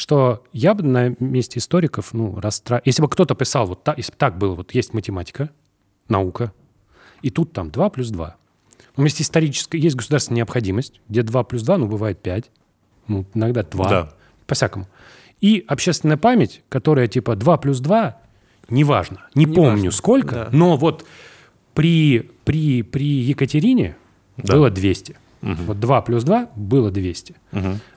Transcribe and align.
что 0.00 0.42
я 0.54 0.72
бы 0.72 0.82
на 0.82 1.14
месте 1.20 1.58
историков, 1.58 2.14
ну, 2.14 2.40
расстра... 2.40 2.80
Если 2.86 3.02
бы 3.02 3.08
кто-то 3.10 3.34
писал, 3.34 3.66
вот 3.66 3.84
так, 3.84 3.98
если 3.98 4.12
бы 4.12 4.16
так 4.16 4.38
было, 4.38 4.54
вот 4.54 4.72
есть 4.72 4.94
математика, 4.94 5.50
наука, 6.08 6.54
и 7.20 7.28
тут 7.28 7.52
там 7.52 7.70
2 7.70 7.90
плюс 7.90 8.08
2. 8.08 8.34
Ну, 8.96 9.04
есть 9.04 9.20
историческая, 9.20 9.76
есть 9.76 9.96
государственная 9.96 10.38
необходимость, 10.38 11.02
где 11.10 11.22
2 11.22 11.44
плюс 11.44 11.62
2, 11.64 11.76
ну, 11.76 11.86
бывает 11.86 12.18
5, 12.22 12.50
ну, 13.08 13.26
иногда 13.34 13.62
2, 13.62 13.88
Да. 13.90 14.12
по-всякому. 14.46 14.88
И 15.42 15.62
общественная 15.68 16.16
память, 16.16 16.62
которая 16.70 17.06
типа 17.06 17.36
2 17.36 17.58
плюс 17.58 17.80
2, 17.80 18.16
неважно, 18.70 19.26
не, 19.34 19.44
Не 19.44 19.52
помню 19.54 19.70
важно, 19.72 19.90
сколько, 19.90 20.34
да. 20.34 20.48
но 20.50 20.78
вот 20.78 21.04
при, 21.74 22.30
при, 22.44 22.80
при 22.82 23.04
Екатерине 23.04 23.96
Да. 24.38 24.54
было 24.54 24.70
200. 24.70 25.18
Вот 25.42 25.80
2 25.80 26.00
плюс 26.02 26.22
2 26.24 26.48
было 26.56 26.90
200. 26.90 27.34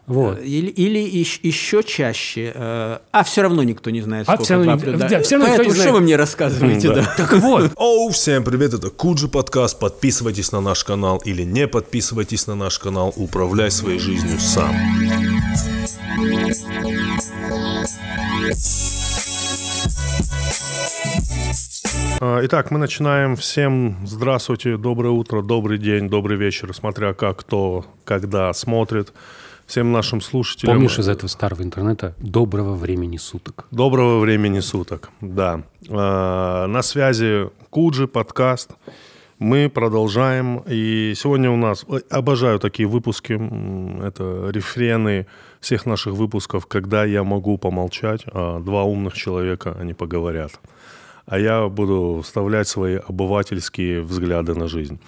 Вот. 0.05 0.39
Или, 0.42 0.68
или 0.68 1.00
ищ- 1.21 1.39
еще 1.43 1.82
чаще. 1.84 2.52
э, 2.54 2.98
а 3.12 3.23
все 3.23 3.42
равно 3.42 3.64
никто 3.64 3.89
не 3.89 4.01
знает, 4.01 4.28
А 4.28 4.34
сколько 4.34 4.43
всё 4.43 4.54
равно 4.56 4.65
два 4.65 4.75
не- 4.75 4.82
плюс- 4.82 5.00
да. 5.01 5.07
да, 5.10 5.21
всё 5.24 5.36
равно 5.38 5.48
никто 5.48 5.64
не 5.64 5.70
Поэтому 5.70 5.74
что 5.74 5.82
знает. 5.84 5.93
вы 5.96 6.01
мне 6.01 6.15
рассказываете, 6.18 6.87
Да. 6.89 6.96
да? 6.96 7.14
Так 7.18 7.34
вот, 7.34 7.71
Оу, 7.78 8.10
всем 8.10 8.43
привет, 8.43 8.74
это 8.74 8.89
Куджи 8.89 9.28
подкаст. 9.29 9.79
Подписывайтесь 9.79 10.51
на 10.51 10.60
наш 10.61 10.84
канал 10.84 11.21
или 11.24 11.43
не 11.43 11.68
подписывайтесь 11.68 12.48
на 12.48 12.56
наш 12.56 12.79
канал. 12.79 13.14
Управляй 13.15 13.71
своей 13.71 14.00
жизнью 14.00 14.39
сам. 14.39 14.75
А, 17.50 17.84
Итак, 22.21 22.71
мы 22.71 22.79
начинаем. 22.79 23.36
Всем 23.36 23.97
здравствуйте, 24.06 24.78
доброе 24.78 25.10
утро, 25.10 25.42
добрый 25.42 25.78
день, 25.78 26.10
добрый 26.10 26.38
вечер, 26.38 26.74
смотря 26.74 27.14
как 27.14 27.39
кто, 27.39 27.86
когда 28.06 28.54
смотрит. 28.54 29.14
Всем 29.65 29.92
нашим 29.92 30.21
слушателям. 30.21 30.75
помнишь 30.75 31.00
из 31.00 31.07
этого 31.07 31.28
старого 31.29 31.64
интернета 31.64 32.14
«Доброго 32.20 32.75
времени 32.75 33.17
суток». 33.17 33.66
Доброго 33.72 34.20
времени 34.20 34.59
суток, 34.59 35.09
да. 35.22 35.64
Э, 35.88 36.66
На 36.67 36.82
связи 36.82 37.50
Куджи, 37.70 38.08
подкаст. 38.08 38.72
Мы 39.39 39.70
продолжаем. 39.70 40.64
И 40.67 41.14
сегодня 41.16 41.50
у 41.50 41.58
нас... 41.58 41.86
Обожаю 42.10 42.60
такие 42.60 42.88
выпуски. 42.88 43.34
Это 44.06 44.50
рефрены 44.52 45.28
всех 45.60 45.86
наших 45.86 46.14
выпусков, 46.14 46.66
когда 46.66 47.04
я 47.06 47.23
могу 47.23 47.58
помолчать, 47.58 48.22
а 48.28 48.60
два 48.60 48.84
умных 48.84 49.16
человека, 49.16 49.76
они 49.80 49.94
поговорят. 49.94 50.52
А 51.26 51.40
я 51.40 51.68
буду 51.68 52.22
вставлять 52.24 52.68
свои 52.68 52.96
обывательские 52.96 54.02
взгляды 54.02 54.56
на 54.56 54.68
жизнь. 54.68 55.00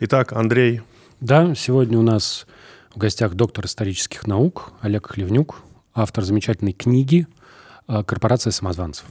Итак, 0.00 0.32
Андрей, 0.32 0.82
Да, 1.20 1.54
сегодня 1.54 1.98
у 1.98 2.02
нас 2.02 2.46
в 2.94 2.98
гостях 2.98 3.34
доктор 3.34 3.66
исторических 3.66 4.26
наук 4.26 4.72
Олег 4.80 5.06
Хлевнюк, 5.08 5.62
автор 5.94 6.24
замечательной 6.24 6.72
книги 6.72 7.26
э, 7.88 8.02
«Корпорация 8.04 8.50
самозванцев». 8.50 9.06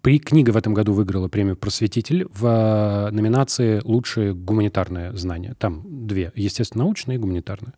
При 0.00 0.18
книга 0.18 0.50
в 0.50 0.56
этом 0.56 0.74
году 0.74 0.92
выиграла 0.92 1.28
премию 1.28 1.56
«Просветитель» 1.56 2.26
в 2.32 2.46
э, 2.46 3.10
номинации 3.10 3.80
«Лучшее 3.84 4.34
гуманитарное 4.34 5.12
знание». 5.12 5.54
Там 5.58 5.82
две, 5.84 6.32
естественно-научное 6.34 7.16
и 7.16 7.18
гуманитарное. 7.18 7.74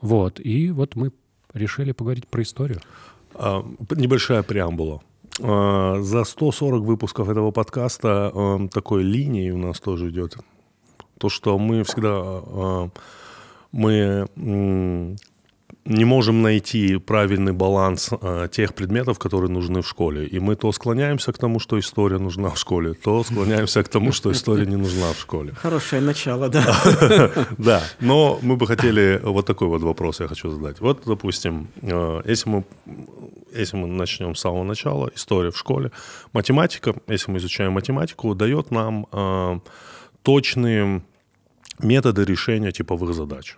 Вот, 0.00 0.38
и 0.40 0.70
вот 0.70 0.96
мы 0.96 1.12
решили 1.52 1.92
поговорить 1.92 2.28
про 2.28 2.42
историю. 2.42 2.80
А, 3.34 3.64
Небольшая 3.90 4.42
преамбула. 4.42 5.02
А, 5.42 6.00
За 6.00 6.24
140 6.24 6.82
выпусков 6.82 7.28
этого 7.28 7.50
подкаста 7.50 8.30
а, 8.34 8.68
такой 8.68 9.02
линией 9.02 9.50
у 9.50 9.58
нас 9.58 9.80
тоже 9.80 10.10
идет. 10.10 10.36
То, 11.18 11.28
что 11.28 11.58
мы 11.58 11.82
всегда 11.84 12.10
а, 12.12 12.88
мы 13.72 14.28
м, 14.36 15.16
не 15.84 16.04
можем 16.04 16.42
найти 16.42 16.96
правильный 16.96 17.52
баланс 17.52 18.10
а, 18.12 18.48
тех 18.48 18.74
предметов, 18.74 19.18
которые 19.18 19.50
нужны 19.50 19.82
в 19.82 19.88
школе. 19.88 20.26
И 20.26 20.38
мы 20.38 20.56
то 20.56 20.72
склоняемся 20.72 21.32
к 21.32 21.38
тому, 21.38 21.58
что 21.60 21.78
история 21.78 22.18
нужна 22.18 22.50
в 22.50 22.58
школе, 22.58 22.94
то 22.94 23.24
склоняемся 23.24 23.82
к 23.82 23.88
тому, 23.88 24.12
что 24.12 24.30
история 24.32 24.66
не 24.66 24.76
нужна 24.76 25.12
в 25.12 25.18
школе. 25.18 25.52
Хорошее 25.52 26.02
начало, 26.02 26.48
да. 26.48 26.64
Да, 27.58 27.82
но 28.00 28.38
мы 28.42 28.56
бы 28.56 28.66
хотели 28.66 29.20
вот 29.22 29.46
такой 29.46 29.68
вот 29.68 29.82
вопрос 29.82 30.20
я 30.20 30.28
хочу 30.28 30.50
задать. 30.50 30.80
Вот, 30.80 31.02
допустим, 31.06 31.68
э, 31.82 32.22
если 32.24 32.50
мы, 32.50 32.64
если 33.54 33.76
мы 33.76 33.86
начнем 33.86 34.34
с 34.34 34.40
самого 34.40 34.64
начала, 34.64 35.10
история 35.14 35.50
в 35.50 35.56
школе, 35.58 35.90
математика, 36.32 36.94
если 37.08 37.30
мы 37.32 37.38
изучаем 37.38 37.72
математику, 37.72 38.34
дает 38.34 38.70
нам 38.70 39.06
э, 39.12 39.60
точные 40.22 41.02
методы 41.78 42.24
решения 42.24 42.72
типовых 42.72 43.14
задач. 43.14 43.56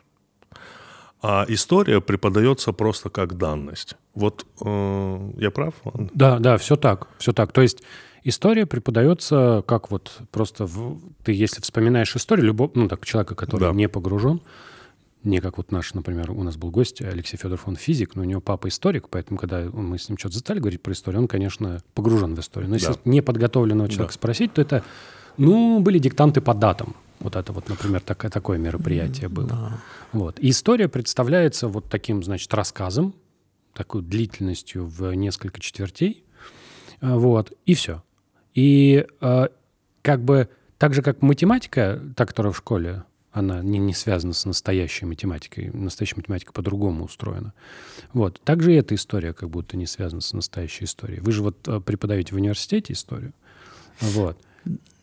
А 1.22 1.44
история 1.48 2.00
преподается 2.00 2.72
просто 2.72 3.08
как 3.10 3.36
данность. 3.36 3.96
Вот 4.14 4.46
э, 4.64 5.30
я 5.38 5.50
прав? 5.50 5.74
Да, 6.14 6.38
да, 6.38 6.56
все 6.58 6.76
так, 6.76 7.08
все 7.18 7.32
так. 7.32 7.52
То 7.52 7.62
есть 7.62 7.82
история 8.22 8.66
преподается 8.66 9.62
как 9.66 9.90
вот 9.90 10.18
просто 10.30 10.66
в- 10.66 11.00
ты, 11.24 11.32
если 11.32 11.60
вспоминаешь 11.62 12.14
историю, 12.14 12.46
любого, 12.46 12.70
ну 12.74 12.86
так 12.88 13.04
человека, 13.06 13.34
который 13.34 13.68
Да. 13.68 13.72
не 13.72 13.88
погружен, 13.88 14.40
не 15.26 15.40
как 15.40 15.58
вот 15.58 15.72
наш, 15.72 15.92
например, 15.94 16.30
у 16.30 16.42
нас 16.42 16.56
был 16.56 16.70
гость 16.70 17.02
Алексей 17.02 17.36
Федоров, 17.36 17.66
он 17.68 17.76
физик, 17.76 18.14
но 18.14 18.22
у 18.22 18.24
него 18.24 18.40
папа 18.40 18.68
историк, 18.68 19.08
поэтому 19.08 19.38
когда 19.38 19.64
мы 19.72 19.98
с 19.98 20.08
ним 20.08 20.16
что-то 20.18 20.34
застали 20.34 20.60
говорить 20.60 20.80
про 20.82 20.92
историю, 20.92 21.22
он, 21.22 21.28
конечно, 21.28 21.82
погружен 21.94 22.34
в 22.34 22.40
историю. 22.40 22.70
Но 22.70 22.76
если 22.76 22.92
Да. 22.92 23.00
неподготовленного 23.04 23.88
человека 23.88 24.14
спросить, 24.14 24.54
то 24.54 24.62
это, 24.62 24.82
ну, 25.36 25.80
были 25.80 25.98
диктанты 25.98 26.40
по 26.40 26.54
датам. 26.54 26.96
Вот 27.20 27.34
это 27.34 27.52
вот, 27.52 27.68
например, 27.68 28.00
такое, 28.00 28.30
такое 28.30 28.58
мероприятие 28.58 29.28
было. 29.28 29.80
Вот. 30.12 30.38
И 30.38 30.50
история 30.50 30.88
представляется 30.88 31.66
вот 31.68 31.88
таким, 31.88 32.22
значит, 32.22 32.52
рассказом, 32.54 33.14
такой 33.74 34.02
длительностью 34.02 34.86
в 34.86 35.12
несколько 35.14 35.60
четвертей. 35.60 36.24
А, 37.00 37.16
Вот, 37.16 37.52
и 37.66 37.74
все. 37.74 38.02
И 38.54 39.06
э, 39.20 39.48
как 40.02 40.24
бы 40.24 40.48
так 40.78 40.94
же, 40.94 41.02
как 41.02 41.22
математика, 41.22 42.00
та, 42.16 42.26
которая 42.26 42.52
в 42.52 42.56
школе, 42.56 43.04
она 43.36 43.62
не, 43.62 43.78
не 43.78 43.92
связана 43.92 44.32
с 44.32 44.46
настоящей 44.46 45.04
математикой. 45.04 45.70
Настоящая 45.70 46.16
математика 46.16 46.52
по-другому 46.52 47.04
устроена. 47.04 47.52
Вот. 48.14 48.40
Также 48.42 48.72
и 48.72 48.76
эта 48.76 48.94
история 48.94 49.34
как 49.34 49.50
будто 49.50 49.76
не 49.76 49.86
связана 49.86 50.22
с 50.22 50.32
настоящей 50.32 50.86
историей. 50.86 51.20
Вы 51.20 51.32
же 51.32 51.42
вот 51.42 51.56
э, 51.68 51.80
преподаете 51.80 52.32
в 52.32 52.38
университете 52.38 52.94
историю. 52.94 53.34
Вот. 54.00 54.38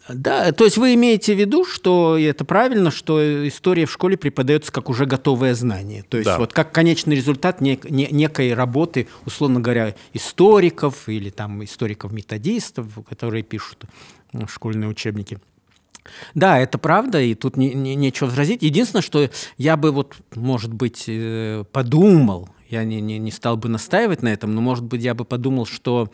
Да, 0.09 0.51
то 0.51 0.65
есть 0.65 0.77
вы 0.77 0.95
имеете 0.95 1.35
в 1.35 1.39
виду, 1.39 1.63
что 1.63 2.17
и 2.17 2.23
это 2.23 2.43
правильно, 2.43 2.89
что 2.89 3.47
история 3.47 3.85
в 3.85 3.91
школе 3.91 4.17
преподается 4.17 4.71
как 4.71 4.89
уже 4.89 5.05
готовое 5.05 5.53
знание. 5.53 6.01
То 6.01 6.17
есть 6.17 6.25
Да. 6.25 6.39
вот 6.39 6.53
как 6.53 6.71
конечный 6.71 7.15
результат 7.15 7.61
нек- 7.61 7.87
не- 7.87 8.09
некой 8.11 8.55
работы, 8.55 9.07
условно 9.27 9.59
говоря, 9.59 9.95
историков 10.13 11.07
или 11.07 11.29
там 11.29 11.63
историков-методистов, 11.63 12.87
которые 13.07 13.43
пишут 13.43 13.83
школьные 14.49 14.89
учебники. 14.89 15.37
Да, 16.35 16.59
это 16.59 16.77
правда, 16.77 17.21
и 17.21 17.33
тут 17.33 17.57
не- 17.57 17.73
не- 17.73 17.95
нечего 17.95 18.27
возразить. 18.27 18.61
Единственное, 18.61 19.01
что 19.01 19.29
я 19.57 19.77
бы 19.77 19.91
вот, 19.91 20.15
может 20.35 20.73
быть, 20.73 21.05
э, 21.07 21.63
подумал, 21.71 22.49
я 22.69 22.83
не, 22.83 23.01
не, 23.01 23.19
не 23.19 23.31
стал 23.31 23.57
бы 23.57 23.69
настаивать 23.69 24.21
на 24.23 24.29
этом, 24.29 24.53
но, 24.53 24.61
может 24.61 24.83
быть, 24.83 25.01
я 25.01 25.13
бы 25.13 25.25
подумал, 25.25 25.65
что 25.65 26.09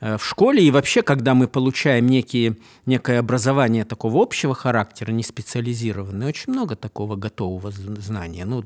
в 0.00 0.20
школе 0.20 0.64
и 0.64 0.70
вообще, 0.70 1.02
когда 1.02 1.34
мы 1.34 1.46
получаем 1.46 2.06
некие, 2.06 2.56
некое 2.86 3.18
образование 3.18 3.84
такого 3.84 4.22
общего 4.22 4.54
характера, 4.54 5.12
не 5.12 5.22
специализированное, 5.22 6.28
очень 6.28 6.52
много 6.52 6.76
такого 6.76 7.16
готового 7.16 7.70
знания. 7.70 8.44
Ну, 8.44 8.64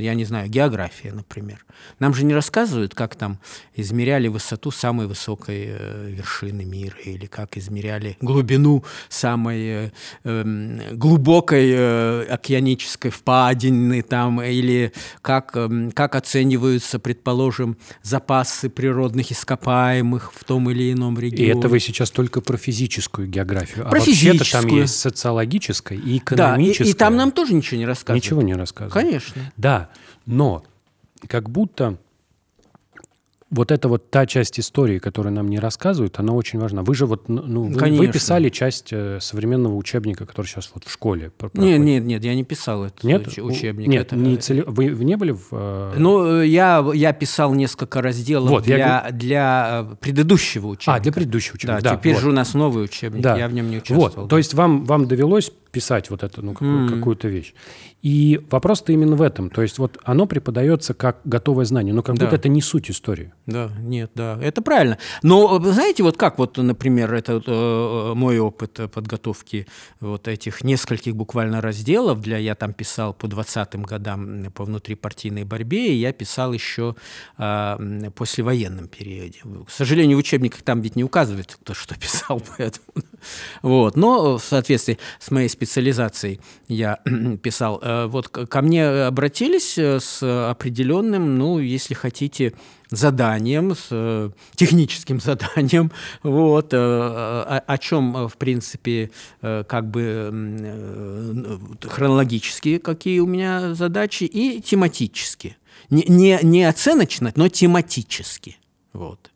я 0.00 0.14
не 0.14 0.24
знаю, 0.24 0.48
география, 0.48 1.12
например. 1.12 1.64
Нам 1.98 2.14
же 2.14 2.24
не 2.24 2.34
рассказывают, 2.34 2.94
как 2.94 3.14
там 3.14 3.38
измеряли 3.74 4.28
высоту 4.28 4.70
самой 4.70 5.06
высокой 5.06 5.66
э, 5.68 6.10
вершины 6.10 6.64
мира, 6.64 6.96
или 7.04 7.26
как 7.26 7.56
измеряли 7.56 8.16
глубину 8.20 8.84
самой 9.08 9.60
э, 9.60 9.90
эм, 10.24 10.80
глубокой 10.92 11.70
э, 11.70 12.24
океанической 12.30 13.10
впадины, 13.10 14.02
там, 14.02 14.40
или 14.42 14.92
как, 15.22 15.56
эм, 15.56 15.92
как 15.92 16.14
оцениваются, 16.14 16.98
предположим, 16.98 17.76
запасы 18.02 18.70
природных 18.70 19.30
ископаемых 19.32 20.32
в 20.32 20.44
том 20.44 20.69
или 20.70 20.92
ином 20.92 21.18
И 21.18 21.22
регионе. 21.22 21.52
это 21.58 21.68
вы 21.68 21.80
сейчас 21.80 22.10
только 22.10 22.40
про 22.40 22.56
физическую 22.56 23.28
географию. 23.28 23.88
Про 23.88 23.98
а 23.98 24.00
вообще-то 24.00 24.50
там 24.50 24.66
есть 24.68 24.98
социологическая 24.98 25.98
и 25.98 26.00
да, 26.02 26.10
и, 26.10 26.18
экономическая. 26.18 26.88
и 26.90 26.92
там 26.94 27.16
нам 27.16 27.32
тоже 27.32 27.54
ничего 27.54 27.78
не 27.78 27.86
рассказывают. 27.86 28.24
Ничего 28.24 28.42
не 28.42 28.54
рассказывают. 28.54 28.92
Конечно. 28.92 29.52
Да, 29.56 29.90
но 30.26 30.64
как 31.26 31.50
будто 31.50 31.98
вот 33.50 33.72
эта 33.72 33.88
вот 33.88 34.10
та 34.10 34.26
часть 34.26 34.60
истории, 34.60 34.98
которую 35.00 35.32
нам 35.34 35.48
не 35.48 35.58
рассказывают, 35.58 36.18
она 36.20 36.32
очень 36.32 36.60
важна. 36.60 36.82
Вы 36.82 36.94
же 36.94 37.06
вот, 37.06 37.28
ну, 37.28 37.62
вы, 37.64 37.90
вы 37.96 38.06
писали 38.08 38.48
часть 38.48 38.88
э, 38.92 39.18
современного 39.20 39.74
учебника, 39.74 40.24
который 40.24 40.46
сейчас 40.46 40.70
вот 40.72 40.84
в 40.84 40.90
школе 40.92 41.30
про- 41.36 41.46
Нет, 41.46 41.52
проходит. 41.52 41.80
нет, 41.80 42.04
нет, 42.04 42.24
я 42.24 42.34
не 42.36 42.44
писал 42.44 42.84
этот 42.84 43.02
Нет? 43.02 43.26
уч- 43.26 43.40
учебник. 43.42 43.88
Нет, 43.88 44.06
Это- 44.06 44.16
не 44.16 44.36
целе- 44.36 44.62
вы, 44.66 44.94
вы 44.94 45.04
не 45.04 45.16
были 45.16 45.32
в... 45.32 45.48
э, 45.50 45.94
Ну, 45.98 46.42
я, 46.42 46.86
я 46.94 47.12
писал 47.12 47.52
несколько 47.54 48.00
разделов 48.00 48.50
Вот, 48.50 48.66
я 48.68 48.76
для, 48.76 49.08
для 49.10 49.86
э, 49.92 49.96
предыдущего 49.96 50.68
учебника. 50.68 50.94
а, 50.94 51.00
для 51.00 51.12
предыдущего 51.12 51.56
учебника. 51.56 51.82
Да, 51.82 51.96
теперь 51.96 52.14
вот. 52.14 52.22
же 52.22 52.28
у 52.28 52.32
нас 52.32 52.54
новый 52.54 52.84
учебник, 52.84 53.22
Да. 53.22 53.36
я 53.36 53.48
в 53.48 53.52
нем 53.52 53.68
не 53.68 53.78
участвовал. 53.78 54.10
Вот, 54.22 54.28
то 54.30 54.38
есть 54.38 54.54
вам, 54.54 54.84
вам 54.84 55.08
довелось 55.08 55.50
писать 55.72 56.10
вот 56.10 56.22
эту, 56.22 56.42
ну, 56.42 56.52
какую- 56.52 56.88
какую-то 56.88 57.28
вещь. 57.28 57.52
И 58.02 58.40
вопрос-то 58.50 58.92
именно 58.92 59.14
в 59.14 59.20
этом. 59.20 59.50
То 59.50 59.60
есть 59.60 59.78
вот 59.78 59.98
оно 60.04 60.26
преподается 60.26 60.94
как 60.94 61.18
готовое 61.24 61.66
знание, 61.66 61.92
но 61.92 62.02
как 62.02 62.16
Да. 62.16 62.24
будто 62.26 62.36
это 62.36 62.48
не 62.48 62.62
суть 62.62 62.90
истории. 62.90 63.32
Да, 63.46 63.70
нет, 63.78 64.10
да, 64.14 64.38
это 64.40 64.62
правильно. 64.62 64.96
Но 65.22 65.58
вы 65.58 65.72
знаете, 65.72 66.02
вот 66.02 66.16
как 66.16 66.38
вот, 66.38 66.56
например, 66.56 67.12
это 67.12 67.42
э, 67.46 68.14
мой 68.14 68.38
опыт 68.38 68.80
э, 68.80 68.88
подготовки 68.88 69.66
вот 70.00 70.28
этих 70.28 70.64
нескольких 70.64 71.14
буквально 71.14 71.60
разделов 71.60 72.22
для 72.22 72.38
я 72.38 72.54
там 72.54 72.72
писал 72.72 73.12
по 73.12 73.26
20-м 73.26 73.82
годам 73.82 74.50
по 74.54 74.64
внутрипартийной 74.64 75.44
борьбе, 75.44 75.92
и 75.92 75.96
я 75.98 76.12
писал 76.14 76.54
еще 76.54 76.94
м, 77.38 78.12
послевоенном 78.12 78.88
периоде. 78.88 79.40
К 79.66 79.70
сожалению, 79.70 80.16
в 80.16 80.20
учебниках 80.20 80.62
там 80.62 80.80
ведь 80.80 80.96
не 80.96 81.04
указывается, 81.04 81.58
кто 81.60 81.74
что 81.74 81.94
писал, 81.98 82.40
поэтому. 82.56 82.86
Вот. 83.60 83.96
Но 83.96 84.38
в 84.38 84.42
соответствии 84.42 84.98
с 85.18 85.30
моей 85.30 85.48
специализацией 85.50 86.40
я 86.68 86.98
писал. 87.42 87.78
Э, 87.90 88.06
Вот 88.06 88.28
ко 88.28 88.62
мне 88.62 88.86
обратились 89.06 89.78
э, 89.78 90.00
с 90.00 90.22
определенным, 90.50 91.38
ну, 91.38 91.58
если 91.58 91.94
хотите, 91.94 92.52
заданием, 92.90 93.74
с 93.74 93.88
э, 93.90 94.30
техническим 94.56 95.20
заданием, 95.28 95.90
вот, 96.22 96.72
э, 96.74 96.76
о, 96.76 97.62
о 97.66 97.78
чем, 97.78 98.16
э, 98.16 98.28
в 98.28 98.36
принципе, 98.36 99.10
э, 99.42 99.64
как 99.68 99.90
бы 99.90 100.00
м, 100.00 100.56
э, 100.64 101.58
хронологические 101.88 102.78
какие 102.78 103.20
у 103.20 103.26
меня 103.26 103.74
задачи 103.74 104.24
и 104.24 104.60
тематические. 104.60 105.56
Не, 105.90 106.04
не, 106.08 106.38
не 106.42 106.64
оценочно, 106.64 107.32
но 107.36 107.48
тематически. 107.48 108.56
Вот. 108.92 109.29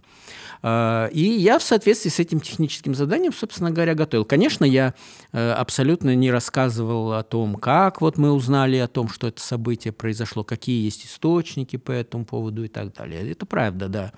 А, 0.67 1.09
И 1.09 1.21
я 1.21 1.59
в 1.59 1.63
соответствии 1.63 2.09
с 2.09 2.19
этим 2.19 2.41
техническим 2.41 2.95
заданием, 2.95 3.35
собственно 3.35 3.71
говоря, 3.71 3.95
готовил. 3.95 4.25
Конечно, 4.25 4.65
я 4.65 4.95
э, 5.33 5.51
абсолютно 5.51 6.15
не 6.17 6.31
рассказывал 6.31 7.13
о 7.13 7.23
том, 7.23 7.57
как 7.57 8.01
вот 8.01 8.17
мы 8.17 8.33
узнали 8.33 8.79
о 8.79 8.89
том, 8.89 9.11
что 9.11 9.29
это 9.29 9.43
событие 9.43 9.93
произошло, 9.93 10.43
какие 10.43 10.83
есть 10.83 11.05
источники 11.05 11.77
по 11.77 11.93
этому 11.93 12.25
поводу 12.25 12.65
и 12.65 12.69
так 12.69 12.95
далее. 12.95 13.31
Это 13.31 13.45
правда, 13.45 13.89
да. 13.89 14.13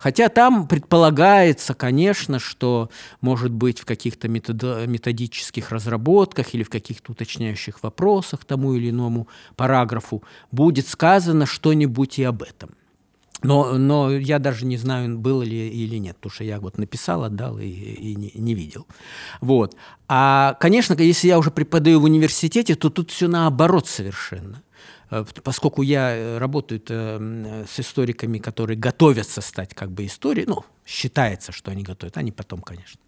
Хотя 0.00 0.28
там 0.28 0.66
предполагается, 0.66 1.72
конечно, 1.72 2.40
что, 2.40 2.90
может 3.20 3.52
быть, 3.52 3.78
в 3.78 3.84
каких-то 3.84 4.26
методических 4.26 5.70
разработках 5.70 6.52
или 6.52 6.64
в 6.64 6.68
каких-то 6.68 7.12
уточняющих 7.12 7.80
вопросах 7.84 8.44
тому 8.44 8.74
или 8.74 8.90
иному 8.90 9.28
параграфу 9.54 10.24
будет 10.50 10.88
сказано 10.88 11.46
что-нибудь 11.46 12.18
и 12.18 12.24
об 12.24 12.42
этом. 12.42 12.70
Но, 13.42 13.78
но 13.78 14.10
я 14.10 14.38
даже 14.38 14.64
не 14.66 14.76
знаю, 14.76 15.18
было 15.18 15.42
ли 15.42 15.68
или 15.68 15.96
нет, 15.96 16.16
потому 16.16 16.32
что 16.32 16.44
я 16.44 16.60
вот 16.60 16.78
написал, 16.78 17.24
отдал 17.24 17.58
и, 17.58 17.66
и 17.66 18.14
не, 18.14 18.32
не 18.34 18.54
видел. 18.54 18.86
Вот. 19.40 19.76
А, 20.08 20.56
конечно, 20.60 20.94
если 20.94 21.28
я 21.28 21.38
уже 21.38 21.50
преподаю 21.50 22.00
в 22.00 22.04
университете, 22.04 22.74
то 22.74 22.90
тут 22.90 23.10
все 23.10 23.28
наоборот 23.28 23.88
совершенно. 23.88 24.62
Э, 25.10 25.24
Поскольку 25.44 25.82
я 25.82 26.16
э, 26.16 26.38
работаю 26.38 26.80
э, 26.88 27.64
с 27.68 27.80
историками, 27.80 28.38
которые 28.38 28.76
готовятся 28.76 29.40
стать 29.40 29.74
как 29.74 29.90
бы 29.90 30.06
историей, 30.06 30.46
ну, 30.46 30.64
считается, 30.86 31.52
что 31.52 31.70
они 31.70 31.82
готовят, 31.82 32.16
они 32.16 32.32
потом, 32.32 32.60
конечно. 32.62 33.00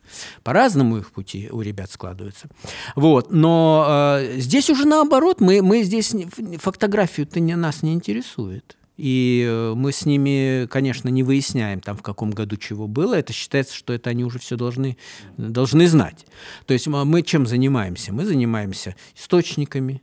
По-разному 0.43 0.99
их 0.99 1.13
пути 1.13 1.49
у 1.51 1.63
ребят 1.63 1.91
складываются. 1.91 2.49
Вот. 2.95 3.33
Но 3.33 3.87
э, 4.19 4.37
здесь 4.39 4.71
уже 4.71 4.87
наоборот, 4.87 5.41
мы, 5.41 5.63
мы 5.63 5.83
здесь, 5.83 6.15
фотографию-то 6.59 7.41
не, 7.41 7.57
нас 7.57 7.83
не 7.83 7.95
интересует. 7.95 8.77
И 8.97 9.45
э, 9.47 9.75
мы 9.75 9.93
с 9.93 10.07
ними, 10.07 10.67
конечно, 10.67 11.09
не 11.09 11.23
выясняем, 11.23 11.81
там, 11.81 11.97
в 11.97 12.03
каком 12.03 12.31
году 12.31 12.57
чего 12.57 12.87
было. 12.87 13.15
Это 13.15 13.33
считается, 13.33 13.75
что 13.75 13.93
это 13.93 14.11
они 14.11 14.25
уже 14.25 14.39
все 14.39 14.57
должны, 14.57 14.97
должны 15.37 15.89
знать. 15.89 16.27
То 16.67 16.75
есть 16.75 16.87
мы 16.87 17.23
чем 17.23 17.47
занимаемся? 17.47 18.13
Мы 18.13 18.25
занимаемся 18.25 18.95
источниками, 19.17 20.01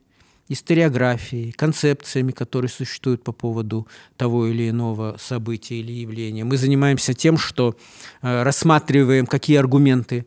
историографией, 0.50 1.54
концепциями, 1.54 2.32
которые 2.32 2.70
существуют 2.70 3.24
по 3.24 3.32
поводу 3.32 3.88
того 4.18 4.48
или 4.48 4.70
иного 4.70 5.16
события 5.18 5.80
или 5.80 5.94
явления. 5.94 6.44
Мы 6.44 6.58
занимаемся 6.58 7.14
тем, 7.14 7.38
что 7.38 7.78
э, 8.22 8.44
рассматриваем, 8.44 9.26
какие 9.26 9.58
аргументы 9.58 10.26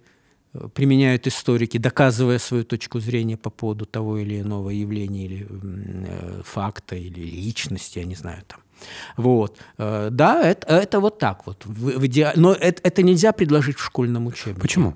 применяют 0.75 1.27
историки, 1.27 1.79
доказывая 1.79 2.39
свою 2.39 2.65
точку 2.65 3.01
зрения 3.01 3.37
по 3.37 3.51
поводу 3.51 3.87
того 3.87 4.19
или 4.19 4.41
иного 4.41 4.71
явления 4.71 5.25
или 5.27 5.47
э, 5.51 6.43
факта 6.45 6.97
или 6.97 7.21
личности, 7.21 7.99
я 8.01 8.05
не 8.05 8.15
знаю 8.15 8.43
там. 8.47 8.61
Вот. 9.17 9.59
Э, 9.79 10.09
Да, 10.11 10.43
это, 10.43 10.67
это 10.67 11.01
вот 11.01 11.19
так 11.19 11.47
вот. 11.47 11.67
В- 11.67 11.99
в 11.99 12.05
идеале- 12.05 12.37
Но 12.41 12.53
это, 12.53 12.81
это 12.83 13.03
нельзя 13.03 13.33
предложить 13.33 13.77
в 13.79 13.85
школьном 13.85 14.27
учебнике. 14.27 14.61
Почему? 14.61 14.95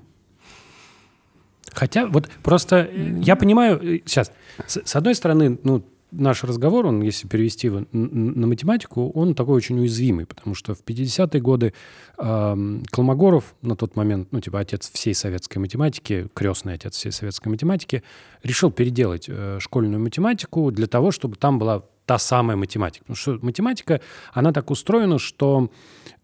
Хотя 1.73 2.05
вот 2.07 2.29
просто 2.43 2.75
э, 2.91 3.19
я 3.21 3.35
понимаю, 3.35 4.01
сейчас, 4.05 4.31
с, 4.67 4.81
с 4.85 4.95
одной 4.95 5.13
стороны, 5.15 5.57
ну, 5.63 5.83
наш 6.11 6.43
разговор, 6.43 6.85
он, 6.85 7.01
если 7.01 7.27
перевести 7.27 7.67
его 7.67 7.85
на 7.91 8.47
математику, 8.47 9.11
он 9.11 9.35
такой 9.35 9.55
очень 9.55 9.79
уязвимый, 9.79 10.25
потому 10.25 10.55
что 10.55 10.73
в 10.73 10.83
50-е 10.83 11.41
годы 11.41 11.73
эм, 12.17 12.83
Колмогоров 12.91 13.55
на 13.61 13.75
тот 13.75 13.95
момент, 13.95 14.29
ну, 14.31 14.41
типа 14.41 14.59
отец 14.59 14.89
всей 14.91 15.13
советской 15.13 15.59
математики, 15.59 16.27
крестный 16.33 16.73
отец 16.73 16.95
всей 16.95 17.11
советской 17.11 17.49
математики, 17.49 18.03
решил 18.43 18.71
переделать 18.71 19.25
э, 19.27 19.57
школьную 19.59 20.01
математику 20.01 20.71
для 20.71 20.87
того, 20.87 21.11
чтобы 21.11 21.35
там 21.35 21.59
была 21.59 21.83
та 22.05 22.17
самая 22.17 22.57
математика. 22.57 23.05
Потому 23.05 23.15
что 23.15 23.39
математика, 23.45 24.01
она 24.33 24.51
так 24.51 24.71
устроена, 24.71 25.19
что 25.19 25.69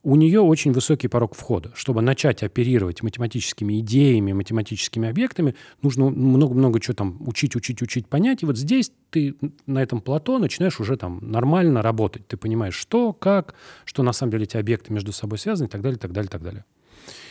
у 0.05 0.15
нее 0.15 0.39
очень 0.39 0.71
высокий 0.71 1.07
порог 1.07 1.33
входа. 1.33 1.71
Чтобы 1.73 2.03
начать 2.03 2.43
оперировать 2.43 3.01
математическими 3.01 3.79
идеями, 3.79 4.33
математическими 4.33 5.09
объектами, 5.09 5.55
нужно 5.81 6.11
много-много 6.11 6.79
чего 6.79 6.93
там 6.93 7.17
учить, 7.27 7.55
учить, 7.55 7.81
учить, 7.81 8.07
понять. 8.07 8.43
И 8.43 8.45
вот 8.45 8.55
здесь 8.55 8.91
ты 9.09 9.35
на 9.65 9.81
этом 9.81 10.01
плато 10.01 10.37
начинаешь 10.37 10.79
уже 10.79 10.95
там 10.95 11.19
нормально 11.23 11.81
работать. 11.81 12.27
Ты 12.27 12.37
понимаешь, 12.37 12.75
что, 12.75 13.13
как, 13.13 13.55
что 13.83 14.03
на 14.03 14.13
самом 14.13 14.33
деле 14.33 14.43
эти 14.43 14.57
объекты 14.57 14.93
между 14.93 15.11
собой 15.11 15.39
связаны 15.39 15.65
и 15.65 15.71
так 15.71 15.81
далее, 15.81 15.97
так 15.97 16.11
далее, 16.11 16.29
так 16.29 16.43
далее. 16.43 16.65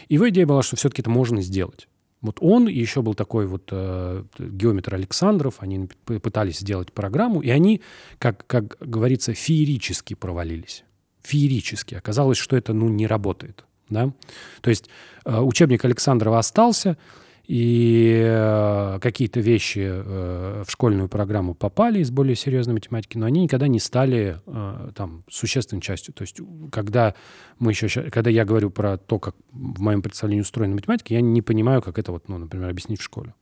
И 0.08 0.14
его 0.14 0.28
идея 0.30 0.44
была, 0.44 0.64
что 0.64 0.74
все-таки 0.74 1.00
это 1.00 1.10
можно 1.10 1.42
сделать. 1.42 1.86
Вот 2.22 2.38
он 2.40 2.68
и 2.68 2.74
еще 2.74 3.02
был 3.02 3.14
такой 3.14 3.46
вот 3.46 3.68
э, 3.70 4.24
геометр 4.36 4.96
Александров, 4.96 5.56
они 5.60 5.88
пытались 6.06 6.58
сделать 6.58 6.92
программу, 6.92 7.40
и 7.40 7.50
они, 7.50 7.82
как, 8.18 8.44
как 8.48 8.78
говорится, 8.80 9.32
феерически 9.32 10.14
провалились. 10.14 10.84
Феерически. 11.24 11.94
Оказалось, 11.94 12.38
что 12.38 12.56
это 12.56 12.72
ну, 12.72 12.88
не 12.88 13.06
работает. 13.06 13.64
Да? 13.88 14.12
То 14.60 14.70
есть 14.70 14.88
э, 15.24 15.40
учебник 15.40 15.84
Александрова 15.84 16.38
остался, 16.38 16.96
и 17.46 18.22
э, 18.24 18.98
какие-то 19.02 19.40
вещи 19.40 19.80
э, 19.84 20.64
в 20.66 20.70
школьную 20.70 21.08
программу 21.08 21.54
попали 21.54 22.00
из 22.00 22.10
более 22.10 22.36
серьезной 22.36 22.74
математики, 22.74 23.18
но 23.18 23.26
они 23.26 23.42
никогда 23.42 23.68
не 23.68 23.80
стали 23.80 24.40
там 24.94 25.22
существенной 25.28 25.82
частью. 25.82 26.14
То 26.14 26.22
есть, 26.22 26.40
когда 26.72 27.14
мы 27.58 27.72
еще, 27.72 27.88
когда 28.10 28.30
я 28.30 28.44
говорю 28.44 28.70
про 28.70 28.96
то, 28.96 29.18
как 29.18 29.36
в 29.50 29.80
моем 29.80 30.00
представлении 30.00 30.40
устроена 30.40 30.74
математика, 30.74 31.12
я 31.12 31.20
не 31.20 31.42
понимаю, 31.42 31.82
как 31.82 31.98
это 31.98 32.12
вот, 32.12 32.28
ну, 32.28 32.38
например, 32.38 32.70
объяснить 32.70 33.00
в 33.00 33.04
школе. 33.04 33.34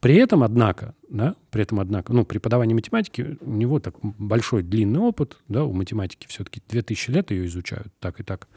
При 0.00 0.16
этом, 0.16 0.42
однако, 0.42 0.94
да, 1.08 1.34
при 1.50 1.62
этом, 1.62 1.80
однако, 1.80 2.12
ну, 2.12 2.24
преподавание 2.24 2.74
математики, 2.74 3.36
у 3.40 3.52
него 3.52 3.78
так 3.80 3.94
большой 4.02 4.62
длинный 4.62 5.00
опыт, 5.00 5.38
да, 5.48 5.64
у 5.64 5.72
математики 5.72 6.26
все-таки 6.28 6.62
2000 6.68 7.10
лет 7.10 7.30
ее 7.30 7.46
изучают, 7.46 7.88
так 8.00 8.20
и 8.20 8.22
так, 8.22 8.48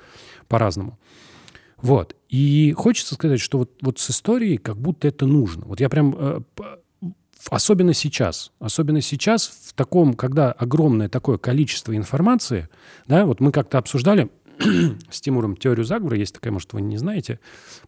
по-разному. 0.47 0.99
Вот. 1.77 2.15
И 2.29 2.73
хочется 2.77 3.15
сказать, 3.15 3.39
что 3.39 3.59
вот, 3.59 3.71
вот 3.81 3.99
с 3.99 4.11
историей 4.11 4.57
как 4.57 4.77
будто 4.77 5.07
это 5.07 5.25
нужно. 5.25 5.65
Вот 5.65 5.79
я 5.79 5.89
прям... 5.89 6.15
э, 6.17 6.39
Особенно 7.49 7.93
сейчас. 7.93 8.51
Особенно 8.59 9.01
сейчас, 9.01 9.47
в 9.47 9.73
таком, 9.73 10.13
когда 10.13 10.51
огромное 10.51 11.09
такое 11.09 11.39
количество 11.39 11.95
информации, 11.95 12.69
да, 13.07 13.25
вот 13.25 13.39
мы 13.39 13.51
как-то 13.51 13.79
обсуждали 13.79 14.29
с 15.09 15.21
Тимуром 15.21 15.57
теорию 15.57 15.83
заговора, 15.83 16.17
есть 16.17 16.35
такая, 16.35 16.53
может, 16.53 16.71
вы 16.73 16.81
не 16.81 16.97
знаете, 16.97 17.39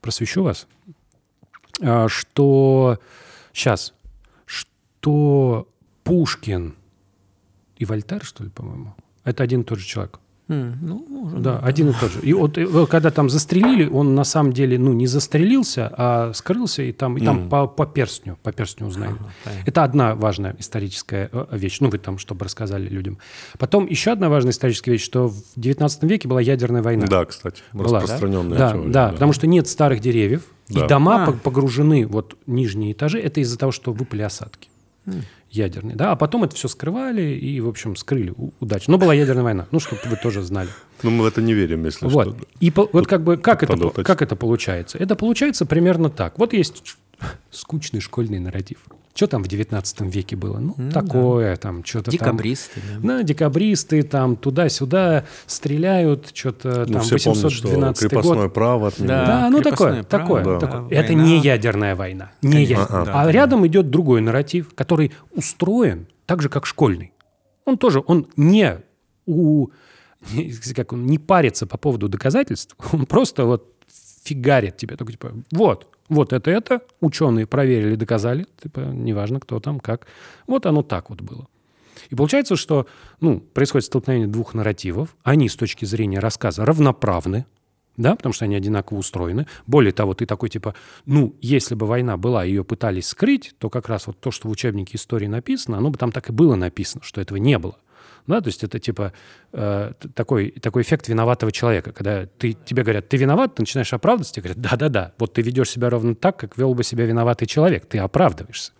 просвещу 0.02 0.42
вас, 0.42 0.68
что 1.80 3.00
сейчас, 3.52 3.94
что 4.46 5.68
Пушкин 6.04 6.76
и 7.78 7.86
Вольтер, 7.86 8.24
что 8.24 8.44
ли, 8.44 8.50
по-моему, 8.50 8.96
это 9.24 9.44
один 9.44 9.62
и 9.62 9.64
тот 9.64 9.80
же 9.80 9.86
человек. 9.86 10.20
М, 10.50 10.78
Ну, 10.82 11.06
может 11.10 11.42
Да, 11.42 11.60
один 11.60 11.90
и 11.90 11.94
тот 11.94 12.12
же. 12.12 12.20
И 12.22 12.34
вот 12.34 12.58
э, 12.58 12.86
когда 12.90 13.12
там 13.12 13.30
застрелили, 13.30 13.88
он 13.88 14.14
на 14.14 14.26
самом 14.26 14.52
деле, 14.52 14.78
ну, 14.78 14.92
не 14.92 15.08
застрелился, 15.08 15.90
а 15.98 16.34
скрылся, 16.34 16.84
и 16.84 16.92
там, 16.92 17.18
и 17.18 17.24
там 17.24 17.48
по, 17.50 17.66
по 17.66 17.86
перстню, 17.86 18.38
по 18.44 18.52
перстню 18.52 18.88
узнаем. 18.88 19.18
понятно. 19.46 19.64
Это 19.66 19.84
одна 19.86 20.16
важная 20.16 20.54
историческая 20.60 21.30
э, 21.32 21.46
вещь. 21.54 21.78
Ну, 21.80 21.90
вы 21.90 21.98
там, 21.98 22.18
чтобы 22.18 22.44
рассказали 22.44 22.90
людям. 22.90 23.20
Потом 23.58 23.86
еще 23.88 24.12
одна 24.12 24.28
важная 24.30 24.52
историческая 24.52 24.92
вещь, 24.92 25.04
что 25.06 25.30
в 25.30 25.36
19 25.56 26.04
веке 26.04 26.28
была 26.28 26.42
ядерная 26.42 26.82
война. 26.82 27.08
Да, 27.08 27.24
кстати, 27.24 27.62
Была, 27.72 28.02
распространенная 28.02 28.58
да? 28.58 28.72
теория. 28.74 28.92
Да, 28.92 29.10
потому 29.14 29.32
что 29.32 29.48
нет 29.48 29.68
старых 29.70 30.02
деревьев, 30.02 30.44
Да. 30.68 30.86
и 30.86 30.88
дома 30.90 31.24
А. 31.24 31.26
по- 31.28 31.32
погружены, 31.38 32.06
вот 32.06 32.36
нижние 32.48 32.92
этажи, 32.92 33.18
это 33.20 33.40
из-за 33.40 33.58
того, 33.58 33.72
что 33.72 33.94
выпали 33.94 34.24
осадки 34.24 34.68
ядерные, 35.56 35.96
да, 35.96 36.12
а 36.12 36.16
потом 36.16 36.44
это 36.44 36.56
все 36.56 36.68
скрывали 36.68 37.22
и, 37.22 37.60
в 37.62 37.68
общем, 37.70 37.96
скрыли 37.96 38.34
удачно. 38.60 38.92
Но 38.92 38.98
была 38.98 39.14
ядерная 39.14 39.44
война, 39.44 39.68
ну, 39.72 39.80
чтобы 39.80 40.02
вы 40.06 40.16
тоже 40.18 40.42
знали. 40.42 40.70
Но 41.04 41.12
мы 41.12 41.24
в 41.24 41.28
это 41.28 41.42
не 41.42 41.54
верим, 41.54 41.86
если 41.86 42.08
Вот. 42.08 42.36
что. 42.36 42.46
И 42.60 42.72
по- 42.72 42.90
вот 42.92 43.08
как 43.08 43.24
бы 43.24 43.38
как 43.38 43.64
это, 43.64 44.04
как 44.04 44.22
это 44.22 44.36
получается? 44.36 44.98
Это 44.98 45.16
получается 45.16 45.66
примерно 45.66 46.10
так. 46.10 46.38
Вот 46.40 46.54
есть 46.54 46.96
скучный 47.52 48.02
школьный 48.02 48.40
нарратив. 48.40 48.80
Что 49.16 49.28
там 49.28 49.44
в 49.44 49.48
19 49.48 50.02
веке 50.02 50.36
было? 50.36 50.58
Ну, 50.58 50.90
такое 50.92 51.56
там, 51.58 51.86
что-то 51.86 52.06
там. 52.06 52.14
Декабристы, 52.14 52.82
да. 52.94 53.18
Да, 53.18 53.24
декабристы 53.24 54.02
там 54.02 54.36
туда-сюда 54.36 55.26
стреляют, 55.46 56.32
что-то 56.34 56.86
Ну, 56.88 56.94
там 56.94 57.02
все 57.04 57.18
помнят, 57.20 57.52
что 57.52 57.68
812 57.68 58.10
крепостное 58.10 58.44
год. 58.44 58.54
право 58.54 58.88
отменили. 58.88 59.08
Да. 59.10 59.26
Да, 59.26 59.50
ну 59.52 59.62
такое, 59.62 60.04
право, 60.04 60.04
такое, 60.04 60.44
да. 60.44 60.60
такое. 60.60 60.82
Война. 60.82 61.00
Это 61.00 61.14
не 61.14 61.40
ядерная 61.40 61.96
война. 61.96 62.32
Не 62.42 62.64
ядерная. 62.64 63.06
да, 63.06 63.22
а 63.22 63.26
да. 63.26 63.32
рядом 63.32 63.68
идет 63.68 63.92
другой 63.92 64.22
нарратив, 64.22 64.74
который 64.74 65.12
устроен 65.32 66.08
так 66.26 66.42
же, 66.42 66.50
как 66.50 66.66
школьный. 66.66 67.14
Он 67.66 67.78
тоже, 67.78 68.04
он 68.06 68.28
не 68.36 68.80
у, 69.28 69.68
как 70.76 70.92
он, 70.92 71.06
не 71.06 71.20
парится 71.20 71.68
по 71.68 71.78
поводу 71.78 72.10
доказательств, 72.10 72.76
он 72.92 73.06
просто 73.06 73.46
вот 73.46 73.70
фигарит 74.24 74.78
тебе, 74.78 74.96
только 74.96 75.12
типа, 75.12 75.34
вот, 75.52 75.93
вот 76.10 76.34
это 76.34 76.52
это, 76.52 76.82
ученые 77.00 77.48
проверили, 77.48 77.96
доказали, 77.96 78.46
типа, 78.62 78.80
неважно 78.80 79.40
кто 79.40 79.60
там, 79.60 79.80
как. 79.80 80.08
Вот 80.48 80.66
оно 80.66 80.84
так 80.84 81.10
вот 81.10 81.22
было. 81.22 81.48
И 82.10 82.16
получается, 82.16 82.56
что 82.56 82.88
ну, 83.22 83.40
происходит 83.40 83.86
столкновение 83.86 84.28
двух 84.28 84.54
нарративов. 84.54 85.16
Они 85.24 85.48
с 85.48 85.56
точки 85.56 85.86
зрения 85.86 86.20
рассказа 86.20 86.66
равноправны, 86.66 87.46
да, 87.98 88.16
потому 88.16 88.34
что 88.34 88.46
они 88.46 88.56
одинаково 88.56 88.98
устроены. 88.98 89.48
Более 89.68 89.94
того, 89.94 90.14
ты 90.14 90.26
такой 90.26 90.50
типа, 90.50 90.76
ну, 91.06 91.36
если 91.42 91.76
бы 91.76 91.86
война 91.86 92.18
была, 92.18 92.44
ее 92.44 92.64
пытались 92.64 93.08
скрыть, 93.08 93.56
то 93.60 93.70
как 93.70 93.88
раз 93.88 94.08
вот 94.08 94.20
то, 94.20 94.32
что 94.32 94.48
в 94.48 94.52
учебнике 94.52 94.98
истории 94.98 95.28
написано, 95.28 95.78
оно 95.78 95.90
бы 95.92 95.98
там 95.98 96.12
так 96.12 96.30
и 96.30 96.34
было 96.34 96.56
написано, 96.56 97.04
что 97.04 97.22
этого 97.22 97.38
не 97.38 97.58
было. 97.58 97.78
Да, 98.28 98.40
то 98.40 98.48
есть 98.48 98.64
это 98.64 98.80
типа 98.80 99.12
э, 99.52 99.94
такой, 100.16 100.52
такой 100.52 100.84
эффект 100.84 101.10
виноватого 101.10 101.52
человека, 101.52 101.92
когда 101.92 102.26
ты, 102.26 102.54
тебе 102.54 102.84
говорят, 102.84 103.10
ты 103.10 103.18
виноват, 103.18 103.56
ты 103.56 103.64
начинаешь 103.64 103.92
оправдываться, 103.94 104.34
тебе 104.34 104.44
говорят, 104.44 104.62
да-да-да, 104.62 105.14
вот 105.20 105.34
ты 105.34 105.42
ведешь 105.42 105.70
себя 105.70 105.90
ровно 105.90 106.16
так, 106.16 106.38
как 106.38 106.58
вел 106.58 106.74
бы 106.74 106.84
себя 106.84 107.06
виноватый 107.06 107.48
человек, 107.48 107.86
ты 107.86 107.98
оправдываешься. 107.98 108.72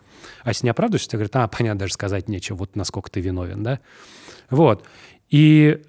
А 0.44 0.50
если 0.50 0.66
не 0.66 0.70
оправдываешься, 0.70 1.10
тебе 1.10 1.20
говорят, 1.20 1.36
а, 1.36 1.48
понятно, 1.48 1.80
даже 1.80 1.94
сказать 1.94 2.30
нечего, 2.30 2.58
вот 2.58 2.76
насколько 2.76 3.12
ты 3.12 3.20
виновен, 3.20 3.64
да. 3.64 3.80
Вот. 4.50 4.86
И 5.30 5.82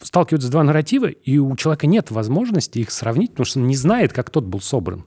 сталкиваются 0.00 0.50
два 0.50 0.62
нарратива, 0.62 1.06
и 1.06 1.38
у 1.38 1.54
человека 1.56 1.86
нет 1.86 2.10
возможности 2.10 2.78
их 2.78 2.90
сравнить, 2.90 3.32
потому 3.32 3.44
что 3.44 3.58
он 3.58 3.66
не 3.66 3.76
знает, 3.76 4.12
как 4.12 4.30
тот 4.30 4.44
был 4.44 4.60
собран. 4.60 5.04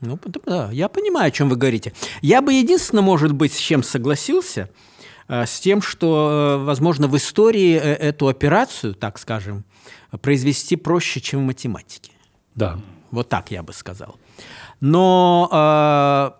Ну, 0.00 0.18
да, 0.44 0.70
я 0.70 0.88
понимаю, 0.88 1.28
о 1.28 1.30
чем 1.30 1.48
вы 1.48 1.56
говорите. 1.56 1.92
Я 2.20 2.42
бы 2.42 2.52
единственное, 2.52 3.02
может 3.02 3.32
быть, 3.32 3.52
с 3.52 3.58
чем 3.58 3.82
согласился, 3.82 4.68
с 5.28 5.60
тем, 5.60 5.80
что, 5.82 6.58
э, 6.60 6.64
возможно, 6.64 7.08
в 7.08 7.16
истории 7.16 7.74
э, 7.76 7.94
эту 7.94 8.28
операцию, 8.28 8.94
так 8.94 9.18
скажем, 9.18 9.64
произвести 10.20 10.76
проще, 10.76 11.20
чем 11.20 11.40
в 11.40 11.46
математике. 11.46 12.12
Да. 12.54 12.78
Вот 13.10 13.28
так 13.28 13.50
я 13.50 13.62
бы 13.62 13.72
сказал. 13.72 14.16
Но 14.80 15.48
э, 15.52 16.30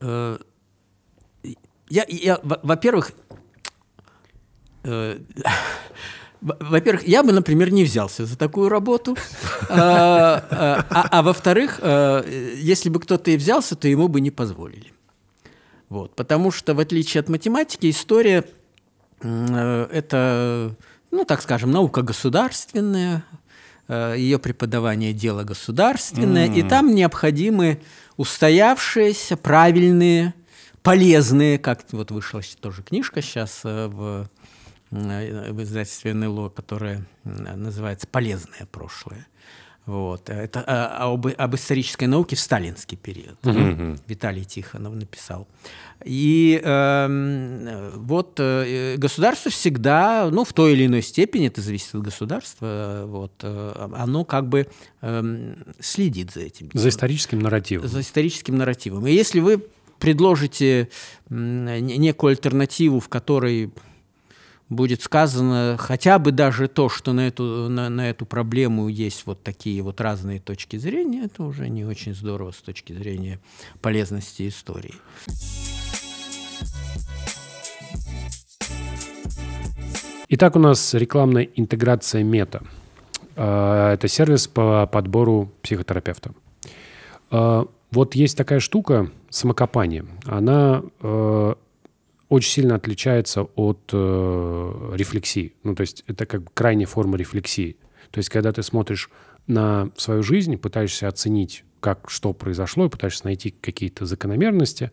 э, 0.00 0.38
я, 1.90 2.04
я, 2.08 2.38
во- 2.42 2.60
во-первых, 2.62 3.12
э, 4.84 5.18
во- 6.40 6.56
во-первых, 6.60 7.06
я 7.06 7.22
бы, 7.22 7.32
например, 7.32 7.70
не 7.72 7.84
взялся 7.84 8.24
за 8.26 8.36
такую 8.38 8.68
работу. 8.68 9.16
А, 9.68 10.44
а, 10.50 10.86
а- 10.90 11.08
а 11.18 11.22
во-вторых, 11.22 11.78
э, 11.82 12.54
если 12.56 12.88
бы 12.88 13.00
кто-то 13.00 13.30
и 13.30 13.36
взялся, 13.36 13.76
то 13.76 13.88
ему 13.88 14.08
бы 14.08 14.20
не 14.20 14.30
позволили. 14.30 14.92
Вот, 15.88 16.14
потому 16.14 16.50
что, 16.50 16.74
в 16.74 16.80
отличие 16.80 17.20
от 17.20 17.28
математики, 17.28 17.88
история 17.90 18.44
э, 19.22 19.88
это, 19.90 20.74
ну, 21.10 21.24
так 21.24 21.40
скажем, 21.40 21.70
наука 21.70 22.02
государственная, 22.02 23.24
э, 23.88 24.14
ее 24.18 24.38
преподавание 24.38 25.14
дело 25.14 25.44
государственное, 25.44 26.52
и 26.52 26.62
там 26.62 26.94
необходимы 26.94 27.80
устоявшиеся, 28.18 29.38
правильные, 29.38 30.34
полезные, 30.82 31.58
как 31.58 31.84
вот 31.92 32.10
вышла 32.10 32.42
тоже 32.60 32.82
книжка 32.82 33.22
сейчас 33.22 33.60
в, 33.64 34.28
э, 34.90 35.52
в 35.52 35.62
издательстве 35.62 36.12
НЛО, 36.12 36.50
которая 36.50 37.06
называется 37.24 38.06
«Полезное 38.06 38.66
прошлое». 38.70 39.26
Вот. 39.88 40.28
Это 40.28 40.60
э, 40.60 41.02
об, 41.02 41.26
об 41.26 41.54
исторической 41.54 42.04
науке 42.04 42.36
в 42.36 42.40
сталинский 42.40 42.98
период. 42.98 43.38
Виталий 44.06 44.44
Тихонов 44.44 44.94
написал. 44.94 45.48
И 46.04 46.60
э, 46.62 47.92
вот 47.96 48.38
э, 48.38 48.96
государство 48.98 49.50
всегда, 49.50 50.28
ну, 50.30 50.44
в 50.44 50.52
той 50.52 50.74
или 50.74 50.84
иной 50.84 51.00
степени, 51.00 51.46
это 51.46 51.62
зависит 51.62 51.94
от 51.94 52.02
государства, 52.02 52.66
э, 52.66 53.04
вот, 53.06 53.32
э, 53.42 53.88
оно 53.96 54.26
как 54.26 54.50
бы 54.50 54.68
эм, 55.00 55.56
следит 55.80 56.32
за 56.32 56.40
этим. 56.40 56.68
За 56.74 56.90
историческим 56.90 57.38
нарративом. 57.38 57.88
За 57.88 58.02
историческим 58.02 58.58
нарративом. 58.58 59.06
И 59.06 59.12
если 59.12 59.40
вы 59.40 59.64
предложите 59.98 60.90
некую 61.30 62.32
альтернативу, 62.32 63.00
в 63.00 63.08
которой 63.08 63.72
будет 64.68 65.02
сказано 65.02 65.76
хотя 65.78 66.18
бы 66.18 66.32
даже 66.32 66.68
то, 66.68 66.88
что 66.88 67.12
на 67.12 67.28
эту, 67.28 67.68
на, 67.68 67.88
на 67.88 68.10
эту 68.10 68.26
проблему 68.26 68.88
есть 68.88 69.24
вот 69.26 69.42
такие 69.42 69.82
вот 69.82 70.00
разные 70.00 70.40
точки 70.40 70.76
зрения, 70.76 71.24
это 71.24 71.42
уже 71.42 71.68
не 71.68 71.84
очень 71.84 72.14
здорово 72.14 72.52
с 72.52 72.56
точки 72.56 72.92
зрения 72.92 73.40
полезности 73.80 74.48
истории. 74.48 74.94
Итак, 80.30 80.56
у 80.56 80.58
нас 80.58 80.92
рекламная 80.92 81.48
интеграция 81.56 82.22
мета. 82.22 82.62
А, 83.36 83.94
Это 83.94 84.08
сервис 84.08 84.46
по 84.46 84.86
подбору 84.86 85.50
психотерапевта. 85.62 86.32
А, 87.30 87.66
Вот 87.90 88.14
есть 88.14 88.36
такая 88.36 88.60
штука, 88.60 89.10
самокопание. 89.30 90.04
Она 90.26 90.82
э, 91.00 91.54
очень 92.28 92.50
сильно 92.50 92.74
отличается 92.74 93.42
от 93.42 93.90
э, 93.92 94.92
рефлексии. 94.94 95.54
Ну, 95.62 95.74
то 95.74 95.80
есть 95.82 96.04
это 96.06 96.26
как 96.26 96.52
крайняя 96.52 96.86
форма 96.86 97.16
рефлексии. 97.16 97.76
То 98.10 98.18
есть 98.18 98.28
когда 98.28 98.52
ты 98.52 98.62
смотришь 98.62 99.10
на 99.46 99.90
свою 99.96 100.22
жизнь, 100.22 100.56
пытаешься 100.56 101.08
оценить, 101.08 101.64
как 101.80 102.10
что 102.10 102.32
произошло, 102.32 102.86
и 102.86 102.88
пытаешься 102.88 103.24
найти 103.24 103.50
какие-то 103.50 104.04
закономерности, 104.04 104.90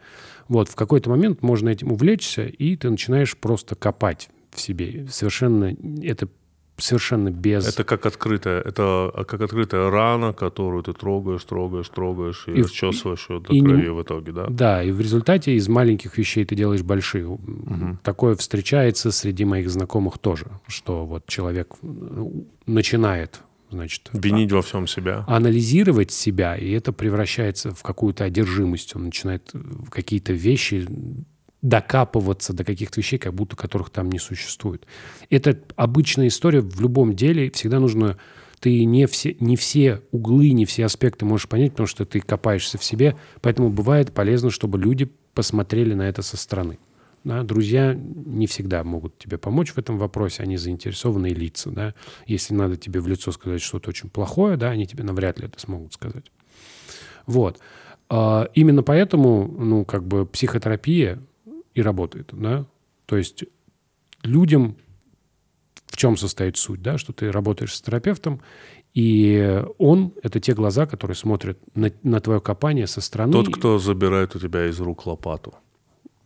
вот, 0.48 0.70
в 0.70 0.76
какой-то 0.76 1.10
момент 1.10 1.42
можно 1.42 1.70
этим 1.70 1.92
увлечься, 1.92 2.46
и 2.46 2.76
ты 2.76 2.90
начинаешь 2.90 3.36
просто 3.38 3.76
копать 3.76 4.30
в 4.52 4.62
себе. 4.62 5.08
Совершенно, 5.10 5.76
это 6.02 6.30
совершенно 6.78 7.30
без... 7.32 7.68
Это 7.68 7.84
как 7.84 8.06
открытая, 8.06 8.60
это 8.62 9.10
а, 9.14 9.24
как 9.24 9.42
открытая 9.42 9.90
рана, 9.90 10.34
которую 10.34 10.84
ты 10.84 10.94
трогаешь, 10.94 11.44
трогаешь, 11.44 11.88
трогаешь 11.90 12.46
и, 12.48 12.52
И 12.52 12.62
расчесываешь 12.64 13.26
ее 13.30 13.40
до 13.40 13.54
и 13.54 13.60
не- 13.60 13.68
крови 13.68 13.88
в 13.90 14.02
итоге, 14.04 14.32
да? 14.32 14.48
Да, 14.50 14.84
и 14.84 14.92
в 14.92 15.00
результате 15.00 15.54
из 15.56 15.68
маленьких 15.68 16.18
вещей 16.18 16.46
ты 16.46 16.56
делаешь 16.56 16.84
большие. 16.84 17.38
Такое 18.04 18.36
встречается 18.36 19.12
среди 19.12 19.46
моих 19.46 19.70
знакомых 19.70 20.18
тоже, 20.18 20.48
что 20.68 21.06
вот 21.06 21.26
человек 21.28 21.76
ну, 21.82 22.48
начинает, 22.66 23.40
значит, 23.72 24.10
Винить 24.14 24.52
во 24.52 24.62
всем 24.62 24.88
себя. 24.88 25.24
анализировать 25.28 26.12
себя, 26.12 26.56
и 26.56 26.72
это 26.72 26.92
превращается 26.92 27.72
в 27.74 27.82
какую-то 27.84 28.24
одержимость. 28.26 28.96
Он 28.96 29.06
начинает 29.06 29.50
в 29.54 29.90
какие-то 29.90 30.34
вещи 30.34 30.86
докапываться 31.66 32.54
до 32.54 32.64
каких-то 32.64 33.00
вещей, 33.00 33.18
как 33.18 33.34
будто 33.34 33.56
которых 33.56 33.90
там 33.90 34.12
не 34.12 34.20
существует. 34.20 34.86
Это 35.32 35.60
обычная 35.76 36.28
история 36.28 36.62
в 36.62 36.80
любом 36.80 37.16
деле. 37.16 37.50
Всегда 37.52 37.80
нужно... 37.80 38.18
Ты 38.60 38.86
не 38.86 39.06
все, 39.06 39.36
не 39.40 39.56
все 39.58 40.02
углы, 40.12 40.52
не 40.52 40.66
все 40.66 40.86
аспекты 40.86 41.26
можешь 41.26 41.48
понять, 41.48 41.72
потому 41.72 41.88
что 41.88 42.06
ты 42.06 42.20
копаешься 42.20 42.78
в 42.78 42.84
себе. 42.84 43.16
Поэтому 43.42 43.70
бывает 43.70 44.14
полезно, 44.14 44.50
чтобы 44.50 44.78
люди 44.78 45.12
посмотрели 45.34 45.94
на 45.94 46.04
это 46.04 46.22
со 46.22 46.38
стороны. 46.38 46.78
Да, 47.24 47.42
друзья 47.42 47.96
не 47.96 48.46
всегда 48.46 48.84
могут 48.84 49.18
тебе 49.18 49.40
помочь 49.40 49.72
в 49.72 49.78
этом 49.80 49.98
вопросе, 49.98 50.44
они 50.44 50.58
заинтересованные 50.58 51.34
лица. 51.34 51.72
Да? 51.72 51.96
Если 52.28 52.54
надо 52.54 52.78
тебе 52.78 53.00
в 53.02 53.08
лицо 53.08 53.32
сказать 53.32 53.62
что-то 53.62 53.90
очень 53.90 54.10
плохое, 54.10 54.56
да, 54.56 54.70
они 54.70 54.86
тебе 54.86 55.04
навряд 55.04 55.40
ли 55.40 55.48
это 55.48 55.60
смогут 55.60 55.94
сказать. 55.94 56.26
Вот. 57.26 57.60
А, 58.10 58.48
Именно 58.54 58.84
поэтому, 58.84 59.48
ну, 59.48 59.84
как 59.84 60.08
бы 60.08 60.28
психотерапия 60.28 61.20
и 61.76 61.82
работает, 61.82 62.30
да. 62.32 62.66
То 63.06 63.18
есть 63.18 63.44
людям 64.24 64.78
в 65.88 65.98
чем 65.98 66.18
состоит 66.18 66.58
суть, 66.58 66.82
да, 66.82 66.98
что 66.98 67.14
ты 67.14 67.32
работаешь 67.32 67.74
с 67.74 67.82
терапевтом, 67.82 68.42
и 68.94 69.64
он— 69.78 70.14
это 70.24 70.40
те 70.40 70.54
глаза, 70.54 70.86
которые 70.86 71.16
смотрят 71.16 71.60
на, 71.76 71.92
на 72.04 72.20
твое 72.20 72.42
копание 72.42 72.88
со 72.88 73.02
стороны. 73.02 73.32
Тот, 73.32 73.54
кто 73.54 73.78
забирает 73.78 74.36
у 74.36 74.40
тебя 74.40 74.68
из 74.68 74.80
рук 74.80 75.06
лопату 75.06 75.54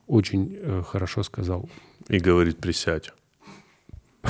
Очень 0.07 0.55
э, 0.55 0.83
хорошо 0.87 1.23
сказал. 1.23 1.69
и 2.07 2.19
говорит 2.19 2.57
«присядь». 2.57 3.11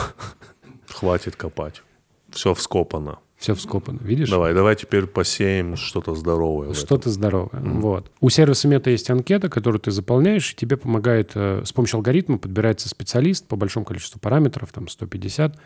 Хватит 0.88 1.36
копать. 1.36 1.84
Все 2.32 2.54
вскопано. 2.54 3.20
Все 3.40 3.56
вскопано, 3.56 4.00
видишь? 4.02 4.30
Давай, 4.30 4.54
давай 4.54 4.76
теперь 4.76 5.08
посеем 5.08 5.78
что-то 5.78 6.14
здоровое. 6.14 6.74
Что-то 6.74 7.10
здоровое. 7.10 7.62
Вот. 7.62 8.12
У 8.20 8.30
сервиса 8.30 8.68
Мета 8.68 8.90
есть 8.90 9.10
анкета, 9.10 9.48
которую 9.48 9.80
ты 9.80 9.92
заполняешь, 9.92 10.52
и 10.52 10.56
тебе 10.58 10.76
помогает 10.76 11.32
э, 11.36 11.62
с 11.64 11.72
помощью 11.72 11.98
алгоритма 11.98 12.38
подбирается 12.38 12.90
специалист 12.90 13.48
по 13.48 13.56
большому 13.56 13.86
количеству 13.86 14.20
параметров, 14.20 14.74
там 14.74 14.90
150. 14.90 15.58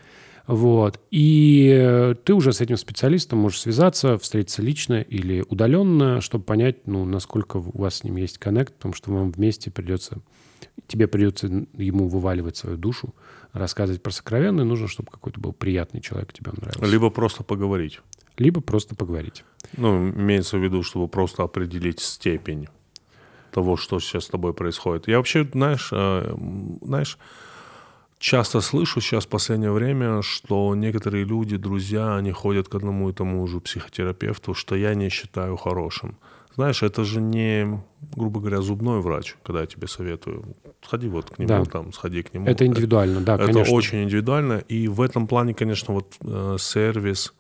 Вот. 0.46 1.00
И 1.10 1.75
э, 1.75 2.13
ты 2.24 2.36
уже 2.36 2.53
с 2.53 2.62
этим 2.62 2.77
специалистом 2.77 3.39
можешь 3.39 3.62
связаться, 3.62 4.20
встретиться 4.20 4.62
лично 4.62 5.01
или 5.01 5.44
удаленно, 5.50 6.22
чтобы 6.22 6.44
понять, 6.44 6.86
ну, 6.86 7.06
насколько 7.06 7.58
у 7.58 7.77
вас 7.80 7.96
с 7.96 8.03
ним 8.03 8.18
есть 8.18 8.38
коннект, 8.38 8.75
потому 8.75 8.94
что 8.94 9.12
вам 9.12 9.32
вместе 9.32 9.72
придется, 9.72 10.20
тебе 10.86 11.08
придется 11.08 11.48
ему 11.48 12.08
вываливать 12.08 12.56
свою 12.56 12.77
душу, 12.77 13.15
рассказывать 13.53 14.01
про 14.01 14.12
сокровенное, 14.12 14.65
нужно, 14.65 14.88
чтобы 14.88 15.12
какой-то 15.12 15.39
был 15.39 15.53
приятный 15.53 16.01
человек, 16.01 16.33
тебе 16.33 16.51
нравился. 16.51 16.86
Либо 16.86 17.10
просто 17.10 17.43
поговорить. 17.43 18.01
Либо 18.38 18.62
просто 18.62 18.95
поговорить. 18.95 19.43
Ну, 19.77 20.10
имеется 20.10 20.57
в 20.57 20.63
виду, 20.63 20.83
чтобы 20.83 21.07
просто 21.07 21.43
определить 21.43 22.00
степень 22.00 22.67
того, 23.51 23.77
что 23.77 24.00
сейчас 24.00 24.25
с 24.25 24.29
тобой 24.29 24.53
происходит. 24.53 25.07
Я 25.07 25.17
вообще, 25.17 25.48
знаешь, 25.53 25.89
э, 25.91 26.36
знаешь, 26.81 27.19
часто 28.17 28.62
слышу 28.62 29.01
сейчас 29.01 29.25
в 29.25 29.29
последнее 29.29 29.72
время, 29.72 30.24
что 30.24 30.74
некоторые 30.75 31.24
люди, 31.24 31.57
друзья, 31.57 32.15
они 32.15 32.31
ходят 32.31 32.67
к 32.67 32.75
одному 32.75 33.10
и 33.10 33.13
тому 33.13 33.45
же 33.48 33.60
психотерапевту, 33.60 34.55
что 34.55 34.75
я 34.75 34.95
не 34.95 35.10
считаю 35.10 35.55
хорошим. 35.57 36.17
Знаешь, 36.55 36.83
это 36.83 37.03
же 37.03 37.19
не, 37.19 37.81
грубо 38.15 38.39
говоря, 38.39 38.62
зубной 38.62 39.01
врач, 39.01 39.36
когда 39.43 39.62
я 39.62 39.67
тебе 39.67 39.88
советую. 39.88 40.43
Сходи 40.86 41.07
вот 41.07 41.29
к 41.29 41.39
нему, 41.39 41.48
Да. 41.48 41.65
там, 41.65 41.93
сходи 41.93 42.22
к 42.22 42.33
нему. 42.33 42.45
Это 42.45 42.65
индивидуально, 42.65 43.22
да, 43.22 43.36
Это 43.36 43.48
конечно. 43.48 43.74
очень 43.74 44.03
индивидуально. 44.03 44.63
И 44.69 44.88
в 44.88 45.01
этом 45.01 45.27
плане, 45.27 45.53
конечно, 45.53 45.93
вот 45.95 46.15
э, 46.22 46.57
сервис 46.60 47.33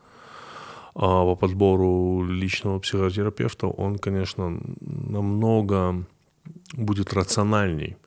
а, 0.95 1.23
по 1.23 1.35
подбору 1.35 2.23
личного 2.23 2.79
психотерапевта, 2.79 3.67
он, 3.67 3.97
конечно, 3.97 4.59
намного 4.79 6.03
будет 6.73 7.13
рациональней, 7.13 7.97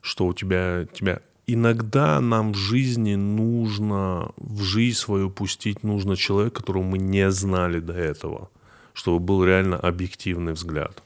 что 0.00 0.26
у 0.26 0.34
тебя, 0.34 0.86
тебя 0.92 1.20
иногда 1.46 2.20
нам 2.20 2.52
в 2.52 2.56
жизни 2.56 3.14
нужно, 3.14 4.32
в 4.36 4.62
жизнь 4.62 4.96
свою 4.96 5.30
пустить 5.30 5.82
нужно 5.82 6.16
человека, 6.16 6.56
которого 6.56 6.82
мы 6.82 6.98
не 6.98 7.30
знали 7.30 7.80
до 7.80 7.94
этого, 7.94 8.50
чтобы 8.94 9.18
был 9.18 9.44
реально 9.44 9.76
объективный 9.76 10.54
взгляд, 10.54 11.02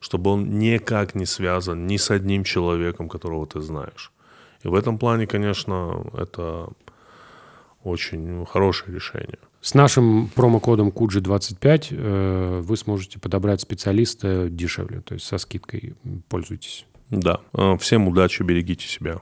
чтобы 0.00 0.30
он 0.30 0.58
никак 0.58 1.14
не 1.14 1.26
связан 1.26 1.86
ни 1.86 1.98
с 1.98 2.10
одним 2.10 2.44
человеком, 2.44 3.08
которого 3.08 3.46
ты 3.46 3.60
знаешь. 3.60 4.10
И 4.62 4.68
в 4.68 4.74
этом 4.74 4.96
плане, 4.98 5.26
конечно, 5.26 6.06
это 6.16 6.68
очень 7.82 8.46
хорошее 8.46 8.94
решение. 8.94 9.38
С 9.60 9.74
нашим 9.74 10.28
промокодом 10.28 10.88
KUJI25 10.88 11.86
э, 11.90 12.60
вы 12.62 12.76
сможете 12.76 13.18
подобрать 13.18 13.60
специалиста 13.60 14.48
дешевле, 14.48 15.00
то 15.00 15.14
есть 15.14 15.26
со 15.26 15.38
скидкой 15.38 15.94
пользуйтесь. 16.28 16.86
Да. 17.10 17.40
Э, 17.52 17.76
Всем 17.78 18.08
удачи, 18.08 18.42
берегите 18.42 18.86
себя. 18.86 19.20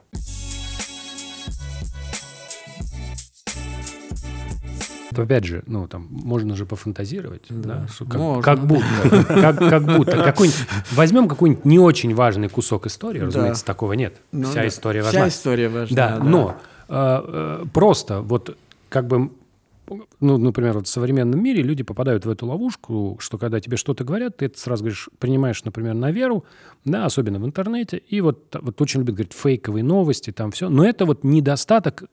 Опять 5.19 5.45
же, 5.45 5.63
ну 5.67 5.87
там 5.89 6.09
можно 6.11 6.57
же 6.57 6.67
пофантазировать, 6.67 7.45
да, 7.49 7.87
что 7.89 8.05
как, 8.05 8.21
можно. 8.21 8.43
как 8.43 8.67
будто, 8.67 9.25
как, 9.29 9.59
как 9.59 9.85
будто 9.85 10.23
какой-нибудь 10.23 10.67
возьмем 10.93 11.29
какой-нибудь 11.29 11.65
не 11.65 11.79
очень 11.79 12.15
важный 12.15 12.49
кусок 12.49 12.87
истории, 12.87 13.21
разумеется, 13.21 13.65
такого 13.65 13.93
нет. 13.95 14.17
Ну 14.33 14.45
Вся 14.45 14.63
да. 14.63 14.69
история 14.69 15.03
Вся 15.03 15.11
важна. 15.13 15.29
история 15.29 15.69
важна. 15.69 15.97
Да, 15.97 16.19
но 16.25 16.57
э, 16.89 16.93
э, 16.93 17.65
просто 17.73 18.21
вот 18.21 18.57
как 18.89 19.07
бы, 19.07 19.31
ну, 20.21 20.39
например, 20.39 20.75
вот 20.75 20.87
в 20.87 20.91
современном 20.91 21.43
мире 21.43 21.63
люди 21.63 21.83
попадают 21.83 22.27
в 22.27 22.31
эту 22.31 22.47
ловушку, 22.47 23.17
что 23.21 23.39
когда 23.39 23.61
тебе 23.61 23.77
что-то 23.77 24.05
говорят, 24.05 24.37
ты 24.37 24.47
это 24.47 24.59
сразу 24.59 24.85
говоришь, 24.85 25.09
принимаешь, 25.19 25.65
например, 25.65 25.95
на 25.95 26.11
веру, 26.11 26.45
да, 26.85 27.07
особенно 27.07 27.39
в 27.39 27.47
интернете, 27.47 27.97
и 27.97 28.21
вот, 28.21 28.55
вот 28.61 28.81
очень 28.81 29.01
любят 29.01 29.15
говорить 29.15 29.33
фейковые 29.33 29.83
новости, 29.83 30.31
там 30.31 30.51
все, 30.51 30.69
но 30.69 30.85
это 30.85 31.07
вот 31.07 31.25
недостаток 31.25 32.05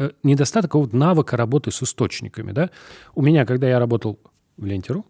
э, 0.00 0.10
недостаток 0.22 0.70
какого-то 0.70 0.96
навыка 0.96 1.36
работы 1.36 1.70
с 1.70 1.82
источниками, 1.82 2.52
да. 2.52 2.70
У 3.14 3.22
меня, 3.22 3.44
когда 3.46 3.68
я 3.68 3.78
работал 3.78 4.18
в 4.56 4.64
Ленте.ру, 4.64 5.04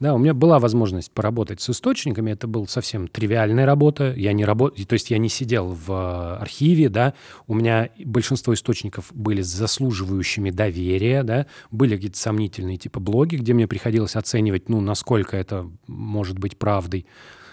да, 0.00 0.14
у 0.14 0.18
меня 0.18 0.34
была 0.34 0.58
возможность 0.58 1.10
поработать 1.12 1.60
с 1.60 1.70
источниками. 1.70 2.32
Это 2.32 2.46
была 2.46 2.66
совсем 2.66 3.08
тривиальная 3.08 3.64
работа. 3.64 4.12
Я 4.16 4.32
не 4.32 4.44
работ... 4.44 4.76
То 4.86 4.92
есть 4.94 5.10
я 5.10 5.18
не 5.18 5.28
сидел 5.28 5.68
в 5.68 5.90
э, 5.90 6.36
архиве, 6.42 6.88
да. 6.88 7.14
У 7.46 7.54
меня 7.54 7.90
большинство 8.04 8.52
источников 8.54 9.06
были 9.14 9.40
заслуживающими 9.40 10.50
доверия, 10.50 11.22
да. 11.22 11.46
Были 11.70 11.94
какие-то 11.94 12.18
сомнительные 12.18 12.76
типа 12.76 13.00
блоги, 13.00 13.36
где 13.36 13.54
мне 13.54 13.66
приходилось 13.68 14.16
оценивать, 14.16 14.68
ну, 14.68 14.80
насколько 14.80 15.36
это 15.36 15.70
может 15.86 16.38
быть 16.38 16.58
правдой. 16.58 17.06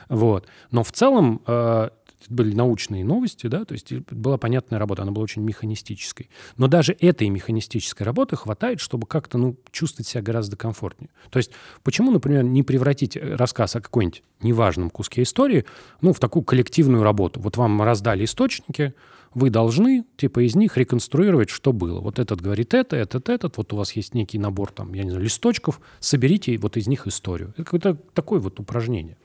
Вот. 0.10 0.48
Но 0.72 0.84
в 0.84 0.92
целом 0.92 1.42
э, 1.48 1.90
были 2.30 2.54
научные 2.54 3.04
новости, 3.04 3.48
да, 3.48 3.66
то 3.66 3.74
есть 3.74 3.94
была 4.12 4.38
понятная 4.38 4.80
работа, 4.80 5.04
она 5.04 5.12
была 5.12 5.24
очень 5.24 5.42
механистической. 5.42 6.30
Но 6.58 6.68
даже 6.68 6.96
этой 7.00 7.30
механистической 7.30 8.06
работы 8.06 8.36
хватает, 8.36 8.80
чтобы 8.80 9.08
как-то, 9.08 9.38
ну, 9.38 9.58
чувствовать 9.72 10.08
себя 10.08 10.22
гораздо 10.22 10.58
комфортнее. 10.58 11.10
То 11.30 11.38
есть 11.38 11.52
почему, 11.84 12.12
например, 12.12 12.44
не 12.44 12.64
превратить 12.64 13.18
э, 13.18 13.36
рассказ 13.36 13.76
о 13.76 13.82
какой-нибудь 13.82 14.24
неважном 14.42 14.90
куске 14.90 15.24
истории, 15.24 15.66
ну, 16.02 16.14
в 16.14 16.20
такую 16.20 16.44
коллективную 16.44 17.04
работу? 17.04 17.40
Вот 17.40 17.58
вам 17.58 17.82
раздали 17.82 18.26
источники, 18.26 18.94
вы 19.34 19.50
должны, 19.50 20.06
типа, 20.18 20.46
из 20.46 20.56
них 20.56 20.78
реконструировать, 20.78 21.50
что 21.50 21.72
было. 21.72 22.02
Вот 22.02 22.20
этот 22.20 22.42
говорит 22.42 22.74
это, 22.74 22.98
этот, 22.98 23.30
этот, 23.30 23.58
вот 23.58 23.72
у 23.74 23.78
вас 23.78 23.94
есть 23.94 24.14
некий 24.14 24.38
набор, 24.38 24.72
там, 24.72 24.94
я 24.94 25.04
не 25.04 25.10
знаю, 25.10 25.24
листочков, 25.24 25.80
соберите 26.00 26.58
вот 26.58 26.78
из 26.78 26.88
них 26.88 27.08
историю. 27.08 27.50
Это 27.56 27.64
какое-то 27.64 27.94
такое 28.14 28.40
вот 28.40 28.60
упражнение. 28.60 29.18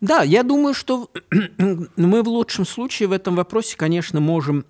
Да, 0.00 0.22
я 0.22 0.42
думаю, 0.42 0.74
что 0.74 1.10
мы 1.96 2.22
в 2.22 2.28
лучшем 2.28 2.66
случае 2.66 3.08
в 3.08 3.12
этом 3.12 3.36
вопросе, 3.36 3.76
конечно, 3.76 4.20
можем 4.20 4.64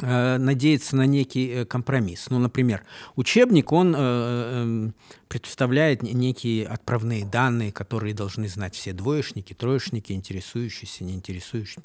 э, 0.00 0.38
надеяться 0.38 0.96
на 0.96 1.06
некий 1.06 1.48
э, 1.50 1.64
компромисс. 1.66 2.28
Ну, 2.30 2.38
например, 2.38 2.82
учебник, 3.16 3.70
он 3.72 3.94
э, 3.96 4.90
представляет 5.28 6.02
не- 6.02 6.12
некие 6.12 6.66
отправные 6.66 7.24
данные, 7.26 7.70
которые 7.72 8.14
должны 8.14 8.48
знать 8.48 8.74
все 8.74 8.92
двоечники, 8.92 9.52
троечники, 9.52 10.12
интересующиеся, 10.12 11.04
не 11.04 11.14
интересующиеся. 11.14 11.82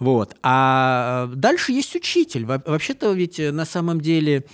Вот. 0.00 0.36
А 0.42 1.30
дальше 1.34 1.72
есть 1.72 1.94
учитель. 1.94 2.46
Во- 2.46 2.62
Вообще-то 2.64 3.12
ведь 3.12 3.38
на 3.38 3.64
самом 3.64 4.00
деле 4.00 4.44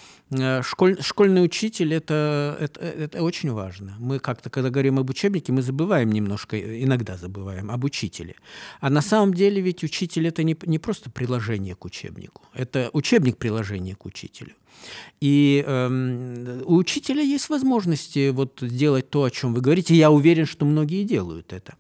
школь- 0.63 1.01
школьный 1.03 1.45
учитель 1.45 1.95
это, 1.95 2.57
это, 2.61 2.81
это 2.81 3.23
очень 3.23 3.53
важно. 3.53 3.95
Мы 3.99 4.19
как-то, 4.19 4.51
когда 4.51 4.71
говорим 4.71 4.99
об 4.99 5.11
учебнике, 5.11 5.53
мы 5.53 5.63
забываем 5.63 6.11
немножко, 6.11 6.57
э, 6.57 6.83
иногда 6.83 7.17
забываем 7.17 7.71
об 7.71 7.85
учителе. 7.85 8.35
А 8.81 8.91
на 8.91 9.03
самом 9.03 9.35
деле 9.35 9.61
ведь 9.61 9.85
учитель 9.85 10.27
это 10.27 10.43
не, 10.43 10.57
не 10.67 10.79
просто 10.79 11.11
приложение 11.11 11.75
к 11.75 11.85
учебнику, 11.85 12.43
это 12.55 12.91
учебник 12.93 13.37
приложение 13.37 13.95
к 13.95 14.07
учителю. 14.07 14.55
И 15.21 15.65
эм, 15.67 16.63
у 16.65 16.77
учителя 16.77 17.23
есть 17.23 17.49
возможности 17.49 18.31
вот 18.31 18.59
сделать 18.61 19.11
то, 19.11 19.25
о 19.25 19.31
чем 19.31 19.55
вы 19.55 19.61
говорите. 19.61 19.95
Я 19.95 20.11
уверен, 20.11 20.47
что 20.47 20.65
многие 20.65 21.05
делают 21.05 21.53
это. 21.53 21.75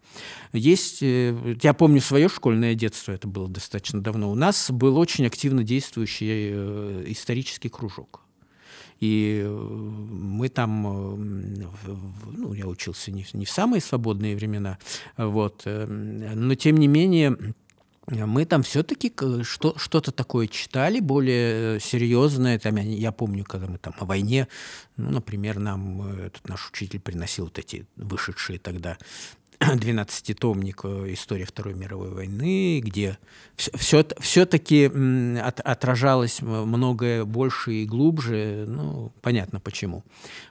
Есть, 0.52 1.02
э, 1.02 1.56
я 1.62 1.74
помню 1.74 2.00
свое 2.00 2.28
школьное 2.28 2.74
детство, 2.74 3.12
это 3.12 3.28
было 3.28 3.48
достаточно 3.48 4.00
давно. 4.00 4.30
У 4.30 4.34
нас 4.34 4.70
был 4.70 4.96
очень 4.98 5.26
активно 5.26 5.64
действующий 5.64 6.50
э, 6.52 7.04
исторический 7.08 7.68
кружок. 7.68 8.24
И 9.00 9.42
э, 9.44 9.48
мы 9.48 10.48
там, 10.48 10.86
э, 10.86 11.96
ну, 12.32 12.52
я 12.54 12.66
учился 12.66 13.10
не, 13.10 13.26
не 13.32 13.44
в 13.44 13.50
самые 13.50 13.80
свободные 13.80 14.36
времена, 14.36 14.78
вот, 15.16 15.62
э, 15.66 15.86
но 15.86 16.54
тем 16.54 16.76
не 16.76 16.86
менее 16.86 17.36
мы 18.08 18.44
там 18.44 18.62
все-таки 18.62 19.12
что, 19.42 19.78
что-то 19.78 20.12
такое 20.12 20.46
читали, 20.46 21.00
более 21.00 21.76
э, 21.76 21.80
серьезное. 21.80 22.58
Там, 22.58 22.76
я, 22.76 22.82
я 22.82 23.12
помню, 23.12 23.44
когда 23.44 23.66
мы 23.66 23.78
там 23.78 23.94
о 23.98 24.04
войне, 24.04 24.48
ну, 24.96 25.10
например, 25.10 25.58
нам 25.58 26.02
э, 26.02 26.26
этот 26.26 26.46
наш 26.48 26.68
учитель 26.70 27.00
приносил 27.00 27.44
вот 27.44 27.58
эти 27.58 27.86
вышедшие 27.96 28.58
тогда 28.58 28.98
12-томник 29.60 30.80
э, 30.84 31.12
«История 31.12 31.44
Второй 31.44 31.74
мировой 31.74 32.10
войны», 32.10 32.80
где 32.80 33.18
все, 33.56 34.04
все-таки 34.18 34.90
отражалось 35.64 36.40
м- 36.40 36.68
многое 36.68 37.24
больше 37.24 37.72
и 37.72 37.86
глубже. 37.86 38.64
Ну, 38.66 39.12
понятно 39.22 39.60
почему. 39.60 40.02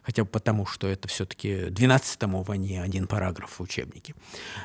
Хотя 0.04 0.24
бы 0.24 0.30
потому, 0.30 0.66
что 0.66 0.88
это 0.88 1.08
все-таки 1.08 1.66
12 1.70 2.20
томов, 2.20 2.50
а 2.50 2.58
не 2.58 2.78
один 2.78 3.08
параграф 3.08 3.60
в 3.60 3.62
учебнике. 3.62 4.16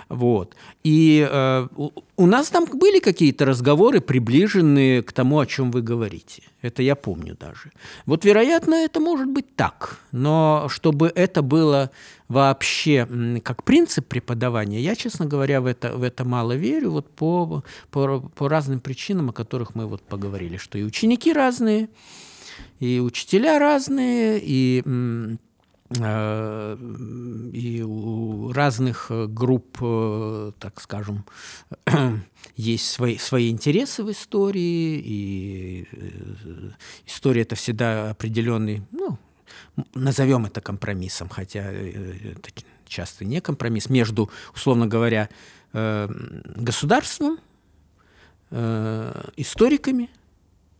Вот. 0.08 0.54
И 0.84 1.26
э, 1.28 1.68
у 2.16 2.26
нас 2.26 2.48
там 2.50 2.66
были 2.66 3.00
какие-то 3.00 3.44
разговоры, 3.44 4.00
приближенные 4.00 5.02
к 5.02 5.12
тому, 5.12 5.38
о 5.38 5.46
чем 5.46 5.70
вы 5.70 5.82
говорите. 5.82 6.42
Это 6.62 6.82
я 6.82 6.96
помню 6.96 7.36
даже. 7.38 7.70
Вот, 8.06 8.24
вероятно, 8.24 8.74
это 8.74 9.00
может 9.00 9.28
быть 9.28 9.54
так. 9.54 10.00
Но 10.12 10.66
чтобы 10.68 11.12
это 11.14 11.42
было 11.42 11.90
вообще 12.28 13.08
как 13.42 13.64
принцип 13.64 14.06
преподавания, 14.06 14.80
я, 14.80 14.94
честно 14.94 15.26
говоря, 15.26 15.60
в 15.60 15.66
это, 15.66 15.96
в 15.96 16.02
это 16.02 16.24
мало 16.24 16.52
верю, 16.52 16.92
вот 16.92 17.10
по, 17.10 17.64
по, 17.90 18.20
по 18.20 18.48
разным 18.48 18.80
причинам, 18.80 19.30
о 19.30 19.32
которых 19.32 19.74
мы 19.74 19.86
вот 19.86 20.02
поговорили, 20.02 20.56
что 20.56 20.78
и 20.78 20.82
ученики 20.82 21.32
разные, 21.32 21.88
и 22.80 23.00
учителя 23.00 23.58
разные, 23.58 24.40
и 24.42 25.38
Э, 25.96 26.76
и 27.52 27.82
у 27.82 28.52
разных 28.52 29.10
групп, 29.10 29.78
э, 29.80 30.52
так 30.58 30.80
скажем, 30.82 31.24
есть 32.56 32.90
свои, 32.90 33.16
свои 33.16 33.50
интересы 33.50 34.04
в 34.04 34.10
истории, 34.10 35.00
и 35.02 35.88
э, 35.90 36.70
история 37.06 37.42
это 37.42 37.56
всегда 37.56 38.10
определенный, 38.10 38.82
ну, 38.92 39.18
назовем 39.94 40.46
это 40.46 40.60
компромиссом, 40.60 41.28
хотя 41.28 41.60
это 41.60 42.50
часто 42.86 43.24
не 43.24 43.40
компромисс, 43.40 43.88
между, 43.90 44.30
условно 44.54 44.86
говоря, 44.86 45.28
государством, 45.72 47.38
историками 49.36 50.10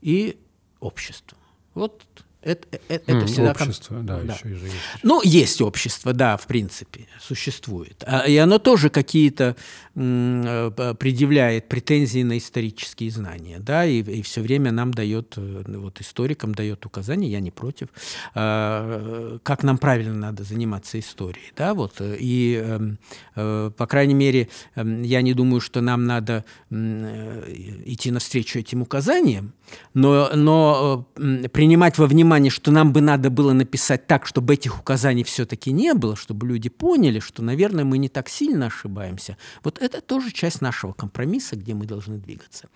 и 0.01 0.39
обществом. 0.81 1.39
Вот 1.75 2.05
это, 2.41 2.79
это, 2.89 3.13
это 3.13 3.27
всегда... 3.27 3.51
Общество, 3.51 4.01
да, 4.01 4.21
да. 4.21 4.35
еще 4.35 4.51
и 4.51 4.55
же 4.55 4.67
есть. 4.67 4.77
Ну, 5.03 5.21
есть 5.25 5.61
общество, 5.61 6.13
да, 6.13 6.37
в 6.37 6.47
принципе, 6.47 7.07
существует. 7.21 8.05
А, 8.07 8.29
и 8.29 8.37
оно 8.37 8.61
тоже 8.61 8.91
какие-то 8.91 9.57
э, 9.97 10.95
предъявляет 10.99 11.69
претензии 11.69 12.23
на 12.23 12.39
исторические 12.39 13.11
знания, 13.11 13.59
да, 13.59 13.85
и, 13.85 14.03
и 14.03 14.23
все 14.23 14.41
время 14.41 14.71
нам 14.71 14.95
дает, 14.95 15.35
э, 15.37 15.65
вот 15.67 16.01
историкам 16.01 16.55
дает 16.55 16.87
указания, 16.87 17.29
я 17.29 17.41
не 17.41 17.51
против, 17.51 17.89
а, 18.35 19.39
как 19.43 19.65
нам 19.65 19.77
правильно 19.77 20.15
надо 20.15 20.45
заниматься 20.45 21.01
историей, 21.01 21.53
да, 21.57 21.75
вот. 21.75 22.01
И, 22.01 22.63
эм, 22.65 22.99
э, 23.35 23.73
по 23.77 23.87
крайней 23.89 24.15
мере, 24.15 24.49
эм, 24.77 25.03
я 25.03 25.23
не 25.23 25.35
думаю, 25.35 25.61
что 25.61 25.81
нам 25.81 26.07
надо 26.07 26.45
идти 26.71 28.11
навстречу 28.13 28.61
этим 28.61 28.83
указаниям, 28.83 29.55
но, 29.95 30.31
но 30.35 31.07
принимать 31.53 31.99
во 31.99 32.07
внимание 32.07 32.19
внимание, 32.19 32.51
что 32.51 32.71
нам 32.71 32.93
бы 32.93 33.01
надо 33.01 33.31
было 33.31 33.53
написать 33.53 34.07
так, 34.07 34.27
чтобы 34.27 34.55
этих 34.55 34.81
указаний 34.81 35.23
все-таки 35.25 35.73
не 35.73 35.95
было, 35.95 36.17
чтобы 36.17 36.47
люди 36.47 36.69
поняли, 36.69 37.21
что, 37.21 37.43
наверное, 37.43 37.85
мы 37.85 37.99
не 37.99 38.09
так 38.09 38.29
сильно 38.29 38.67
ошибаемся. 38.67 39.37
Вот 39.65 39.79
это 39.79 40.01
тоже 40.01 40.33
часть 40.33 40.61
нашего 40.61 40.93
компромисса, 40.93 41.57
где 41.57 41.75
мы 41.75 41.87
должны 41.87 42.19
двигаться 42.19 42.69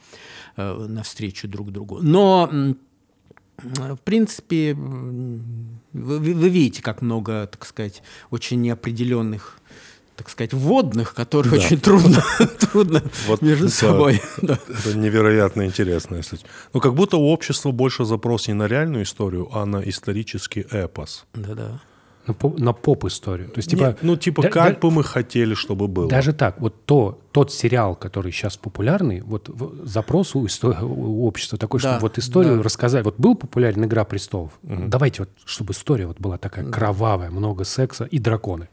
э, 0.57 0.87
навстречу 0.89 1.49
друг 1.49 1.71
другу. 1.71 1.99
Но 2.03 2.49
в 3.59 3.99
принципе, 4.05 4.75
вы, 4.75 6.19
вы 6.19 6.49
видите, 6.49 6.83
как 6.83 7.03
много, 7.03 7.47
так 7.47 7.65
сказать, 7.65 8.03
очень 8.31 8.61
неопределенных 8.61 9.59
так 10.17 10.29
сказать, 10.29 10.53
вводных, 10.53 11.15
которые 11.15 11.51
да. 11.53 11.57
очень 11.59 11.81
трудно, 11.81 12.23
трудно 12.61 13.03
вот 13.27 13.43
между 13.43 13.67
это, 13.67 13.75
собой. 13.75 14.23
Да. 14.43 14.59
Это 14.69 14.97
невероятно 14.97 15.65
интересно. 15.65 16.17
Если... 16.17 16.39
Ну, 16.73 16.81
как 16.81 16.95
будто 16.95 17.17
у 17.17 17.29
общества 17.29 17.71
больше 17.71 18.05
запрос 18.05 18.49
не 18.49 18.55
на 18.55 18.67
реальную 18.67 19.05
историю, 19.05 19.49
а 19.53 19.65
на 19.67 19.79
исторический 19.89 20.67
эпос. 20.71 21.27
Да-да. 21.35 21.81
На, 22.27 22.35
поп, 22.35 22.59
на 22.59 22.73
поп-историю. 22.73 23.49
То 23.49 23.59
есть, 23.59 23.71
типа, 23.71 23.83
Нет, 23.83 23.99
ну, 24.03 24.17
типа, 24.17 24.43
да, 24.43 24.49
как 24.49 24.75
да, 24.75 24.81
бы 24.81 24.93
мы 24.93 25.03
хотели, 25.03 25.55
чтобы 25.55 25.89
было. 25.89 26.09
Даже 26.09 26.33
так. 26.33 26.61
Вот 26.61 26.85
то, 26.85 27.19
тот 27.33 27.53
сериал, 27.53 27.97
который 27.97 28.31
сейчас 28.31 28.57
популярный, 28.57 29.23
вот 29.23 29.51
запрос 29.83 30.37
у, 30.37 30.47
истории, 30.47 30.85
у 30.85 31.27
общества 31.27 31.59
такой, 31.59 31.81
да, 31.81 31.89
чтобы 31.89 32.03
вот 32.03 32.19
историю 32.19 32.59
да. 32.59 32.63
рассказать. 32.63 33.05
Вот 33.05 33.17
был 33.19 33.35
популярен 33.35 33.85
«Игра 33.85 34.05
престолов». 34.05 34.53
Угу. 34.63 34.85
Давайте 34.87 35.23
вот, 35.23 35.31
чтобы 35.45 35.73
история 35.73 36.07
вот 36.07 36.21
была 36.21 36.39
такая 36.39 36.65
кровавая, 36.65 37.31
много 37.31 37.65
секса 37.65 38.05
и 38.05 38.21
драконы. 38.21 38.69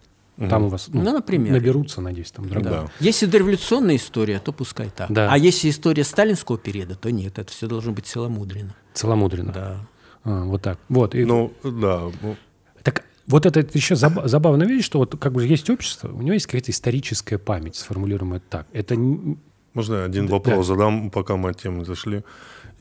Там 0.48 0.66
у 0.66 0.70
вас 0.70 0.88
ну, 0.88 1.02
ну, 1.02 1.14
например. 1.14 1.52
наберутся, 1.52 2.00
надеюсь, 2.00 2.32
там 2.32 2.48
драконы. 2.48 2.70
Да. 2.70 2.92
Если 3.00 3.26
дореволюционная 3.26 3.98
история, 3.98 4.40
то 4.40 4.54
пускай 4.54 4.90
так. 4.90 5.12
Да. 5.12 5.28
А 5.32 5.38
если 5.38 5.70
история 5.70 6.06
сталинского 6.06 6.58
периода, 6.58 6.96
то 6.96 7.12
нет, 7.12 7.38
это 7.40 7.52
все 7.52 7.68
должно 7.68 7.92
быть 7.92 8.06
целомудренно. 8.06 8.74
Целомудренно. 8.94 9.52
Да. 9.52 9.88
А, 10.24 10.46
вот 10.46 10.62
так. 10.62 10.80
Вот. 10.88 11.14
И... 11.14 11.26
Ну, 11.26 11.52
да. 11.64 12.04
Ну. 12.22 12.38
Так 12.84 13.04
вот 13.28 13.46
это, 13.46 13.60
это 13.60 13.78
еще 13.78 13.96
заб, 13.96 14.26
забавно 14.26 14.64
видеть, 14.64 14.86
что 14.86 15.00
вот 15.00 15.18
как 15.20 15.34
бы 15.34 15.46
есть 15.46 15.70
общество, 15.70 16.12
у 16.12 16.22
него 16.22 16.34
есть 16.34 16.46
какая-то 16.46 16.72
историческая 16.72 17.38
память, 17.38 17.76
сформулируем 17.76 18.34
это 18.34 18.46
так. 18.50 18.68
Это... 18.72 18.96
Можно 19.74 19.96
я 19.96 20.04
один 20.06 20.26
да, 20.26 20.34
вопрос 20.34 20.68
да. 20.68 20.74
задам, 20.74 21.12
пока 21.12 21.36
мы 21.36 21.52
от 21.52 21.62
темы 21.62 21.86
зашли? 21.86 22.24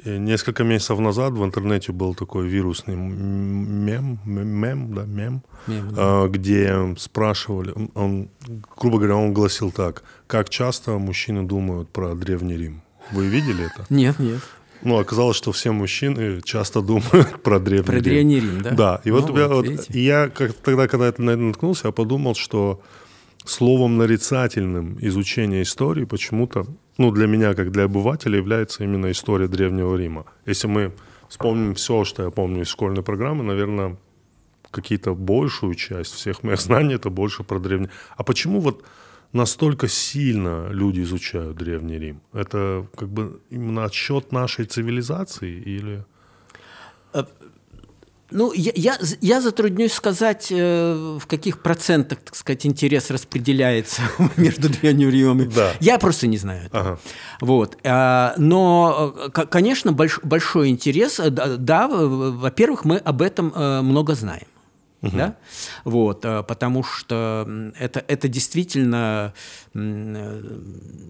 Несколько 0.04 0.62
месяцев 0.62 0.98
назад 1.00 1.32
в 1.32 1.44
интернете 1.44 1.92
был 1.92 2.14
такой 2.14 2.46
вирусный 2.46 2.94
мем, 2.94 4.20
мем, 4.24 4.94
да, 4.94 5.04
мем, 5.04 5.42
мем 5.66 5.94
да. 5.94 6.28
где 6.28 6.94
спрашивали, 6.96 7.74
он, 7.94 8.28
грубо 8.76 8.98
говоря, 8.98 9.16
он 9.16 9.34
гласил 9.34 9.72
так, 9.72 10.04
как 10.26 10.50
часто 10.50 10.98
мужчины 10.98 11.42
думают 11.42 11.88
про 11.88 12.14
Древний 12.14 12.56
Рим? 12.56 12.82
Вы 13.10 13.26
видели 13.26 13.64
это? 13.64 13.86
Нет, 13.90 14.18
нет. 14.20 14.40
Ну, 14.82 14.98
оказалось, 14.98 15.36
что 15.36 15.50
все 15.50 15.72
мужчины 15.72 16.40
часто 16.42 16.80
думают 16.80 17.42
про 17.42 17.58
Древний 17.58 17.84
про 17.84 17.94
Рим. 17.94 18.02
Про 18.02 18.10
Древний 18.10 18.40
Рим, 18.40 18.62
да? 18.62 18.70
Да, 18.70 19.00
и 19.04 19.10
ну, 19.10 19.20
вот, 19.20 19.30
вот, 19.30 19.66
вот 19.66 19.86
и 19.90 20.00
я 20.00 20.28
как, 20.28 20.52
тогда, 20.52 20.86
когда 20.86 21.08
это 21.08 21.22
наткнулся, 21.22 21.88
я 21.88 21.92
подумал, 21.92 22.36
что 22.36 22.80
словом 23.44 23.96
нарицательным 23.96 24.98
изучение 25.00 25.62
истории 25.62 26.04
почему-то 26.04 26.66
ну, 26.98 27.10
для 27.12 27.26
меня, 27.26 27.54
как 27.54 27.70
для 27.70 27.84
обывателя, 27.84 28.36
является 28.36 28.84
именно 28.84 29.10
история 29.10 29.48
Древнего 29.48 29.96
Рима. 29.96 30.24
Если 30.46 30.66
мы 30.66 30.92
вспомним 31.28 31.74
все, 31.74 32.04
что 32.04 32.24
я 32.24 32.30
помню 32.30 32.62
из 32.62 32.68
школьной 32.68 33.02
программы, 33.02 33.44
наверное, 33.44 33.96
какие-то 34.70 35.14
большую 35.14 35.74
часть 35.74 36.12
всех 36.14 36.42
моих 36.42 36.60
знаний 36.60 36.94
это 36.94 37.10
больше 37.10 37.44
про 37.44 37.58
Древний. 37.58 37.88
А 38.16 38.24
почему 38.24 38.60
вот 38.60 38.84
настолько 39.32 39.88
сильно 39.88 40.68
люди 40.70 41.02
изучают 41.02 41.56
Древний 41.56 41.98
Рим? 41.98 42.20
Это 42.32 42.86
как 42.96 43.08
бы 43.08 43.40
именно 43.50 43.84
отсчет 43.84 44.32
нашей 44.32 44.64
цивилизации 44.64 45.52
или... 45.52 46.04
Ну, 48.30 48.52
я, 48.52 48.72
я, 48.74 48.98
я 49.22 49.40
затруднюсь 49.40 49.92
сказать, 49.92 50.48
э, 50.50 51.18
в 51.18 51.26
каких 51.26 51.62
процентах, 51.62 52.18
так 52.18 52.36
сказать, 52.36 52.66
интерес 52.66 53.10
распределяется 53.10 54.02
между 54.36 54.68
Древним 54.68 55.08
Римом. 55.08 55.50
Да. 55.50 55.72
Я 55.80 55.98
просто 55.98 56.26
не 56.26 56.36
знаю 56.36 56.66
этого. 56.66 56.80
Ага. 56.82 56.98
Вот. 57.40 57.78
А, 57.84 58.34
но, 58.36 59.14
э, 59.16 59.30
конечно, 59.30 59.92
больш, 59.92 60.20
большой 60.22 60.68
интерес. 60.68 61.18
Э, 61.18 61.30
да, 61.30 61.88
во-первых, 61.88 62.84
мы 62.84 62.98
об 62.98 63.22
этом 63.22 63.52
много 63.84 64.14
знаем. 64.14 64.46
Угу. 65.00 65.16
Да? 65.16 65.36
Вот, 65.84 66.24
э, 66.24 66.42
потому 66.42 66.82
что 66.82 67.48
это, 67.78 68.04
это 68.08 68.28
действительно 68.28 69.32
э, 69.74 70.52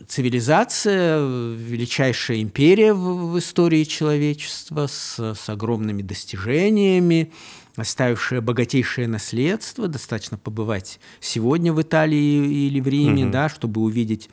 цивилизация, 0.07 1.19
величайшая 1.21 2.43
империя 2.43 2.93
в, 2.93 3.33
в 3.33 3.39
истории 3.39 3.85
человечества 3.85 4.89
с, 4.89 5.19
с 5.35 5.49
огромными 5.49 6.03
достижениями, 6.03 7.33
оставившая 7.77 8.43
богатейшее 8.43 9.09
наследство. 9.09 9.89
Достаточно 9.89 10.37
побывать 10.37 11.01
сегодня 11.21 11.73
в 11.73 11.81
Италии 11.81 12.67
или 12.67 12.81
в 12.81 12.89
Риме, 12.89 13.25
угу. 13.25 13.33
да, 13.33 13.49
чтобы 13.49 13.81
увидеть 13.81 14.29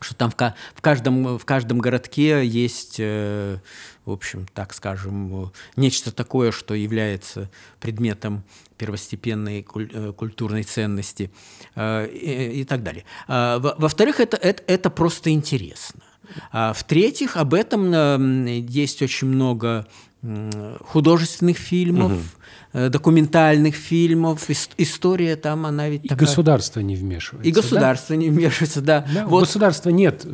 что 0.00 0.14
там 0.14 0.30
в, 0.30 0.34
в, 0.34 0.80
каждом, 0.80 1.38
в 1.38 1.44
каждом 1.44 1.78
городке 1.78 2.44
есть, 2.44 2.96
э, 2.98 3.58
в 4.04 4.10
общем, 4.10 4.46
так 4.54 4.72
скажем, 4.72 5.52
нечто 5.76 6.10
такое, 6.10 6.52
что 6.52 6.74
является 6.74 7.50
предметом 7.80 8.42
первостепенной 8.78 9.66
э, 9.74 10.12
культурной 10.16 10.62
ценности 10.62 11.30
э, 11.74 12.08
и, 12.08 12.60
и 12.60 12.64
так 12.64 12.82
далее. 12.82 13.04
А, 13.28 13.58
во-вторых, 13.58 14.20
это, 14.20 14.36
это, 14.36 14.62
это 14.66 14.90
просто 14.90 15.30
интересно. 15.30 16.02
А 16.52 16.72
в-третьих, 16.72 17.36
об 17.36 17.54
этом 17.54 18.46
есть 18.46 19.02
очень 19.02 19.26
много 19.26 19.86
художественных 20.22 21.56
фильмов, 21.56 22.12
угу. 22.12 22.20
Документальных 22.72 23.74
фильмов. 23.74 24.48
История 24.76 25.36
там, 25.36 25.66
она 25.66 25.88
ведь 25.88 26.04
И 26.04 26.08
такая... 26.08 26.26
государство 26.26 26.80
не 26.80 26.96
вмешивается. 26.96 27.48
И 27.48 27.52
государство 27.52 28.14
да? 28.14 28.22
не 28.22 28.30
вмешивается, 28.30 28.80
да. 28.80 29.06
да 29.12 29.26
вот. 29.26 29.38
У 29.38 29.40
государства 29.40 29.90
нет 29.90 30.26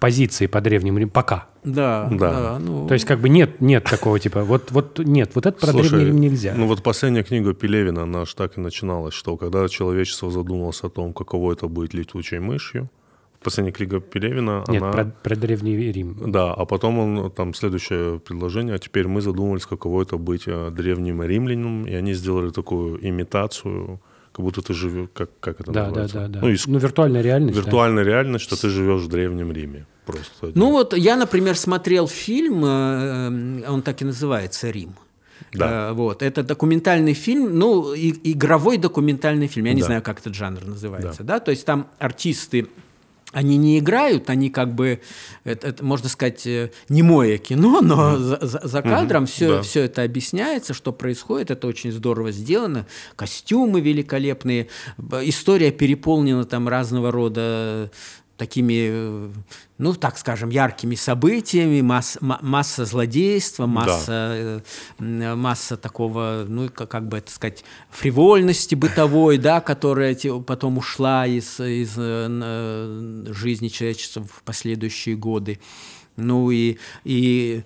позиции 0.00 0.46
по 0.46 0.60
Древнему 0.60 0.98
Риму 0.98 1.10
пока. 1.10 1.46
Да, 1.64 2.08
да. 2.10 2.30
да 2.30 2.58
ну... 2.58 2.86
То 2.86 2.94
есть 2.94 3.06
как 3.06 3.20
бы 3.20 3.28
нет, 3.28 3.60
нет 3.60 3.84
такого 3.84 4.18
типа, 4.18 4.44
вот, 4.44 4.70
вот 4.70 4.98
нет, 4.98 5.30
вот 5.34 5.46
это 5.46 5.58
про 5.58 5.68
Слушай, 5.68 5.90
Древний 5.90 6.06
Рим 6.06 6.20
нельзя. 6.20 6.54
Ну 6.54 6.66
вот 6.66 6.82
последняя 6.82 7.22
книга 7.22 7.54
Пелевина, 7.54 8.02
она 8.02 8.26
же 8.26 8.34
так 8.34 8.58
и 8.58 8.60
начиналась, 8.60 9.14
что 9.14 9.36
когда 9.36 9.66
человечество 9.68 10.30
задумалось 10.30 10.82
о 10.82 10.90
том, 10.90 11.14
каково 11.14 11.52
это 11.52 11.68
быть 11.68 11.94
летучей 11.94 12.38
мышью, 12.38 12.90
последняя 13.44 13.72
книга 13.72 14.00
Пелевина. 14.00 14.64
Нет, 14.68 14.82
она... 14.82 14.92
про, 14.92 15.04
про 15.04 15.36
Древний 15.36 15.92
Рим. 15.92 16.32
Да, 16.32 16.52
а 16.52 16.64
потом 16.64 16.98
он, 16.98 17.30
там 17.30 17.54
следующее 17.54 18.18
предложение, 18.18 18.74
а 18.74 18.78
теперь 18.78 19.06
мы 19.06 19.20
задумались, 19.20 19.66
каково 19.66 20.02
это 20.02 20.16
быть 20.16 20.44
э, 20.46 20.70
древним 20.70 21.22
римлянином, 21.22 21.86
и 21.86 21.94
они 21.94 22.14
сделали 22.14 22.50
такую 22.50 23.06
имитацию, 23.06 24.00
как 24.32 24.44
будто 24.44 24.62
ты 24.62 24.74
живешь, 24.74 25.08
как, 25.14 25.30
как 25.38 25.60
это 25.60 25.70
да, 25.70 25.84
называется? 25.84 26.16
Да, 26.16 26.26
да, 26.26 26.28
да. 26.28 26.40
Ну, 26.40 26.48
иск... 26.48 26.66
ну 26.66 26.78
виртуальная 26.78 27.22
реальность. 27.22 27.56
Виртуальная 27.56 28.04
да. 28.04 28.10
реальность, 28.10 28.44
что 28.44 28.60
ты 28.60 28.68
живешь 28.68 29.02
в 29.02 29.08
Древнем 29.08 29.52
Риме. 29.52 29.86
Просто. 30.06 30.52
Ну 30.54 30.70
вот 30.70 30.96
я, 30.96 31.16
например, 31.16 31.56
смотрел 31.56 32.08
фильм, 32.08 32.64
э, 32.64 33.62
э, 33.64 33.70
он 33.70 33.82
так 33.82 34.02
и 34.02 34.04
называется 34.04 34.70
«Рим». 34.70 34.94
Да. 35.52 35.92
Вот. 35.92 36.22
Это 36.22 36.42
документальный 36.42 37.14
фильм, 37.14 37.58
ну, 37.58 37.94
и, 37.94 38.12
игровой 38.32 38.78
документальный 38.78 39.46
фильм. 39.46 39.66
Я 39.66 39.74
не 39.74 39.80
да. 39.80 39.86
знаю, 39.86 40.02
как 40.02 40.20
этот 40.20 40.34
жанр 40.34 40.64
называется. 40.64 41.22
Да. 41.22 41.34
Да? 41.34 41.40
То 41.40 41.50
есть 41.50 41.64
там 41.64 41.86
артисты 41.98 42.66
они 43.34 43.56
не 43.56 43.78
играют, 43.78 44.30
они 44.30 44.48
как 44.48 44.74
бы, 44.74 45.00
это, 45.42 45.68
это 45.68 45.84
можно 45.84 46.08
сказать, 46.08 46.46
э, 46.46 46.70
немое 46.88 47.38
кино, 47.38 47.80
но 47.82 48.16
за, 48.16 48.38
за, 48.40 48.60
за 48.62 48.82
кадром 48.82 49.26
все, 49.26 49.56
да. 49.56 49.62
все 49.62 49.82
это 49.82 50.02
объясняется, 50.02 50.72
что 50.72 50.92
происходит, 50.92 51.50
это 51.50 51.66
очень 51.66 51.92
здорово 51.92 52.30
сделано, 52.30 52.86
костюмы 53.16 53.80
великолепные, 53.80 54.68
история 55.22 55.72
переполнена 55.72 56.44
там 56.44 56.68
разного 56.68 57.10
рода 57.10 57.90
такими, 58.36 58.88
э, 58.90 59.30
ну, 59.78 59.94
так 59.94 60.18
скажем, 60.18 60.50
яркими 60.50 60.94
событиями, 60.96 61.80
масс- 61.82 62.18
ма- 62.20 62.38
масса 62.42 62.84
злодейства, 62.84 63.66
масса, 63.66 64.12
э, 64.12 64.60
м, 64.98 65.38
масса 65.38 65.76
такого, 65.76 66.44
ну, 66.48 66.68
как, 66.68 66.90
как 66.90 67.08
бы 67.08 67.18
это 67.18 67.30
сказать, 67.30 67.64
фривольности 67.90 68.74
бытовой, 68.74 69.38
да, 69.38 69.60
которая 69.60 70.16
потом 70.46 70.78
ушла 70.78 71.26
из, 71.26 71.60
из 71.60 71.94
э, 71.96 72.28
э, 72.28 73.24
жизни 73.32 73.68
человечества 73.68 74.24
в 74.24 74.42
последующие 74.44 75.16
годы. 75.16 75.60
Ну 76.16 76.50
и, 76.50 76.78
и 77.04 77.62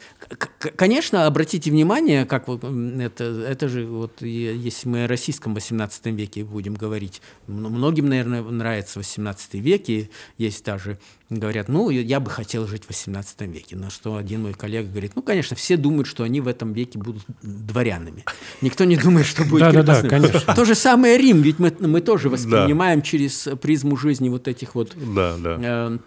конечно, 0.77 1.27
обратите 1.27 1.71
внимание, 1.71 2.25
как 2.25 2.49
вот, 2.49 2.65
это, 2.65 3.25
это 3.25 3.69
же 3.69 3.87
вот 3.87 4.23
если 4.23 4.89
мы 4.89 5.05
о 5.05 5.09
российском 5.09 5.55
18 5.55 6.07
веке 6.07 6.45
будем 6.45 6.75
говорить, 6.75 7.21
многим, 7.47 8.09
наверное, 8.09 8.43
нравится 8.43 8.99
18 8.99 9.55
век, 9.55 9.89
и 9.89 10.11
есть 10.39 10.65
даже, 10.65 10.99
говорят, 11.29 11.69
ну, 11.69 11.91
я 11.91 12.21
бы 12.21 12.31
хотел 12.31 12.67
жить 12.67 12.85
в 12.85 12.89
18 12.89 13.43
веке, 13.43 13.77
на 13.77 13.91
что 13.91 14.17
один 14.17 14.43
мой 14.43 14.55
коллега 14.55 14.89
говорит, 14.89 15.13
ну, 15.15 15.23
конечно, 15.23 15.55
все 15.55 15.77
думают, 15.77 16.07
что 16.07 16.25
они 16.25 16.41
в 16.41 16.49
этом 16.49 16.73
веке 16.73 16.99
будут 16.99 17.25
дворянами. 17.43 18.25
Никто 18.63 18.85
не 18.85 18.97
думает, 18.97 19.27
что 19.27 19.45
будет 19.45 19.61
Да-да-да, 19.61 20.01
крепостным. 20.01 20.23
конечно. 20.23 20.55
То 20.55 20.65
же 20.65 20.75
самое 20.75 21.19
Рим, 21.19 21.43
ведь 21.43 21.59
мы, 21.59 21.75
мы 21.81 22.01
тоже 22.01 22.31
воспринимаем 22.31 23.03
через 23.03 23.49
призму 23.61 23.97
жизни 23.97 24.31
вот 24.31 24.49
этих 24.49 24.75
вот 24.75 24.95
Да, 25.15 25.37
да. 25.37 25.99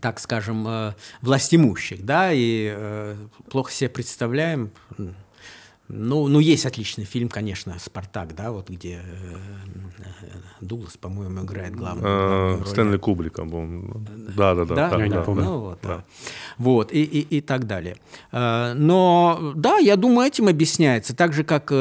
Так 0.00 0.20
скажем, 0.20 0.66
э, 0.68 0.94
властимущих, 1.22 2.04
да, 2.04 2.32
и 2.32 2.72
э, 2.74 3.16
плохо 3.50 3.72
себе 3.72 3.88
представляем. 3.88 4.70
Ну, 5.90 6.28
ну, 6.28 6.38
есть 6.38 6.66
отличный 6.66 7.04
фильм, 7.04 7.30
конечно, 7.30 7.74
«Спартак», 7.78 8.34
да, 8.34 8.52
вот 8.52 8.68
где 8.68 9.00
э, 9.02 9.36
Дуглас, 10.60 10.98
по-моему, 10.98 11.44
играет 11.44 11.74
главную, 11.74 12.58
роль. 12.58 12.66
Стэнли 12.66 12.98
Кубрика, 12.98 13.42
по-моему. 13.42 14.02
Да, 14.36 14.54
да, 14.54 14.90
Я 14.98 15.08
не 15.08 15.22
помню. 15.22 15.44
Ну, 15.44 15.60
вот, 15.60 15.78
да. 15.82 16.04
Вот, 16.58 16.92
и, 16.92 17.02
и, 17.02 17.38
и 17.38 17.40
так 17.40 17.66
далее. 17.66 17.96
Но, 18.30 19.52
да, 19.56 19.78
я 19.78 19.96
думаю, 19.96 20.28
этим 20.28 20.48
объясняется. 20.48 21.16
Так 21.16 21.32
же, 21.32 21.42
как 21.42 21.72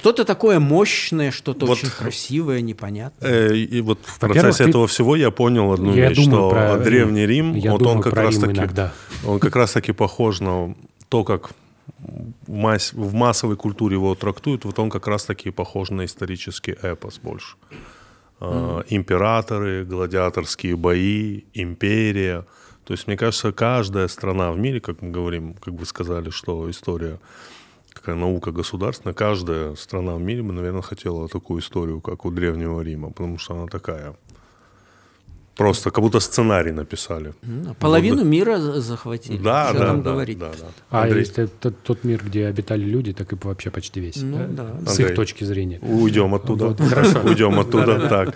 что-то 0.00 0.24
такое 0.24 0.58
мощное, 0.58 1.30
что-то 1.30 1.66
Вот. 1.66 1.78
очень 1.78 1.90
красивое, 1.90 2.62
непонятное. 2.62 3.30
Э, 3.50 3.56
И 3.56 3.80
вот 3.82 3.98
в 4.02 4.18
процессе 4.18 4.64
ты- 4.64 4.70
этого 4.70 4.86
всего 4.86 5.14
я 5.16 5.30
понял 5.30 5.72
одну 5.72 5.94
Я 5.94 6.08
вещь, 6.08 6.24
думаю 6.24 6.40
что 6.40 6.50
про 6.50 6.78
Древний 6.78 7.26
Рим, 7.26 7.54
Я 7.54 7.72
вот 7.72 7.78
думаю 7.78 7.96
он 7.98 8.02
как 8.02 8.12
про 8.14 8.22
раз 8.22 8.34
Рим 8.34 8.40
таки, 8.42 8.58
иногда. 8.58 8.92
он 9.26 9.38
как 9.38 9.56
раз 9.56 9.72
таки 9.72 9.92
похож 9.92 10.40
на 10.40 10.74
то, 11.08 11.22
как 11.24 11.50
в, 12.46 12.50
масс- 12.50 12.94
в 12.94 13.12
массовой 13.12 13.56
культуре 13.56 13.96
его 13.96 14.14
трактуют, 14.14 14.64
вот 14.64 14.78
он 14.78 14.88
как 14.90 15.06
раз 15.06 15.24
таки 15.24 15.50
похож 15.50 15.90
на 15.90 16.04
исторический 16.04 16.72
эпос 16.82 17.18
больше. 17.22 17.56
Э, 18.40 18.82
Императоры, 18.88 19.84
гладиаторские 19.84 20.76
бои, 20.76 21.42
империя. 21.52 22.44
То 22.84 22.94
есть, 22.94 23.06
мне 23.06 23.16
кажется, 23.16 23.52
каждая 23.52 24.08
страна 24.08 24.50
в 24.52 24.58
мире, 24.58 24.80
как 24.80 25.02
мы 25.02 25.10
говорим, 25.10 25.54
как 25.54 25.74
вы 25.74 25.84
сказали, 25.84 26.30
что 26.30 26.68
история 26.70 27.18
какая 27.92 28.16
наука 28.16 28.52
государственная, 28.52 29.14
каждая 29.14 29.74
страна 29.74 30.14
в 30.14 30.20
мире 30.20 30.42
бы, 30.42 30.52
наверное, 30.52 30.82
хотела 30.82 31.28
такую 31.28 31.60
историю, 31.60 32.00
как 32.00 32.24
у 32.24 32.30
Древнего 32.30 32.80
Рима, 32.80 33.10
потому 33.10 33.38
что 33.38 33.54
она 33.54 33.66
такая. 33.66 34.14
Просто 35.56 35.90
как 35.90 36.02
будто 36.02 36.20
сценарий 36.20 36.72
написали. 36.72 37.34
Ну, 37.42 37.74
Половину 37.74 38.24
мира 38.24 38.56
за- 38.58 38.80
захватили. 38.80 39.36
Да, 39.42 39.68
Что 39.70 39.78
да, 39.78 39.86
там 39.88 40.02
да, 40.02 40.10
говорить? 40.12 40.38
да, 40.38 40.50
да. 40.58 40.66
А 40.90 41.02
Андрей, 41.02 41.20
если 41.20 41.46
тот, 41.46 41.74
тот 41.82 42.04
мир, 42.04 42.22
где 42.24 42.46
обитали 42.46 42.82
люди, 42.82 43.12
так 43.12 43.30
и 43.32 43.36
вообще 43.36 43.70
почти 43.70 44.00
весь. 44.00 44.22
Ну, 44.22 44.38
да? 44.38 44.46
да. 44.46 44.86
С 44.86 44.92
Андрей. 44.92 45.10
их 45.10 45.16
точки 45.16 45.44
зрения. 45.44 45.78
уйдем 45.82 46.34
оттуда. 46.34 46.68
Вот, 46.68 46.80
хорошо. 46.80 47.20
Уйдем 47.24 47.58
оттуда. 47.60 48.08
Так. 48.08 48.34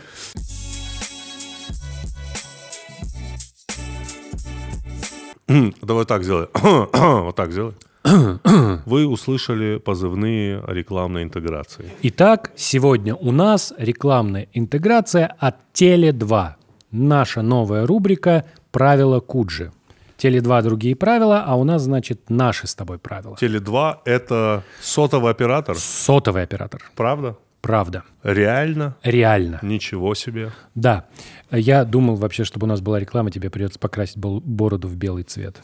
Давай 5.83 6.05
так 6.05 6.25
сделай. 6.25 6.49
Вот 6.93 7.37
так 7.37 7.53
сделай. 7.53 7.75
Вы 8.85 9.07
услышали 9.07 9.79
позывные 9.79 10.62
рекламной 10.67 11.23
интеграции. 11.23 11.90
Итак, 12.03 12.51
сегодня 12.55 13.14
у 13.14 13.33
нас 13.33 13.73
рекламная 13.79 14.49
интеграция 14.53 15.35
от 15.38 15.57
Теле2. 15.73 16.53
Наша 16.90 17.43
новая 17.43 17.87
рубрика 17.87 18.45
«Правила 18.71 19.21
Куджи». 19.21 19.73
Теле2 20.19 20.62
другие 20.62 20.95
правила, 20.95 21.43
а 21.47 21.57
у 21.57 21.64
нас, 21.64 21.83
значит, 21.83 22.29
наши 22.31 22.67
с 22.67 22.75
тобой 22.75 22.99
правила. 22.99 23.37
Теле2— 23.40 23.97
это 24.05 24.62
сотовый 24.81 25.31
оператор, 25.33 25.77
Сотовый 25.77 26.43
оператор. 26.43 26.83
правда? 26.95 27.37
Правда. 27.62 28.03
Реально? 28.23 28.95
Реально. 29.03 29.59
Ничего 29.62 30.14
себе. 30.14 30.53
Да. 30.75 31.07
Я 31.51 31.85
думал 31.87 32.17
вообще, 32.17 32.45
чтобы 32.45 32.67
у 32.67 32.69
нас 32.69 32.83
была 32.83 33.01
реклама, 33.01 33.31
тебе 33.31 33.49
придется 33.49 33.79
покрасить 33.79 34.19
бороду 34.19 34.87
в 34.88 34.97
белый 34.97 35.23
цвет. 35.25 35.62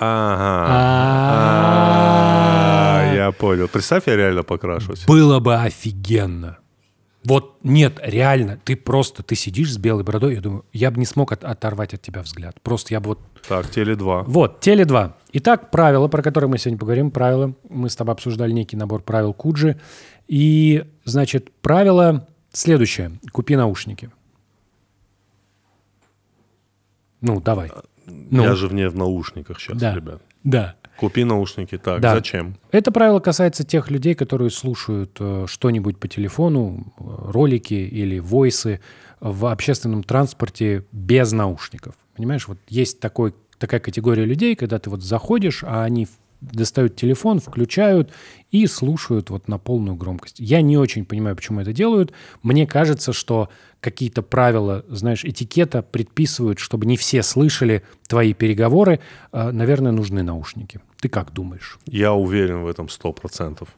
Ага. 0.00 0.66
А. 3.00 3.14
Я 3.14 3.32
понял. 3.32 3.68
Представь, 3.68 4.06
я 4.06 4.16
реально 4.16 4.42
покрашусь. 4.42 5.04
Было 5.06 5.40
бы 5.40 5.54
офигенно. 5.56 6.58
Вот 7.24 7.56
нет, 7.64 7.98
реально, 8.02 8.58
ты 8.64 8.76
просто, 8.76 9.22
ты 9.22 9.34
сидишь 9.34 9.72
с 9.74 9.76
белой 9.76 10.02
бородой, 10.04 10.34
я 10.36 10.40
думаю, 10.40 10.64
я 10.72 10.90
бы 10.90 10.98
не 10.98 11.04
смог 11.04 11.32
от- 11.32 11.44
оторвать 11.44 11.92
от 11.92 12.00
тебя 12.00 12.22
взгляд. 12.22 12.58
Просто 12.62 12.94
я 12.94 13.00
бы 13.00 13.08
вот... 13.08 13.18
Так, 13.46 13.66
Теле2. 13.66 14.24
Вот, 14.28 14.64
Теле2. 14.66 15.12
Итак, 15.32 15.70
правила, 15.70 16.08
про 16.08 16.22
которые 16.22 16.48
мы 16.48 16.58
сегодня 16.58 16.78
поговорим, 16.78 17.10
правила. 17.10 17.52
Мы 17.68 17.90
с 17.90 17.96
тобой 17.96 18.14
обсуждали 18.14 18.52
некий 18.52 18.76
набор 18.76 19.02
правил 19.02 19.34
Куджи. 19.34 19.78
И, 20.28 20.84
значит, 21.04 21.50
правило 21.60 22.26
следующее. 22.52 23.18
Купи 23.32 23.56
наушники. 23.56 24.10
Ну, 27.20 27.40
давай. 27.40 27.70
Ну, 28.08 28.42
Я 28.42 28.54
же 28.54 28.68
вне 28.68 28.88
в 28.88 28.96
наушниках 28.96 29.60
сейчас, 29.60 29.78
да. 29.78 29.94
ребят. 29.94 30.22
Да. 30.44 30.74
Купи 30.98 31.24
наушники. 31.24 31.78
Так, 31.78 32.00
Да. 32.00 32.14
зачем? 32.14 32.56
Это 32.72 32.90
правило 32.90 33.20
касается 33.20 33.64
тех 33.64 33.90
людей, 33.90 34.14
которые 34.14 34.50
слушают 34.50 35.16
э, 35.20 35.44
что-нибудь 35.48 35.98
по 35.98 36.08
телефону, 36.08 36.92
э, 36.98 37.02
ролики 37.30 37.74
или 37.74 38.18
войсы 38.18 38.80
в 39.20 39.46
общественном 39.46 40.02
транспорте 40.02 40.84
без 40.92 41.32
наушников. 41.32 41.94
Понимаешь, 42.16 42.48
вот 42.48 42.58
есть 42.68 42.98
такой, 43.00 43.34
такая 43.58 43.80
категория 43.80 44.24
людей, 44.24 44.56
когда 44.56 44.78
ты 44.78 44.90
вот 44.90 45.02
заходишь, 45.02 45.62
а 45.64 45.84
они 45.84 46.06
в- 46.06 46.10
достают 46.40 46.96
телефон, 46.96 47.40
включают 47.40 48.12
и 48.50 48.66
слушают 48.66 49.30
вот 49.30 49.48
на 49.48 49.58
полную 49.58 49.96
громкость. 49.96 50.36
Я 50.38 50.62
не 50.62 50.76
очень 50.78 51.04
понимаю, 51.04 51.36
почему 51.36 51.60
это 51.60 51.72
делают. 51.72 52.12
Мне 52.42 52.66
кажется, 52.66 53.12
что 53.12 53.48
какие-то 53.80 54.22
правила, 54.22 54.84
знаешь, 54.88 55.24
этикета 55.24 55.82
предписывают, 55.82 56.58
чтобы 56.58 56.86
не 56.86 56.96
все 56.96 57.22
слышали 57.22 57.82
твои 58.06 58.34
переговоры. 58.34 59.00
Э, 59.32 59.50
Наверное, 59.50 59.92
нужны 59.92 60.22
наушники. 60.22 60.80
Ты 61.00 61.08
как 61.08 61.32
думаешь? 61.32 61.78
Я 61.86 62.12
уверен 62.12 62.62
в 62.62 62.68
этом 62.68 62.88
сто 62.88 63.12
процентов. 63.12 63.68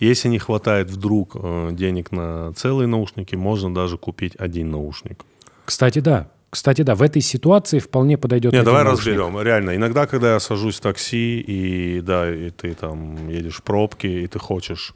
Если 0.00 0.28
не 0.28 0.38
хватает 0.38 0.90
вдруг 0.90 1.32
э, 1.34 1.70
денег 1.72 2.12
на 2.12 2.52
целые 2.54 2.86
наушники, 2.86 3.34
можно 3.34 3.74
даже 3.74 3.98
купить 3.98 4.36
один 4.36 4.70
наушник. 4.70 5.24
Кстати, 5.64 5.98
да. 5.98 6.30
Кстати, 6.50 6.82
да, 6.82 6.94
в 6.94 7.02
этой 7.02 7.20
ситуации 7.20 7.78
вполне 7.78 8.16
подойдет. 8.16 8.52
Не, 8.52 8.58
один 8.58 8.64
давай 8.66 8.84
наушник. 8.84 9.14
разберем. 9.18 9.40
Реально, 9.42 9.76
иногда, 9.76 10.06
когда 10.06 10.32
я 10.32 10.40
сажусь 10.40 10.76
в 10.76 10.80
такси, 10.80 11.40
и 11.40 12.00
да, 12.00 12.32
и 12.34 12.50
ты 12.50 12.74
там 12.74 13.28
едешь 13.28 13.56
в 13.56 13.62
пробке, 13.62 14.22
и 14.22 14.26
ты 14.26 14.38
хочешь 14.38 14.94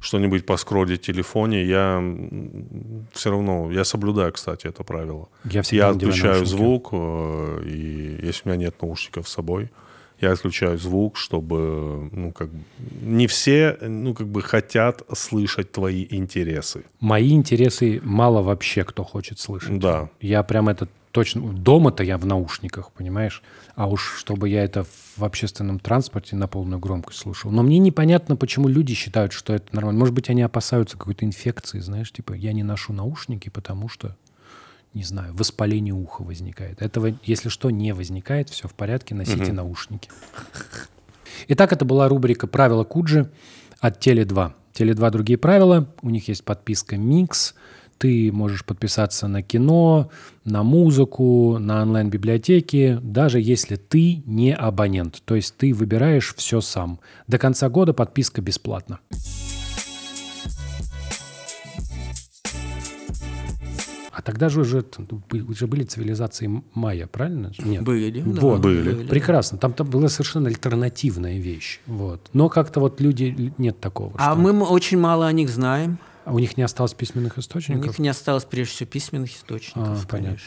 что-нибудь 0.00 0.46
поскролить 0.46 1.02
в 1.02 1.06
телефоне, 1.06 1.62
я 1.64 2.02
все 3.12 3.30
равно, 3.30 3.70
я 3.70 3.84
соблюдаю, 3.84 4.32
кстати, 4.32 4.66
это 4.66 4.82
правило. 4.82 5.28
Я 5.44 5.62
всегда 5.62 5.84
Я 5.84 5.90
отключаю 5.90 6.34
наушники. 6.36 6.50
звук, 6.56 6.88
э, 6.92 7.62
и 7.66 8.18
если 8.26 8.48
у 8.48 8.52
меня 8.52 8.64
нет 8.66 8.82
наушников 8.82 9.28
с 9.28 9.32
собой, 9.32 9.68
я 10.20 10.32
отключаю 10.32 10.78
звук, 10.78 11.16
чтобы, 11.16 12.08
ну, 12.12 12.32
как 12.32 12.50
бы, 12.50 12.60
не 13.02 13.26
все, 13.26 13.76
ну, 13.80 14.14
как 14.14 14.28
бы 14.28 14.42
хотят 14.42 15.02
слышать 15.12 15.72
твои 15.72 16.06
интересы. 16.10 16.84
Мои 17.00 17.30
интересы 17.32 18.00
мало 18.02 18.42
вообще 18.42 18.84
кто 18.84 19.04
хочет 19.04 19.38
слышать. 19.38 19.78
Да. 19.78 20.10
Я 20.20 20.42
прям 20.42 20.68
это 20.68 20.88
точно... 21.12 21.52
Дома-то 21.52 22.02
я 22.02 22.18
в 22.18 22.26
наушниках, 22.26 22.92
понимаешь? 22.92 23.42
А 23.74 23.88
уж 23.88 24.16
чтобы 24.18 24.48
я 24.48 24.62
это 24.64 24.84
в 25.16 25.24
общественном 25.24 25.78
транспорте 25.78 26.36
на 26.36 26.48
полную 26.48 26.78
громкость 26.78 27.20
слушал. 27.20 27.50
Но 27.50 27.62
мне 27.62 27.78
непонятно, 27.78 28.36
почему 28.36 28.68
люди 28.68 28.94
считают, 28.94 29.32
что 29.32 29.54
это 29.54 29.74
нормально. 29.74 29.98
Может 29.98 30.14
быть, 30.14 30.30
они 30.30 30.42
опасаются 30.42 30.96
какой-то 30.96 31.24
инфекции, 31.24 31.80
знаешь, 31.80 32.12
типа 32.12 32.32
я 32.34 32.52
не 32.52 32.62
ношу 32.62 32.92
наушники, 32.92 33.48
потому 33.48 33.88
что, 33.88 34.16
не 34.94 35.04
знаю, 35.04 35.34
воспаление 35.34 35.94
уха 35.94 36.22
возникает. 36.22 36.82
Этого, 36.82 37.14
если 37.24 37.48
что, 37.48 37.70
не 37.70 37.92
возникает, 37.92 38.48
все 38.48 38.68
в 38.68 38.74
порядке, 38.74 39.14
носите 39.14 39.52
наушники. 39.52 40.10
Итак, 41.48 41.72
это 41.72 41.84
была 41.84 42.08
рубрика 42.08 42.46
«Правила 42.46 42.84
Куджи» 42.84 43.30
от 43.80 44.04
Теле2. 44.04 44.52
Теле2 44.74 45.10
другие 45.10 45.38
правила, 45.38 45.92
у 46.02 46.10
них 46.10 46.28
есть 46.28 46.44
подписка 46.44 46.96
Микс, 46.96 47.54
ты 47.98 48.32
можешь 48.32 48.64
подписаться 48.64 49.28
на 49.28 49.42
кино, 49.42 50.10
на 50.44 50.62
музыку, 50.62 51.58
на 51.58 51.82
онлайн-библиотеки, 51.82 52.98
даже 53.02 53.40
если 53.40 53.76
ты 53.76 54.22
не 54.24 54.54
абонент. 54.54 55.22
То 55.26 55.34
есть 55.34 55.56
ты 55.58 55.74
выбираешь 55.74 56.34
все 56.34 56.62
сам. 56.62 56.98
До 57.26 57.36
конца 57.36 57.68
года 57.68 57.92
подписка 57.92 58.40
бесплатна. 58.40 59.00
А 64.20 64.22
тогда 64.22 64.50
же 64.50 64.60
уже, 64.60 64.84
уже 65.48 65.66
были 65.66 65.82
цивилизации 65.82 66.62
майя, 66.74 67.06
правильно? 67.06 67.52
Нет. 67.64 67.82
Были, 67.82 68.20
вот. 68.20 68.60
да, 68.60 68.68
были. 68.68 69.06
Прекрасно. 69.06 69.56
Там, 69.56 69.72
там 69.72 69.88
была 69.88 70.10
совершенно 70.10 70.48
альтернативная 70.50 71.38
вещь. 71.38 71.80
Вот. 71.86 72.28
Но 72.34 72.50
как-то 72.50 72.80
вот 72.80 73.00
люди... 73.00 73.54
Нет 73.56 73.80
такого. 73.80 74.12
А 74.18 74.32
что... 74.32 74.40
мы 74.42 74.62
очень 74.62 74.98
мало 74.98 75.26
о 75.26 75.32
них 75.32 75.48
знаем. 75.48 75.98
А 76.26 76.34
у 76.34 76.38
них 76.38 76.58
не 76.58 76.62
осталось 76.62 76.92
письменных 76.92 77.38
источников? 77.38 77.82
У 77.82 77.86
них 77.86 77.98
не 77.98 78.10
осталось, 78.10 78.44
прежде 78.44 78.74
всего, 78.74 78.90
письменных 78.90 79.34
источников, 79.34 80.04
а, 80.04 80.06
конечно. 80.06 80.08
Понятно. 80.10 80.42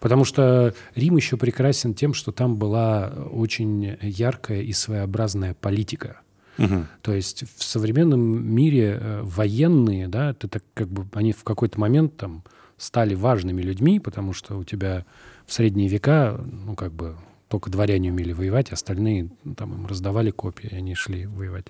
Потому 0.00 0.24
что 0.24 0.74
Рим 0.94 1.16
еще 1.16 1.36
прекрасен 1.36 1.92
тем, 1.92 2.14
что 2.14 2.32
там 2.32 2.56
была 2.56 3.12
очень 3.30 3.98
яркая 4.00 4.62
и 4.62 4.72
своеобразная 4.72 5.52
политика. 5.52 6.22
Угу. 6.56 6.86
То 7.02 7.12
есть 7.12 7.44
в 7.58 7.62
современном 7.62 8.20
мире 8.20 8.98
э, 8.98 9.20
военные, 9.22 10.08
да, 10.08 10.30
это 10.30 10.48
так 10.48 10.64
как 10.72 10.88
бы 10.88 11.06
они 11.12 11.32
в 11.32 11.44
какой-то 11.44 11.78
момент 11.78 12.16
там 12.16 12.42
стали 12.78 13.14
важными 13.14 13.60
людьми, 13.60 14.00
потому 14.00 14.32
что 14.32 14.56
у 14.56 14.64
тебя 14.64 15.04
в 15.46 15.52
средние 15.52 15.88
века, 15.88 16.40
ну, 16.50 16.74
как 16.74 16.92
бы, 16.92 17.16
только 17.48 17.70
дворяне 17.70 18.10
умели 18.10 18.32
воевать, 18.32 18.72
остальные 18.72 19.30
ну, 19.44 19.54
там 19.54 19.74
им 19.74 19.86
раздавали 19.86 20.30
копии, 20.30 20.68
и 20.70 20.76
они 20.76 20.94
шли 20.94 21.26
воевать. 21.26 21.66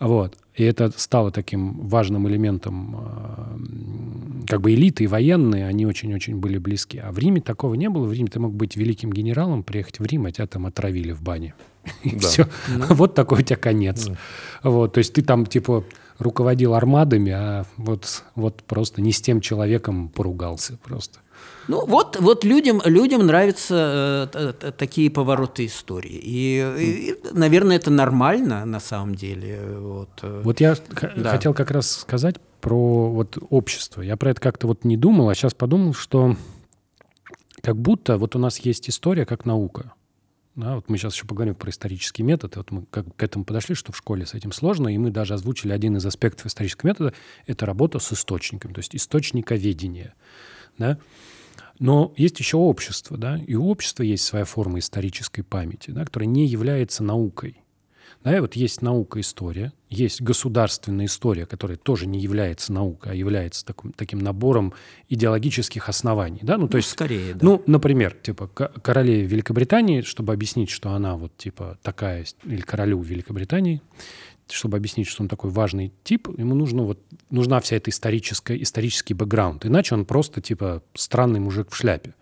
Вот. 0.00 0.36
И 0.54 0.64
это 0.64 0.92
стало 0.96 1.30
таким 1.30 1.88
важным 1.88 2.28
элементом, 2.28 2.96
э, 2.96 4.46
как 4.48 4.60
бы 4.60 4.74
элиты 4.74 5.04
и 5.04 5.06
военные, 5.06 5.66
они 5.66 5.86
очень-очень 5.86 6.36
были 6.36 6.58
близки. 6.58 6.98
А 6.98 7.10
в 7.10 7.18
Риме 7.18 7.40
такого 7.40 7.74
не 7.74 7.88
было. 7.88 8.04
В 8.04 8.12
Риме 8.12 8.28
ты 8.28 8.40
мог 8.40 8.52
быть 8.52 8.76
великим 8.76 9.12
генералом, 9.12 9.62
приехать 9.62 10.00
в 10.00 10.04
Рим, 10.04 10.26
а 10.26 10.32
тебя 10.32 10.46
там 10.46 10.66
отравили 10.66 11.12
в 11.12 11.22
бане. 11.22 11.54
И 12.02 12.16
да. 12.16 12.18
все. 12.18 12.48
Ну. 12.68 12.84
Вот 12.90 13.14
такой 13.14 13.38
у 13.40 13.42
тебя 13.42 13.56
конец. 13.56 14.10
Вот. 14.62 14.92
То 14.94 14.98
есть 14.98 15.12
ты 15.14 15.22
там, 15.22 15.46
типа, 15.46 15.84
руководил 16.18 16.74
армадами, 16.74 17.32
а 17.32 17.64
вот, 17.76 18.22
вот 18.34 18.62
просто 18.62 19.00
не 19.00 19.12
с 19.12 19.20
тем 19.20 19.40
человеком 19.40 20.08
поругался 20.08 20.78
просто. 20.82 21.20
Ну 21.66 21.86
вот, 21.86 22.18
вот 22.20 22.44
людям, 22.44 22.82
людям 22.84 23.26
нравятся 23.26 24.30
э, 24.34 24.70
такие 24.72 25.10
повороты 25.10 25.66
истории. 25.66 26.20
И, 26.22 26.74
и, 26.78 27.16
наверное, 27.32 27.76
это 27.76 27.90
нормально 27.90 28.64
на 28.64 28.80
самом 28.80 29.14
деле. 29.14 29.60
Вот, 29.78 30.10
вот 30.22 30.60
я 30.60 30.76
да. 31.16 31.30
хотел 31.30 31.54
как 31.54 31.70
раз 31.70 31.90
сказать 31.90 32.36
про 32.60 33.10
вот 33.10 33.38
общество. 33.50 34.02
Я 34.02 34.16
про 34.16 34.30
это 34.30 34.40
как-то 34.40 34.66
вот 34.66 34.84
не 34.84 34.96
думал, 34.96 35.28
а 35.28 35.34
сейчас 35.34 35.54
подумал, 35.54 35.94
что 35.94 36.36
как 37.62 37.76
будто 37.76 38.18
вот 38.18 38.36
у 38.36 38.38
нас 38.38 38.58
есть 38.58 38.88
история 38.88 39.24
как 39.24 39.46
наука. 39.46 39.94
Да, 40.56 40.76
вот 40.76 40.88
мы 40.88 40.96
сейчас 40.98 41.14
еще 41.14 41.26
поговорим 41.26 41.56
про 41.56 41.70
исторический 41.70 42.22
метод. 42.22 42.56
Вот 42.56 42.70
мы 42.70 42.86
как 42.86 43.16
к 43.16 43.22
этому 43.22 43.44
подошли, 43.44 43.74
что 43.74 43.90
в 43.92 43.96
школе 43.96 44.24
с 44.24 44.34
этим 44.34 44.52
сложно, 44.52 44.88
и 44.88 44.98
мы 44.98 45.10
даже 45.10 45.34
озвучили 45.34 45.72
один 45.72 45.96
из 45.96 46.06
аспектов 46.06 46.46
исторического 46.46 46.88
метода– 46.90 47.14
это 47.46 47.66
работа 47.66 47.98
с 47.98 48.12
источником, 48.12 48.72
то 48.72 48.78
есть 48.78 48.94
источниковедение. 48.94 50.14
Да? 50.78 50.98
Но 51.80 52.12
есть 52.16 52.38
еще 52.38 52.56
общество, 52.56 53.16
да, 53.16 53.38
и 53.38 53.54
у 53.56 53.66
общества 53.66 54.04
есть 54.04 54.24
своя 54.24 54.44
форма 54.44 54.78
исторической 54.78 55.42
памяти, 55.42 55.90
да, 55.90 56.04
которая 56.04 56.28
не 56.28 56.46
является 56.46 57.02
наукой. 57.02 57.63
Да, 58.24 58.34
и 58.34 58.40
вот 58.40 58.56
есть 58.56 58.80
наука 58.80 59.20
история, 59.20 59.72
есть 59.90 60.22
государственная 60.22 61.06
история, 61.06 61.44
которая 61.44 61.76
тоже 61.76 62.06
не 62.06 62.20
является 62.20 62.72
наукой, 62.72 63.12
а 63.12 63.14
является 63.14 63.66
таким, 63.66 63.92
таким 63.92 64.18
набором 64.18 64.72
идеологических 65.10 65.90
оснований. 65.90 66.40
Да? 66.42 66.56
Ну, 66.56 66.66
то 66.66 66.72
ну, 66.72 66.78
есть, 66.78 66.90
скорее, 66.90 67.34
да. 67.34 67.40
Ну, 67.42 67.62
например, 67.66 68.16
типа 68.20 68.46
королеве 68.46 69.26
Великобритании, 69.26 70.00
чтобы 70.00 70.32
объяснить, 70.32 70.70
что 70.70 70.90
она 70.92 71.16
вот 71.16 71.36
типа 71.36 71.78
такая, 71.82 72.24
или 72.44 72.62
королю 72.62 73.02
Великобритании, 73.02 73.82
чтобы 74.48 74.76
объяснить, 74.76 75.06
что 75.06 75.22
он 75.22 75.28
такой 75.28 75.50
важный 75.50 75.92
тип, 76.04 76.28
ему 76.36 76.54
нужно 76.54 76.82
вот, 76.82 77.00
нужна 77.30 77.60
вся 77.60 77.76
эта 77.76 77.90
историческая, 77.90 78.60
исторический 78.62 79.14
бэкграунд. 79.14 79.66
Иначе 79.66 79.94
он 79.94 80.04
просто 80.04 80.40
типа 80.40 80.82
странный 80.94 81.40
мужик 81.40 81.70
в 81.70 81.76
шляпе. 81.76 82.14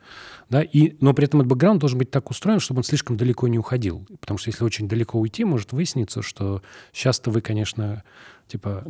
Да? 0.49 0.63
И, 0.63 0.97
но 1.01 1.15
при 1.15 1.25
этом 1.25 1.41
этот 1.41 1.51
бэкграунд 1.51 1.81
должен 1.81 1.99
быть 1.99 2.11
так 2.11 2.31
устроен, 2.31 2.61
чтобы 2.61 2.79
он 2.79 2.85
слишком 2.85 3.17
далеко 3.17 3.49
не 3.49 3.59
уходил. 3.59 4.07
Потому 4.21 4.39
что 4.39 4.51
если 4.51 4.65
очень 4.65 4.89
далеко 4.89 5.19
уйти, 5.19 5.45
может 5.45 5.73
выясниться, 5.73 6.23
что 6.23 6.63
сейчас-то 6.93 7.31
вы, 7.31 7.41
конечно, 7.41 8.05
типа 8.49 8.85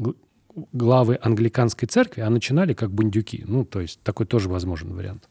главы 0.73 1.19
англиканской 1.23 1.89
церкви, 1.89 2.21
а 2.21 2.31
начинали 2.31 2.75
как 2.75 2.93
бундюки. 2.93 3.45
Ну, 3.47 3.65
то 3.65 3.81
есть 3.81 4.01
такой 4.03 4.27
тоже 4.27 4.49
возможен 4.49 4.93
вариант. 4.95 5.29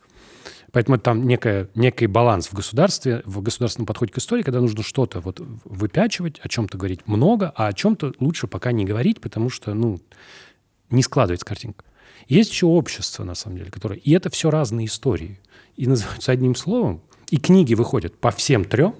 Поэтому 0.71 0.97
там 0.97 1.27
некая, 1.27 1.67
некий 1.75 2.07
баланс 2.07 2.47
в 2.47 2.53
государстве, 2.53 3.21
в 3.25 3.41
государственном 3.41 3.85
подходе 3.85 4.13
к 4.13 4.17
истории, 4.17 4.41
когда 4.41 4.61
нужно 4.61 4.83
что-то 4.83 5.19
вот 5.19 5.41
выпячивать, 5.65 6.39
о 6.41 6.47
чем-то 6.47 6.77
говорить 6.77 7.07
много, 7.07 7.51
а 7.55 7.67
о 7.67 7.73
чем-то 7.73 8.13
лучше 8.19 8.47
пока 8.47 8.71
не 8.71 8.85
говорить, 8.85 9.19
потому 9.19 9.49
что, 9.49 9.73
ну, 9.73 9.99
не 10.89 11.03
складывается 11.03 11.45
картинка. 11.45 11.83
Есть 12.27 12.51
еще 12.51 12.67
общество, 12.67 13.23
на 13.23 13.35
самом 13.35 13.57
деле, 13.57 13.71
которое... 13.71 13.97
И 13.97 14.11
это 14.11 14.29
все 14.29 14.49
разные 14.49 14.87
истории 14.87 15.39
и 15.75 15.87
называются 15.87 16.31
одним 16.31 16.55
словом, 16.55 17.01
и 17.29 17.37
книги 17.37 17.73
выходят 17.73 18.17
по 18.17 18.31
всем 18.31 18.63
трем, 18.63 18.95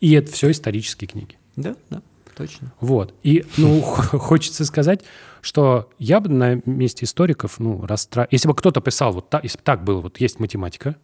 и 0.00 0.12
это 0.12 0.30
все 0.30 0.50
исторические 0.50 1.08
книги. 1.08 1.36
Да, 1.56 1.74
да, 1.88 2.02
точно. 2.40 2.72
Вот. 2.80 3.14
И, 3.22 3.44
ну, 3.58 3.80
хочется 3.82 4.64
сказать, 4.64 5.04
что 5.42 5.90
я 5.98 6.20
бы 6.20 6.30
на 6.30 6.60
месте 6.64 7.04
историков, 7.04 7.60
ну, 7.60 7.84
расстра... 7.84 8.26
Если 8.30 8.48
бы 8.48 8.54
кто-то 8.54 8.80
писал, 8.80 9.12
вот 9.12 9.28
так, 9.28 9.44
если 9.44 9.58
бы 9.58 9.64
так 9.64 9.84
было, 9.84 10.00
вот 10.00 10.20
есть 10.20 10.40
математика, 10.40 10.96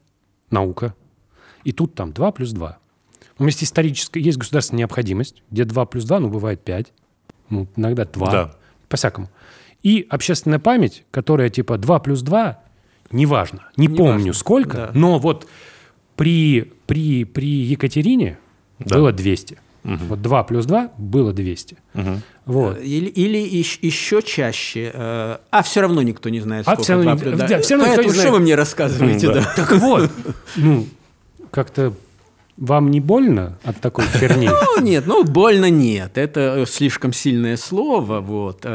наука, 0.51 0.95
и 1.65 1.73
тут 1.73 1.95
там 1.95 2.13
2 2.13 2.33
плюс 2.33 2.53
2. 2.53 2.79
Но 3.39 3.47
есть 3.47 3.63
историческая, 3.63 4.21
есть 4.21 4.39
государственная 4.39 4.81
необходимость, 4.81 5.43
где 5.51 5.65
2 5.65 5.87
плюс 5.87 6.05
2, 6.05 6.21
ну, 6.21 6.29
бывает 6.31 6.63
5, 6.65 6.93
ну, 7.51 7.69
иногда 7.77 8.07
2, 8.07 8.31
да. 8.31 8.55
по-всякому. 8.89 9.29
И 9.83 10.07
общественная 10.09 10.59
память, 10.59 11.05
которая 11.11 11.51
типа 11.51 11.77
2 11.77 11.99
плюс 11.99 12.23
2, 12.23 12.59
неважно, 13.11 13.69
не, 13.77 13.89
не 13.89 13.95
помню 13.95 14.13
важно. 14.13 14.33
сколько, 14.33 14.77
да. 14.77 14.91
но 14.95 15.19
вот 15.19 15.47
при, 16.17 16.73
при, 16.87 17.25
при 17.25 17.47
Екатерине 17.47 18.39
да. 18.79 18.97
было 18.97 19.13
200. 19.13 19.59
Угу. 19.87 20.05
Вот 20.09 20.23
2 20.23 20.45
плюс 20.45 20.67
2 20.67 20.91
было 20.99 21.33
200. 21.33 21.77
Угу. 21.95 22.03
Вот. 22.47 22.79
Э, 22.79 22.85
или, 22.85 23.07
или 23.07 23.39
еще 23.39 24.21
чаще. 24.21 24.91
Э, 24.93 25.37
а 25.51 25.63
все 25.63 25.81
равно 25.81 26.03
никто 26.03 26.29
не 26.29 26.41
знает, 26.41 26.65
сколько 26.65 26.81
а 26.81 26.85
все 26.85 26.93
равно, 26.95 27.15
2 27.15 27.23
плюс 27.23 27.39
2. 27.39 27.47
Да, 27.47 27.61
все 27.61 27.77
равно 27.77 27.95
Поэтому 27.95 28.15
что 28.15 28.33
вы 28.33 28.41
мне 28.41 28.55
рассказываете? 28.57 29.29
Да. 29.29 29.35
Да. 29.35 29.53
Так 29.55 29.73
вот, 29.77 30.11
ну, 30.57 30.87
как-то 31.53 31.93
вам 32.57 32.91
не 32.91 33.01
больно 33.01 33.59
от 33.63 33.81
такой 33.81 34.07
херни? 34.07 34.51
Ну, 34.77 34.83
нет, 34.83 35.07
ну, 35.07 35.23
больно 35.25 35.71
нет. 35.71 36.19
Это 36.19 36.65
слишком 36.69 37.13
сильное 37.13 37.57
слово. 37.57 38.21
Вот. 38.21 38.67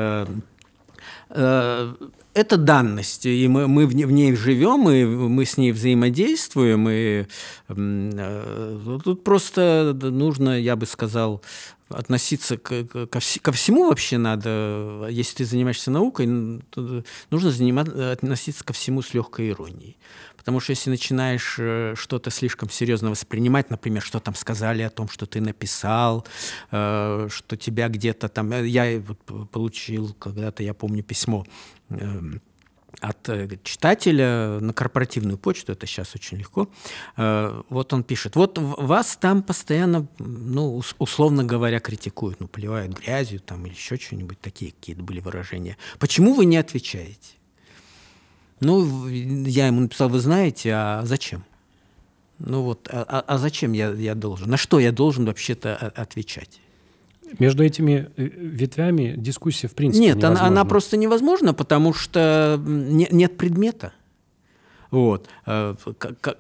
Это 2.34 2.56
данность, 2.56 3.26
и 3.26 3.48
мы, 3.50 3.68
мы 3.68 3.86
в, 3.86 3.94
ней 3.94 4.34
живем, 4.36 4.90
и 4.90 5.04
мы 5.04 5.44
с 5.46 5.58
ней 5.58 5.74
взаимодействуем, 5.74 6.88
и 6.90 7.26
э, 7.68 9.00
тут 9.04 9.26
просто 9.26 9.98
нужно, 10.02 10.58
я 10.58 10.78
бы 10.78 10.86
сказал, 10.86 11.42
относиться 11.90 12.58
к, 12.58 12.86
ко, 12.86 13.08
ко 13.08 13.52
всему 13.52 13.90
вообще 13.90 14.18
надо. 14.18 15.08
Если 15.10 15.38
ты 15.38 15.46
занимаешься 15.46 15.92
наукой, 15.92 16.26
нужно 16.26 17.52
заниматься, 17.52 18.14
относиться 18.14 18.64
ко 18.64 18.72
всему 18.72 19.02
с 19.02 19.14
легкой 19.14 19.50
иронией. 19.50 19.98
Потому 20.42 20.60
что 20.60 20.72
если 20.72 20.90
начинаешь 20.90 21.58
э, 21.60 21.94
что-то 21.96 22.32
слишком 22.32 22.68
серьезно 22.72 23.12
воспринимать, 23.12 23.70
например, 23.70 24.02
что 24.02 24.20
там 24.20 24.34
сказали 24.34 24.82
о 24.82 24.90
том, 24.90 25.08
что 25.08 25.28
ты 25.28 25.40
написал, 25.40 26.26
э, 26.72 27.28
что 27.30 27.58
тебя 27.58 27.90
где-то 27.90 28.28
там... 28.28 28.52
Э, 28.52 28.68
я 28.68 29.04
получил 29.52 30.16
когда-то, 30.16 30.64
я 30.64 30.74
помню, 30.74 31.04
письмо 31.04 31.46
эм, 31.90 32.42
от 33.02 33.30
читателя 33.64 34.60
на 34.60 34.74
корпоративную 34.74 35.38
почту, 35.38 35.74
это 35.74 35.86
сейчас 35.86 36.16
очень 36.16 36.38
легко. 36.38 36.68
Вот 37.16 37.94
он 37.94 38.04
пишет, 38.04 38.36
вот 38.36 38.58
вас 38.58 39.18
там 39.18 39.44
постоянно, 39.44 40.08
ну, 40.20 40.82
условно 41.00 41.44
говоря, 41.44 41.80
критикуют, 41.80 42.40
ну, 42.40 42.48
поливают 42.48 42.98
грязью 42.98 43.40
там 43.40 43.66
или 43.66 43.74
еще 43.74 43.98
что-нибудь, 43.98 44.42
такие 44.42 44.72
какие-то 44.72 45.04
были 45.04 45.20
выражения. 45.20 45.78
Почему 46.00 46.34
вы 46.34 46.46
не 46.46 46.58
отвечаете? 46.58 47.41
Ну, 48.62 49.08
я 49.08 49.68
ему 49.68 49.82
написал, 49.82 50.08
вы 50.08 50.20
знаете, 50.20 50.72
а 50.74 51.02
зачем? 51.04 51.44
Ну 52.40 52.62
вот, 52.62 52.88
а, 52.92 53.06
а, 53.08 53.24
а 53.28 53.38
зачем 53.38 53.74
я, 53.74 53.92
я 53.92 54.16
должен? 54.16 54.50
На 54.50 54.58
что 54.58 54.80
я 54.80 54.92
должен 54.92 55.26
вообще-то 55.26 55.76
отвечать? 55.76 56.62
Между 57.40 57.64
этими 57.64 58.10
э, 58.18 58.24
ветвями 58.24 59.16
дискуссия 59.18 59.68
в 59.68 59.74
принципе 59.74 60.06
Нет, 60.06 60.24
она, 60.24 60.42
она 60.46 60.66
просто 60.66 60.98
невозможна, 60.98 61.54
потому 61.54 61.94
что 61.94 62.62
не, 62.66 63.08
нет 63.12 63.38
предмета. 63.38 63.94
Вот. 64.92 65.28
Э, 65.46 65.76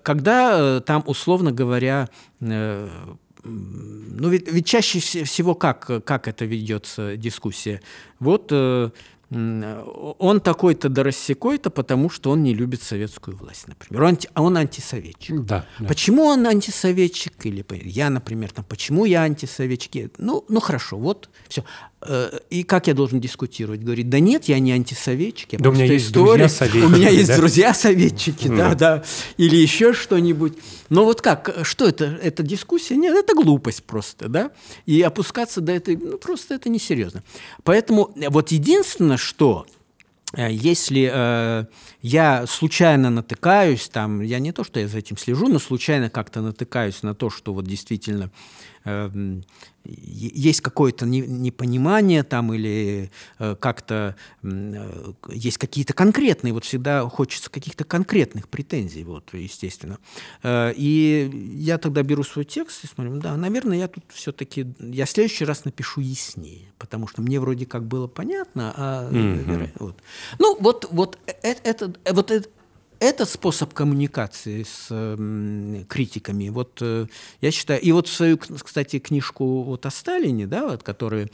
когда 0.03 0.78
э, 0.78 0.82
там, 0.82 1.03
условно 1.05 1.51
говоря, 1.51 2.09
ну 2.39 4.30
ведь, 4.30 4.51
ведь 4.51 4.67
чаще 4.67 4.99
всего 4.99 5.55
как, 5.55 6.03
как 6.03 6.28
это 6.28 6.45
ведется 6.45 7.17
дискуссия? 7.17 7.82
Вот 8.19 8.51
он 9.32 10.41
такой-то 10.41 10.89
да 10.89 11.03
рассекой-то, 11.03 11.69
потому 11.69 12.09
что 12.09 12.32
он 12.32 12.43
не 12.43 12.53
любит 12.53 12.82
советскую 12.82 13.38
власть, 13.38 13.67
например. 13.67 14.03
Он, 14.03 14.17
а 14.34 14.41
он 14.41 14.57
антисоветчик. 14.57 15.45
Да, 15.45 15.65
да. 15.79 15.88
Почему 15.88 16.25
он 16.25 16.45
антисоветчик? 16.45 17.45
Или 17.45 17.65
я, 17.86 18.09
например, 18.09 18.51
там, 18.51 18.65
почему 18.65 19.05
я 19.05 19.21
антисоветчик? 19.21 20.13
Ну, 20.17 20.43
ну 20.49 20.59
хорошо, 20.59 20.97
вот 20.97 21.29
все. 21.47 21.63
Э, 22.04 22.39
и 22.49 22.64
как 22.64 22.88
я 22.88 22.93
должен 22.93 23.20
дискутировать? 23.20 23.82
Говорит, 23.82 24.10
да 24.10 24.20
нет, 24.20 24.45
я 24.45 24.60
не 24.60 24.72
антисоветчик, 24.72 25.54
я 25.54 25.60
да 25.60 25.70
у 25.70 25.74
меня 25.74 25.86
есть 25.86 26.08
историк. 26.08 26.26
друзья-советчики. 26.26 26.86
У 26.86 26.89
меня 26.89 27.10
есть 27.10 27.28
да? 27.28 27.38
друзья-советчики, 27.38 28.47
да, 28.47 28.76
да. 28.76 29.04
Или 29.38 29.56
еще 29.56 29.93
что-нибудь. 29.93 30.58
Но 30.89 31.06
вот 31.06 31.22
как, 31.22 31.60
что 31.64 31.88
это? 31.88 32.06
Это 32.06 32.41
дискуссия? 32.43 32.95
Нет, 32.95 33.16
это 33.16 33.36
глупость 33.36 33.84
просто, 33.84 34.30
да? 34.30 34.52
И 34.86 35.02
опускаться 35.02 35.62
до 35.62 35.72
этой, 35.74 35.95
ну 35.95 36.18
просто 36.18 36.56
это 36.56 36.70
несерьезно. 36.70 37.24
Поэтому 37.64 38.12
вот 38.30 38.52
единственное, 38.52 39.18
что 39.18 39.68
э, 40.34 40.52
если 40.52 41.12
э, 41.14 41.66
я 42.02 42.47
случайно 42.47 43.12
натыкаюсь, 43.12 43.89
там, 43.89 44.22
я 44.22 44.39
не 44.39 44.52
то, 44.52 44.64
что 44.64 44.80
я 44.80 44.88
за 44.88 44.97
этим 44.97 45.18
слежу, 45.18 45.47
но 45.49 45.60
случайно 45.60 46.10
как-то 46.10 46.41
натыкаюсь 46.41 47.04
на 47.04 47.14
то, 47.14 47.30
что 47.30 47.54
вот 47.54 47.66
действительно 47.66 48.24
э, 48.24 48.70
есть 49.84 50.61
какое-то 50.61 51.05
непонимание 51.05 52.23
там 52.23 52.53
или 52.53 53.11
э, 53.39 53.55
как-то 53.55 54.15
э, 54.43 55.13
есть 55.29 55.57
какие-то 55.57 55.93
конкретные, 55.93 56.53
вот 56.53 56.65
всегда 56.65 57.07
хочется 57.09 57.49
каких-то 57.49 57.84
конкретных 57.84 58.47
претензий, 58.47 59.03
вот, 59.03 59.34
естественно. 59.34 59.97
Э, 60.43 60.71
и 60.75 61.29
я 61.55 61.77
тогда 61.77 62.03
беру 62.03 62.23
свой 62.23 62.45
текст 62.45 62.84
и 62.84 62.88
смотрю, 62.88 63.19
да, 63.19 63.36
наверное, 63.38 63.77
я 63.77 63.88
тут 63.88 64.03
все-таки, 64.09 64.67
я 64.79 65.05
в 65.05 65.09
следующий 65.09 65.45
раз 65.45 65.65
напишу 65.65 66.01
яснее, 66.01 66.71
потому 66.77 67.07
что 67.07 67.21
мне 67.21 67.39
вроде 67.39 67.65
как 67.65 67.86
было 67.86 68.07
понятно, 68.07 68.73
а... 68.75 69.09
Mm-hmm. 69.11 69.69
Вот. 69.79 69.97
Ну, 70.39 70.57
вот, 70.59 70.88
вот, 70.91 71.17
это, 71.25 71.93
вот 72.11 72.32
это, 72.32 72.49
это 73.02 73.26
способ 73.26 73.74
коммуникации 73.74 74.64
с 74.64 74.88
э, 74.91 75.84
критиками. 75.89 76.49
Вот 76.49 76.78
э, 76.82 77.08
я 77.41 77.52
считаю, 77.52 77.82
и 77.82 77.91
вот 77.91 78.08
свою, 78.08 78.38
кстати, 78.38 78.99
книжку 78.99 79.64
вот 79.64 79.88
о 79.88 79.89
Сталине, 79.89 80.45
да, 80.45 80.68
вот, 80.68 80.84
которую 80.84 81.30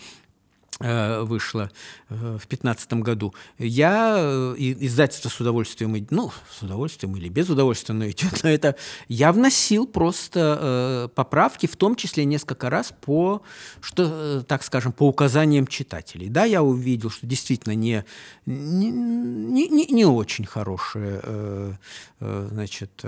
вышла 0.79 1.71
э, 2.09 2.15
в 2.15 2.47
2015 2.47 2.93
году, 2.93 3.33
я 3.57 4.15
э, 4.19 4.55
издательство 4.57 5.29
с 5.29 5.39
удовольствием, 5.39 6.05
ну, 6.11 6.31
с 6.51 6.61
удовольствием 6.61 7.15
или 7.15 7.29
без 7.29 7.49
удовольствия, 7.49 7.95
но 7.95 8.07
идет 8.09 8.43
на 8.43 8.49
это, 8.49 8.75
я 9.07 9.31
вносил 9.31 9.87
просто 9.87 11.11
поправки, 11.15 11.65
в 11.65 11.75
том 11.75 11.95
числе 11.95 12.25
несколько 12.25 12.69
раз 12.69 12.93
по, 13.01 13.41
что, 13.81 14.43
так 14.43 14.63
скажем, 14.63 14.91
по 14.91 15.07
указаниям 15.07 15.65
читателей. 15.67 16.29
Да, 16.29 16.45
я 16.45 16.61
увидел, 16.61 17.09
что 17.09 17.25
действительно 17.25 17.73
не, 17.73 18.03
не, 18.45 18.91
не, 18.91 19.87
не 19.87 20.05
очень 20.05 20.45
хорошее, 20.45 21.77
значит, 22.19 23.03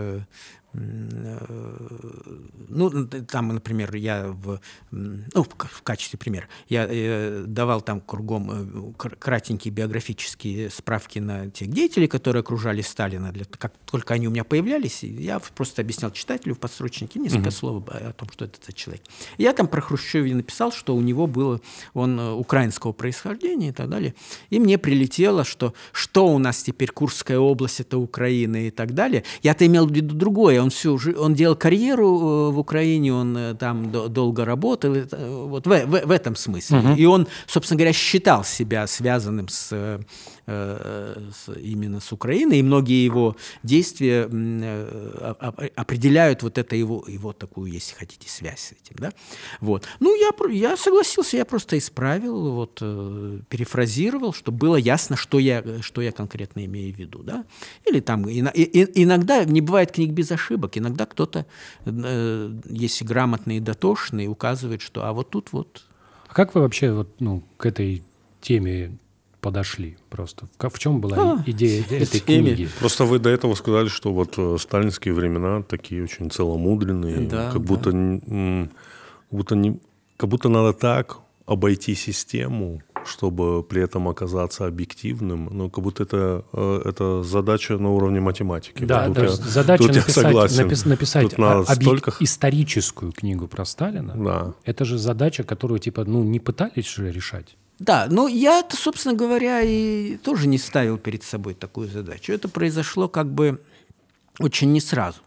ну, 0.74 3.08
там, 3.28 3.48
например, 3.48 3.96
я 3.96 4.28
в, 4.28 4.60
ну, 4.92 5.44
в 5.44 5.82
качестве 5.82 6.20
примера, 6.20 6.48
я 6.68 6.86
э, 6.88 7.44
давал 7.48 7.82
там 7.82 8.02
кругом 8.02 8.94
э, 8.96 8.98
кратенькие 8.98 9.74
биографические 9.74 10.70
справки 10.70 11.18
на 11.18 11.50
тех 11.50 11.70
деятелей, 11.70 12.08
которые 12.08 12.42
окружали 12.42 12.82
Сталина. 12.82 13.32
Для, 13.32 13.46
как 13.46 13.74
только 13.90 14.14
они 14.14 14.28
у 14.28 14.32
меня 14.32 14.44
появлялись, 14.44 15.02
я 15.02 15.40
просто 15.40 15.82
объяснял 15.82 16.12
читателю 16.12 16.54
в 16.54 16.60
подстрочнике 16.60 17.20
несколько 17.20 17.48
угу. 17.48 17.52
слов 17.52 17.84
о 17.88 18.14
том, 18.14 18.30
что 18.32 18.46
это 18.46 18.60
за 18.64 18.74
человек. 18.74 19.02
Я 19.40 19.54
там 19.54 19.68
про 19.68 19.82
Хрущева 19.82 20.28
написал, 20.36 20.72
что 20.72 20.96
у 20.96 21.02
него 21.02 21.26
было, 21.26 21.62
он 21.96 22.20
э, 22.20 22.32
украинского 22.32 22.92
происхождения 22.92 23.70
и 23.70 23.74
так 23.74 23.90
далее. 23.90 24.14
И 24.52 24.60
мне 24.60 24.78
прилетело, 24.78 25.44
что 25.44 25.74
что 25.94 26.28
у 26.28 26.38
нас 26.38 26.62
теперь 26.62 26.92
Курская 26.92 27.40
область, 27.40 27.80
это 27.80 27.98
Украина 27.98 28.68
и 28.68 28.70
так 28.70 28.94
далее. 28.94 29.24
Я-то 29.42 29.66
имел 29.66 29.88
в 29.88 29.92
виду 29.92 30.14
другое 30.14 30.60
он 30.62 30.69
всю 30.70 31.00
он 31.18 31.34
делал 31.34 31.56
карьеру 31.56 32.08
э, 32.08 32.52
в 32.52 32.60
Украине, 32.60 33.14
он 33.14 33.38
э, 33.38 33.54
там 33.56 33.92
долго 33.92 34.46
работал, 34.46 34.96
вот 35.12 35.68
в, 35.68 35.70
в, 35.70 36.06
в 36.06 36.12
этом 36.12 36.36
смысле. 36.36 36.80
Угу. 36.80 36.94
И 36.96 37.06
он, 37.06 37.28
собственно 37.48 37.78
говоря, 37.78 37.94
считал 37.94 38.44
себя 38.44 38.88
связанным 38.88 39.48
с 39.48 39.74
Э, 39.80 40.00
с, 40.50 41.50
именно 41.62 42.00
с 42.00 42.12
Украиной, 42.12 42.60
и 42.60 42.64
многие 42.64 43.04
его 43.04 43.36
действия 43.64 44.28
э, 44.32 45.70
определяют 45.76 46.44
вот 46.44 46.58
это 46.58 46.76
его, 46.76 47.04
его 47.08 47.34
такую, 47.34 47.72
если 47.72 47.96
хотите, 47.96 48.30
связь 48.30 48.60
с 48.60 48.72
этим. 48.72 48.96
Да? 48.98 49.12
Вот. 49.62 49.86
Ну, 50.00 50.16
я, 50.16 50.32
я 50.52 50.78
согласился, 50.78 51.38
я 51.38 51.46
просто 51.46 51.78
исправил, 51.78 52.52
вот, 52.52 52.80
э, 52.82 53.40
перефразировал, 53.50 54.34
чтобы 54.34 54.58
было 54.58 54.76
ясно, 54.76 55.16
что 55.16 55.40
я, 55.40 55.64
что 55.82 56.02
я 56.02 56.12
конкретно 56.12 56.66
имею 56.66 56.94
в 56.94 56.98
виду. 56.98 57.24
Да? 57.24 57.46
Или 57.86 58.00
там 58.00 58.28
и, 58.28 58.42
и, 58.42 59.04
иногда 59.04 59.44
не 59.46 59.62
бывает 59.62 59.92
книг 59.92 60.12
без 60.12 60.32
ошибок, 60.32 60.78
иногда 60.78 61.06
кто-то, 61.06 61.46
если 61.86 63.06
грамотный 63.06 63.58
и 63.58 63.60
дотошный, 63.60 64.28
указывает, 64.28 64.82
что 64.82 65.06
а 65.06 65.14
вот 65.14 65.30
тут 65.30 65.52
вот 65.52 65.86
а 66.30 66.34
как 66.34 66.54
вы 66.54 66.62
вообще 66.62 66.92
вот, 66.92 67.10
ну, 67.20 67.44
к 67.58 67.66
этой 67.66 68.04
теме 68.40 68.98
подошли 69.42 69.98
просто? 70.10 70.48
В, 70.58 70.70
в 70.70 70.80
чем 70.80 71.02
была 71.02 71.18
а, 71.18 71.44
идея 71.46 71.84
этой 71.90 72.20
книги? 72.20 72.70
Просто 72.80 73.06
вы 73.06 73.20
до 73.20 73.30
этого 73.30 73.56
сказали, 73.56 73.88
что 73.88 74.14
вот 74.14 74.36
э, 74.38 74.58
сталинские 74.60 75.14
времена 75.14 75.62
такие 75.62 76.04
очень 76.04 76.30
целомудренные, 76.30 77.28
да, 77.28 77.52
как, 77.52 77.62
будто, 77.62 77.92
да. 77.92 78.70
как, 79.30 79.38
будто 79.38 79.56
не, 79.56 79.80
как 80.18 80.30
будто 80.30 80.50
надо 80.50 80.74
так 80.74 81.20
обойти 81.46 81.96
систему, 81.96 82.82
чтобы 83.06 83.64
при 83.64 83.82
этом 83.82 84.08
оказаться 84.08 84.68
объективным, 84.68 85.50
ну, 85.52 85.70
как 85.70 85.84
будто 85.84 86.04
это, 86.04 86.46
э, 86.54 86.82
это 86.86 87.24
задача 87.24 87.78
на 87.78 87.90
уровне 87.90 88.20
математики. 88.20 88.84
Да, 88.84 89.08
тут 89.08 89.16
то 89.16 89.24
есть 89.24 89.40
я, 89.40 89.52
задача 89.52 89.84
тут 89.84 89.96
написать, 89.96 90.24
согласен. 90.24 90.64
напис, 90.64 90.86
написать 90.86 91.38
надо 91.38 91.72
объ... 91.72 91.82
столько... 91.82 92.14
историческую 92.20 93.12
книгу 93.12 93.48
про 93.48 93.66
Сталина. 93.66 94.14
Да. 94.16 94.54
Это 94.64 94.86
же 94.86 94.98
задача, 94.98 95.44
которую, 95.44 95.80
типа, 95.80 96.06
ну, 96.06 96.24
не 96.24 96.40
пытались 96.40 96.88
же 96.88 97.12
решать. 97.12 97.58
Да, 97.80 98.08
но 98.10 98.28
я, 98.28 98.60
это, 98.60 98.76
собственно 98.76 99.16
говоря, 99.16 99.62
и 99.62 100.18
тоже 100.18 100.48
не 100.48 100.58
ставил 100.58 100.98
перед 100.98 101.24
собой 101.24 101.54
такую 101.54 101.88
задачу. 101.88 102.34
Это 102.34 102.50
произошло 102.50 103.08
как 103.08 103.32
бы 103.32 103.62
очень 104.38 104.74
не 104.74 104.82
сразу. 104.82 105.20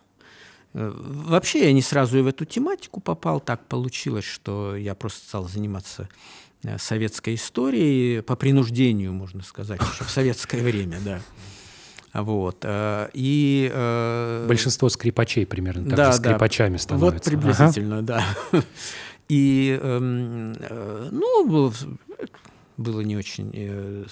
Э, 0.74 0.92
вообще 0.94 1.64
я 1.64 1.72
не 1.72 1.82
сразу 1.82 2.18
и 2.18 2.22
в 2.22 2.26
эту 2.26 2.44
тематику 2.44 3.00
попал. 3.00 3.40
Так 3.40 3.64
получилось, 3.66 4.24
что 4.26 4.76
я 4.76 4.94
просто 4.94 5.26
стал 5.26 5.48
заниматься 5.48 6.08
э, 6.62 6.76
советской 6.78 7.36
историей 7.36 8.20
по 8.20 8.36
принуждению, 8.36 9.12
можно 9.12 9.42
сказать, 9.42 9.80
еще 9.80 10.04
в 10.04 10.10
советское 10.10 10.62
время, 10.62 10.98
да. 11.04 11.20
Вот. 12.12 12.58
Э, 12.64 13.08
и, 13.14 14.44
Большинство 14.46 14.90
скрипачей 14.90 15.46
примерно 15.46 15.84
так 15.88 15.96
да, 15.96 16.12
же 16.12 16.18
скрипачами 16.18 16.74
да. 16.74 16.78
становятся. 16.78 17.14
Вот 17.14 17.24
приблизительно, 17.24 17.98
ага. 17.98 18.24
да. 18.52 18.62
И, 19.28 19.78
эм, 19.80 20.52
ну, 21.10 21.72
было 22.76 23.00
не 23.00 23.16
очень, 23.16 23.50
э, 23.52 24.04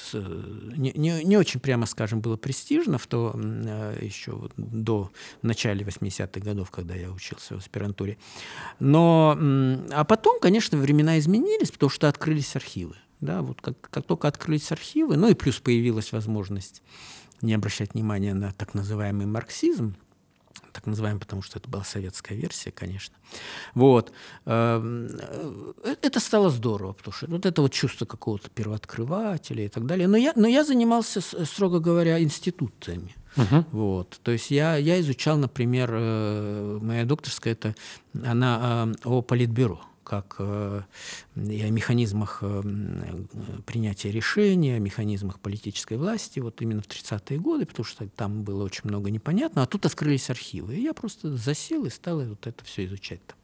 не, 0.76 0.92
не, 0.92 1.24
не 1.24 1.36
очень, 1.36 1.60
прямо 1.60 1.86
скажем, 1.86 2.20
было 2.20 2.36
престижно 2.36 2.98
в 2.98 3.06
то, 3.06 3.34
э, 3.34 3.98
еще 4.02 4.32
вот 4.32 4.52
до 4.56 5.10
начала 5.42 5.76
80-х 5.76 6.40
годов, 6.40 6.70
когда 6.70 6.94
я 6.94 7.10
учился 7.10 7.54
в 7.54 7.58
аспирантуре. 7.58 8.18
Но, 8.78 9.36
а 9.90 10.04
потом, 10.04 10.40
конечно, 10.40 10.78
времена 10.78 11.18
изменились, 11.18 11.70
потому 11.70 11.90
что 11.90 12.08
открылись 12.08 12.54
архивы. 12.56 12.96
Да, 13.20 13.42
вот 13.42 13.60
как, 13.60 13.78
как 13.80 14.06
только 14.06 14.28
открылись 14.28 14.72
архивы, 14.72 15.16
ну 15.16 15.28
и 15.28 15.34
плюс 15.34 15.60
появилась 15.60 16.12
возможность 16.12 16.82
не 17.42 17.54
обращать 17.54 17.94
внимания 17.94 18.34
на 18.34 18.52
так 18.52 18.74
называемый 18.74 19.26
марксизм, 19.26 19.94
так 20.72 20.86
называемый, 20.86 21.20
потому 21.20 21.42
что 21.42 21.58
это 21.58 21.68
была 21.68 21.84
советская 21.84 22.36
версия, 22.36 22.70
конечно. 22.70 23.14
Вот. 23.74 24.12
Эм, 24.46 25.08
э, 25.84 25.96
это 26.02 26.20
стало 26.20 26.50
здорово, 26.50 26.92
потому 26.92 27.12
что 27.14 27.26
вот 27.26 27.46
это 27.46 27.62
вот 27.62 27.72
чувство 27.72 28.06
какого-то 28.06 28.48
первооткрывателя 28.50 29.64
и 29.64 29.68
так 29.68 29.86
далее. 29.86 30.08
Но 30.08 30.16
я, 30.16 30.32
но 30.36 30.48
я 30.48 30.64
занимался, 30.64 31.20
строго 31.20 31.80
говоря, 31.80 32.20
институтами. 32.20 33.14
Uh-huh. 33.36 33.64
Вот. 33.72 34.20
То 34.22 34.32
есть 34.32 34.50
я, 34.50 34.76
я 34.76 35.00
изучал, 35.00 35.36
например, 35.36 35.90
э, 35.92 36.78
моя 36.82 37.04
докторская, 37.04 37.52
это 37.52 37.74
она 38.24 38.94
э, 39.04 39.08
о 39.08 39.22
политбюро 39.22 39.80
как 40.10 40.36
э, 40.40 40.82
и 41.36 41.62
о 41.62 41.70
механизмах 41.70 42.40
э, 42.42 42.62
принятия 43.64 44.10
решений, 44.10 44.72
о 44.72 44.80
механизмах 44.80 45.38
политической 45.38 45.96
власти, 45.96 46.40
вот 46.40 46.60
именно 46.62 46.82
в 46.82 46.88
30-е 46.88 47.38
годы, 47.38 47.64
потому 47.64 47.84
что 47.84 48.08
там 48.08 48.42
было 48.42 48.64
очень 48.64 48.82
много 48.84 49.12
непонятно, 49.12 49.62
а 49.62 49.66
тут 49.66 49.86
открылись 49.86 50.28
архивы. 50.28 50.74
И 50.74 50.82
я 50.82 50.94
просто 50.94 51.36
засел 51.36 51.84
и 51.84 51.90
стал 51.90 52.24
вот 52.24 52.44
это 52.44 52.64
все 52.64 52.86
изучать 52.86 53.24
там. 53.24 53.38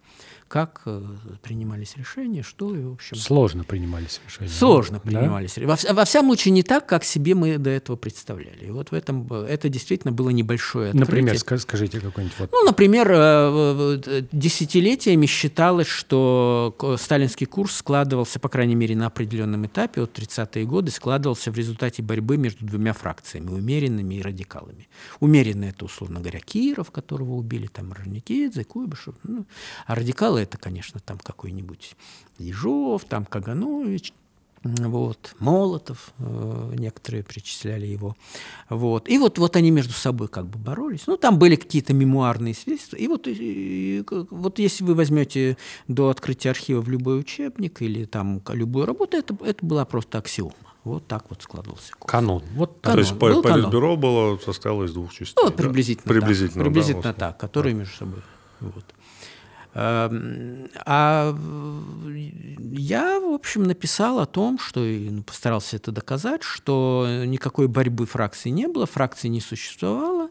Как 0.49 0.83
э, 0.87 1.03
принимались 1.43 1.97
решения, 1.97 2.43
что 2.43 2.75
и, 2.75 2.83
в 2.83 2.93
общем... 2.93 3.17
Сложно 3.17 3.65
принимались 3.65 4.21
решения. 4.25 4.51
Сложно 4.51 5.01
да? 5.05 5.11
принимались. 5.11 5.59
Во, 5.59 5.95
во 5.95 6.05
всяком 6.05 6.29
случае, 6.29 6.53
не 6.53 6.63
так, 6.63 6.87
как 6.87 7.05
себе 7.05 7.35
мы 7.35 7.59
до 7.59 7.71
этого 7.71 7.97
представляли. 7.97 8.67
И 8.67 8.71
вот 8.71 8.91
в 8.91 8.95
этом 8.95 9.31
это 9.33 9.69
действительно 9.69 10.13
было 10.13 10.31
небольшое 10.31 10.91
открытие. 10.91 11.25
Например, 11.25 11.59
скажите 11.59 12.01
какой-нибудь 12.01 12.39
вот... 12.39 12.53
Ну, 12.53 12.65
например, 12.65 13.09
э, 13.11 14.23
десятилетиями 14.31 15.27
считалось, 15.27 15.89
что 15.89 16.77
сталинский 17.01 17.47
курс 17.47 17.77
складывался, 17.77 18.39
по 18.39 18.49
крайней 18.49 18.77
мере, 18.77 18.95
на 18.95 19.07
определенном 19.07 19.67
этапе, 19.67 20.03
от 20.03 20.17
30-е 20.17 20.65
годы, 20.65 20.91
складывался 20.93 21.51
в 21.51 21.57
результате 21.57 22.03
борьбы 22.03 22.37
между 22.37 22.65
двумя 22.65 22.93
фракциями, 22.93 23.51
умеренными 23.51 24.15
и 24.15 24.23
радикалами. 24.23 24.89
Умеренные– 25.21 25.71
это, 25.77 25.87
условно 25.87 26.21
говоря, 26.21 26.41
Киров, 26.41 26.91
которого 26.91 27.33
убили, 27.33 27.67
там, 27.67 27.93
Рожникидзе, 27.93 28.65
Куйбышев. 28.65 29.15
Ну, 29.25 29.45
а 29.87 29.95
радикалы 29.95 30.36
это, 30.39 30.59
конечно, 30.59 31.01
там 31.01 31.19
какой-нибудь 31.19 31.97
Ежов, 32.39 33.05
там 33.05 33.25
Каганович, 33.25 34.13
вот, 34.63 35.35
Молотов, 35.39 36.13
э, 36.19 36.73
некоторые 36.77 37.23
причисляли 37.23 37.87
его. 37.87 38.17
Вот. 38.69 39.09
И 39.09 39.19
вот, 39.19 39.39
вот 39.39 39.57
они 39.57 39.71
между 39.71 39.93
собой 39.93 40.29
как 40.29 40.47
бы 40.47 40.59
боролись. 40.59 41.07
Ну, 41.07 41.17
там 41.17 41.39
были 41.39 41.57
какие-то 41.57 41.93
мемуарные 41.93 42.55
свидетельства. 42.55 42.97
И 42.97 43.07
вот, 43.07 43.27
и, 43.27 44.05
вот 44.31 44.59
если 44.59 44.85
вы 44.85 44.95
возьмете 44.95 45.57
до 45.89 46.09
открытия 46.09 46.51
архива 46.51 46.81
в 46.81 46.89
любой 46.89 47.21
учебник 47.21 47.83
или 47.83 48.05
там 48.05 48.43
любую 48.49 48.87
работу, 48.87 49.17
это, 49.17 49.37
это 49.45 49.65
была 49.65 49.85
просто 49.85 50.19
аксиома. 50.19 50.55
Вот 50.85 51.07
так 51.07 51.25
вот 51.31 51.43
складывался 51.43 51.93
курс. 51.99 52.11
Канон. 52.11 52.43
Вот 52.55 52.79
канон. 52.81 52.95
То 52.97 53.01
есть 53.01 53.13
был 53.15 53.43
политбюро 53.43 53.97
канон. 53.97 54.01
было, 54.01 54.39
состояло 54.39 54.85
из 54.85 54.93
двух 54.93 55.13
частей? 55.13 55.35
Ну, 55.43 55.51
приблизительно, 55.51 56.07
да? 56.07 56.21
приблизительно 56.21 56.65
так. 56.65 56.73
Приблизительно 56.73 57.03
да, 57.03 57.13
так, 57.13 57.39
которые 57.39 57.75
да. 57.75 57.81
между 57.81 57.97
собой. 57.97 58.23
Вот. 58.61 58.85
Эм, 59.79 60.71
а 60.87 61.37
я, 62.73 63.21
в 63.21 63.35
общем, 63.35 63.65
написал 63.65 64.21
о 64.21 64.27
том, 64.27 64.59
что 64.59 64.83
и 64.83 65.11
ну, 65.11 65.23
постарался 65.23 65.77
это 65.77 65.93
доказать, 65.93 66.43
что 66.43 67.07
никакой 67.27 67.69
борьбы 67.69 68.07
фракции 68.07 68.49
не 68.49 68.69
было, 68.69 68.87
фракции 68.87 69.29
не 69.29 69.43
существовало, 69.43 70.31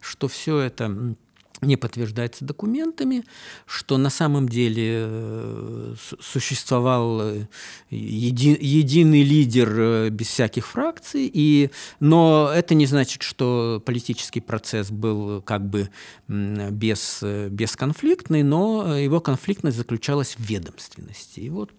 что 0.00 0.28
все 0.28 0.58
это 0.58 1.16
не 1.60 1.76
подтверждается 1.76 2.44
документами, 2.44 3.24
что 3.66 3.96
на 3.98 4.10
самом 4.10 4.48
деле 4.48 5.06
э, 5.06 5.94
существовал 6.20 7.20
э, 7.22 7.46
еди, 7.90 8.56
единый 8.60 9.22
лидер 9.22 9.72
э, 9.76 10.08
без 10.10 10.28
всяких 10.28 10.66
фракций, 10.66 11.30
и, 11.32 11.70
но 12.00 12.50
это 12.54 12.74
не 12.74 12.86
значит, 12.86 13.22
что 13.22 13.82
политический 13.84 14.40
процесс 14.40 14.90
был 14.90 15.42
как 15.42 15.66
бы 15.68 15.88
без, 16.28 17.22
бесконфликтный, 17.22 18.42
но 18.42 18.96
его 18.96 19.20
конфликтность 19.20 19.76
заключалась 19.76 20.34
в 20.36 20.40
ведомственности. 20.40 21.40
И 21.40 21.50
вот, 21.50 21.72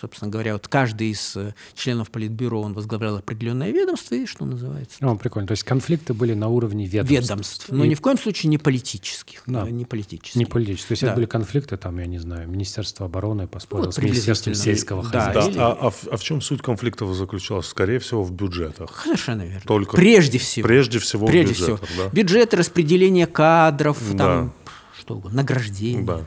собственно 0.00 0.30
говоря, 0.30 0.54
вот 0.54 0.68
каждый 0.68 1.10
из 1.10 1.36
членов 1.74 2.10
Политбюро, 2.10 2.60
он 2.60 2.74
возглавлял 2.74 3.16
определенное 3.16 3.70
ведомство, 3.70 4.14
и 4.14 4.26
что 4.26 4.44
называется. 4.44 4.98
О, 5.00 5.16
прикольно. 5.16 5.48
То 5.48 5.52
есть 5.52 5.64
конфликты 5.64 6.14
были 6.14 6.34
на 6.34 6.48
уровне 6.48 6.86
ведомств. 6.86 7.10
Ведомств, 7.10 7.66
но 7.70 7.84
и... 7.84 7.88
ни 7.88 7.94
в 7.94 8.00
коем 8.00 8.18
случае 8.18 8.50
не 8.50 8.58
политических 8.58 9.17
политических, 9.18 9.42
да. 9.46 9.70
не 9.70 9.84
политических. 9.84 10.36
Не 10.36 10.46
политических. 10.46 10.88
То 10.88 10.92
есть 10.92 11.02
да. 11.02 11.08
это 11.08 11.16
были 11.16 11.26
конфликты, 11.26 11.76
там, 11.76 11.98
я 11.98 12.06
не 12.06 12.18
знаю, 12.18 12.48
Министерство 12.48 13.06
обороны 13.06 13.46
поспорило 13.46 13.86
вот, 13.86 13.94
с 13.94 13.98
Министерством 13.98 14.54
сельского 14.54 15.02
да, 15.08 15.26
хозяйства. 15.26 15.54
Да. 15.54 15.72
А, 15.72 15.88
а, 15.88 15.92
а 16.12 16.16
в 16.16 16.22
чем 16.22 16.40
суть 16.40 16.62
конфликтов 16.62 17.14
заключалась? 17.14 17.66
Скорее 17.66 17.98
всего, 17.98 18.22
в 18.22 18.32
бюджетах. 18.32 19.02
Совершенно 19.02 19.42
верно. 19.42 19.62
Только 19.66 19.96
прежде 19.96 20.38
всего. 20.38 20.66
Прежде 20.66 20.98
всего 20.98 21.26
прежде 21.26 21.54
в 21.54 21.58
бюджетах, 21.58 21.88
всего. 21.88 22.04
Да? 22.04 22.10
Бюджеты, 22.10 22.56
распределение 22.56 23.26
кадров, 23.26 23.98
да. 24.12 24.24
там, 24.24 24.52
что 24.98 25.16
угодно, 25.16 25.38
награждение. 25.38 26.04
Да. 26.04 26.24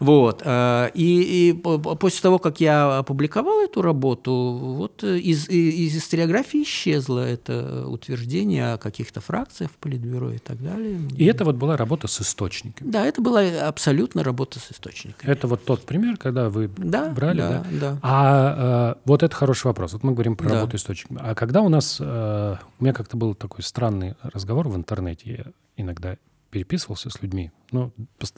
Вот. 0.00 0.42
Э, 0.44 0.90
и, 0.94 1.50
и 1.50 1.52
после 1.52 2.20
того, 2.20 2.38
как 2.38 2.60
я 2.60 2.98
опубликовал 2.98 3.60
эту 3.60 3.82
работу, 3.82 4.32
вот 4.32 5.04
из, 5.04 5.48
из 5.48 5.96
историографии 5.96 6.62
исчезло 6.62 7.20
это 7.20 7.86
утверждение 7.86 8.74
о 8.74 8.78
каких-то 8.78 9.20
фракциях 9.20 9.70
в 9.70 9.76
Политбюро 9.76 10.32
и 10.32 10.38
так 10.38 10.62
далее. 10.62 10.98
И 11.16 11.24
это 11.24 11.44
вот 11.44 11.56
была 11.56 11.76
работа 11.76 12.08
с 12.08 12.20
источниками. 12.20 12.90
Да, 12.90 13.04
это 13.06 13.20
была 13.20 13.42
абсолютно 13.66 14.22
работа 14.22 14.58
с 14.58 14.72
источниками. 14.72 15.30
Это 15.30 15.46
вот 15.46 15.64
тот 15.64 15.82
пример, 15.84 16.16
когда 16.16 16.48
вы 16.48 16.68
да, 16.76 17.10
брали, 17.10 17.38
да? 17.38 17.50
Да, 17.50 17.80
да. 17.80 17.98
А 18.02 18.94
э, 18.96 19.00
вот 19.04 19.22
это 19.22 19.34
хороший 19.34 19.66
вопрос. 19.66 19.92
Вот 19.92 20.02
мы 20.02 20.12
говорим 20.12 20.36
про 20.36 20.48
да. 20.48 20.54
работу 20.56 20.76
источниками. 20.76 21.20
А 21.22 21.34
когда 21.34 21.60
у 21.62 21.68
нас... 21.68 21.98
Э, 22.00 22.56
у 22.78 22.84
меня 22.84 22.92
как-то 22.92 23.16
был 23.16 23.34
такой 23.34 23.62
странный 23.62 24.14
разговор 24.22 24.68
в 24.68 24.76
интернете, 24.76 25.30
я 25.30 25.52
иногда 25.76 26.16
переписывался 26.52 27.08
с 27.08 27.22
людьми, 27.22 27.50
но 27.72 27.92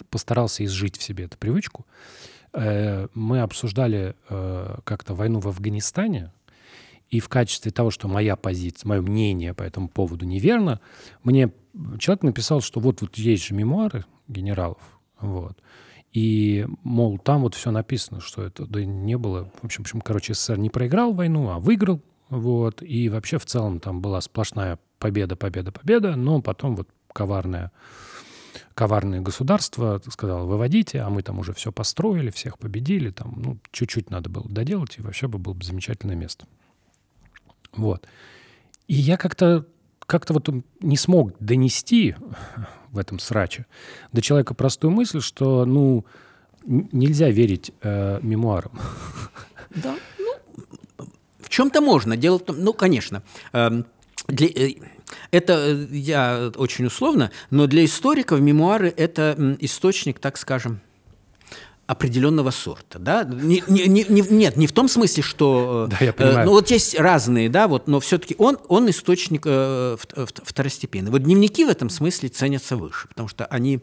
постарался 0.08 0.64
изжить 0.64 0.96
в 0.96 1.02
себе 1.02 1.24
эту 1.24 1.36
привычку. 1.36 1.84
Э, 2.52 3.08
мы 3.12 3.40
обсуждали 3.40 4.14
э, 4.30 4.76
как-то 4.84 5.14
войну 5.14 5.40
в 5.40 5.48
Афганистане, 5.48 6.32
и 7.10 7.20
в 7.20 7.28
качестве 7.28 7.72
того, 7.72 7.90
что 7.90 8.08
моя 8.08 8.36
позиция, 8.36 8.88
мое 8.88 9.02
мнение 9.02 9.52
по 9.52 9.64
этому 9.64 9.88
поводу 9.88 10.24
неверно, 10.24 10.80
мне 11.24 11.52
человек 11.98 12.22
написал, 12.22 12.60
что 12.60 12.80
вот, 12.80 13.02
вот 13.02 13.16
есть 13.16 13.46
же 13.46 13.54
мемуары 13.54 14.04
генералов, 14.28 14.80
вот, 15.20 15.58
и, 16.12 16.64
мол, 16.84 17.18
там 17.18 17.42
вот 17.42 17.56
все 17.56 17.72
написано, 17.72 18.20
что 18.20 18.44
это 18.44 18.66
да, 18.66 18.84
не 18.84 19.18
было. 19.18 19.50
В 19.60 19.64
общем, 19.64 19.82
в 19.82 19.86
общем, 19.86 20.00
короче, 20.00 20.32
СССР 20.32 20.58
не 20.58 20.70
проиграл 20.70 21.12
войну, 21.12 21.50
а 21.50 21.58
выиграл. 21.58 22.00
Вот. 22.28 22.82
И 22.82 23.08
вообще 23.08 23.38
в 23.38 23.46
целом 23.46 23.80
там 23.80 24.00
была 24.00 24.20
сплошная 24.20 24.78
победа, 25.00 25.34
победа, 25.34 25.72
победа, 25.72 26.14
но 26.14 26.40
потом 26.40 26.76
вот 26.76 26.88
коварное, 27.14 27.72
коварное 28.74 29.22
государство 29.22 30.02
сказало, 30.10 30.44
выводите, 30.44 31.00
а 31.00 31.08
мы 31.08 31.22
там 31.22 31.38
уже 31.38 31.54
все 31.54 31.72
построили, 31.72 32.30
всех 32.30 32.58
победили, 32.58 33.10
там, 33.10 33.32
ну, 33.36 33.58
чуть-чуть 33.70 34.10
надо 34.10 34.28
было 34.28 34.46
доделать, 34.46 34.98
и 34.98 35.02
вообще 35.02 35.28
бы 35.28 35.38
было 35.38 35.54
бы 35.54 35.64
замечательное 35.64 36.16
место. 36.16 36.46
Вот. 37.72 38.06
И 38.86 38.94
я 38.94 39.16
как-то 39.16 39.66
как-то 40.06 40.34
вот 40.34 40.50
не 40.80 40.98
смог 40.98 41.32
донести 41.40 42.14
в 42.90 42.98
этом 42.98 43.18
сраче 43.18 43.64
до 44.12 44.20
человека 44.20 44.52
простую 44.52 44.90
мысль, 44.90 45.20
что, 45.20 45.64
ну, 45.64 46.04
нельзя 46.66 47.30
верить 47.30 47.72
э, 47.80 48.20
мемуарам. 48.22 48.78
Да, 49.70 49.96
ну, 50.18 51.06
в 51.40 51.48
чем-то 51.48 51.80
можно. 51.80 52.16
Дело 52.16 52.38
в 52.38 52.44
том, 52.44 52.60
ну, 52.60 52.72
конечно, 52.72 53.22
э, 53.52 53.82
для, 54.28 54.48
э, 54.48 54.74
это 55.30 55.52
э, 55.54 55.86
я 55.90 56.52
очень 56.56 56.86
условно, 56.86 57.30
но 57.50 57.66
для 57.66 57.84
историков 57.84 58.40
мемуары– 58.40 58.92
это 58.96 59.56
источник, 59.60 60.18
так 60.18 60.36
скажем, 60.38 60.80
определенного 61.86 62.50
сорта, 62.50 62.98
да, 62.98 63.24
не, 63.24 63.62
не, 63.68 63.86
не, 63.86 64.22
нет, 64.30 64.56
не 64.56 64.66
в 64.66 64.72
том 64.72 64.88
смысле, 64.88 65.22
что, 65.22 65.86
э, 65.90 65.96
да, 65.98 66.04
я 66.04 66.12
понимаю. 66.14 66.38
Э, 66.38 66.44
ну 66.44 66.52
вот 66.52 66.70
есть 66.70 66.98
разные, 66.98 67.50
да, 67.50 67.68
вот, 67.68 67.88
но 67.88 68.00
все-таки 68.00 68.34
он, 68.38 68.58
он 68.68 68.88
источник 68.88 69.42
э, 69.44 69.96
второстепенный. 69.98 71.10
Вот 71.10 71.22
дневники 71.22 71.64
в 71.64 71.68
этом 71.68 71.90
смысле 71.90 72.30
ценятся 72.30 72.76
выше, 72.76 73.08
потому 73.08 73.28
что 73.28 73.44
они 73.46 73.80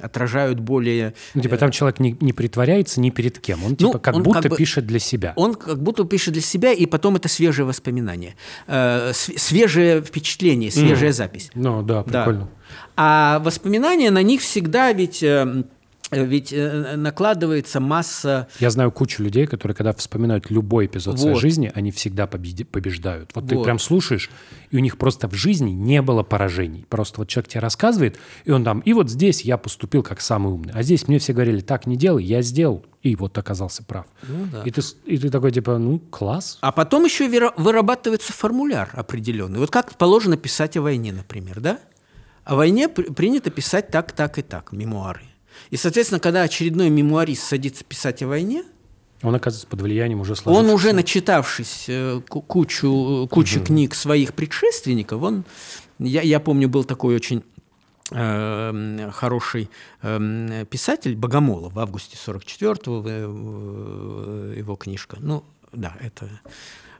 отражают 0.00 0.60
более... 0.60 1.14
Ну, 1.34 1.42
типа 1.42 1.56
там 1.56 1.70
человек 1.70 2.00
не, 2.00 2.16
не 2.20 2.32
притворяется 2.32 3.00
ни 3.00 3.10
перед 3.10 3.38
кем, 3.38 3.64
он 3.64 3.70
ну, 3.70 3.76
типа 3.76 3.98
как 3.98 4.16
он 4.16 4.22
будто 4.22 4.42
как 4.42 4.50
бы, 4.52 4.56
пишет 4.56 4.86
для 4.86 4.98
себя. 4.98 5.32
Он 5.36 5.54
как 5.54 5.82
будто 5.82 6.04
пишет 6.04 6.34
для 6.34 6.42
себя, 6.42 6.72
и 6.72 6.86
потом 6.86 7.16
это 7.16 7.28
свежее 7.28 7.66
воспоминание, 7.66 8.34
э, 8.66 9.12
свежее 9.14 10.02
впечатление, 10.02 10.70
свежая 10.70 11.10
mm. 11.10 11.14
запись. 11.14 11.50
Ну 11.54 11.82
да, 11.82 12.02
прикольно. 12.02 12.40
Да. 12.40 12.48
А 12.96 13.38
воспоминания 13.40 14.10
на 14.10 14.22
них 14.22 14.40
всегда 14.40 14.92
ведь... 14.92 15.22
Э, 15.22 15.64
ведь 16.22 16.52
э, 16.52 16.96
накладывается 16.96 17.80
масса... 17.80 18.48
Я 18.60 18.70
знаю 18.70 18.92
кучу 18.92 19.22
людей, 19.22 19.46
которые, 19.46 19.74
когда 19.74 19.92
вспоминают 19.92 20.50
любой 20.50 20.86
эпизод 20.86 21.14
вот. 21.14 21.20
своей 21.20 21.36
жизни, 21.36 21.72
они 21.74 21.90
всегда 21.90 22.26
побеждают. 22.26 23.30
Вот, 23.34 23.42
вот 23.42 23.50
ты 23.50 23.62
прям 23.62 23.78
слушаешь, 23.78 24.30
и 24.70 24.76
у 24.76 24.80
них 24.80 24.98
просто 24.98 25.28
в 25.28 25.34
жизни 25.34 25.70
не 25.70 26.02
было 26.02 26.22
поражений. 26.22 26.86
Просто 26.88 27.20
вот 27.20 27.28
человек 27.28 27.48
тебе 27.48 27.60
рассказывает, 27.60 28.18
и 28.44 28.50
он 28.50 28.64
там, 28.64 28.80
и 28.80 28.92
вот 28.92 29.10
здесь 29.10 29.42
я 29.42 29.56
поступил 29.56 30.02
как 30.02 30.20
самый 30.20 30.52
умный. 30.52 30.72
А 30.74 30.82
здесь 30.82 31.08
мне 31.08 31.18
все 31.18 31.32
говорили, 31.32 31.60
так 31.60 31.86
не 31.86 31.96
делай, 31.96 32.24
я 32.24 32.42
сделал. 32.42 32.84
И 33.02 33.16
вот 33.16 33.36
оказался 33.36 33.84
прав. 33.84 34.06
Ну, 34.22 34.46
да. 34.50 34.62
и, 34.64 34.70
ты, 34.70 34.80
и 35.04 35.18
ты 35.18 35.28
такой, 35.28 35.52
типа, 35.52 35.76
ну, 35.76 35.98
класс. 35.98 36.58
А 36.62 36.72
потом 36.72 37.04
еще 37.04 37.28
вырабатывается 37.56 38.32
формуляр 38.32 38.88
определенный. 38.94 39.58
Вот 39.58 39.70
как 39.70 39.94
положено 39.96 40.38
писать 40.38 40.78
о 40.78 40.82
войне, 40.82 41.12
например, 41.12 41.60
да? 41.60 41.78
О 42.44 42.56
войне 42.56 42.88
принято 42.88 43.50
писать 43.50 43.88
так, 43.88 44.12
так 44.12 44.38
и 44.38 44.42
так, 44.42 44.72
мемуары. 44.72 45.22
И, 45.70 45.76
соответственно, 45.76 46.20
когда 46.20 46.42
очередной 46.42 46.90
мемуарист 46.90 47.42
садится 47.42 47.84
писать 47.84 48.22
о 48.22 48.28
войне, 48.28 48.64
он 49.22 49.34
оказывается 49.34 49.66
под 49.66 49.80
влиянием 49.80 50.20
уже 50.20 50.34
Он 50.44 50.68
уже 50.68 50.92
начитавшись 50.92 51.86
э, 51.88 52.20
кучу, 52.28 53.26
кучу 53.30 53.58
угу. 53.58 53.66
книг 53.66 53.94
своих 53.94 54.34
предшественников, 54.34 55.22
он, 55.22 55.44
я, 55.98 56.20
я 56.20 56.40
помню, 56.40 56.68
был 56.68 56.84
такой 56.84 57.14
очень 57.14 57.42
э, 58.10 59.10
хороший 59.12 59.70
э, 60.02 60.64
писатель 60.68 61.16
Богомолов 61.16 61.72
в 61.72 61.78
августе 61.78 62.16
44-го, 62.16 63.02
э, 63.06 64.54
его 64.58 64.76
книжка. 64.76 65.16
Ну, 65.20 65.42
да, 65.72 65.96
это 66.00 66.28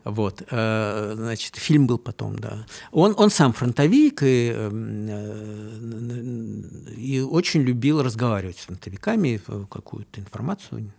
Вот, 0.05 0.43
э, 0.51 1.13
значит, 1.17 1.57
фильм 1.57 1.87
был 1.87 1.97
потом, 1.99 2.39
да. 2.39 2.67
Он, 2.93 3.15
он 3.17 3.31
сам 3.31 3.55
фронтовик 3.55 4.23
и, 4.23 4.53
эм, 4.55 5.07
э, 5.09 6.93
и 6.95 7.21
очень 7.21 7.63
любил 7.63 8.03
разговаривать 8.03 8.59
с 8.59 8.67
фронтовиками, 8.67 9.41
э, 9.47 9.65
какую-то 9.71 10.21
информацию 10.21 10.93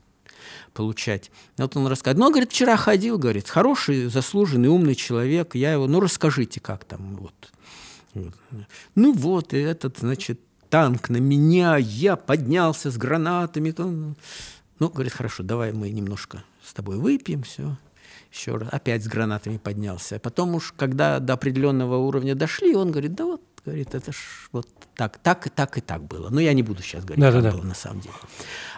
получать. 0.74 1.30
Вот 1.58 1.78
он 1.78 1.86
рассказывает. 1.86 2.18
Ну, 2.18 2.26
он, 2.26 2.32
говорит, 2.32 2.52
вчера 2.52 2.78
ходил, 2.78 3.20
говорит, 3.20 3.48
хороший, 3.48 4.08
заслуженный, 4.08 4.70
умный 4.70 4.96
человек. 4.96 5.54
Я 5.54 5.74
его, 5.74 5.86
ну, 5.86 6.00
расскажите, 6.00 6.60
как 6.60 6.84
там, 6.84 7.16
вот. 7.18 7.52
Ну, 8.96 9.14
вот, 9.14 9.54
и 9.54 9.58
этот, 9.58 10.00
значит, 10.00 10.40
танк 10.70 11.10
на 11.10 11.18
меня, 11.18 11.78
я 11.78 12.16
поднялся 12.16 12.90
с 12.90 12.98
гранатами. 12.98 13.76
Ну, 13.78 14.90
говорит, 14.90 15.14
хорошо, 15.14 15.44
давай 15.44 15.74
мы 15.74 15.92
немножко 15.92 16.44
с 16.64 16.74
тобой 16.74 16.98
выпьем, 16.98 17.44
все 17.44 17.78
еще 18.36 18.58
раз, 18.58 18.70
опять 18.72 19.04
с 19.04 19.08
гранатами 19.08 19.58
поднялся. 19.58 20.20
Потом 20.20 20.56
уж, 20.56 20.74
когда 20.78 21.20
до 21.20 21.34
определенного 21.34 21.98
уровня 21.98 22.36
дошли, 22.36 22.76
он 22.76 22.92
говорит, 22.92 23.16
да 23.16 23.26
вот, 23.26 23.42
говорит, 23.66 23.96
это 23.96 24.12
ж 24.12 24.50
вот 24.52 24.68
так, 24.96 25.18
так 25.18 25.48
и 25.48 25.50
так 25.50 25.78
и 25.78 25.82
так 25.82 26.04
было. 26.04 26.30
Но 26.30 26.40
я 26.42 26.54
не 26.54 26.64
буду 26.64 26.82
сейчас 26.82 27.04
говорить, 27.04 27.22
да, 27.22 27.32
как 27.32 27.42
да, 27.42 27.52
было 27.52 27.62
да. 27.62 27.68
на 27.68 27.76
самом 27.76 28.02
деле. 28.02 28.16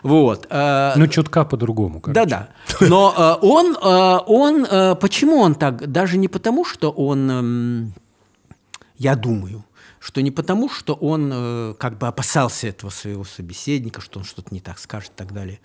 Вот. 0.03 0.47
Э, 0.49 0.93
ну, 0.95 1.07
чутка 1.07 1.45
по-другому. 1.45 2.01
Да-да. 2.05 2.49
Но 2.81 3.13
э, 3.17 3.45
он, 3.45 3.75
э, 3.75 4.19
он, 4.25 4.97
почему 4.97 5.37
он 5.37 5.55
так? 5.55 5.91
Даже 5.91 6.17
не 6.17 6.27
потому, 6.27 6.65
что 6.65 6.91
он, 6.91 7.31
эм, 7.31 7.93
я 8.97 9.15
думаю, 9.15 9.63
что 10.07 10.21
не 10.21 10.31
потому, 10.31 10.69
что 10.69 10.93
он 10.93 11.29
э, 11.33 11.73
как 11.77 11.97
бы 11.97 12.07
опасался 12.07 12.67
этого 12.69 12.89
своего 12.91 13.25
собеседника, 13.25 13.99
что 13.99 14.19
он 14.19 14.25
что-то 14.25 14.53
не 14.53 14.61
так 14.61 14.79
скажет 14.79 15.11
и 15.11 15.15
так 15.17 15.33
далее. 15.33 15.59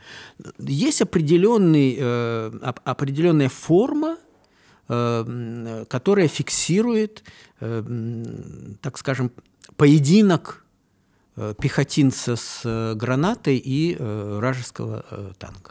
Есть 0.59 1.01
определенный, 1.01 1.97
э, 1.97 2.73
определенная 2.85 3.49
форма, 3.49 4.19
э, 4.89 5.85
которая 5.89 6.27
фиксирует, 6.27 7.23
э, 7.61 7.85
так 8.81 8.99
скажем, 8.99 9.31
поединок 9.77 10.65
э, 11.37 11.55
пехотинца 11.63 12.35
с 12.35 12.63
э, 12.65 12.95
гранатой 12.97 13.59
и 13.59 13.95
э, 13.97 14.37
вражеского 14.39 15.05
э, 15.09 15.33
танка. 15.39 15.71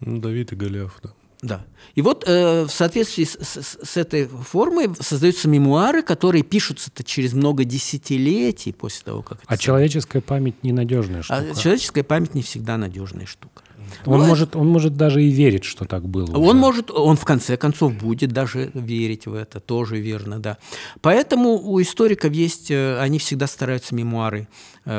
Ну, 0.00 0.20
Давид 0.20 0.52
и 0.52 0.54
Голиаф, 0.54 1.00
да. 1.02 1.14
Да. 1.42 1.64
И 1.94 2.02
вот 2.02 2.24
э, 2.26 2.64
в 2.64 2.70
соответствии 2.70 3.24
с, 3.24 3.36
с, 3.40 3.78
с 3.82 3.96
этой 3.96 4.26
формой 4.26 4.88
создаются 5.00 5.48
мемуары, 5.48 6.02
которые 6.02 6.42
пишутся-то 6.42 7.04
через 7.04 7.32
много 7.32 7.64
десятилетий 7.64 8.72
после 8.72 9.04
того, 9.04 9.22
как... 9.22 9.38
А 9.46 9.56
человеческая 9.56 10.20
память 10.20 10.62
ненадежная 10.62 11.20
а 11.20 11.22
штука. 11.22 11.46
А 11.50 11.54
человеческая 11.54 12.04
память 12.04 12.34
не 12.34 12.42
всегда 12.42 12.76
надежная 12.76 13.26
штука. 13.26 13.62
Он, 14.04 14.20
ну, 14.20 14.26
может, 14.26 14.56
он 14.56 14.68
может 14.68 14.96
даже 14.96 15.22
и 15.22 15.30
верить, 15.30 15.64
что 15.64 15.84
так 15.84 16.08
было. 16.08 16.36
Он 16.36 16.42
уже. 16.42 16.54
может, 16.54 16.90
он 16.90 17.16
в 17.16 17.24
конце 17.24 17.56
концов 17.56 17.94
будет 17.94 18.32
даже 18.32 18.70
верить 18.74 19.26
в 19.26 19.34
это, 19.34 19.60
тоже 19.60 19.98
верно, 19.98 20.38
да. 20.38 20.58
Поэтому 21.00 21.58
у 21.58 21.80
историков 21.80 22.32
есть, 22.32 22.70
э, 22.70 22.98
они 23.00 23.18
всегда 23.18 23.46
стараются 23.46 23.94
мемуары 23.94 24.48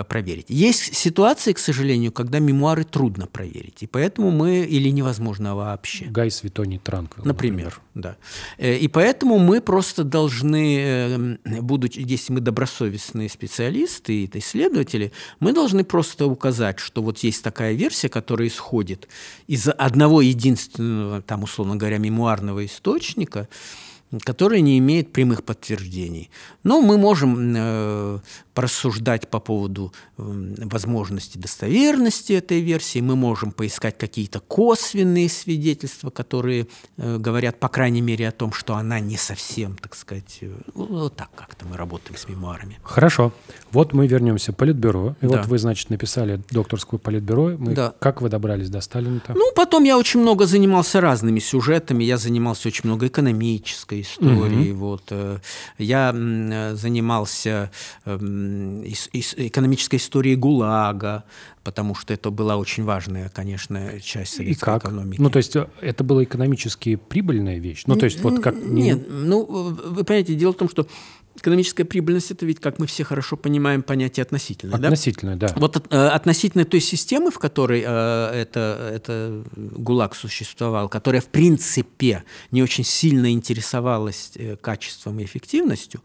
проверить. 0.09 0.47
Есть 0.49 0.95
ситуации, 0.95 1.53
к 1.53 1.59
сожалению, 1.59 2.11
когда 2.11 2.39
мемуары 2.39 2.83
трудно 2.83 3.27
проверить, 3.27 3.83
и 3.83 3.87
поэтому 3.87 4.31
мы 4.31 4.59
или 4.59 4.89
невозможно 4.89 5.55
вообще. 5.55 6.05
Гай 6.05 6.29
Светоний 6.29 6.77
Транквилл, 6.77 7.25
например. 7.25 7.65
например. 7.65 7.81
Да. 7.93 8.17
Э, 8.57 8.75
и 8.75 8.87
поэтому 8.87 9.39
мы 9.39 9.61
просто 9.61 10.03
должны, 10.03 10.77
э, 10.79 11.37
будучи, 11.61 11.99
если 11.99 12.33
мы 12.33 12.41
добросовестные 12.41 13.29
специалисты 13.29 14.23
и 14.23 14.29
исследователи, 14.37 15.11
мы 15.39 15.53
должны 15.53 15.83
просто 15.83 16.27
указать, 16.27 16.79
что 16.79 17.01
вот 17.01 17.19
есть 17.19 17.43
такая 17.43 17.73
версия, 17.73 18.09
которая 18.09 18.47
исходит 18.47 19.07
из 19.47 19.67
одного 19.67 20.21
единственного, 20.21 21.21
там, 21.21 21.43
условно 21.43 21.75
говоря, 21.75 21.97
мемуарного 21.97 22.65
источника, 22.65 23.47
который 24.23 24.61
не 24.61 24.77
имеет 24.77 25.11
прямых 25.11 25.43
подтверждений. 25.43 26.29
Но 26.63 26.81
мы 26.81 26.97
можем 26.97 27.53
э, 27.55 28.19
порассуждать 28.53 29.27
по 29.27 29.39
поводу 29.39 29.93
э, 30.17 30.23
возможности 30.65 31.37
достоверности 31.37 32.33
этой 32.33 32.61
версии, 32.61 33.01
мы 33.01 33.15
можем 33.15 33.51
поискать 33.51 33.97
какие-то 33.97 34.39
косвенные 34.39 35.29
свидетельства, 35.29 36.09
которые 36.09 36.67
э, 36.97 37.17
говорят, 37.17 37.59
по 37.59 37.67
крайней 37.67 38.01
мере, 38.01 38.27
о 38.27 38.31
том, 38.31 38.53
что 38.53 38.75
она 38.75 38.99
не 38.99 39.17
совсем, 39.17 39.75
так 39.77 39.95
сказать, 39.95 40.39
э, 40.41 40.51
вот 40.73 41.15
так 41.15 41.29
как-то 41.35 41.65
мы 41.65 41.77
работаем 41.77 42.17
с 42.17 42.27
мемуарами. 42.27 42.79
Хорошо. 42.83 43.31
Вот 43.71 43.93
мы 43.93 44.07
вернемся 44.07 44.53
к 44.53 44.57
Политбюро. 44.57 45.15
И 45.21 45.27
да. 45.27 45.37
вот 45.37 45.45
вы, 45.47 45.59
значит, 45.59 45.89
написали 45.89 46.41
докторскую 46.49 46.99
Политбюро. 46.99 47.57
Мы, 47.57 47.73
да. 47.73 47.93
Как 47.99 48.21
вы 48.21 48.29
добрались 48.29 48.69
до 48.69 48.81
Сталина-то? 48.81 49.33
Ну, 49.33 49.51
потом 49.55 49.83
я 49.83 49.97
очень 49.97 50.21
много 50.21 50.45
занимался 50.45 51.01
разными 51.01 51.39
сюжетами. 51.39 52.03
Я 52.03 52.17
занимался 52.17 52.69
очень 52.69 52.85
много 52.85 53.05
экономической 53.05 53.96
историей. 54.01 54.71
Угу. 54.71 54.79
Вот. 54.79 55.03
Э, 55.11 55.39
я 55.77 56.11
занимался 56.75 57.71
эм, 58.05 58.83
экономической 58.83 59.97
историей 59.97 60.35
ГУЛАГа, 60.35 61.23
потому 61.67 61.95
что 61.95 62.13
это 62.13 62.31
была 62.31 62.55
очень 62.55 62.85
важная, 62.85 63.27
конечно, 63.27 63.99
часть 63.99 64.35
советской 64.35 64.61
И 64.61 64.65
как? 64.65 64.85
экономики. 64.85 65.19
Ну, 65.19 65.29
то 65.29 65.37
есть 65.37 65.53
э, 65.55 65.67
это 65.81 66.03
была 66.05 66.23
экономически 66.23 66.95
прибыльная 66.95 67.59
вещь? 67.59 67.83
Ну, 67.87 67.97
то 67.97 68.05
есть 68.05 68.21
вот 68.21 68.39
как... 68.39 68.55
Нет, 68.55 69.05
ну, 69.09 69.43
вы 69.45 70.03
понимаете, 70.05 70.35
дело 70.35 70.53
в 70.53 70.57
том, 70.57 70.69
что 70.69 70.87
экономическая 71.41 71.85
прибыльность– 71.85 72.31
это 72.31 72.45
ведь, 72.45 72.59
как 72.59 72.79
мы 72.79 72.87
все 72.87 73.03
хорошо 73.03 73.37
понимаем, 73.37 73.83
понятие 73.83 74.23
относительное. 74.23 74.75
Относительное, 74.75 75.35
да. 75.35 75.47
да. 75.47 75.53
Вот 75.57 75.85
э, 75.89 76.07
относительно 76.07 76.65
той 76.65 76.81
системы, 76.81 77.31
в 77.31 77.39
которой 77.39 77.83
э, 77.85 77.85
это, 77.85 78.91
это 78.93 79.43
ГУЛАГ 79.55 80.15
существовал, 80.15 80.89
которая, 80.89 81.21
в 81.21 81.27
принципе, 81.27 82.23
не 82.51 82.63
очень 82.63 82.83
сильно 82.83 83.31
интересовалась 83.31 84.31
э, 84.35 84.55
качеством 84.55 85.19
и 85.19 85.23
эффективностью, 85.23 86.01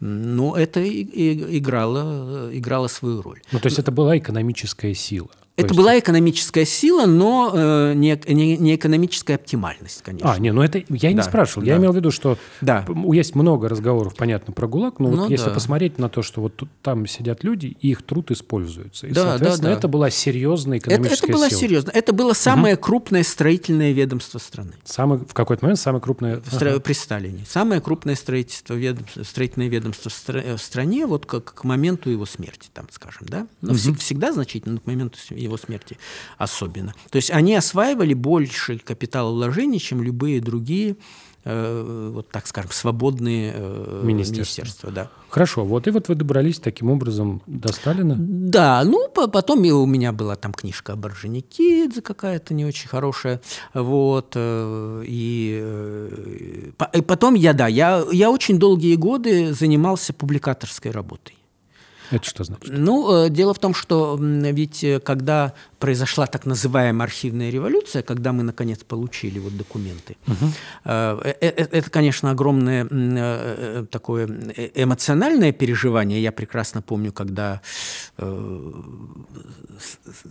ну, 0.00 0.54
это 0.54 0.80
и, 0.80 1.02
и, 1.02 1.58
играло, 1.58 2.50
играло 2.52 2.88
свою 2.88 3.22
роль. 3.22 3.40
Ну, 3.52 3.58
то 3.58 3.66
есть 3.66 3.78
это 3.78 3.90
была 3.90 4.18
экономическая 4.18 4.94
сила. 4.94 5.30
Это 5.54 5.68
есть... 5.68 5.76
была 5.76 5.98
экономическая 5.98 6.64
сила, 6.64 7.04
но 7.04 7.52
э, 7.54 7.92
не, 7.94 8.18
не, 8.28 8.56
не 8.56 8.74
экономическая 8.74 9.34
оптимальность, 9.34 10.00
конечно. 10.02 10.32
А, 10.32 10.38
не, 10.38 10.50
ну 10.50 10.62
это 10.62 10.82
я 10.88 11.10
и 11.10 11.12
не 11.12 11.18
да, 11.18 11.22
спрашивал. 11.24 11.66
Да. 11.66 11.72
Я 11.72 11.76
имел 11.76 11.92
в 11.92 11.96
виду, 11.96 12.10
что 12.10 12.38
да. 12.62 12.86
есть 13.12 13.34
много 13.34 13.68
разговоров, 13.68 14.14
понятно, 14.16 14.54
про 14.54 14.66
ГУЛАГ, 14.66 14.98
но 14.98 15.10
ну, 15.10 15.16
вот 15.16 15.30
если 15.30 15.48
да. 15.48 15.54
посмотреть 15.54 15.98
на 15.98 16.08
то, 16.08 16.22
что 16.22 16.40
вот 16.40 16.56
тут, 16.56 16.70
там 16.80 17.06
сидят 17.06 17.44
люди, 17.44 17.76
и 17.80 17.90
их 17.90 18.02
труд 18.02 18.30
используется. 18.30 19.06
И, 19.06 19.12
да, 19.12 19.22
соответственно, 19.24 19.68
да, 19.68 19.74
да. 19.74 19.78
это 19.78 19.88
была 19.88 20.08
серьезная 20.08 20.78
экономическая 20.78 21.16
это, 21.16 21.26
это 21.26 21.32
была 21.34 21.48
сила. 21.50 21.60
серьезно. 21.60 21.90
Это 21.90 22.12
было 22.14 22.32
самое 22.32 22.74
угу. 22.74 22.82
крупное 22.84 23.22
строительное 23.22 23.92
ведомство 23.92 24.38
страны. 24.38 24.72
Самый, 24.84 25.18
в 25.18 25.34
какой-то 25.34 25.66
момент 25.66 25.78
самое 25.78 26.00
крупное... 26.00 26.40
В, 26.40 26.62
ага. 26.62 26.80
При 26.80 26.94
Сталине. 26.94 27.44
Самое 27.46 27.82
крупное 27.82 28.14
строительство, 28.14 28.72
ведомство, 28.72 29.22
строительное 29.22 29.68
ведомство 29.68 30.10
в 30.10 30.58
стране 30.58 31.06
вот 31.06 31.26
как 31.26 31.52
к 31.52 31.64
моменту 31.64 32.08
его 32.08 32.24
смерти, 32.24 32.70
там, 32.72 32.86
скажем, 32.90 33.26
да? 33.28 33.46
Но 33.60 33.72
угу. 33.72 33.94
всегда 33.98 34.32
значительно, 34.32 34.74
но 34.74 34.80
к 34.80 34.86
моменту 34.86 35.18
его 35.42 35.56
смерти 35.56 35.98
особенно. 36.38 36.94
То 37.10 37.16
есть 37.16 37.30
они 37.30 37.54
осваивали 37.54 38.14
больше 38.14 38.78
капиталовложений, 38.78 39.80
чем 39.80 40.02
любые 40.02 40.40
другие 40.40 40.96
э, 41.44 42.10
вот 42.14 42.28
так 42.30 42.46
скажем, 42.46 42.70
свободные 42.70 43.52
э, 43.54 44.00
министерства. 44.04 44.62
министерства 44.62 44.90
да. 44.90 45.10
Хорошо, 45.28 45.64
вот 45.64 45.86
и 45.86 45.90
вот 45.90 46.08
вы 46.08 46.14
добрались 46.14 46.58
таким 46.58 46.90
образом 46.90 47.42
до 47.46 47.72
Сталина? 47.72 48.14
Да, 48.18 48.82
ну 48.84 49.08
потом 49.08 49.60
у 49.60 49.86
меня 49.86 50.12
была 50.12 50.36
там 50.36 50.52
книжка 50.52 50.92
об 50.92 51.06
Орджоникидзе 51.06 52.02
какая-то 52.02 52.54
не 52.54 52.64
очень 52.64 52.88
хорошая, 52.88 53.40
вот, 53.74 54.32
э, 54.34 55.04
и, 55.06 56.72
и 56.92 57.00
потом 57.02 57.34
я, 57.34 57.54
да, 57.54 57.66
я, 57.66 58.04
я 58.12 58.30
очень 58.30 58.58
долгие 58.58 58.96
годы 58.96 59.52
занимался 59.54 60.12
публикаторской 60.12 60.90
работой. 60.90 61.36
Это 62.12 62.24
что 62.24 62.44
значит? 62.44 62.66
Ну, 62.68 63.28
дело 63.28 63.54
в 63.54 63.58
том, 63.58 63.74
что 63.74 64.18
ведь 64.20 64.84
когда 65.02 65.54
произошла 65.82 66.26
так 66.26 66.46
называемая 66.46 67.08
архивная 67.08 67.50
революция, 67.50 68.02
когда 68.04 68.32
мы 68.32 68.44
наконец 68.44 68.84
получили 68.84 69.40
вот 69.40 69.56
документы. 69.56 70.16
Угу. 70.28 70.46
Это, 70.84 71.90
конечно, 71.90 72.30
огромное 72.30 73.84
такое 73.86 74.28
эмоциональное 74.76 75.50
переживание. 75.50 76.22
Я 76.22 76.30
прекрасно 76.30 76.82
помню, 76.82 77.12
когда 77.12 77.60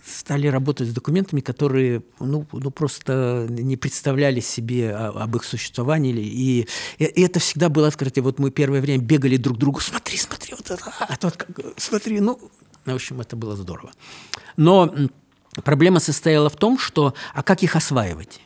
стали 0.06 0.46
работать 0.46 0.88
с 0.88 0.94
документами, 0.94 1.40
которые 1.40 2.02
ну, 2.18 2.46
ну 2.52 2.70
просто 2.70 3.46
не 3.50 3.76
представляли 3.76 4.40
себе 4.40 4.94
об 4.94 5.36
их 5.36 5.44
существовании. 5.44 6.14
И, 6.14 6.66
и 6.98 7.22
это 7.22 7.40
всегда 7.40 7.68
было 7.68 7.88
открытие. 7.88 8.22
Вот 8.22 8.38
мы 8.38 8.50
первое 8.50 8.80
время 8.80 9.02
бегали 9.02 9.36
друг 9.36 9.58
к 9.58 9.60
другу, 9.60 9.80
смотри, 9.80 10.16
смотри, 10.16 10.54
вот 10.56 10.70
это, 10.70 10.94
а 10.98 11.16
тот 11.18 11.36
как, 11.36 11.48
смотри, 11.76 12.20
ну, 12.20 12.38
в 12.86 12.94
общем, 12.94 13.20
это 13.20 13.36
было 13.36 13.54
здорово. 13.54 13.92
Но 14.56 14.94
Проблема 15.64 16.00
состояла 16.00 16.48
в 16.48 16.56
том, 16.56 16.78
что 16.78 17.14
а 17.34 17.42
как 17.42 17.62
их 17.62 17.76
осваивать? 17.76 18.40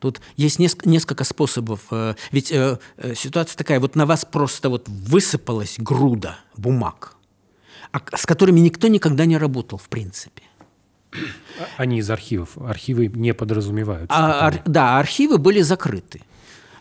Тут 0.00 0.20
есть 0.36 0.58
несколько 0.58 1.24
способов. 1.24 1.80
Э, 1.90 2.14
ведь 2.30 2.52
э, 2.52 2.78
э, 2.96 3.14
ситуация 3.14 3.56
такая, 3.56 3.80
вот 3.80 3.96
на 3.96 4.06
вас 4.06 4.24
просто 4.24 4.68
вот 4.68 4.88
высыпалась 4.88 5.76
груда 5.78 6.38
бумаг, 6.56 7.16
а 7.92 8.00
с 8.16 8.26
которыми 8.26 8.60
никто 8.60 8.88
никогда 8.88 9.24
не 9.26 9.36
работал, 9.36 9.78
в 9.78 9.88
принципе. 9.88 10.42
Они 11.76 11.98
из 11.98 12.10
архивов. 12.10 12.56
Архивы 12.58 13.08
не 13.08 13.34
подразумеваются. 13.34 14.16
А, 14.16 14.46
ар, 14.46 14.62
да, 14.64 14.98
архивы 14.98 15.38
были 15.38 15.60
закрыты. 15.60 16.22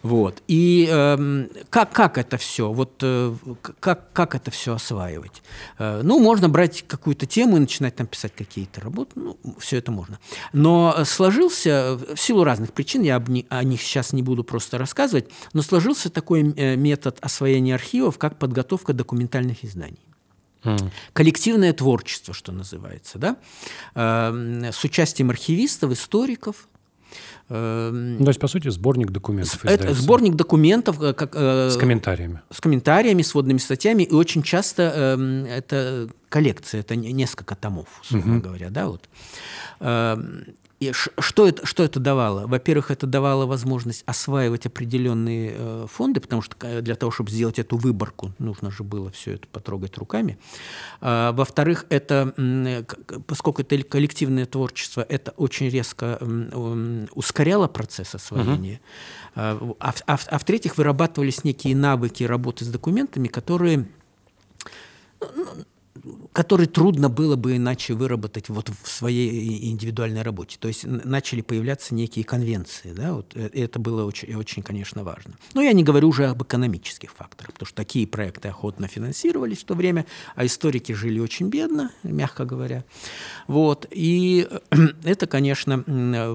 Вот. 0.01 0.41
И 0.47 0.87
э, 0.89 1.47
как, 1.69 1.91
как 1.91 2.17
это 2.17 2.37
все? 2.37 2.71
Вот 2.71 3.01
э, 3.01 3.35
как, 3.79 4.13
как 4.13 4.35
это 4.35 4.49
все 4.51 4.73
осваивать? 4.73 5.43
Э, 5.77 6.01
ну, 6.03 6.19
можно 6.19 6.47
брать 6.47 6.85
какую-то 6.87 7.25
тему 7.25 7.57
и 7.57 7.59
начинать 7.59 7.95
там 7.95 8.07
писать 8.07 8.33
какие-то 8.35 8.81
работы. 8.81 9.11
Ну, 9.15 9.37
все 9.59 9.77
это 9.77 9.91
можно. 9.91 10.19
Но 10.53 11.03
сложился, 11.05 11.99
в 12.15 12.17
силу 12.17 12.43
разных 12.43 12.73
причин, 12.73 13.01
я 13.01 13.17
об 13.17 13.29
ни, 13.29 13.45
о 13.49 13.63
них 13.63 13.81
сейчас 13.81 14.13
не 14.13 14.23
буду 14.23 14.43
просто 14.43 14.77
рассказывать, 14.77 15.29
но 15.53 15.61
сложился 15.61 16.09
такой 16.09 16.53
э, 16.55 16.75
метод 16.75 17.17
освоения 17.21 17.75
архивов, 17.75 18.17
как 18.17 18.39
подготовка 18.39 18.93
документальных 18.93 19.65
изданий. 19.65 19.99
Mm. 20.63 20.91
Коллективное 21.13 21.73
творчество, 21.73 22.33
что 22.33 22.51
называется, 22.51 23.17
да? 23.17 23.37
Э, 23.95 24.71
с 24.71 24.83
участием 24.83 25.29
архивистов, 25.29 25.91
историков, 25.91 26.67
Эм, 27.49 28.19
ну, 28.19 28.25
то 28.25 28.29
есть, 28.29 28.39
по 28.39 28.47
сути, 28.47 28.69
сборник 28.69 29.09
документов. 29.11 29.65
Это 29.65 29.93
сборник 29.93 30.35
документов. 30.35 31.01
Э, 31.01 31.13
как, 31.13 31.31
э, 31.33 31.69
с 31.71 31.77
комментариями. 31.77 32.41
С 32.51 32.61
комментариями, 32.61 33.23
с 33.23 33.33
водными 33.33 33.57
статьями. 33.57 34.03
И 34.03 34.13
очень 34.13 34.43
часто 34.43 35.17
э, 35.17 35.45
это 35.57 36.09
коллекция, 36.29 36.81
это 36.81 36.95
несколько 36.95 37.55
томов, 37.55 37.87
условно 38.01 38.37
угу. 38.37 38.43
говоря. 38.43 38.69
Да, 38.69 38.87
вот. 38.87 39.09
И 40.80 40.93
что 40.93 41.47
это, 41.47 41.65
что 41.65 41.84
это 41.84 41.99
давало? 41.99 42.47
Во-первых, 42.47 42.89
это 42.89 43.05
давало 43.05 43.45
возможность 43.45 44.03
осваивать 44.05 44.65
определенные 44.65 45.53
э, 45.53 45.88
фонды, 45.91 46.21
потому 46.21 46.41
что 46.41 46.55
э, 46.61 46.82
для 46.82 46.95
того, 46.95 47.11
чтобы 47.11 47.32
сделать 47.32 47.59
эту 47.59 47.75
выборку, 47.75 48.32
нужно 48.39 48.71
же 48.71 48.84
было 48.84 49.11
все 49.11 49.34
это 49.34 49.47
потрогать 49.47 49.97
руками. 49.97 50.39
А, 51.01 51.34
во-вторых, 51.34 51.86
это, 51.89 52.34
поскольку 53.27 53.61
это 53.61 53.84
коллективное 53.84 54.45
творчество, 54.45 55.05
это 55.07 55.32
очень 55.32 55.67
резко 55.67 56.17
э, 56.21 57.07
ускоряло 57.11 57.67
процесс 57.67 58.15
освоения. 58.15 58.80
Uh-huh. 59.36 59.77
А, 59.82 59.93
а, 60.07 60.17
а 60.27 60.39
в-третьих, 60.39 60.77
вырабатывались 60.77 61.43
некие 61.43 61.75
навыки 61.75 62.23
работы 62.23 62.63
с 62.63 62.69
документами, 62.69 63.27
которые 63.27 63.86
ну, 65.19 65.45
который 66.34 66.67
трудно 66.67 67.09
было 67.09 67.36
бы 67.36 67.55
иначе 67.55 67.93
выработать 67.93 68.49
вот 68.49 68.69
в 68.84 68.88
своей 68.88 69.71
индивидуальной 69.71 70.21
работе. 70.21 70.57
То 70.59 70.67
есть 70.67 70.86
начали 70.86 71.41
появляться 71.41 71.95
некие 71.95 72.23
конвенции. 72.23 72.93
Да? 72.93 73.13
Вот 73.13 73.36
э, 73.36 73.49
это 73.53 73.80
было 73.80 74.05
очень, 74.05 74.36
очень, 74.36 74.61
конечно, 74.61 75.03
важно. 75.03 75.34
Но 75.53 75.61
я 75.61 75.73
не 75.73 75.84
говорю 75.84 76.09
уже 76.09 76.27
об 76.27 76.43
экономических 76.43 77.11
факторах, 77.11 77.53
потому 77.53 77.67
что 77.67 77.75
такие 77.75 78.05
проекты 78.05 78.49
охотно 78.49 78.88
финансировались 78.88 79.59
в 79.59 79.65
то 79.65 79.73
время, 79.73 80.05
а 80.36 80.45
историки 80.45 80.91
жили 80.91 81.19
очень 81.19 81.49
бедно, 81.49 81.91
мягко 82.03 82.45
говоря. 82.45 82.84
Вот. 83.47 83.88
И 83.89 84.47
это, 85.03 85.25
конечно, 85.25 85.80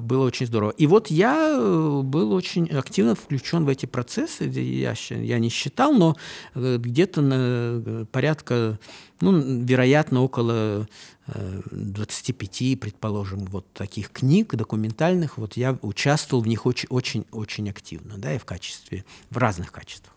было 0.00 0.26
очень 0.26 0.46
здорово. 0.46 0.70
И 0.70 0.86
вот 0.88 1.08
я 1.08 1.50
э, 1.56 2.00
был 2.02 2.32
очень 2.32 2.68
активно 2.68 3.14
включен 3.14 3.64
в 3.64 3.68
эти 3.68 3.86
процессы. 3.86 4.44
Я, 4.44 4.94
я 5.10 5.38
не 5.38 5.50
считал, 5.50 5.92
но 5.92 6.16
э, 6.54 6.78
где-то 6.78 8.06
порядка 8.10 8.78
ну, 9.24 9.64
вероятно, 9.64 10.22
около 10.22 10.86
25, 11.26 12.62
э, 12.62 12.76
предположим, 12.76 13.46
вот 13.46 13.66
таких 13.72 14.10
книг 14.10 14.54
документальных, 14.54 15.38
вот 15.38 15.56
я 15.56 15.78
участвовал 15.80 16.42
в 16.42 16.46
них 16.46 16.66
очень-очень 16.66 17.70
активно, 17.70 18.18
да, 18.18 18.34
и 18.34 18.38
в 18.38 18.44
качестве, 18.44 19.04
в 19.30 19.38
разных 19.38 19.72
качествах. 19.72 20.14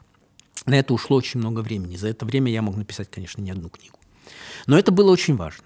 На 0.66 0.78
это 0.78 0.94
ушло 0.94 1.16
очень 1.16 1.40
много 1.40 1.62
времени. 1.62 1.96
За 1.96 2.10
это 2.10 2.26
время 2.26 2.52
я 2.52 2.62
мог 2.62 2.76
написать, 2.76 3.10
конечно, 3.10 3.42
не 3.42 3.52
одну 3.52 3.70
книгу. 3.70 3.98
Но 4.66 4.78
это 4.78 4.92
было 4.92 5.10
очень 5.12 5.38
важно. 5.38 5.64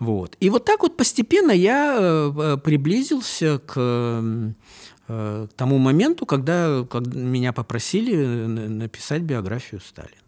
Вот. 0.00 0.36
И 0.40 0.50
вот 0.50 0.64
так 0.64 0.82
вот 0.82 0.96
постепенно 0.96 1.52
я 1.52 1.96
э, 2.00 2.56
приблизился 2.56 3.60
э, 3.76 4.52
к 5.06 5.48
тому 5.56 5.78
моменту, 5.78 6.24
когда, 6.24 6.86
когда 6.88 7.18
меня 7.18 7.52
попросили 7.52 8.14
написать 8.14 9.22
биографию 9.22 9.80
Сталина. 9.80 10.19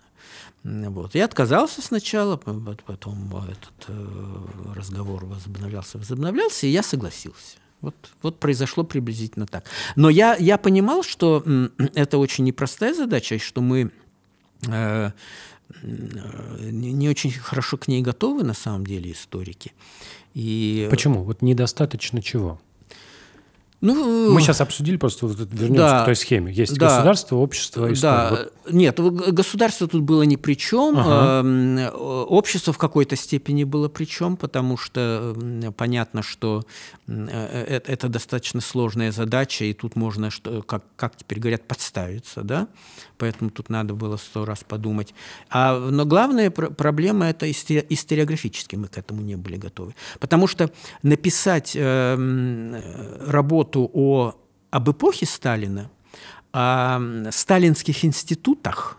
Вот. 0.65 1.15
Я 1.15 1.25
отказался 1.25 1.83
сначала, 1.83 2.37
потом 2.37 3.35
этот 3.49 3.89
э, 3.89 4.75
разговор 4.75 5.25
возобновлялся, 5.25 5.99
возобновлялся, 5.99 6.67
и 6.67 6.71
я 6.71 6.83
согласился. 6.83 7.57
Вот, 7.81 7.97
вот 8.23 8.39
произошло 8.39 8.85
приблизительно 8.85 9.47
так. 9.47 9.65
Но 9.97 10.09
я, 10.09 10.37
я 10.37 10.59
понимал, 10.59 11.03
что 11.03 11.45
это 11.95 12.19
очень 12.19 12.45
непростая 12.45 12.95
задача, 12.95 13.35
и 13.35 13.39
что 13.39 13.61
мы 13.61 13.91
э, 14.69 15.11
не, 15.83 16.93
не 16.93 17.09
очень 17.09 17.33
хорошо 17.33 17.77
к 17.77 17.89
ней 17.89 18.01
готовы, 18.01 18.45
на 18.45 18.55
самом 18.55 18.87
деле, 18.87 19.11
историки. 19.11 19.73
И... 20.35 20.87
Почему? 20.91 21.25
Вот 21.25 21.43
недостаточно 21.43 22.23
чего? 22.23 22.61
Ну, 23.83 24.31
Мы 24.31 24.41
сейчас 24.41 24.61
обсудили, 24.61 24.97
просто 24.97 25.27
вернемся 25.27 25.73
да, 25.73 26.03
к 26.03 26.05
той 26.05 26.15
схеме. 26.15 26.53
Есть 26.53 26.79
да, 26.79 26.87
государство, 26.87 27.37
общество, 27.37 27.93
история. 27.93 28.01
Да. 28.01 28.31
Вот. 28.31 28.53
Нет, 28.71 28.99
государство 29.01 29.89
тут 29.89 30.03
было 30.03 30.23
ни 30.23 30.37
при 30.37 30.55
чем. 30.55 30.97
Ага. 30.99 31.91
Общество 31.93 32.73
в 32.73 32.79
какой-то 32.79 33.17
степени 33.17 33.65
было 33.65 33.89
при 33.89 34.05
чем, 34.05 34.37
потому 34.37 34.77
что 34.77 35.37
понятно, 35.77 36.23
что 36.23 36.65
э, 37.07 37.27
э, 37.29 37.81
это 37.87 38.09
достаточно 38.09 38.61
сложная 38.61 39.13
задача, 39.13 39.65
и 39.65 39.73
тут 39.73 39.97
можно, 39.97 40.31
как, 40.67 40.85
как 40.97 41.17
теперь 41.17 41.39
говорят, 41.39 41.67
подставиться. 41.69 42.43
Да? 42.43 42.69
Поэтому 43.19 43.51
тут 43.51 43.69
надо 43.69 43.95
было 43.95 44.17
сто 44.17 44.45
раз 44.45 44.65
подумать. 44.67 45.15
А, 45.51 45.79
но 45.79 46.05
главная 46.05 46.51
пр 46.51 46.71
проблема– 46.71 47.27
это 47.31 47.51
историографически 47.51 48.77
мы 48.77 48.89
к 48.89 48.99
этому 48.99 49.23
не 49.23 49.37
были 49.37 49.57
готовы. 49.57 49.95
Потому 50.19 50.47
что 50.47 50.71
написать 51.03 51.73
э, 51.75 52.81
работу 53.27 53.53
работу 53.53 53.91
о, 53.93 54.35
об 54.71 54.91
эпохе 54.91 55.27
Сталина, 55.27 55.91
о 56.53 57.01
сталинских 57.31 58.05
институтах 58.05 58.99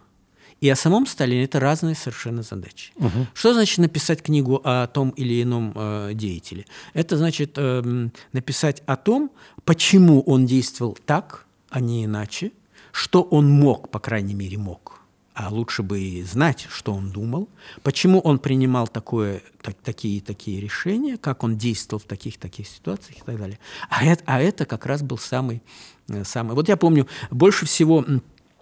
и 0.63 0.69
о 0.69 0.77
самом 0.77 1.05
Сталине– 1.05 1.43
это 1.45 1.59
разные 1.59 1.93
совершенно 1.93 2.41
задачи. 2.41 2.93
Угу. 2.95 3.27
Что 3.33 3.53
значит 3.53 3.79
написать 3.79 4.21
книгу 4.21 4.61
о 4.63 4.87
том 4.87 5.09
или 5.09 5.43
ином 5.43 5.73
э, 5.75 6.11
деятеле? 6.13 6.65
Это 6.93 7.17
значит 7.17 7.55
э, 7.57 8.09
написать 8.31 8.81
о 8.85 8.95
том, 8.95 9.29
почему 9.65 10.21
он 10.21 10.45
действовал 10.45 10.97
так, 11.05 11.45
а 11.69 11.81
не 11.81 12.05
иначе, 12.05 12.53
что 12.93 13.23
он 13.23 13.51
мог, 13.51 13.89
по 13.89 13.99
крайней 13.99 14.35
мере, 14.35 14.57
мог 14.57 15.03
а 15.33 15.49
лучше 15.49 15.81
бы 15.81 15.99
и 15.99 16.23
знать, 16.23 16.67
что 16.69 16.93
он 16.93 17.09
думал, 17.09 17.49
почему 17.81 18.19
он 18.19 18.37
принимал 18.37 18.87
такое, 18.87 19.41
так, 19.61 19.75
такие 19.83 20.21
такие 20.21 20.61
решения, 20.61 21.17
как 21.17 21.43
он 21.43 21.57
действовал 21.57 21.99
в 21.99 22.05
таких 22.05 22.37
таких 22.37 22.67
ситуациях 22.67 23.17
и 23.17 23.21
так 23.23 23.37
далее. 23.37 23.59
А 23.89 24.05
это, 24.05 24.23
а 24.27 24.39
это 24.39 24.65
как 24.65 24.85
раз 24.85 25.01
был 25.01 25.17
самый, 25.17 25.63
э, 26.13 26.23
самый... 26.23 26.55
Вот 26.55 26.69
я 26.69 26.77
помню, 26.77 27.07
больше 27.31 27.65
всего 27.65 28.05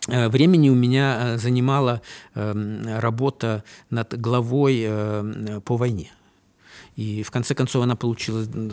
э, 0.07 0.29
времени 0.29 0.69
у 0.69 0.75
меня 0.75 1.19
э, 1.21 1.37
занимала 1.37 2.01
работа 2.33 3.63
над 3.89 4.19
главой 4.19 5.61
по 5.61 5.77
войне. 5.77 6.11
И 6.95 7.23
в 7.23 7.31
конце 7.31 7.55
концов 7.55 7.83
она 7.83 7.95
получилась 7.95 8.47
ну, 8.53 8.71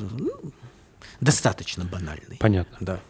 достаточно 1.20 1.84
банальной. 1.84 2.36
Понятно. 2.38 2.76
Да. 2.80 3.00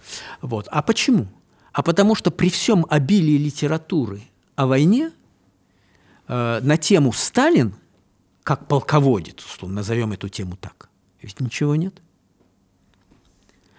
Вот. 0.43 0.69
А 0.71 0.83
почему? 0.83 1.29
А 1.73 1.83
потому 1.83 2.15
что 2.15 2.31
при 2.31 2.51
всем 2.51 2.87
обилии 2.89 3.39
литературы– 3.39 4.23
о 4.59 4.67
войне 4.67 5.13
на 6.27 6.77
тему 6.77 7.13
Сталин, 7.13 7.77
как 8.43 8.67
полководец, 8.67 9.45
условно, 9.45 9.77
назовем 9.77 10.11
эту 10.11 10.29
тему 10.29 10.57
так, 10.57 10.89
ведь 11.23 11.39
ничего 11.39 11.77
нет. 11.77 12.03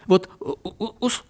Вот 0.09 0.29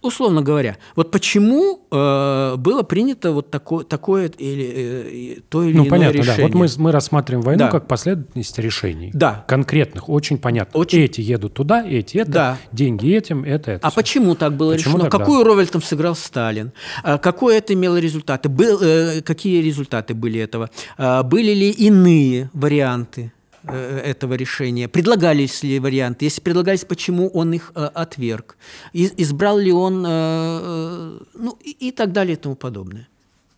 условно 0.02 0.42
говоря, 0.42 0.78
вот 0.96 1.12
почему 1.12 1.86
э, 1.92 2.56
было 2.58 2.82
принято 2.82 3.32
вот 3.32 3.52
такое, 3.52 3.86
такое 3.86 4.32
или 4.38 5.38
э, 5.38 5.42
то 5.48 5.64
или 5.64 5.78
ну, 5.78 5.84
иное 5.84 5.90
понятно, 5.90 6.18
решение? 6.18 6.38
Да. 6.38 6.44
Вот 6.44 6.54
мы, 6.56 6.68
мы 6.78 6.92
рассматриваем 6.92 7.46
войну 7.46 7.66
да. 7.66 7.70
как 7.70 7.88
последовательность 7.88 8.58
решений. 8.58 9.12
Да. 9.14 9.46
Конкретных, 9.48 10.10
очень 10.10 10.40
понятно. 10.40 10.80
Очень... 10.80 11.02
Эти 11.02 11.22
едут 11.22 11.54
туда, 11.54 11.86
эти 11.86 12.18
это, 12.18 12.32
да. 12.32 12.58
деньги 12.72 13.16
этим, 13.16 13.44
это 13.44 13.60
это. 13.72 13.88
А 13.88 13.90
все. 13.90 13.96
почему 13.96 14.36
так 14.36 14.54
было 14.54 14.74
почему 14.74 14.98
решено? 14.98 15.10
Тогда? 15.10 15.18
Какую 15.18 15.44
роль 15.44 15.68
там 15.68 15.82
сыграл 15.82 16.16
Сталин? 16.16 16.72
А 17.04 17.18
какое 17.18 17.58
это 17.58 17.74
имело 17.74 17.98
результаты? 17.98 18.50
Был, 18.50 18.80
э, 18.82 19.22
какие 19.22 19.62
результаты 19.62 20.14
были 20.14 20.40
этого? 20.40 20.70
А, 20.98 21.24
были 21.24 21.54
ли 21.54 21.70
иные 21.70 22.50
варианты? 22.54 23.32
Э, 23.64 24.00
этого 24.00 24.36
решения? 24.36 24.88
Предлагались 24.88 25.64
ли 25.64 25.80
варианты? 25.80 26.26
Если 26.26 26.42
предлагались, 26.42 26.86
почему 26.86 27.28
он 27.30 27.54
их 27.54 27.72
э, 27.76 27.90
отверг? 27.94 28.58
Избрал 28.94 29.58
ли 29.58 29.72
он, 29.72 30.06
э, 30.08 31.20
ну 31.34 31.58
и, 31.64 31.90
и 31.90 31.92
так 31.92 32.12
далее 32.12 32.34
и 32.34 32.40
тому 32.40 32.56
подобное. 32.56 33.08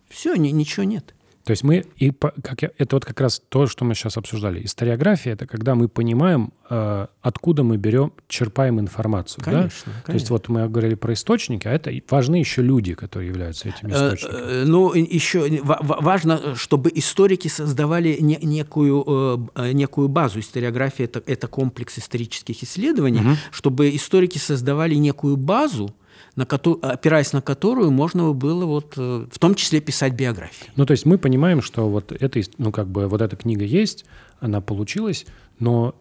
Все, 0.08 0.34
ни, 0.34 0.48
ничего 0.48 0.84
нет. 0.84 1.14
То 1.44 1.50
есть 1.50 1.64
мы, 1.64 1.84
и 1.96 2.12
как 2.12 2.62
я, 2.62 2.70
это 2.78 2.96
вот 2.96 3.04
как 3.04 3.20
раз 3.20 3.42
то, 3.48 3.66
что 3.66 3.84
мы 3.84 3.94
сейчас 3.94 4.16
обсуждали. 4.16 4.64
Историография– 4.64 5.32
это 5.34 5.46
когда 5.46 5.74
мы 5.74 5.88
понимаем, 5.88 6.52
э, 6.70 7.06
откуда 7.20 7.64
мы 7.64 7.78
берем, 7.78 8.12
черпаем 8.28 8.78
информацию. 8.78 9.44
Конечно, 9.44 9.62
да? 9.86 9.92
конечно. 9.92 10.04
То 10.06 10.12
есть 10.12 10.30
вот 10.30 10.48
мы 10.48 10.68
говорили 10.68 10.94
про 10.94 11.14
источники, 11.14 11.66
а 11.66 11.72
это 11.72 11.90
важны 12.08 12.36
еще 12.36 12.62
люди, 12.62 12.94
которые 12.94 13.28
являются 13.30 13.68
этими 13.68 13.90
э, 13.90 13.94
источниками. 13.94 14.40
Э, 14.40 14.64
ну, 14.66 14.94
еще 14.94 15.60
важно, 15.62 16.54
чтобы 16.54 16.92
историки 16.94 17.48
создавали 17.48 18.18
не, 18.20 18.36
некую, 18.36 19.50
э, 19.56 19.72
некую 19.72 20.08
базу. 20.08 20.38
Историография 20.38 21.06
это,– 21.06 21.22
это 21.26 21.48
комплекс 21.48 21.98
исторических 21.98 22.62
исследований. 22.62 23.20
Угу. 23.20 23.36
Чтобы 23.50 23.94
историки 23.96 24.38
создавали 24.38 24.94
некую 24.94 25.36
базу, 25.36 25.92
на 26.36 26.46
ко- 26.46 26.78
опираясь 26.82 27.32
на 27.32 27.42
которую 27.42 27.90
можно 27.90 28.32
было 28.32 28.64
вот, 28.64 28.94
э, 28.96 29.26
в 29.30 29.38
том 29.38 29.54
числе 29.54 29.80
писать 29.80 30.14
биографии. 30.14 30.70
Ну, 30.76 30.86
то 30.86 30.92
есть 30.92 31.04
мы 31.06 31.18
понимаем, 31.18 31.62
что 31.62 31.88
вот 31.88 32.12
это, 32.12 32.40
ну, 32.58 32.72
как 32.72 32.88
бы 32.88 33.06
вот 33.08 33.20
эта 33.20 33.36
книга 33.36 33.64
есть, 33.64 34.04
она 34.40 34.60
получилась, 34.60 35.26
но 35.58 35.94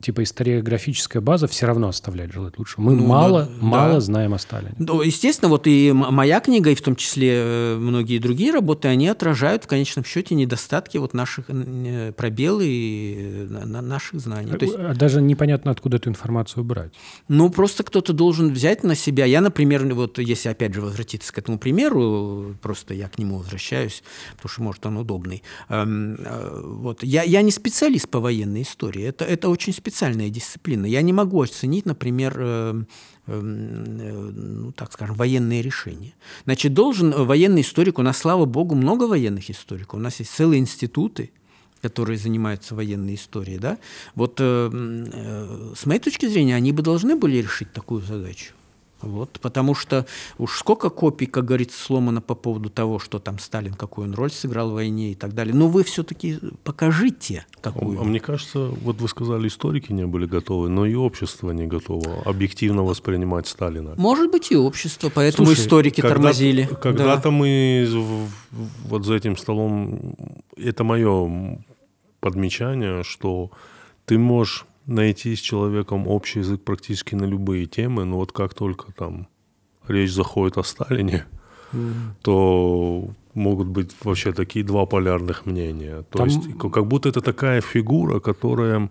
типа 0.00 0.22
историографическая 0.22 1.20
база 1.22 1.46
все 1.46 1.66
равно 1.66 1.88
оставляет 1.88 2.32
желать 2.32 2.58
лучшего. 2.58 2.82
Мы 2.82 2.96
Ну, 2.96 3.06
мало, 3.06 3.44
да, 3.44 3.50
мало 3.66 3.94
да. 3.94 4.00
знаем 4.00 4.34
о 4.34 4.38
Сталине. 4.38 4.74
Ну, 4.78 5.02
естественно, 5.02 5.48
вот 5.48 5.66
и 5.66 5.92
моя 5.92 6.40
книга, 6.40 6.70
и 6.70 6.74
в 6.74 6.82
том 6.82 6.96
числе 6.96 7.32
э, 7.34 7.76
многие 7.78 8.18
другие 8.18 8.52
работы, 8.52 8.88
они 8.88 9.08
отражают 9.08 9.64
в 9.64 9.66
конечном 9.66 10.04
счете 10.04 10.34
недостатки 10.34 10.98
вот 10.98 11.14
наших 11.14 11.46
э, 11.48 12.12
пробелы 12.16 12.66
и 12.66 13.14
э, 13.18 13.46
на- 13.50 13.66
на- 13.66 13.82
наших 13.82 14.20
знаний. 14.20 14.52
То 14.52 14.64
есть, 14.64 14.76
А 14.78 14.94
Даже 14.94 15.20
непонятно, 15.22 15.70
откуда 15.70 15.96
эту 15.98 16.08
информацию 16.10 16.64
брать. 16.64 16.92
Ну, 17.28 17.50
просто 17.50 17.82
кто-то 17.82 18.12
должен 18.12 18.52
взять 18.52 18.82
на 18.84 18.94
себя. 18.94 19.24
Я, 19.24 19.40
например, 19.40 19.84
вот 19.94 20.18
если 20.18 20.48
опять 20.48 20.74
же 20.74 20.80
возвратиться 20.80 21.32
к 21.32 21.38
этому 21.38 21.58
примеру, 21.58 22.56
просто 22.62 22.94
я 22.94 23.08
к 23.08 23.18
нему 23.18 23.38
возвращаюсь, 23.38 24.02
потому 24.36 24.50
что, 24.50 24.62
может, 24.62 24.86
он 24.86 24.96
удобный. 24.96 25.42
Эм, 25.68 26.16
Вот. 26.80 27.02
Я, 27.02 27.22
я 27.22 27.42
не 27.42 27.50
специалист 27.50 28.08
по 28.08 28.20
военной 28.20 28.62
истории. 28.62 29.04
Это, 29.04 29.24
это 29.24 29.48
очень 29.48 29.72
специальная 29.90 30.30
дисциплина. 30.30 30.86
Я 30.86 31.02
не 31.02 31.12
могу 31.12 31.42
оценить, 31.42 31.84
например, 31.84 32.34
э, 32.36 32.84
э, 33.26 33.40
ну, 33.40 34.72
так 34.72 34.92
скажем, 34.92 35.16
военные 35.16 35.62
решения. 35.62 36.12
Значит, 36.44 36.74
должен 36.74 37.12
э, 37.12 37.24
военный 37.24 37.62
историк, 37.62 37.98
у 37.98 38.02
нас, 38.02 38.18
слава 38.18 38.44
богу, 38.44 38.76
много 38.76 39.04
военных 39.08 39.50
историков, 39.50 39.98
у 39.98 40.02
нас 40.02 40.20
есть 40.20 40.30
целые 40.30 40.60
институты, 40.60 41.30
которые 41.82 42.18
занимаются 42.18 42.74
военной 42.76 43.16
историей, 43.16 43.58
да, 43.58 43.78
вот 44.14 44.36
э, 44.38 44.70
э, 44.72 45.72
с 45.76 45.86
моей 45.86 46.00
точки 46.00 46.26
зрения, 46.26 46.54
они 46.54 46.72
бы 46.72 46.82
должны 46.82 47.16
были 47.16 47.38
решить 47.38 47.72
такую 47.72 48.00
задачу. 48.02 48.52
Вот, 49.02 49.38
потому 49.40 49.74
что 49.74 50.06
уж 50.38 50.58
сколько 50.58 50.90
копий, 50.90 51.26
как 51.26 51.44
говорится, 51.46 51.82
сломано 51.82 52.20
по 52.20 52.34
поводу 52.34 52.68
того, 52.70 52.98
что 52.98 53.18
там 53.18 53.38
Сталин, 53.38 53.74
какую 53.74 54.08
он 54.08 54.14
роль 54.14 54.30
сыграл 54.30 54.70
в 54.70 54.74
войне 54.74 55.12
и 55.12 55.14
так 55.14 55.32
далее. 55.34 55.54
Но 55.54 55.68
вы 55.68 55.84
все-таки 55.84 56.38
покажите 56.64 57.46
какую. 57.62 58.00
А 58.00 58.04
мне 58.04 58.20
кажется, 58.20 58.66
вот 58.82 59.00
вы 59.00 59.08
сказали, 59.08 59.48
историки 59.48 59.92
не 59.92 60.06
были 60.06 60.26
готовы, 60.26 60.68
но 60.68 60.84
и 60.86 60.94
общество 60.94 61.50
не 61.52 61.66
готово 61.66 62.22
объективно 62.24 62.82
воспринимать 62.82 63.46
Сталина. 63.46 63.94
Может 63.96 64.30
быть, 64.30 64.50
и 64.52 64.56
общество, 64.56 65.10
поэтому 65.14 65.46
Слушай, 65.46 65.60
историки 65.60 66.00
Когда- 66.00 66.14
тормозили. 66.16 66.68
Когда-то 66.82 67.22
Да. 67.24 67.30
мы 67.30 67.88
вот 68.86 69.04
за 69.04 69.14
этим 69.14 69.36
столом, 69.36 70.14
это 70.56 70.84
мое 70.84 71.58
подмечание, 72.20 73.02
что 73.02 73.50
ты 74.04 74.18
можешь 74.18 74.66
найти 74.90 75.34
с 75.36 75.40
человеком 75.40 76.06
общий 76.08 76.40
язык 76.40 76.62
практически 76.62 77.14
на 77.14 77.24
любые 77.24 77.66
темы, 77.66 78.04
но 78.04 78.16
вот 78.16 78.32
как 78.32 78.54
только 78.54 78.92
там 78.92 79.28
речь 79.88 80.12
заходит 80.12 80.58
о 80.58 80.62
Сталине, 80.62 81.24
то 82.22 83.08
могут 83.34 83.68
быть 83.68 83.94
вообще 84.02 84.32
такие 84.32 84.64
два 84.64 84.86
полярных 84.86 85.46
мнения. 85.46 86.02
То 86.10 86.18
Там- 86.18 86.28
есть 86.28 86.40
как 86.58 86.86
будто 86.86 87.08
это 87.08 87.20
такая 87.20 87.60
фигура, 87.60 88.18
которая, 88.20 88.90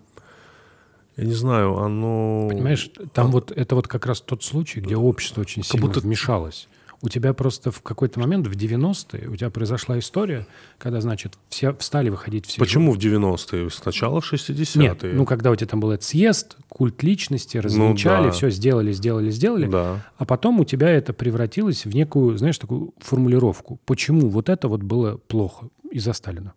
я 1.18 1.26
не 1.26 1.34
знаю, 1.34 1.78
оно... 1.78 2.48
Понимаешь, 2.50 2.90
там 3.14 3.32
вот 3.32 3.52
это 3.52 3.76
вот 3.76 3.88
как 3.88 4.06
раз 4.06 4.22
тот 4.22 4.44
случай, 4.44 4.80
где 4.80 4.96
общество 4.96 5.42
очень 5.42 5.64
сильно 5.64 5.86
будто- 5.88 6.00
вмешалось. 6.00 6.70
У 7.02 7.10
тебя 7.10 7.34
просто 7.34 7.72
в 7.72 7.82
какой-то 7.82 8.20
момент, 8.20 8.48
в 8.48 8.52
90-е, 8.52 9.30
у 9.30 9.36
тебя 9.36 9.50
произошла 9.50 9.98
история, 10.00 10.46
когда, 10.78 11.00
значит, 11.00 11.38
все 11.50 11.74
встали 11.74 12.10
выходить 12.10 12.46
все. 12.46 12.60
Почему 12.60 12.92
в 12.92 12.98
90-е? 12.98 13.70
Сначала 13.70 14.20
в 14.20 14.32
60-е? 14.32 14.82
Нет, 14.82 15.00
ну 15.04 15.26
когда 15.26 15.52
у 15.52 15.56
тебя 15.56 15.68
там 15.68 15.80
был 15.80 15.92
этот 15.92 16.04
съезд, 16.06 16.58
культ 16.68 17.02
личности, 17.04 17.58
развенчали, 17.58 18.26
да. 18.26 18.32
все 18.32 18.50
сделали, 18.50 18.92
сделали, 18.92 19.30
сделали. 19.32 19.68
Да. 19.68 20.06
А 20.18 20.26
потом 20.26 20.60
у 20.60 20.66
тебя 20.66 20.90
это 20.90 21.14
превратилось 21.14 21.86
в 21.86 21.94
некую, 21.96 22.38
знаешь, 22.38 22.58
такую 22.58 22.94
формулировку. 23.00 23.80
Почему 23.86 24.30
вот 24.30 24.50
это 24.50 24.68
вот 24.68 24.84
было 24.84 25.18
плохо 25.18 25.70
из-за 25.92 26.14
Сталина? 26.14 26.54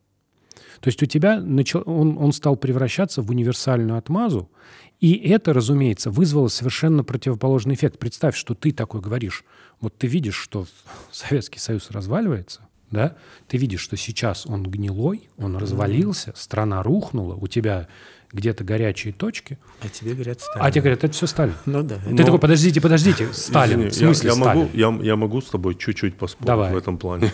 То 0.83 0.89
есть 0.89 1.01
у 1.01 1.07
тебя 1.07 1.41
начал, 1.41 1.85
он, 1.87 2.18
он 2.18 2.33
стал 2.33 2.57
превращаться 2.57 3.22
в 3.22 3.30
универсальную 3.30 3.97
отмазу, 3.97 4.51
и 5.01 5.14
это, 5.14 5.53
разумеется, 5.53 6.11
вызвало 6.11 6.49
совершенно 6.49 7.05
противоположный 7.05 7.76
эффект. 7.76 8.01
Представь, 8.01 8.37
что 8.37 8.55
ты 8.55 8.72
такой 8.72 9.01
говоришь. 9.01 9.45
Вот 9.80 9.97
ты 9.97 10.09
видишь, 10.09 10.35
что 10.35 10.66
Советский 11.12 11.61
Союз 11.61 11.93
разваливается, 11.93 12.62
да? 12.91 13.16
Ты 13.47 13.59
видишь, 13.59 13.80
что 13.80 13.97
сейчас 13.97 14.45
он 14.45 14.64
гнилой, 14.64 15.28
он 15.39 15.57
развалился, 15.57 16.33
страна 16.35 16.83
рухнула, 16.83 17.37
у 17.37 17.47
тебя 17.47 17.87
где-то 18.33 18.64
горячие 18.64 19.12
точки, 19.12 19.59
А 19.83 19.89
тебе 19.89 20.14
говорят 20.14 20.41
Сталин. 20.41 20.64
а 20.66 20.70
тебе 20.70 20.80
говорят, 20.83 21.05
это 21.05 21.12
все 21.14 21.26
Сталин. 21.26 21.55
Ну 21.66 21.83
да. 21.83 21.99
Ты 21.99 22.16
такой, 22.24 22.39
подождите, 22.39 22.80
подождите, 22.80 23.28
Сталин, 23.33 23.89
Извини, 23.89 23.91
в 23.91 23.95
смысле 23.95 24.30
я, 24.30 24.35
я 24.37 24.41
Сталин? 24.43 24.61
Могу, 24.62 24.70
я, 25.03 25.07
я 25.07 25.16
могу 25.16 25.41
с 25.41 25.51
тобой 25.51 25.74
чуть-чуть 25.74 26.16
поспорить 26.16 26.47
Давай. 26.47 26.72
в 26.72 26.76
этом 26.76 26.97
плане. 26.99 27.30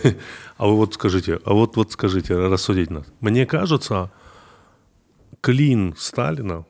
А 0.57 0.67
вы 0.67 0.75
вот 0.75 0.93
скажите, 0.93 1.39
а 1.45 1.53
вот, 1.53 1.77
вот 1.77 1.91
скажите, 1.93 2.35
рассудите 2.35 2.91
нас. 2.93 3.05
Мне 3.21 3.45
кажется, 3.45 4.11
клин 5.41 5.95
Сталина 5.97 6.65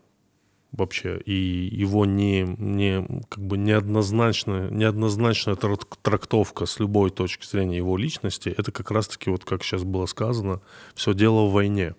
вообще 0.71 1.17
и 1.25 1.33
его 1.71 2.05
не, 2.05 2.43
не 2.43 3.03
как 3.29 3.43
бы 3.43 3.57
неоднозначная, 3.57 4.69
неоднозначная 4.69 5.55
трак- 5.55 5.97
трактовка 6.03 6.67
с 6.67 6.79
любой 6.79 7.09
точки 7.09 7.47
зрения 7.47 7.77
его 7.77 7.97
личности, 7.97 8.53
это 8.55 8.71
как 8.71 8.91
раз-таки, 8.91 9.31
вот 9.31 9.43
как 9.45 9.63
сейчас 9.63 9.83
было 9.83 10.05
сказано, 10.05 10.61
все 10.93 11.13
дело 11.15 11.45
в 11.47 11.53
войне. 11.53 11.95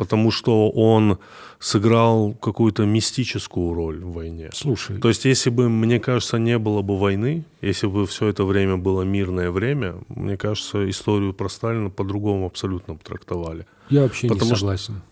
Потому 0.00 0.30
что 0.30 0.70
он 0.70 1.18
сыграл 1.58 2.32
какую-то 2.32 2.86
мистическую 2.86 3.74
роль 3.74 3.98
в 4.02 4.12
войне. 4.14 4.48
Слушай, 4.54 4.98
То 4.98 5.08
есть, 5.08 5.26
если 5.26 5.50
бы, 5.50 5.68
мне 5.68 6.00
кажется, 6.00 6.38
не 6.38 6.58
было 6.58 6.80
бы 6.80 6.96
войны, 6.96 7.44
если 7.60 7.86
бы 7.86 8.06
все 8.06 8.28
это 8.28 8.44
время 8.44 8.78
было 8.78 9.02
мирное 9.02 9.50
время, 9.50 9.96
мне 10.08 10.38
кажется, 10.38 10.88
историю 10.88 11.34
про 11.34 11.50
Сталина 11.50 11.90
по-другому 11.90 12.46
абсолютно 12.46 12.96
трактовали. 12.96 13.66
я 13.90 14.02
вообще 14.04 14.26
не 14.28 14.32
потому 14.32 14.52
что- 14.52 14.60
согласен. 14.60 15.02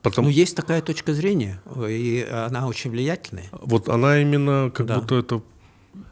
Потому 0.00 0.28
Ну, 0.28 0.32
есть 0.34 0.56
такая 0.56 0.80
точка 0.80 1.12
зрения, 1.12 1.60
и 1.88 2.26
она 2.30 2.66
очень 2.66 2.90
влиятельная. 2.90 3.48
вот 3.52 3.88
она 3.90 4.22
именно 4.22 4.70
как 4.74 4.86
Да. 4.86 4.98
будто 5.00 5.14
это... 5.16 5.42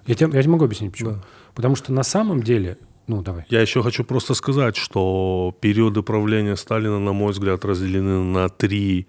Я 0.06 0.14
тебе, 0.14 0.30
я 0.34 0.42
тебе 0.42 0.52
могу 0.52 0.64
объяснить, 0.66 0.92
почему. 0.92 1.10
Да. 1.12 1.22
Потому 1.54 1.74
что 1.76 1.90
на 1.92 2.02
самом 2.02 2.42
деле, 2.42 2.76
ну 3.06 3.22
давай. 3.22 3.44
Я 3.48 3.60
еще 3.60 3.82
хочу 3.82 4.04
просто 4.04 4.34
сказать, 4.34 4.76
что 4.76 5.54
периоды 5.60 6.02
правления 6.02 6.56
Сталина, 6.56 6.98
на 6.98 7.12
мой 7.12 7.32
взгляд, 7.32 7.64
разделены 7.64 8.22
на 8.22 8.48
три 8.48 9.06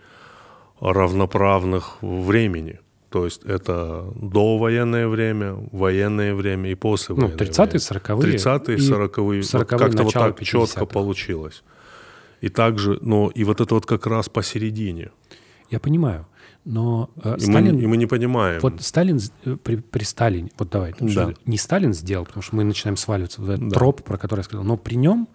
равноправных 0.79 1.97
времени. 2.01 2.79
То 3.09 3.25
есть 3.25 3.43
это 3.45 4.05
довоенное 4.15 5.07
время, 5.07 5.55
военное 5.71 6.33
время 6.33 6.71
и 6.71 6.73
Ну, 6.73 6.79
послевоенное 6.79 7.37
30-е, 7.37 7.65
время. 7.65 7.79
40-е. 7.79 8.33
30-е, 8.33 8.75
и 8.75 8.79
40-е. 8.79 9.41
40-е, 9.41 9.59
вот 9.59 9.67
как-то 9.67 10.03
вот 10.03 10.13
так 10.13 10.39
четко 10.43 10.81
50-х. 10.81 10.85
получилось. 10.85 11.63
И 12.41 12.49
также, 12.49 12.97
но 13.01 13.31
и 13.35 13.43
вот 13.43 13.61
это 13.61 13.75
вот 13.75 13.85
как 13.85 14.07
раз 14.07 14.29
посередине. 14.29 15.11
Я 15.69 15.79
понимаю. 15.79 16.25
Но 16.65 17.09
э, 17.21 17.35
И, 17.37 17.41
Сталин... 17.41 17.75
мы, 17.75 17.81
и 17.81 17.87
мы 17.87 17.97
не 17.97 18.05
понимаем. 18.05 18.61
Вот 18.61 18.81
Сталин 18.81 19.19
э, 19.45 19.57
при, 19.61 19.75
при 19.77 20.03
Сталине, 20.03 20.51
вот 20.57 20.69
давай, 20.69 20.93
Да. 20.99 21.33
не 21.45 21.57
Сталин 21.57 21.93
сделал, 21.93 22.25
потому 22.25 22.41
что 22.41 22.55
мы 22.55 22.63
начинаем 22.63 22.95
сваливаться 22.97 23.41
в 23.41 23.49
этот 23.49 23.67
Да. 23.69 23.75
троп, 23.75 24.01
про 24.03 24.17
который 24.17 24.39
я 24.39 24.43
сказал, 24.43 24.63
но 24.63 24.77
при 24.77 24.95
нем 24.95 25.27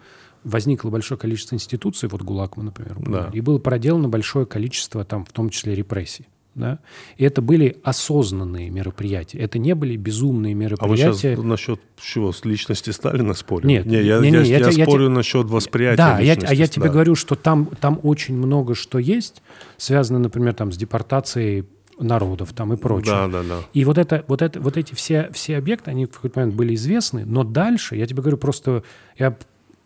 возникло 0.44 0.88
большое 0.90 1.18
количество 1.18 1.54
институций, 1.54 2.08
вот 2.08 2.22
ГУЛАГ 2.22 2.56
мы, 2.56 2.62
например, 2.64 2.96
Да. 3.00 3.30
и 3.32 3.40
было 3.40 3.58
проделано 3.58 4.08
большое 4.08 4.46
количество, 4.46 5.04
там, 5.04 5.24
в 5.24 5.32
том 5.32 5.50
числе 5.50 5.74
репрессий. 5.74 6.26
Да? 6.58 6.80
И 7.16 7.24
это 7.24 7.40
были 7.40 7.76
осознанные 7.84 8.68
мероприятия. 8.70 9.38
Это 9.38 9.58
не 9.58 9.74
были 9.74 9.96
безумные 9.96 10.54
а 10.54 10.56
вы 10.56 10.62
мероприятия. 10.64 11.36
сейчас 11.36 11.44
насчет 11.44 11.80
чего? 12.00 12.32
С 12.32 12.44
личности 12.44 12.90
Сталина 12.90 13.32
спорим? 13.32 13.68
Нет, 13.68 13.86
не, 13.86 14.02
я, 14.02 14.18
не, 14.18 14.30
я, 14.30 14.42
не, 14.42 14.48
я 14.48 14.58
я 14.58 14.70
те- 14.70 14.78
я 14.78 14.84
спорю 14.84 15.06
те- 15.06 15.10
насчет 15.10 15.46
восприятия 15.46 15.96
Да, 15.96 16.18
я, 16.18 16.36
а 16.46 16.52
я 16.52 16.66
тебе 16.66 16.90
говорю, 16.90 17.14
что 17.14 17.36
там, 17.36 17.66
там 17.80 18.00
очень 18.02 18.36
много 18.36 18.74
что 18.74 18.98
есть, 18.98 19.42
связано, 19.76 20.18
например, 20.18 20.54
там, 20.54 20.72
с 20.72 20.76
депортацией 20.76 21.64
народов 22.00 22.52
там, 22.52 22.72
и 22.72 22.76
прочее. 22.76 23.12
Да, 23.12 23.28
да, 23.28 23.42
да. 23.42 23.58
И 23.72 23.84
вот, 23.84 23.98
это, 23.98 24.24
вот, 24.26 24.42
это, 24.42 24.60
вот 24.60 24.76
эти 24.76 24.94
все, 24.94 25.30
все 25.32 25.56
объекты, 25.56 25.90
они 25.90 26.06
в 26.06 26.10
какой-то 26.10 26.40
момент 26.40 26.56
были 26.56 26.74
известны, 26.74 27.24
но 27.24 27.44
дальше, 27.44 27.96
я 27.96 28.06
тебе 28.06 28.22
говорю, 28.22 28.38
просто 28.38 28.82
я 29.16 29.36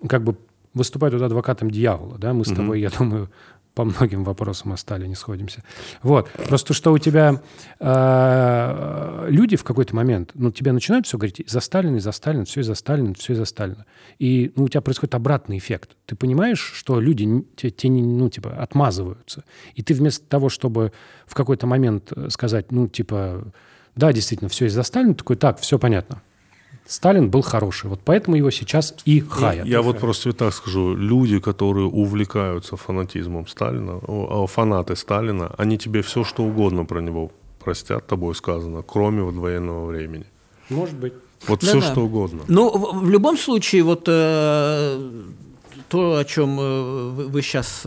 как 0.08 0.24
бы 0.24 0.36
выступаю 0.74 1.12
тут 1.12 1.22
адвокатом 1.22 1.70
дьявола, 1.70 2.18
да, 2.18 2.32
мы 2.32 2.44
с 2.44 2.48
тобой, 2.48 2.80
я 2.80 2.90
думаю, 2.90 3.30
по 3.74 3.84
многим 3.84 4.24
вопросам 4.24 4.72
о 4.72 4.76
Сталине 4.76 5.16
сходимся. 5.16 5.62
Вот. 6.02 6.28
Просто 6.30 6.74
что 6.74 6.92
у 6.92 6.98
тебя 6.98 7.40
э, 7.80 9.26
люди 9.30 9.56
в 9.56 9.64
какой-то 9.64 9.96
момент, 9.96 10.32
ну, 10.34 10.50
тебе 10.50 10.72
начинают 10.72 11.06
все 11.06 11.16
говорить, 11.16 11.42
за 11.46 11.60
Сталина, 11.60 11.98
за 11.98 12.12
Сталина, 12.12 12.44
все 12.44 12.60
из-за 12.60 12.74
Сталина, 12.74 13.14
все 13.14 13.32
из-за 13.32 13.44
Сталина. 13.44 13.86
И 14.18 14.52
ну, 14.56 14.64
у 14.64 14.68
тебя 14.68 14.82
происходит 14.82 15.14
обратный 15.14 15.58
эффект. 15.58 15.96
Ты 16.06 16.16
понимаешь, 16.16 16.60
что 16.60 17.00
люди 17.00 17.44
те, 17.56 17.70
те 17.70 17.88
ну, 17.88 18.28
типа, 18.28 18.50
отмазываются. 18.50 19.44
И 19.74 19.82
ты 19.82 19.94
вместо 19.94 20.26
того, 20.26 20.48
чтобы 20.48 20.92
в 21.26 21.34
какой-то 21.34 21.66
момент 21.66 22.12
э, 22.14 22.28
сказать, 22.30 22.72
ну, 22.72 22.88
типа, 22.88 23.52
да, 23.96 24.12
действительно, 24.12 24.48
все 24.48 24.66
из-за 24.66 24.82
Сталина, 24.82 25.14
такой, 25.14 25.36
так, 25.36 25.58
все 25.60 25.78
понятно. 25.78 26.22
Сталин 26.86 27.30
был 27.30 27.42
хороший, 27.42 27.88
вот 27.88 28.00
поэтому 28.04 28.36
его 28.36 28.50
сейчас 28.50 28.94
и 29.04 29.20
хаят. 29.20 29.66
Я 29.66 29.82
вот 29.82 29.98
просто 29.98 30.32
так 30.32 30.52
скажу. 30.52 30.94
Люди, 30.94 31.38
которые 31.38 31.86
увлекаются 31.86 32.76
фанатизмом 32.76 33.46
Сталина, 33.46 34.00
фанаты 34.46 34.96
Сталина, 34.96 35.54
они 35.58 35.78
тебе 35.78 36.02
все, 36.02 36.24
что 36.24 36.42
угодно 36.42 36.84
про 36.84 37.00
него 37.00 37.30
простят 37.64 38.06
тобой 38.06 38.34
сказано, 38.34 38.82
кроме 38.82 39.22
вот 39.22 39.34
военного 39.34 39.86
времени. 39.86 40.26
Может 40.68 40.96
быть. 40.96 41.12
Вот 41.46 41.60
Да, 41.60 41.66
все 41.66 41.80
да. 41.80 41.86
что 41.92 42.00
угодно. 42.02 42.42
Ну, 42.48 42.70
в, 42.70 43.04
в 43.04 43.10
любом 43.10 43.36
случае, 43.36 43.82
вот 43.82 44.04
э, 44.06 45.10
то, 45.92 46.16
о 46.16 46.24
чем 46.24 46.58
э, 46.58 47.10
вы, 47.10 47.42
сейчас 47.42 47.82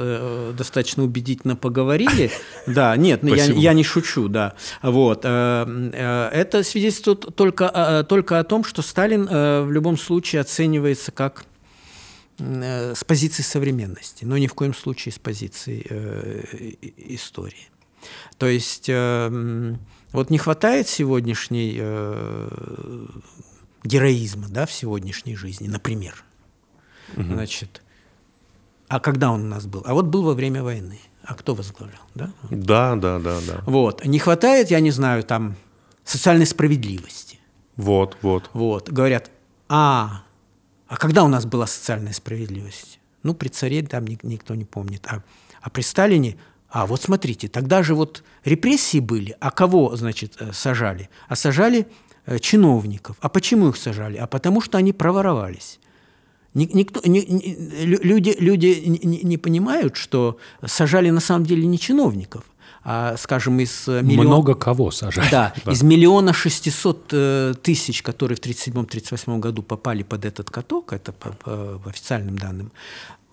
достаточно 0.55 1.03
убедительно 1.03 1.55
поговорили, 1.55 2.29
да, 2.67 2.95
нет, 2.95 3.23
ну, 3.23 3.33
я, 3.33 3.45
я 3.45 3.73
не 3.73 3.83
шучу, 3.83 4.27
да, 4.27 4.53
вот, 4.83 5.21
э, 5.23 5.89
э, 5.91 6.29
это 6.31 6.61
свидетельствует 6.61 7.35
только, 7.35 7.71
э, 7.73 8.03
только 8.07 8.37
о 8.37 8.43
том, 8.43 8.63
что 8.63 8.83
Сталин 8.83 9.27
э, 9.27 9.63
в 9.63 9.71
любом 9.71 9.97
случае 9.97 10.41
оценивается 10.41 11.11
как 11.11 11.47
э, 12.37 12.93
с 12.93 13.03
позиции 13.03 13.41
современности, 13.41 14.23
но 14.23 14.37
ни 14.37 14.45
в 14.45 14.53
коем 14.53 14.75
случае 14.75 15.11
с 15.11 15.17
позиции 15.17 15.83
э, 15.89 16.73
истории. 16.97 17.69
То 18.37 18.45
есть 18.45 18.85
э, 18.87 19.75
вот 20.11 20.29
не 20.29 20.37
хватает 20.37 20.87
сегодняшней 20.87 21.77
э, 21.79 23.07
героизма 23.83 24.45
да, 24.49 24.67
в 24.67 24.71
сегодняшней 24.71 25.35
жизни, 25.35 25.67
например. 25.67 26.23
Значит, 27.15 27.81
а 28.87 28.99
когда 28.99 29.31
он 29.31 29.43
у 29.45 29.47
нас 29.47 29.65
был? 29.65 29.83
А 29.85 29.93
вот 29.93 30.05
был 30.05 30.23
во 30.23 30.33
время 30.33 30.63
войны. 30.63 30.99
А 31.23 31.33
кто 31.33 31.55
возглавлял? 31.55 32.01
Да? 32.13 32.31
Да, 32.51 32.95
да, 32.95 33.19
да, 33.19 33.39
да. 33.47 33.63
Вот. 33.65 34.05
Не 34.05 34.19
хватает, 34.19 34.69
я 34.69 34.79
не 34.79 34.91
знаю, 34.91 35.23
там 35.23 35.55
социальной 36.03 36.45
справедливости. 36.45 37.39
Вот, 37.77 38.17
вот. 38.21 38.49
Вот. 38.53 38.89
Говорят, 38.91 39.31
а, 39.67 40.23
а 40.87 40.97
когда 40.97 41.23
у 41.23 41.27
нас 41.27 41.45
была 41.45 41.65
социальная 41.67 42.13
справедливость? 42.13 42.99
Ну, 43.23 43.33
при 43.33 43.47
царе 43.47 43.81
там 43.81 44.05
ник- 44.05 44.23
никто 44.23 44.53
не 44.53 44.65
помнит. 44.65 45.07
А, 45.07 45.23
а 45.61 45.69
при 45.71 45.81
Сталине, 45.81 46.37
а 46.69 46.85
вот 46.85 47.01
смотрите, 47.01 47.47
тогда 47.47 47.81
же 47.81 47.95
вот 47.95 48.23
репрессии 48.43 48.99
были, 48.99 49.35
а 49.39 49.49
кого, 49.49 49.95
значит, 49.95 50.35
э, 50.39 50.51
сажали? 50.53 51.09
А 51.27 51.35
сажали 51.35 51.87
э, 52.27 52.37
чиновников. 52.37 53.17
А 53.19 53.29
почему 53.29 53.69
их 53.69 53.77
сажали? 53.77 54.17
А 54.17 54.27
потому 54.27 54.61
что 54.61 54.77
они 54.77 54.93
проворовались. 54.93 55.79
Ни- 56.55 56.69
Никто, 56.73 57.01
ни- 57.05 57.25
ни- 57.27 57.83
лю- 57.85 57.99
люди, 58.01 58.35
люди 58.39 58.81
не- 58.85 59.21
не 59.23 59.37
понимают, 59.37 59.95
что 59.97 60.37
сажали 60.65 61.09
на 61.11 61.19
самом 61.19 61.45
деле 61.45 61.67
не 61.67 61.77
чиновников, 61.77 62.43
скажем, 63.17 63.59
из 63.59 63.87
э, 63.87 64.01
миллиона... 64.03 64.29
Много 64.29 64.53
кого 64.53 64.91
сажать. 64.91 65.31
Да, 65.31 65.53
из 65.65 65.81
миллиона 65.81 66.33
шестисот 66.33 67.07
э, 67.11 67.55
тысяч, 67.61 68.03
которые 68.03 68.37
в 68.37 68.41
1937-1938 68.41 69.39
году 69.39 69.63
попали 69.63 70.03
под 70.03 70.23
этот 70.23 70.51
каток, 70.51 70.93
это 70.93 71.11
по, 71.11 71.31
по 71.31 71.89
официальным 71.89 72.37
данным, 72.37 72.71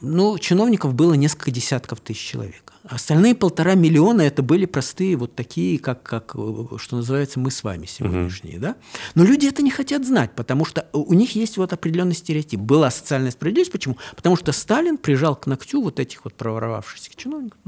ну, 0.01 0.39
чиновников 0.39 0.95
было 0.95 1.15
несколько 1.15 1.51
десятков 1.51 2.01
тысяч 2.01 2.27
человек. 2.27 2.73
Остальные 2.85 3.37
полтора 3.37 3.75
миллиона 3.75 4.23
это 4.23 4.43
были 4.43 4.65
простые 4.65 5.17
вот 5.17 5.37
такие, 5.37 5.79
как, 5.79 6.03
как 6.03 6.33
э, 6.35 6.65
что 6.79 6.97
называется, 6.97 7.39
мы 7.39 7.51
с 7.51 7.63
вами 7.63 7.87
сегодняшние. 7.87 8.59
Да? 8.59 8.77
Но 9.15 9.23
люди 9.23 9.47
это 9.47 9.63
не 9.63 9.71
хотят 9.71 10.07
знать, 10.07 10.33
потому 10.35 10.65
что 10.65 10.89
у 10.93 11.13
них 11.13 11.37
есть 11.37 11.59
вот 11.59 11.73
определенный 11.73 12.15
стереотип. 12.15 12.59
Была 12.59 12.91
социальная 12.91 13.31
справедливость. 13.31 13.71
Почему? 13.71 13.99
Потому 14.17 14.37
что 14.37 14.51
Сталин 14.53 14.97
прижал 14.97 15.37
к 15.37 15.47
ногтю 15.47 15.83
вот 15.83 16.01
этих 16.01 16.25
вот 16.25 16.35
проворовавшихся 16.35 17.11
чиновников. 17.15 17.59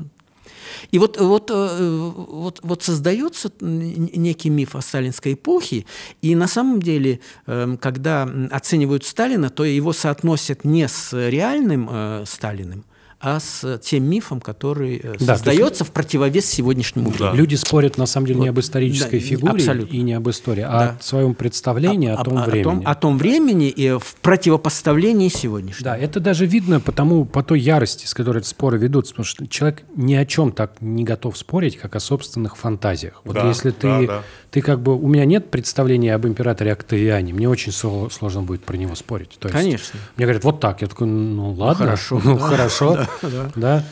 И 0.90 0.98
вот, 0.98 1.20
вот, 1.20 1.50
э, 1.50 2.10
вот, 2.14 2.60
вот 2.62 2.82
создается 2.82 3.50
некий 3.60 4.50
миф 4.50 4.76
о 4.76 4.80
сталинской 4.80 5.34
эпохе, 5.34 5.84
и 6.22 6.34
на 6.34 6.48
самом 6.48 6.80
деле, 6.80 7.20
эм, 7.46 7.76
когда 7.76 8.28
оценивают 8.50 9.04
Сталина, 9.04 9.50
то 9.50 9.64
его 9.64 9.92
соотносят 9.92 10.64
не 10.64 10.88
с 10.88 11.12
реальным 11.12 11.88
э, 11.90 12.24
Сталиным, 12.26 12.84
а 13.24 13.40
с 13.40 13.78
тем 13.82 14.04
мифом, 14.04 14.38
который 14.40 15.00
э, 15.02 15.14
Да, 15.18 15.36
создается 15.36 15.82
в 15.84 15.90
противовес 15.90 16.44
сегодняшнему 16.44 17.10
Да. 17.10 17.16
времени. 17.30 17.36
Люди 17.38 17.54
спорят 17.54 17.96
на 17.96 18.04
самом 18.04 18.26
деле 18.26 18.40
не 18.40 18.48
об 18.48 18.60
исторической 18.60 19.18
Да, 19.18 19.24
фигуре 19.26 19.52
абсолютно. 19.54 19.94
и 19.94 20.02
не 20.02 20.12
об 20.12 20.28
истории, 20.28 20.62
а 20.66 20.70
Да. 20.78 20.96
о 21.00 21.02
своем 21.02 21.34
представлении 21.34 22.10
о, 22.10 22.22
том 22.22 22.36
о, 22.38 22.44
времени. 22.44 22.62
том, 22.64 22.82
о 22.84 22.94
том 22.94 23.16
времени 23.18 23.68
и 23.70 23.92
в 23.98 24.14
противопоставлении 24.20 25.28
сегодняшнему. 25.28 25.84
Да, 25.84 25.96
это 25.96 26.20
даже 26.20 26.44
видно 26.46 26.80
по 26.80 26.92
тому, 26.92 27.24
по 27.24 27.42
той 27.42 27.60
ярости, 27.60 28.06
с 28.06 28.12
которой 28.14 28.38
эти 28.40 28.46
споры 28.48 28.76
ведутся, 28.78 29.14
потому 29.14 29.24
что 29.24 29.46
человек 29.46 29.82
ни 29.96 30.14
о 30.14 30.26
чем 30.26 30.52
так 30.52 30.74
не 30.80 31.02
готов 31.04 31.36
спорить, 31.38 31.76
как 31.78 31.96
о 31.96 32.00
собственных 32.00 32.56
фантазиях. 32.56 33.22
Вот 33.24 33.34
Да, 33.34 33.48
если 33.48 33.70
ты, 33.70 33.86
да, 33.88 34.02
да. 34.06 34.22
ты 34.50 34.60
как 34.60 34.80
бы, 34.82 34.94
у 34.94 35.08
меня 35.08 35.24
нет 35.24 35.50
представления 35.50 36.14
об 36.14 36.26
императоре 36.26 36.72
Октавиане, 36.72 37.32
мне 37.32 37.48
очень 37.48 37.72
сложно 37.72 38.42
будет 38.42 38.64
про 38.64 38.76
него 38.76 38.94
спорить. 38.94 39.30
То 39.38 39.48
есть 39.48 39.58
Конечно. 39.58 39.98
Мне 40.16 40.26
говорят, 40.26 40.44
вот 40.44 40.60
так, 40.60 40.82
я 40.82 40.88
такой, 40.88 41.06
ну 41.06 41.52
ладно, 41.52 41.86
хорошо, 41.86 42.20
ну 42.24 42.38
да, 42.38 42.44
хорошо, 42.44 42.94
да. 42.96 43.08
Да. 43.56 43.84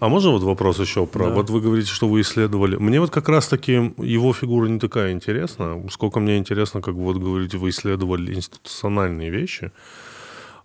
А 0.00 0.08
можно 0.08 0.30
вот 0.30 0.42
вопрос 0.42 0.78
еще 0.78 1.06
про... 1.06 1.30
Вот 1.30 1.50
вы 1.50 1.60
говорите, 1.60 1.90
что 1.90 2.08
вы 2.08 2.20
исследовали. 2.20 2.76
Мне 2.76 3.00
вот 3.00 3.10
как 3.10 3.28
раз-таки 3.28 3.72
его 3.98 4.32
фигура 4.32 4.68
не 4.68 4.78
такая 4.78 5.12
интересна. 5.12 5.82
Сколько 5.90 6.20
мне 6.20 6.38
интересно, 6.38 6.80
как 6.80 6.94
вы 6.94 7.02
вот 7.02 7.16
говорите, 7.16 7.58
вы 7.58 7.70
исследовали 7.70 8.34
институциональные 8.34 9.30
вещи 9.30 9.72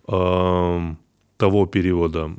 эм, 0.06 0.98
того 1.36 1.66
периода. 1.66 2.30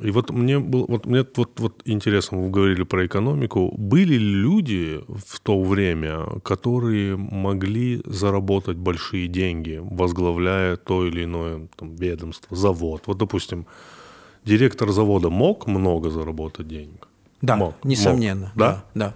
И 0.00 0.10
вот 0.10 0.30
мне 0.30 0.58
было, 0.58 0.84
вот 0.86 1.06
мне 1.06 1.24
вот, 1.34 1.58
вот 1.58 1.82
интересно, 1.84 2.38
вы 2.38 2.50
говорили 2.50 2.84
про 2.84 3.06
экономику. 3.06 3.74
Были 3.76 4.14
ли 4.14 4.18
люди 4.18 5.00
в 5.08 5.40
то 5.40 5.60
время, 5.60 6.26
которые 6.44 7.16
могли 7.16 8.02
заработать 8.04 8.76
большие 8.76 9.26
деньги, 9.28 9.80
возглавляя 9.82 10.76
то 10.76 11.06
или 11.06 11.24
иное 11.24 11.68
там, 11.76 11.96
ведомство, 11.96 12.56
завод? 12.56 13.02
Вот, 13.06 13.18
допустим, 13.18 13.66
директор 14.48 14.90
завода 14.90 15.28
мог 15.30 15.66
много 15.66 16.10
заработать 16.10 16.66
денег? 16.68 17.08
Да, 17.40 17.54
Мог, 17.54 17.74
несомненно. 17.84 18.46
мог. 18.46 18.56
Да? 18.56 18.84
Да. 18.96 19.14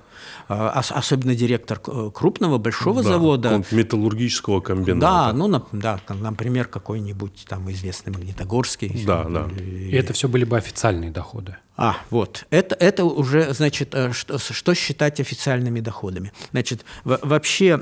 А, 0.48 0.78
ос- 0.78 0.92
особенно 0.92 1.34
директор 1.34 1.80
э, 1.84 2.10
крупного, 2.14 2.58
большого 2.58 3.02
Да, 3.02 3.08
завода. 3.08 3.64
металлургического 3.72 4.60
комбината. 4.60 5.00
Да, 5.00 5.32
ну, 5.32 5.62
да, 5.72 5.98
например, 6.08 6.66
какой-нибудь 6.68 7.46
там 7.48 7.68
известный 7.72 8.12
Магнитогорский. 8.12 9.04
Да, 9.04 9.24
да. 9.24 9.48
И 9.58 9.90
это 9.90 10.12
все 10.12 10.28
были 10.28 10.44
бы 10.44 10.56
официальные 10.56 11.10
доходы. 11.10 11.56
А, 11.76 11.96
вот. 12.10 12.46
Это, 12.50 12.76
это 12.76 13.04
уже, 13.04 13.52
значит, 13.54 13.92
э, 13.92 14.12
что, 14.12 14.38
что 14.38 14.74
считать 14.74 15.18
официальными 15.18 15.80
доходами? 15.80 16.30
Значит, 16.52 16.84
во- 17.02 17.18
вообще 17.22 17.76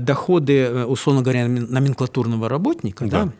доходы, 0.00 0.56
э, 0.58 0.84
условно 0.84 1.22
говоря, 1.22 1.46
номен- 1.48 1.66
номенклатурного 1.68 2.48
работника, 2.48 3.06
да. 3.06 3.24
Да. 3.24 3.32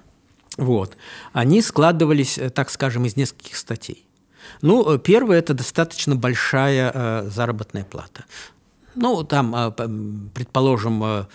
Вот, 0.61 0.97
они 1.33 1.63
складывались, 1.63 2.37
э, 2.37 2.51
так 2.51 2.71
скажем, 2.71 3.07
из 3.07 3.17
нескольких 3.17 3.57
статей. 3.57 4.07
Ну, 4.61 4.95
э, 4.95 4.99
первое– 4.99 5.39
это 5.41 5.55
достаточно 5.55 6.15
большая 6.15 6.93
э, 6.95 7.31
заработная 7.31 7.85
плата. 7.85 8.25
Ну, 8.95 9.23
там, 9.25 9.55
м, 9.55 10.31
предположим, 10.35 11.03
э, 11.05 11.27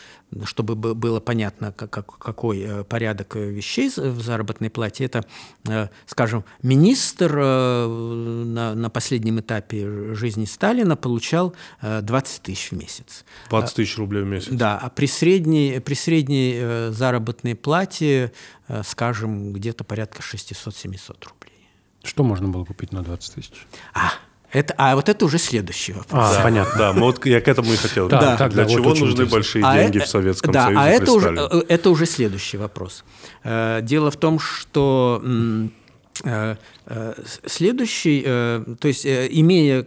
чтобы 0.44 0.76
бы- 0.76 0.94
было 0.96 1.20
понятно, 1.20 1.72
как- 1.72 1.90
как- 1.90 2.18
какой 2.18 2.60
э, 2.62 2.84
порядок 2.84 3.36
э, 3.36 3.50
вещей 3.50 3.90
в 3.90 4.22
заработной 4.22 4.70
плате, 4.70 5.06
это, 5.06 5.24
э, 5.68 5.88
скажем, 6.06 6.44
министр 6.64 7.36
на, 7.38 8.90
последнем 8.90 9.40
этапе 9.40 10.14
жизни 10.16 10.46
Сталина 10.46 10.96
получал 10.96 11.54
э, 11.82 12.02
20 12.02 12.42
тысяч 12.44 12.72
в 12.72 12.76
месяц. 12.78 13.26
20 13.50 13.76
тысяч 13.76 13.98
рублей 13.98 14.24
в 14.24 14.28
месяц. 14.28 14.50
Да, 14.52 14.78
а 14.78 14.90
при 14.90 15.06
средней, 15.08 15.80
при 15.80 15.94
средней 15.94 16.92
заработной 16.92 17.56
плате, 17.56 18.32
скажем, 18.84 19.54
где-то 19.54 19.84
порядка 19.84 20.22
600-700 20.22 21.24
рублей. 21.28 21.70
Что 22.04 22.24
можно 22.24 22.48
было 22.50 22.66
купить 22.66 22.92
на 22.92 23.02
20 23.04 23.34
тысяч? 23.36 23.52
А, 23.94 24.12
это, 24.56 24.74
а 24.78 24.96
вот 24.96 25.10
это 25.10 25.26
уже 25.26 25.38
следующий 25.38 25.92
вопрос. 25.92 26.24
А, 26.30 26.34
Да, 26.36 26.42
понятно. 26.42 26.78
Да, 26.78 26.94
мы 26.94 27.02
вот 27.02 27.26
я 27.26 27.42
к 27.42 27.48
этому 27.50 27.74
и 27.74 27.76
хотел. 27.76 28.08
Да, 28.08 28.22
Да, 28.22 28.38
так, 28.38 28.54
Для 28.54 28.64
да, 28.64 28.70
вот 28.70 28.78
чего 28.78 28.92
очень 28.92 29.06
нужны 29.08 29.26
большие 29.26 29.66
А 29.66 29.78
деньги 29.78 29.98
э- 29.98 30.02
в 30.02 30.08
Советском 30.08 30.54
да, 30.54 30.68
Союзе 30.68 30.80
а 30.80 30.88
это 30.88 31.12
уже, 31.12 31.36
э, 31.36 31.64
это 31.68 31.90
уже 31.90 32.06
следующий 32.06 32.56
вопрос. 32.56 33.04
Э, 33.44 33.82
Дело 33.82 34.12
в 34.12 34.16
том, 34.16 34.40
что 34.40 35.22
э, 36.24 36.56
следующий, 37.46 38.22
то 38.22 38.88
есть 38.88 39.06
имея, 39.06 39.86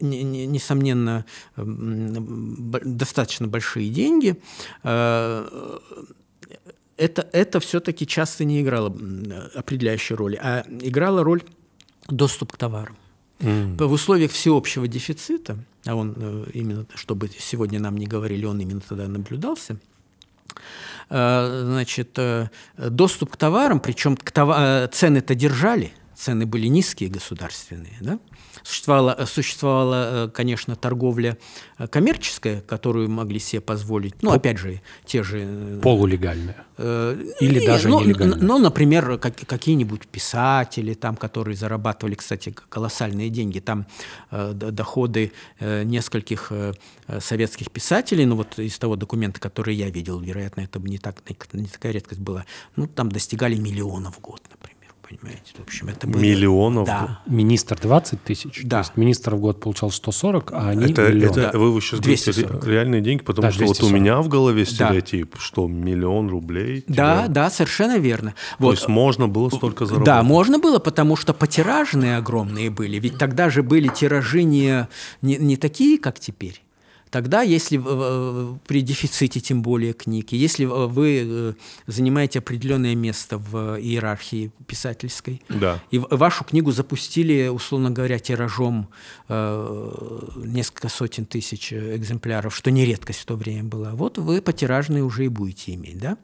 несомненно, 0.00 1.26
достаточно 1.56 3.46
большие 3.46 3.90
деньги, 3.90 4.36
это, 4.82 5.52
это 6.96 7.60
все-таки 7.60 8.06
часто 8.06 8.46
не 8.46 8.62
играло 8.62 8.96
определяющей 9.54 10.14
роли, 10.14 10.40
а 10.42 10.64
играла 10.80 11.22
роль 11.22 11.42
доступ 12.08 12.52
к 12.52 12.56
товарам. 13.42 13.76
В 13.76 13.92
условиях 13.92 14.30
всеобщего 14.30 14.86
дефицита, 14.88 15.56
а 15.86 15.94
он 15.94 16.14
э, 16.16 16.44
именно, 16.54 16.86
чтобы 16.94 17.28
сегодня 17.38 17.80
нам 17.80 17.96
не 17.96 18.06
говорили, 18.06 18.44
он 18.46 18.60
именно 18.60 18.80
тогда 18.80 19.08
наблюдался, 19.08 19.76
э, 21.10 21.62
значит, 21.66 22.18
э, 22.18 22.48
доступ 22.76 23.32
к 23.32 23.36
товарам, 23.36 23.80
причем 23.80 24.16
к 24.16 24.30
това- 24.30 24.84
э, 24.84 24.88
цены-то 24.92 25.34
держали, 25.34 25.92
цены 26.14 26.46
были 26.46 26.68
низкие 26.68 27.10
государственные, 27.10 27.96
да? 28.00 28.18
Существовала, 28.62 29.26
существовала, 29.26 30.30
конечно, 30.32 30.76
торговля 30.76 31.38
коммерческая, 31.90 32.60
которую 32.60 33.10
могли 33.10 33.38
себе 33.38 33.60
позволить, 33.60 34.22
ну, 34.22 34.30
опять 34.30 34.58
же, 34.58 34.80
те 35.04 35.22
же... 35.22 35.80
Полулегальная. 35.82 36.64
Э, 36.78 37.16
Или 37.40 37.60
нет, 37.60 37.66
даже 37.66 37.88
ну, 37.88 38.00
нелегальная. 38.00 38.38
Ну, 38.38 38.58
например, 38.58 39.18
как, 39.18 39.36
какие-нибудь 39.36 40.08
писатели, 40.08 40.94
там, 40.94 41.16
которые 41.16 41.56
зарабатывали, 41.56 42.14
кстати, 42.14 42.54
колоссальные 42.68 43.30
деньги. 43.30 43.60
Там 43.60 43.86
э, 44.30 44.52
доходы 44.52 45.32
э, 45.58 45.82
нескольких 45.84 46.48
э, 46.50 46.72
советских 47.20 47.70
писателей, 47.70 48.26
ну 48.26 48.36
вот 48.36 48.58
из 48.58 48.78
того 48.78 48.96
документа, 48.96 49.40
который 49.40 49.74
я 49.74 49.90
видел, 49.90 50.20
вероятно, 50.20 50.62
это 50.62 50.78
не, 50.78 50.98
так, 50.98 51.22
не 51.52 51.66
такая 51.66 51.92
редкость 51.92 52.20
была, 52.20 52.46
ну, 52.76 52.86
там 52.86 53.10
достигали 53.10 53.56
миллионов 53.56 54.16
в 54.16 54.20
год, 54.20 54.40
например. 54.50 54.71
Понимаете? 55.20 55.52
В 55.58 55.62
общем, 55.62 55.88
это 55.88 56.06
было... 56.06 56.20
Миллионов? 56.20 56.86
Да. 56.86 57.20
Министр 57.26 57.78
20 57.80 58.22
тысяч. 58.22 58.60
Да. 58.64 58.78
То 58.82 58.88
есть 58.88 58.96
министр 58.96 59.34
в 59.34 59.40
год 59.40 59.60
получал 59.60 59.90
140, 59.90 60.52
а 60.52 60.70
они 60.70 60.92
Это, 60.92 61.08
миллион. 61.08 61.30
это 61.32 61.50
Да. 61.52 61.58
вы 61.58 61.80
сейчас 61.80 62.00
говорите 62.00 62.32
240. 62.32 62.64
ре- 62.64 62.72
реальные 62.72 63.00
деньги, 63.00 63.22
потому 63.22 63.42
Да, 63.48 63.52
что 63.52 63.64
вот 63.64 63.76
у 63.76 63.80
240. 63.88 64.00
меня 64.00 64.20
в 64.22 64.28
голове 64.28 64.64
Да. 64.64 64.70
стереотип, 64.70 65.36
что 65.38 65.66
миллион 65.68 66.28
рублей. 66.28 66.84
Да, 66.88 67.24
тебе- 67.24 67.34
да, 67.34 67.50
совершенно 67.50 67.98
верно. 67.98 68.30
То 68.58 68.64
Вот. 68.64 68.72
есть 68.76 68.88
можно 68.88 69.28
было 69.28 69.48
столько 69.50 69.86
заработать. 69.86 70.06
Да, 70.06 70.22
можно 70.22 70.58
было, 70.58 70.78
потому 70.78 71.16
что 71.16 71.32
потиражные 71.34 72.16
огромные 72.16 72.70
были. 72.70 72.98
Ведь 72.98 73.18
тогда 73.18 73.50
же 73.50 73.62
были 73.62 73.88
тиражи 73.88 74.42
не, 74.44 74.86
не, 75.20 75.36
не 75.36 75.56
такие, 75.56 75.98
как 75.98 76.18
теперь. 76.20 76.62
Тогда, 77.12 77.42
если 77.42 77.76
при 78.66 78.80
дефиците, 78.80 79.38
тем 79.40 79.60
более 79.60 79.92
книги, 79.92 80.34
если 80.34 80.64
э, 80.64 80.86
вы 80.86 81.22
э, 81.22 81.52
занимаете 81.86 82.38
определенное 82.38 82.94
место 82.94 83.36
в 83.36 83.78
иерархии 83.78 84.50
писательской, 84.66 85.42
Да. 85.50 85.82
и 85.90 85.98
вашу 85.98 86.44
книгу 86.44 86.72
запустили, 86.72 87.48
условно 87.48 87.90
говоря, 87.90 88.18
тиражом 88.18 88.88
э, 89.28 90.28
несколько 90.36 90.88
сотен 90.88 91.26
тысяч 91.26 91.70
экземпляров, 91.74 92.56
что 92.56 92.70
не 92.70 92.86
редкость 92.86 93.20
в 93.20 93.24
то 93.26 93.36
время 93.36 93.64
была, 93.64 93.90
вот 93.90 94.16
вы 94.16 94.40
потиражные 94.40 95.04
уже 95.04 95.26
и 95.26 95.28
будете 95.28 95.74
иметь, 95.74 95.98
да? 95.98 96.16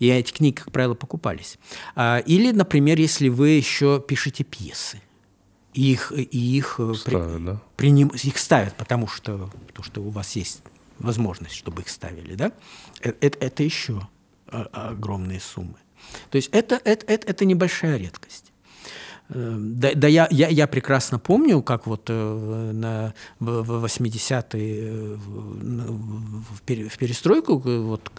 И 0.00 0.08
эти 0.08 0.32
книги, 0.32 0.56
как 0.56 0.72
правило, 0.72 0.94
покупались. 0.94 1.58
А, 1.94 2.18
Или, 2.26 2.50
например, 2.50 2.98
если 2.98 3.28
вы 3.28 3.50
еще 3.50 4.02
пишете 4.06 4.42
пьесы, 4.42 5.00
и 5.74 5.92
их, 5.92 6.12
и 6.16 6.56
их, 6.56 6.76
э, 6.78 6.92
при- 7.04 7.10
Ставят, 7.10 7.44
да? 7.44 7.60
приним- 7.76 8.12
их 8.26 8.38
ставят, 8.38 8.74
потому 8.76 9.06
что, 9.08 9.50
потому 9.66 9.84
что 9.84 10.00
у 10.02 10.08
вас 10.10 10.36
есть 10.36 10.62
возможность, 10.98 11.54
чтобы 11.56 11.82
их 11.82 11.88
ставили, 11.88 12.34
да? 12.36 12.52
Э- 13.02 13.12
Это, 13.20 13.38
это 13.46 13.62
еще 13.62 14.00
огромные 14.72 15.40
суммы. 15.40 15.74
То 16.30 16.36
есть 16.36 16.48
это, 16.52 16.80
это, 16.84 17.04
это, 17.06 17.26
это 17.26 17.44
небольшая 17.44 17.96
редкость. 17.96 18.52
Э, 19.30 19.56
Да, 19.58 19.90
да 19.94 20.06
я, 20.08 20.28
я, 20.30 20.48
я 20.48 20.66
прекрасно 20.66 21.18
помню, 21.18 21.62
как 21.62 21.86
вот 21.86 22.08
на, 22.08 23.14
в, 23.40 23.62
в 23.62 23.84
80-е 23.84 24.78
э, 24.92 25.16
в, 25.16 26.60
перестройку 26.62 27.58
вот, 27.58 28.10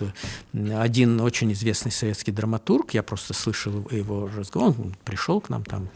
один 0.53 1.21
очень 1.21 1.51
известный 1.53 1.91
советский 1.91 2.31
драматург, 2.31 2.93
я 2.93 3.03
просто 3.03 3.33
слышал 3.33 3.87
его 3.91 4.27
разговор, 4.35 4.75
он 4.79 4.95
пришел 5.05 5.39
к 5.41 5.49
нам 5.49 5.63
там, 5.63 5.87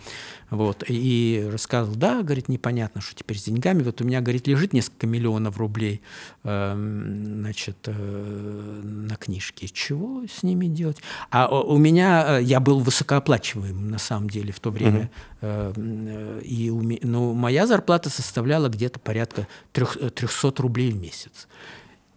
вот, 0.49 0.83
и 0.87 1.47
рассказывал, 1.51 1.95
да, 1.95 2.23
говорит, 2.23 2.49
непонятно, 2.49 3.01
что 3.01 3.15
теперь 3.15 3.37
с 3.37 3.43
деньгами. 3.43 3.83
Вот 3.83 4.01
у 4.01 4.03
меня, 4.03 4.19
говорит, 4.21 4.47
лежит 4.47 4.73
несколько 4.73 5.05
миллионов 5.07 5.57
рублей, 5.57 6.01
эм, 6.43 7.41
значит, 7.41 7.77
э, 7.85 8.81
на 8.83 9.15
книжке. 9.15 9.67
Чего 9.67 10.23
с 10.25 10.43
ними 10.43 10.65
делать? 10.67 10.97
А 11.29 11.47
у 11.47 11.77
меня, 11.77 12.39
э, 12.39 12.43
я 12.43 12.59
был 12.59 12.79
высокооплачиваемым 12.79 13.89
на 13.91 13.99
самом 13.99 14.29
деле 14.29 14.51
в 14.51 14.59
то 14.59 14.71
время, 14.71 15.09
э, 15.41 16.41
и 16.43 16.69
у 16.69 16.81
ме- 16.81 16.99
ну, 17.01 17.33
моя 17.33 17.67
зарплата 17.67 18.09
составляла 18.09 18.69
где-то 18.69 18.99
порядка 18.99 19.47
трех- 19.71 19.97
э, 19.97 20.09
300 20.09 20.61
рублей 20.61 20.91
в 20.91 20.97
месяц. 20.97 21.47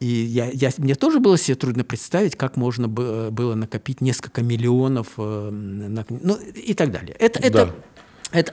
И 0.00 0.06
я, 0.06 0.50
я, 0.50 0.70
мне 0.78 0.96
тоже 0.96 1.20
было 1.20 1.38
себе 1.38 1.54
трудно 1.54 1.84
представить, 1.84 2.34
как 2.34 2.56
можно 2.56 2.88
бы- 2.88 3.28
было 3.30 3.54
накопить 3.54 4.00
несколько 4.00 4.42
миллионов 4.42 5.06
э, 5.16 5.50
на, 5.50 6.04
ну, 6.08 6.34
и 6.36 6.74
так 6.74 6.90
далее. 6.90 7.14
Это, 7.20 7.38
это, 7.38 7.52
Да. 7.52 7.62
это 7.62 7.74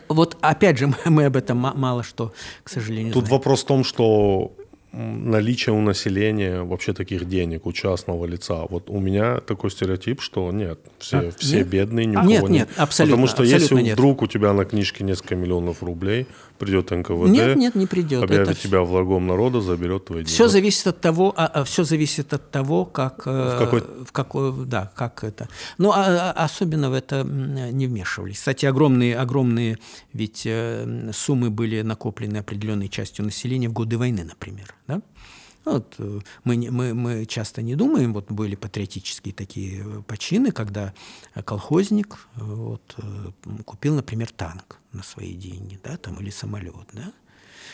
вот 0.09 0.37
опять 0.41 0.77
же 0.77 0.91
мы, 1.05 1.25
об 1.25 1.35
этом 1.35 1.57
ма- 1.57 1.73
мало 1.75 2.03
что, 2.03 2.33
к 2.63 2.69
сожалению, 2.69 3.13
Тут 3.13 3.25
знаем. 3.25 3.37
вопрос 3.39 3.63
в 3.63 3.65
том, 3.65 3.83
что 3.83 4.51
наличие 4.91 5.75
у 5.75 5.81
населения 5.81 6.63
вообще 6.63 6.93
таких 6.93 7.27
денег 7.27 7.65
у 7.67 7.71
частного 7.73 8.25
лица. 8.25 8.65
Вот 8.69 8.89
у 8.89 8.99
меня 8.99 9.39
такой 9.39 9.69
стереотип, 9.69 10.19
что 10.21 10.51
нет, 10.51 10.79
все, 10.97 11.17
А, 11.27 11.31
все 11.37 11.57
нет? 11.57 11.67
бедные, 11.67 12.05
ни 12.07 12.15
у 12.15 12.19
А, 12.19 12.23
кого 12.23 12.31
нет, 12.31 12.49
нет, 12.49 12.69
абсолютно, 12.75 13.15
Потому 13.17 13.27
что 13.27 13.43
если 13.43 13.55
абсолютно 13.65 13.85
нет. 13.85 13.93
вдруг 13.93 14.21
у 14.23 14.27
тебя 14.27 14.51
на 14.53 14.65
книжке 14.65 15.03
несколько 15.03 15.35
миллионов 15.35 15.83
рублей, 15.83 16.25
придет 16.59 16.91
НКВД, 16.91 17.29
Нет, 17.29 17.55
нет, 17.57 17.75
не 17.75 17.87
придет. 17.87 18.23
объявит 18.23 18.49
Это 18.49 18.61
тебя 18.61 18.81
врагом 18.83 19.25
народа, 19.27 19.61
заберет 19.61 20.05
твои 20.05 20.19
деньги. 20.19 20.29
Все 20.33 20.47
зависит 20.47 20.85
от 20.87 21.01
того, 21.01 21.33
а, 21.35 21.63
все 21.63 21.83
зависит 21.83 22.33
от 22.33 22.51
того, 22.51 22.85
как 22.85 23.23
э, 23.25 23.55
В 23.55 23.59
какой- 23.59 23.83
в 24.05 24.11
какой, 24.11 24.65
да, 24.65 24.91
как 24.95 25.23
это. 25.23 25.47
Ну, 25.77 25.91
а- 25.91 26.31
а 26.35 26.43
особенно 26.45 26.89
в 26.89 26.93
это 26.93 27.23
не 27.23 27.87
вмешивались. 27.87 28.37
Кстати, 28.37 28.65
огромные, 28.65 29.17
огромные 29.17 29.77
ведь 30.13 30.43
э, 30.45 31.11
суммы 31.13 31.49
были 31.49 31.81
накоплены 31.81 32.37
определенной 32.37 32.89
частью 32.89 33.25
населения 33.25 33.69
в 33.69 33.73
годы 33.73 33.97
войны, 33.97 34.23
например, 34.23 34.75
да? 34.87 35.01
Вот, 35.65 35.93
э, 35.99 36.19
мы, 36.45 36.67
мы, 36.71 36.93
мы 36.93 37.25
часто 37.25 37.61
не 37.61 37.75
думаем, 37.75 38.13
вот 38.13 38.31
были 38.31 38.55
патриотические 38.55 39.33
такие 39.33 39.83
почины, 40.07 40.51
когда 40.51 40.93
колхозник 41.45 42.17
вот, 42.35 42.95
купил, 43.65 43.95
например, 43.95 44.29
танк 44.35 44.78
на 44.93 45.03
свои 45.03 45.33
деньги, 45.33 45.79
да, 45.83 45.97
там, 45.97 46.15
или 46.15 46.29
самолет, 46.31 46.73
да, 46.93 47.11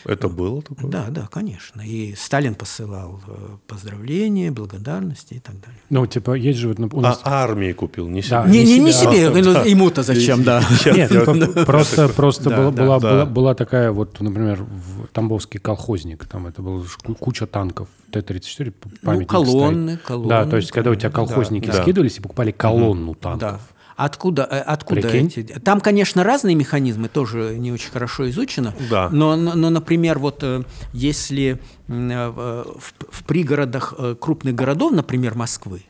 Это 0.04 0.28
было 0.28 0.60
такое? 0.62 0.90
да, 0.90 1.06
да, 1.08 1.26
конечно. 1.32 1.80
И 1.80 2.14
Сталин 2.14 2.54
посылал 2.54 3.20
э, 3.26 3.56
поздравления, 3.66 4.50
благодарности 4.50 5.34
и 5.34 5.38
так 5.38 5.54
далее. 5.60 5.80
Ну, 5.90 6.06
типа, 6.06 6.34
есть 6.34 6.58
же 6.58 6.68
вот 6.68 6.78
ну, 6.78 6.88
у 6.92 6.98
А 6.98 7.02
нас... 7.02 7.20
армии 7.24 7.72
купил, 7.72 8.06
не 8.08 8.20
Да. 8.22 8.44
себе. 8.46 8.52
Не, 8.52 8.64
не, 8.64 8.78
не 8.80 8.92
себя. 8.92 9.12
себе, 9.12 9.30
ну, 9.42 9.64
ему-то 9.64 10.02
зачем, 10.02 10.44
да. 10.44 10.62
Нет, 10.84 11.10
по- 11.24 11.64
просто, 11.66 12.08
просто 12.10 12.50
Да, 12.50 12.56
была, 12.58 12.70
да, 12.70 12.82
была, 12.84 13.00
да. 13.00 13.10
была, 13.10 13.24
была 13.26 13.54
такая 13.54 13.90
вот, 13.92 14.20
например, 14.20 14.62
в 14.62 15.06
Тамбовский 15.12 15.58
колхозник, 15.58 16.26
там 16.26 16.46
это 16.46 16.62
ку- 16.62 17.14
куча 17.14 17.46
танков, 17.46 17.88
Т-34, 18.12 18.70
п- 18.72 18.90
памятник 19.02 19.32
Ну, 19.32 19.44
колонны, 19.44 19.92
стоит. 19.94 20.06
колонны, 20.06 20.28
Да, 20.28 20.44
то 20.46 20.56
есть, 20.56 20.70
когда 20.70 20.90
у 20.90 20.94
тебя 20.94 21.10
колхозники 21.10 21.66
да. 21.68 21.82
скидывались 21.82 22.18
и 22.18 22.20
покупали 22.20 22.50
колонну 22.52 23.14
танков. 23.14 23.40
Да. 23.40 23.60
Откуда, 23.96 24.46
э, 24.50 24.58
откуда 24.60 25.08
Прикинь. 25.08 25.26
эти? 25.26 25.58
Там, 25.60 25.80
конечно, 25.80 26.22
разные 26.22 26.54
механизмы, 26.54 27.08
тоже 27.08 27.56
не 27.58 27.72
очень 27.72 27.90
хорошо 27.90 28.28
изучено. 28.28 28.74
Да. 28.90 29.08
Но, 29.10 29.36
но, 29.36 29.54
но, 29.54 29.70
например, 29.70 30.18
вот 30.18 30.42
э, 30.42 30.64
если 30.92 31.58
э, 31.88 32.28
в, 32.28 32.92
в 33.10 33.24
пригородах 33.24 33.94
крупных 34.20 34.54
городов, 34.54 34.92
например, 34.92 35.34
Москвы, 35.34 35.82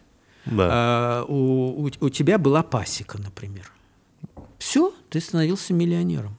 Да. 0.44 1.24
у, 1.26 1.84
у, 1.84 1.90
у 2.00 2.08
тебя 2.08 2.38
была 2.38 2.62
пасека, 2.62 3.18
например. 3.18 3.72
Все, 4.58 4.94
ты 5.10 5.20
становился 5.20 5.74
миллионером. 5.74 6.36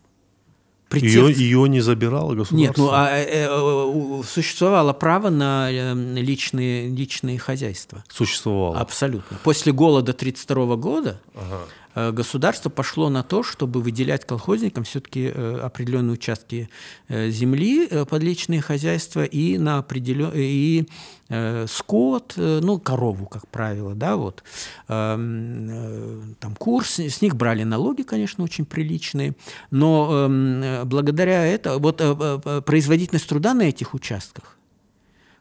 При 0.90 1.02
Ее, 1.02 1.32
ее 1.34 1.68
не 1.68 1.82
забирало 1.82 2.34
государство? 2.34 2.56
Нет, 2.56 2.78
ну 2.78 2.90
а, 2.92 3.10
э, 3.12 3.48
э, 3.50 4.24
существовало 4.26 4.94
право 4.94 5.30
на 5.30 5.70
э, 5.70 5.94
личные, 5.94 6.88
личные 6.90 7.38
хозяйства. 7.38 8.04
Существовало. 8.10 8.80
Абсолютно. 8.80 9.38
После 9.44 9.74
голода 9.74 10.14
1932 10.14 10.76
года 10.78 11.20
э, 11.34 11.66
государство 12.12 12.70
пошло 12.70 13.10
на 13.10 13.24
то, 13.24 13.44
чтобы 13.44 13.82
выделять 13.82 14.26
колхозникам 14.26 14.84
все-таки 14.84 15.28
определенные 15.28 16.14
участки 16.14 16.70
э, 17.08 17.30
земли 17.30 17.88
э, 17.90 18.06
под 18.06 18.24
личные 18.24 18.62
хозяйства 18.62 19.24
и 19.24 19.58
на 19.58 19.80
определен... 19.80 20.32
и 20.34 20.86
э, 21.30 21.66
скот, 21.68 22.34
э, 22.38 22.60
ну, 22.62 22.80
корову, 22.80 23.26
как 23.26 23.48
правило, 23.48 23.96
да, 23.96 24.16
вот. 24.16 24.44
Эм, 24.88 25.68
э, 25.70 26.22
Там 26.40 26.56
курс, 26.56 27.00
с 27.00 27.22
них 27.22 27.36
брали 27.36 27.64
налоги, 27.64 28.04
конечно, 28.04 28.44
очень 28.44 28.66
приличные, 28.66 29.36
но 29.72 30.26
эм, 30.26 30.62
э, 30.64 30.84
благодаря 30.86 31.46
этому, 31.46 31.80
вот 31.80 32.02
э, 32.02 32.16
э, 32.46 32.62
производительность 32.62 33.28
труда 33.28 33.54
на 33.54 33.64
этих 33.64 33.94
участках 33.94 34.58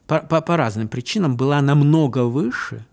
по, 0.06 0.20
по- 0.20 0.40
по 0.40 0.56
разным 0.56 0.88
причинам 0.88 1.36
была 1.36 1.60
намного 1.60 2.24
выше, 2.24 2.84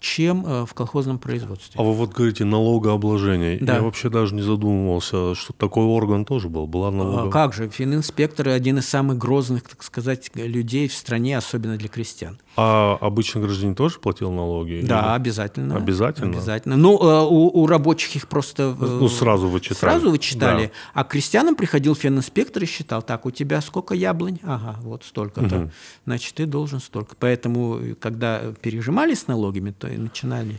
чем 0.00 0.44
э, 0.46 0.66
в 0.66 0.74
колхозном 0.74 1.18
производстве. 1.18 1.78
А 1.78 1.82
вы 1.82 1.92
вот 1.94 2.12
говорите 2.12 2.44
налогообложение. 2.44 3.58
Да. 3.60 3.76
Я 3.76 3.82
вообще 3.82 4.08
даже 4.10 4.34
не 4.34 4.42
задумывался, 4.42 5.34
что 5.34 5.52
такой 5.52 5.84
орган 5.84 6.24
тоже 6.24 6.48
был. 6.48 6.66
Была 6.66 6.88
А 6.88 6.92
налога... 6.92 7.30
как 7.30 7.52
же, 7.52 7.68
фининспекторы 7.68 8.52
один 8.52 8.78
из 8.78 8.88
самых 8.88 9.18
грозных, 9.18 9.62
так 9.64 9.82
сказать, 9.82 10.30
людей 10.34 10.88
в 10.88 10.94
стране, 10.94 11.36
особенно 11.36 11.76
для 11.76 11.88
крестьян. 11.88 12.38
А 12.58 12.96
обычный 13.00 13.42
гражданин 13.42 13.74
тоже 13.74 13.98
платил 13.98 14.32
налоги? 14.32 14.80
Да, 14.82 15.00
Или- 15.00 15.16
обязательно. 15.16 15.76
Обязательно? 15.76 16.30
Обязательно. 16.38 16.76
Ну, 16.76 16.98
э, 16.98 17.26
у, 17.28 17.62
у 17.62 17.66
рабочих 17.66 18.16
их 18.16 18.28
просто... 18.28 18.74
э, 18.80 18.84
Ну, 18.84 19.08
сразу 19.08 19.48
вычитали. 19.48 19.78
Сразу 19.78 20.10
вычитали. 20.10 20.66
Да. 20.66 20.70
А 20.94 21.04
к 21.04 21.08
крестьянам 21.08 21.54
приходил 21.54 21.94
фининспектор 21.94 22.62
и 22.62 22.66
считал, 22.66 23.02
так, 23.02 23.26
у 23.26 23.30
тебя 23.30 23.60
сколько 23.60 23.94
яблонь? 23.94 24.38
Ага, 24.42 24.76
вот 24.82 25.04
столько-то. 25.04 25.70
Значит, 26.06 26.34
ты 26.34 26.46
должен 26.46 26.80
столько. 26.80 27.14
Поэтому, 27.18 27.78
э, 27.78 27.94
когда 27.94 28.40
пережимали 28.62 29.14
с 29.14 29.26
налогами, 29.26 29.72
то 29.72 29.88
и 29.88 29.96
начинали 29.98 30.58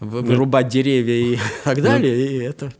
вырубать 0.00 0.68
деревья 0.68 1.14
и 1.14 1.38
так 1.64 1.80
далее. 1.82 2.16
И 2.32 2.38
это... 2.42 2.72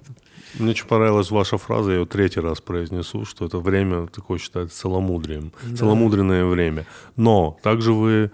Мне 0.58 0.70
очень 0.70 0.86
понравилась 0.86 1.30
ваша 1.30 1.58
фраза, 1.58 1.90
я 1.90 1.98
ее 1.98 2.06
третий 2.06 2.40
раз 2.40 2.60
произнесу, 2.60 3.24
что 3.24 3.44
это 3.44 3.58
время 3.58 4.06
такое 4.06 4.38
считается 4.38 4.80
целомудрием, 4.80 5.52
да. 5.62 5.76
целомудренное 5.76 6.44
время. 6.44 6.86
Но 7.16 7.58
также 7.62 7.92
вы 7.92 8.30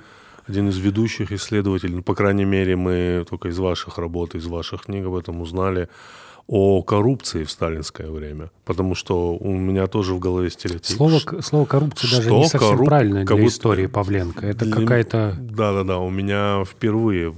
один 0.47 0.69
из 0.69 0.79
ведущих 0.79 1.33
исследователей, 1.33 1.97
ну, 1.97 2.03
по 2.03 2.15
крайней 2.15 2.45
мере, 2.45 2.77
мы 2.77 3.25
только 3.29 3.49
из 3.49 3.59
ваших 3.59 3.99
работ, 3.99 4.35
из 4.35 4.47
ваших 4.47 4.83
книг 4.83 5.07
об 5.07 5.15
этом 5.15 5.41
узнали, 5.41 5.89
о 6.47 6.83
коррупции 6.83 7.45
в 7.45 7.51
сталинское 7.51 8.11
время. 8.11 8.51
Потому 8.67 8.95
что 8.95 9.35
у 9.35 9.57
меня 9.57 9.87
тоже 9.87 10.13
в 10.13 10.19
голове 10.19 10.51
стереотип. 10.51 10.97
Слово, 10.97 11.19
слово 11.41 11.65
коррупция 11.65 12.11
даже 12.11 12.31
не 12.31 12.47
совсем 12.47 12.71
корруп... 12.73 12.87
правильное 12.87 13.25
для 13.25 13.37
будто... 13.37 13.49
истории 13.49 13.87
Павленко. 13.87 14.47
Это 14.47 14.67
для... 14.67 14.75
какая-то... 14.75 15.37
Да-да-да, 15.41 15.99
у 15.99 16.11
меня 16.11 16.65
впервые 16.67 17.35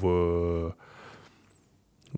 в 0.00 0.74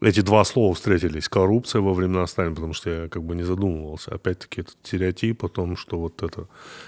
эти 0.00 0.20
два 0.20 0.44
слова 0.44 0.74
встретились. 0.74 1.28
Коррупция 1.28 1.82
во 1.82 1.92
времена 1.92 2.26
Сталина, 2.26 2.54
потому 2.54 2.72
что 2.72 2.90
я 2.90 3.08
как 3.08 3.22
бы 3.22 3.34
не 3.34 3.42
задумывался. 3.42 4.14
Опять-таки 4.14 4.62
этот 4.62 4.76
стереотип 4.82 5.44
о 5.44 5.48
том, 5.48 5.76
что 5.76 5.98
вот 5.98 6.22
это, 6.22 6.46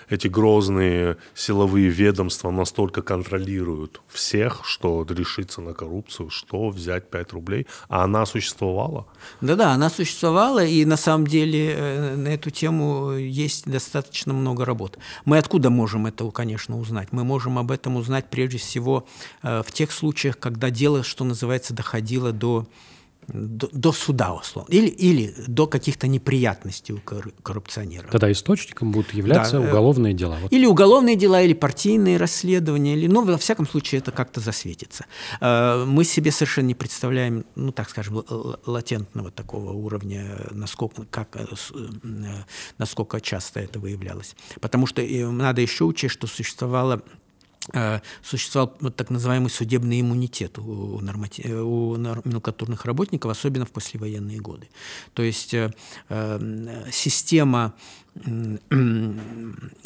эти 0.09 0.29
грозные 0.29 1.17
силовые 1.35 1.89
ведомства 1.89 2.51
настолько 2.51 3.03
контролируют 3.03 4.01
всех, 4.09 4.63
что 4.65 5.07
решиться 5.09 5.61
на 5.61 5.75
коррупцию, 5.75 6.31
что 6.31 6.71
взять 6.71 7.11
5 7.11 7.33
рублей. 7.33 7.67
А 7.89 8.05
она 8.05 8.25
существовала? 8.25 9.07
Да-да, 9.41 9.73
она 9.73 9.91
существовала, 9.91 10.65
и 10.65 10.85
на 10.85 10.97
самом 10.97 11.27
деле 11.27 11.75
э, 11.75 12.17
на 12.17 12.29
эту 12.29 12.51
тему 12.51 13.13
есть 13.13 13.71
достаточно 13.71 14.33
много 14.33 14.65
работ. 14.65 14.99
Мы 15.27 15.37
откуда 15.39 15.69
можем 15.69 16.07
это, 16.07 16.31
конечно, 16.31 16.79
узнать? 16.79 17.13
Мы 17.13 17.25
можем 17.25 17.59
об 17.59 17.71
этом 17.71 17.97
узнать 17.97 18.31
прежде 18.31 18.57
всего 18.59 19.07
э, 19.43 19.63
в 19.63 19.71
тех 19.71 19.93
случаях, 19.93 20.39
когда 20.39 20.71
дело, 20.71 21.03
что 21.03 21.25
называется, 21.25 21.75
доходило 21.75 22.33
до 22.33 22.67
до, 23.29 23.69
до 23.73 23.93
суда, 23.93 24.35
условно, 24.35 24.73
или, 24.73 24.89
или 24.89 25.35
до 25.47 25.67
каких-то 25.67 26.07
неприятностей 26.07 26.93
у 26.93 27.01
коррупционеров. 27.01 28.11
Тогда 28.11 28.31
источником 28.31 28.93
будут 28.93 29.15
являться 29.15 29.59
да, 29.59 29.65
э, 29.65 29.69
уголовные 29.69 30.15
дела. 30.15 30.39
Вот. 30.41 30.53
Или 30.53 30.67
уголовные 30.67 31.17
дела, 31.17 31.43
или 31.43 31.53
партийные 31.53 32.17
расследования, 32.17 32.95
или, 32.95 33.07
ну, 33.07 33.25
во 33.25 33.39
всяком 33.39 33.67
случае, 33.67 34.01
это 34.01 34.11
как-то 34.11 34.41
засветится. 34.41 35.07
Э, 35.41 35.85
мы 35.87 36.05
себе 36.05 36.31
совершенно 36.31 36.67
не 36.67 36.75
представляем, 36.75 37.45
ну, 37.55 37.73
так 37.73 37.91
скажем, 37.91 38.25
латентного 38.67 39.31
такого 39.31 39.73
уровня, 39.73 40.47
насколько, 40.51 41.05
как, 41.11 41.37
э, 41.37 41.47
насколько 42.79 43.21
часто 43.21 43.61
это 43.61 43.79
выявлялось. 43.79 44.35
Потому 44.61 44.87
что 44.87 45.03
надо 45.03 45.61
еще 45.61 45.85
учесть, 45.85 46.15
что 46.15 46.27
существовало 46.27 47.03
существовал 48.23 48.77
вот 48.81 48.97
так 48.97 49.11
называемый 49.11 49.51
судебный 49.51 50.01
иммунитет 50.01 50.59
у, 50.59 51.01
нормати... 51.01 51.47
у 51.47 51.97
номенклатурных 51.97 52.85
работников, 52.85 53.31
особенно 53.31 53.65
в 53.65 53.71
послевоенные 53.71 54.41
годы. 54.41 54.69
То 55.15 55.23
есть 55.23 55.55
э, 55.55 55.71
э 56.09 56.89
система, 56.91 57.75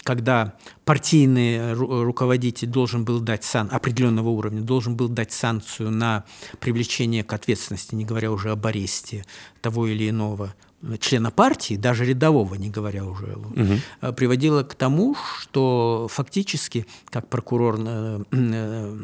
когда 0.02 0.54
партийный 0.84 1.74
руководитель 1.74 2.68
должен 2.68 3.04
был 3.04 3.20
дать 3.20 3.44
сан 3.44 3.68
определенного 3.70 4.30
уровня, 4.30 4.62
должен 4.62 4.96
был 4.96 5.08
дать 5.08 5.32
санкцию 5.32 5.90
на 5.90 6.24
привлечение 6.60 7.24
к 7.24 7.32
ответственности, 7.32 7.94
не 7.94 8.04
говоря 8.04 8.32
уже 8.32 8.50
об 8.50 8.66
аресте 8.66 9.24
того 9.60 9.86
или 9.86 10.08
иного 10.08 10.54
члена 11.00 11.30
партии, 11.30 11.74
даже 11.74 12.04
рядового, 12.04 12.54
не 12.54 12.70
говоря 12.70 13.04
уже, 13.04 13.34
угу. 13.34 14.12
приводило 14.12 14.62
к 14.62 14.74
тому, 14.74 15.16
что 15.40 16.06
фактически, 16.10 16.86
как 17.10 17.28
прокурор 17.28 17.76
э, 17.78 18.22
э, 18.30 18.98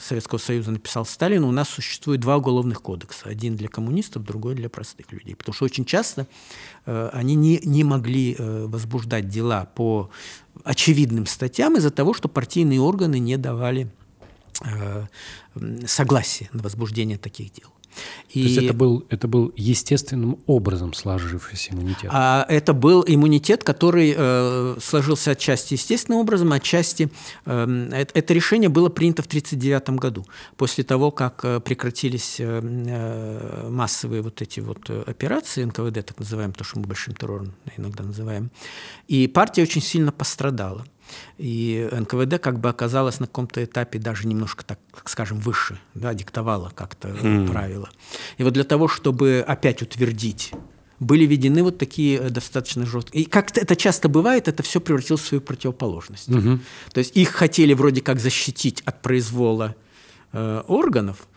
Советского 0.00 0.38
Союза 0.38 0.70
написал 0.70 1.04
Сталину, 1.04 1.48
у 1.48 1.52
нас 1.52 1.68
существует 1.68 2.20
два 2.20 2.36
уголовных 2.38 2.82
кодекса. 2.82 3.28
Один 3.28 3.56
для 3.56 3.68
коммунистов, 3.68 4.24
другой 4.24 4.54
для 4.54 4.68
простых 4.68 5.12
людей. 5.12 5.36
Потому 5.36 5.54
что 5.54 5.64
очень 5.66 5.84
часто 5.84 6.26
они 6.84 7.34
не, 7.34 7.60
не 7.64 7.84
могли 7.84 8.36
возбуждать 8.38 9.28
дела 9.28 9.66
по 9.74 10.10
очевидным 10.64 11.26
статьям 11.26 11.76
из-за 11.76 11.90
того, 11.90 12.14
что 12.14 12.28
партийные 12.28 12.80
органы 12.80 13.18
не 13.18 13.36
давали 13.36 13.90
согласия 15.86 16.48
на 16.52 16.62
возбуждение 16.62 17.18
таких 17.18 17.52
дел. 17.52 17.68
И... 18.30 18.42
То 18.42 18.48
есть 18.48 18.58
это 18.58 18.74
был, 18.74 19.06
это 19.08 19.28
был 19.28 19.52
естественным 19.56 20.38
образом 20.46 20.92
сложившийся 20.92 21.72
иммунитет? 21.72 22.10
А, 22.12 22.44
это 22.48 22.74
был 22.74 23.04
иммунитет, 23.06 23.64
который 23.64 24.14
э, 24.16 24.76
сложился 24.82 25.32
отчасти 25.32 25.74
естественным 25.74 26.20
образом, 26.20 26.52
отчасти... 26.52 27.10
Э, 27.44 27.88
это, 27.92 28.18
это 28.18 28.34
решение 28.34 28.68
было 28.68 28.88
принято 28.88 29.22
в 29.22 29.26
1939 29.26 30.00
году, 30.00 30.26
после 30.56 30.84
того, 30.84 31.10
как 31.10 31.44
э, 31.44 31.60
прекратились 31.60 32.36
э, 32.38 32.60
э, 32.62 33.68
массовые 33.70 34.22
вот 34.22 34.42
эти 34.42 34.60
вот 34.60 34.90
э, 34.90 35.02
операции 35.06 35.64
НКВД, 35.64 36.06
так 36.06 36.18
называемые, 36.18 36.54
то, 36.54 36.64
что 36.64 36.78
мы 36.78 36.86
большим 36.86 37.14
террором 37.14 37.54
иногда 37.76 38.04
называем. 38.04 38.50
И 39.08 39.28
партия 39.28 39.62
очень 39.62 39.82
сильно 39.82 40.12
пострадала. 40.12 40.84
И 41.38 41.88
НКВД 41.92 42.40
как 42.40 42.60
бы 42.60 42.68
оказалась 42.68 43.20
на 43.20 43.26
каком-то 43.26 43.64
этапе 43.64 43.98
даже 43.98 44.26
немножко, 44.26 44.64
так 44.64 44.78
скажем, 45.04 45.38
выше, 45.38 45.78
да, 45.94 46.14
диктовала 46.14 46.70
как-то 46.74 47.08
mm. 47.08 47.48
правила. 47.48 47.88
И 48.38 48.42
вот 48.42 48.52
для 48.54 48.64
того, 48.64 48.88
чтобы 48.88 49.44
опять 49.46 49.82
утвердить 49.82 50.52
были 50.98 51.26
введены 51.26 51.62
вот 51.62 51.78
такие 51.78 52.18
э, 52.18 52.30
достаточно 52.30 52.86
жесткие. 52.86 53.24
И 53.24 53.28
как 53.28 53.56
это 53.56 53.76
часто 53.76 54.08
бывает, 54.08 54.48
это 54.48 54.62
все 54.62 54.80
превратилось 54.80 55.20
в 55.20 55.26
свою 55.26 55.40
противоположность. 55.40 56.28
Угу. 56.28 56.58
То 56.92 56.98
есть 56.98 57.16
их 57.16 57.30
хотели 57.30 57.74
вроде 57.74 58.00
как 58.00 58.20
защитить 58.20 58.82
от 58.82 59.02
произвола 59.02 59.74
э, 60.32 60.62
органов, 60.66 61.28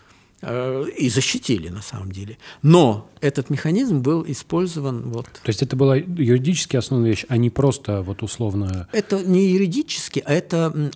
и 0.41 1.09
защитили 1.09 1.69
на 1.69 1.81
самом 1.81 2.11
деле. 2.11 2.37
Но 2.61 3.09
этот 3.21 3.49
механизм 3.49 3.99
был 3.99 4.23
использован 4.27 5.11
вот. 5.11 5.25
То 5.25 5.47
есть 5.49 5.61
это 5.61 5.75
была 5.75 5.97
юридически 5.97 6.77
основная 6.77 7.09
вещь, 7.09 7.25
а 7.27 7.37
не 7.37 7.49
просто 7.49 8.01
вот 8.01 8.23
условно. 8.23 8.87
Это 8.93 9.21
не 9.23 9.47
юридически, 9.47 10.23
а 10.25 10.33
это 10.33 10.91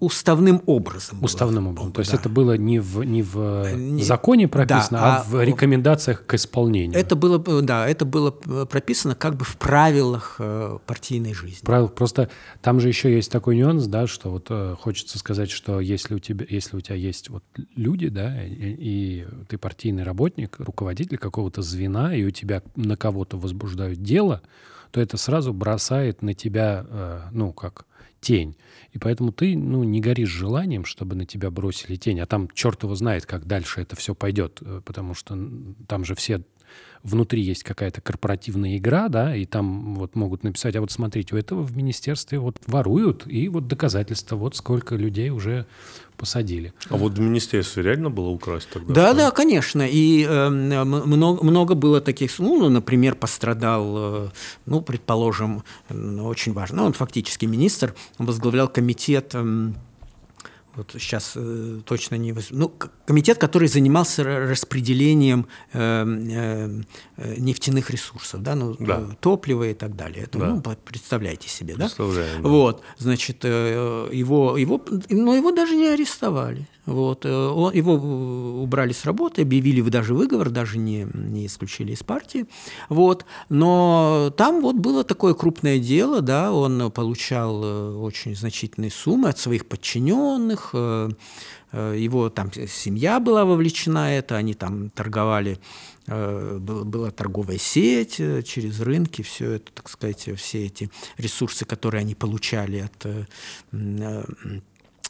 уставным 0.00 0.62
образом. 0.66 1.22
Уставным 1.22 1.64
было. 1.64 1.72
образом. 1.72 1.92
То 1.92 2.00
есть 2.00 2.10
да. 2.10 2.18
это 2.18 2.28
было 2.28 2.56
не 2.56 2.80
в 2.80 3.04
не 3.04 3.22
в 3.22 3.38
э, 3.38 3.74
не, 3.76 4.02
законе 4.02 4.48
прописано, 4.48 4.98
да, 4.98 5.16
а, 5.16 5.20
а 5.20 5.24
в 5.24 5.44
рекомендациях 5.44 6.26
к 6.26 6.34
исполнению. 6.34 6.98
Это 6.98 7.14
было 7.14 7.38
да, 7.62 7.88
это 7.88 8.04
было 8.04 8.30
прописано 8.30 9.14
как 9.14 9.36
бы 9.36 9.44
в 9.44 9.56
правилах 9.56 10.36
э, 10.40 10.78
партийной 10.86 11.34
жизни. 11.34 11.64
Правил 11.64 11.88
просто 11.88 12.30
там 12.62 12.80
же 12.80 12.88
еще 12.88 13.14
есть 13.14 13.30
такой 13.30 13.56
нюанс, 13.56 13.86
да, 13.86 14.08
что 14.08 14.30
вот 14.30 14.50
хочется 14.80 15.18
сказать, 15.18 15.50
что 15.50 15.78
если 15.78 16.14
у 16.14 16.18
тебя 16.18 16.44
если 16.48 16.76
у 16.76 16.80
тебя 16.80 16.96
есть 16.96 17.30
вот 17.30 17.44
люди, 17.76 18.08
да 18.08 18.39
и 18.46 19.26
ты 19.48 19.58
партийный 19.58 20.02
работник, 20.02 20.56
руководитель 20.58 21.18
какого-то 21.18 21.62
звена, 21.62 22.14
и 22.14 22.24
у 22.24 22.30
тебя 22.30 22.62
на 22.76 22.96
кого-то 22.96 23.36
возбуждают 23.36 24.02
дело, 24.02 24.42
то 24.90 25.00
это 25.00 25.16
сразу 25.16 25.52
бросает 25.52 26.22
на 26.22 26.34
тебя, 26.34 26.84
э, 26.88 27.20
ну, 27.32 27.52
как 27.52 27.86
тень. 28.20 28.56
И 28.92 28.98
поэтому 28.98 29.32
ты, 29.32 29.56
ну, 29.56 29.82
не 29.84 30.00
горишь 30.00 30.28
желанием, 30.30 30.84
чтобы 30.84 31.16
на 31.16 31.24
тебя 31.24 31.50
бросили 31.50 31.96
тень. 31.96 32.20
А 32.20 32.26
там 32.26 32.48
черт 32.52 32.82
его 32.82 32.94
знает, 32.94 33.24
как 33.26 33.46
дальше 33.46 33.80
это 33.80 33.96
все 33.96 34.14
пойдет, 34.14 34.58
э, 34.60 34.82
потому 34.84 35.14
что 35.14 35.38
там 35.86 36.04
же 36.04 36.14
все 36.14 36.42
внутри 37.02 37.42
есть 37.42 37.62
какая-то 37.62 38.00
корпоративная 38.00 38.76
игра, 38.76 39.08
да, 39.08 39.34
и 39.34 39.46
там 39.46 39.94
вот 39.94 40.14
могут 40.16 40.44
написать, 40.44 40.76
а 40.76 40.80
вот 40.80 40.90
смотрите, 40.90 41.34
у 41.34 41.38
этого 41.38 41.62
в 41.62 41.76
министерстве 41.76 42.38
вот 42.38 42.58
воруют, 42.66 43.26
и 43.26 43.48
вот 43.48 43.66
доказательства, 43.66 44.36
вот 44.36 44.56
сколько 44.56 44.96
людей 44.96 45.30
уже 45.30 45.66
посадили. 46.16 46.74
А 46.90 46.96
вот 46.96 47.14
в 47.14 47.20
министерстве 47.20 47.82
реально 47.82 48.10
было 48.10 48.28
украсть 48.28 48.68
тогда? 48.70 48.92
Да, 48.92 49.14
да, 49.14 49.30
конечно. 49.30 49.88
И 49.88 50.26
э, 50.28 50.48
много, 50.50 51.42
много 51.42 51.74
было 51.74 52.02
таких, 52.02 52.38
ну, 52.38 52.68
например, 52.68 53.14
пострадал, 53.14 53.94
э, 53.96 54.28
ну, 54.66 54.82
предположим, 54.82 55.64
очень 55.88 56.52
важно, 56.52 56.82
ну, 56.82 56.86
он 56.86 56.92
фактически 56.92 57.46
министр, 57.46 57.94
он 58.18 58.26
возглавлял 58.26 58.68
комитет 58.68 59.30
э, 59.32 59.72
вот 60.80 60.92
сейчас 60.98 61.32
э, 61.36 61.80
точно 61.84 62.14
не... 62.14 62.34
Ну, 62.50 62.72
комитет, 63.04 63.36
который 63.38 63.68
занимался 63.68 64.24
распределением 64.24 65.46
э, 65.72 66.04
э, 66.06 67.34
нефтяных 67.36 67.90
ресурсов, 67.90 68.42
да, 68.42 68.54
ну, 68.54 68.76
да. 68.78 69.00
Э, 69.00 69.14
топлива 69.20 69.68
и 69.68 69.74
так 69.74 69.94
далее. 69.94 70.24
Это, 70.24 70.38
да. 70.38 70.46
ну, 70.46 70.62
представляете 70.84 71.48
себе, 71.48 71.74
да? 71.74 71.84
Представляем. 71.84 72.42
Да? 72.42 72.48
Вот, 72.48 72.82
значит, 72.96 73.38
э, 73.42 74.08
его, 74.10 74.56
его, 74.56 74.82
но 75.10 75.34
его 75.34 75.52
даже 75.52 75.76
не 75.76 75.88
арестовали. 75.88 76.66
Вот, 76.86 77.26
э, 77.26 77.28
его 77.28 77.94
убрали 78.62 78.92
с 78.92 79.04
работы, 79.04 79.42
объявили 79.42 79.82
даже 79.82 80.14
выговор, 80.14 80.50
даже 80.50 80.78
не, 80.78 81.06
не 81.12 81.46
исключили 81.46 81.92
из 81.92 82.02
партии. 82.02 82.46
Вот, 82.88 83.26
но 83.48 84.32
там 84.36 84.60
вот 84.62 84.76
было 84.76 85.04
такое 85.04 85.34
крупное 85.34 85.78
дело, 85.78 86.22
да, 86.22 86.52
он 86.52 86.90
получал 86.90 87.62
э, 87.62 87.96
очень 87.96 88.34
значительные 88.34 88.90
суммы 88.90 89.28
от 89.28 89.38
своих 89.38 89.66
подчиненных, 89.66 90.70
э, 90.72 91.10
его 91.72 92.30
там 92.30 92.50
семья 92.52 93.20
была 93.20 93.44
вовлечена 93.44 94.16
это, 94.16 94.36
они 94.36 94.54
там 94.54 94.90
торговали, 94.90 95.60
была 96.08 97.12
торговая 97.12 97.58
сеть 97.58 98.16
через 98.16 98.80
рынки, 98.80 99.22
все 99.22 99.52
это, 99.52 99.70
так 99.70 99.88
сказать, 99.88 100.28
все 100.36 100.66
эти 100.66 100.90
ресурсы, 101.16 101.64
которые 101.64 102.00
они 102.00 102.16
получали 102.16 102.78
от 102.80 103.28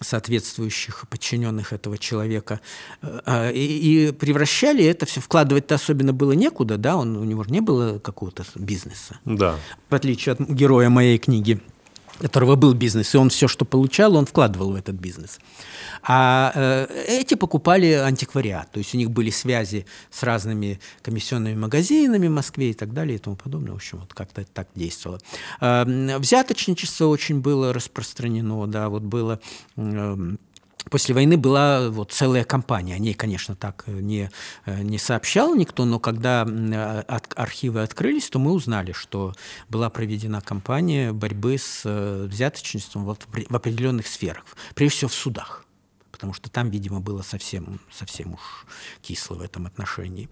соответствующих 0.01 1.05
подчиненных 1.09 1.73
этого 1.73 1.99
человека. 1.99 2.61
Э, 3.03 3.53
и, 3.53 4.09
и 4.09 4.13
превращали 4.13 4.85
это 4.85 5.07
все, 5.07 5.21
вкладывать-то 5.21 5.75
особенно 5.75 6.13
было 6.13 6.33
некуда, 6.33 6.77
да, 6.79 6.97
он, 6.97 7.17
у 7.17 7.25
него 7.25 7.45
же 7.45 7.51
не 7.51 7.61
было 7.61 7.99
какого-то 7.99 8.45
бизнеса. 8.55 9.19
Да. 9.25 9.57
В 9.89 9.95
отличие 9.95 10.33
от 10.35 10.41
героя 10.41 10.89
моей 10.89 11.19
книги 11.19 11.61
которого 12.21 12.57
был 12.57 12.75
бизнес, 12.75 13.15
и 13.15 13.19
он 13.19 13.31
все, 13.31 13.49
что 13.49 13.65
получал, 13.65 14.17
он 14.17 14.27
вкладывал 14.27 14.73
в 14.73 14.75
этот 14.75 14.95
бизнес. 14.97 15.41
А 16.03 16.53
э, 16.55 16.87
эти 17.09 17.35
покупали 17.35 17.93
антиквариат, 17.93 18.71
то 18.71 18.79
есть 18.79 18.95
у 18.95 18.99
них 18.99 19.11
были 19.11 19.31
связи 19.31 19.87
с 20.11 20.23
разными 20.23 20.81
комиссионными 21.03 21.57
магазинами 21.57 22.29
в 22.29 22.33
Москве 22.33 22.71
и 22.71 22.75
так 22.75 22.93
далее 22.93 23.17
и 23.17 23.19
тому 23.19 23.37
подобное. 23.37 23.73
В 23.73 23.77
общем, 23.77 23.99
вот 23.99 24.15
как-то 24.15 24.45
так 24.45 24.69
действовало. 24.75 25.21
Э, 25.61 26.19
взяточничество 26.19 27.07
очень 27.07 27.41
было 27.41 27.73
распространено, 27.73 28.67
да, 28.67 28.89
вот 28.89 29.03
было... 29.03 29.41
Э, 29.77 30.17
После 30.89 31.15
войны 31.15 31.37
была 31.37 31.91
вот 31.91 32.13
целая 32.13 32.45
кампания. 32.45 32.95
О 32.95 32.99
ней, 32.99 33.15
конечно, 33.15 33.55
так 33.55 33.85
не, 33.87 34.31
не 34.67 34.99
сообщал 34.99 35.55
никто, 35.55 35.85
но 35.85 35.99
когда 35.99 36.43
от, 36.43 37.33
архивы 37.37 37.83
открылись, 37.83 38.29
то 38.31 38.39
мы 38.39 38.53
узнали, 38.53 38.93
что 38.93 39.35
была 39.69 39.91
проведена 39.91 40.41
кампания 40.41 41.13
борьбы 41.13 41.59
с 41.59 41.83
э, 41.85 42.27
взяточничеством 42.29 43.05
вот 43.05 43.27
в 43.31 43.55
определенных 43.55 44.07
сферах, 44.07 44.45
прежде 44.75 44.99
всего 44.99 45.09
в 45.09 45.15
судах 45.15 45.65
потому 46.21 46.35
что 46.35 46.51
там, 46.51 46.69
видимо, 46.69 47.01
было 47.01 47.23
совсем, 47.23 47.81
совсем 47.91 48.35
уж 48.35 48.67
кисло 49.01 49.37
в 49.37 49.41
этом 49.41 49.65
отношении. 49.65 50.29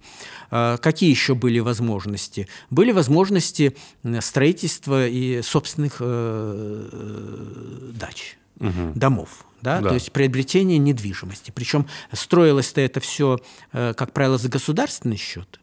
А 0.51 0.77
какие 0.77 1.09
еще 1.09 1.35
были 1.35 1.61
возможности? 1.61 2.47
Были 2.69 2.93
возможности 2.93 3.75
строительства 4.21 5.09
и 5.09 5.41
собственных 5.41 5.97
э, 6.01 6.91
э, 6.93 7.93
дач, 7.95 8.37
угу. 8.61 8.93
домов. 8.95 9.47
Да? 9.63 9.81
Да. 9.81 9.89
То 9.89 9.95
есть 9.95 10.13
приобретение 10.13 10.79
недвижимости. 10.79 11.51
Причем 11.51 11.87
строилось-то 12.13 12.81
это 12.81 13.01
все, 13.01 13.39
э, 13.73 13.95
как 13.95 14.13
правило, 14.13 14.39
за 14.39 14.49
государственный 14.49 15.17
счет. 15.17 15.61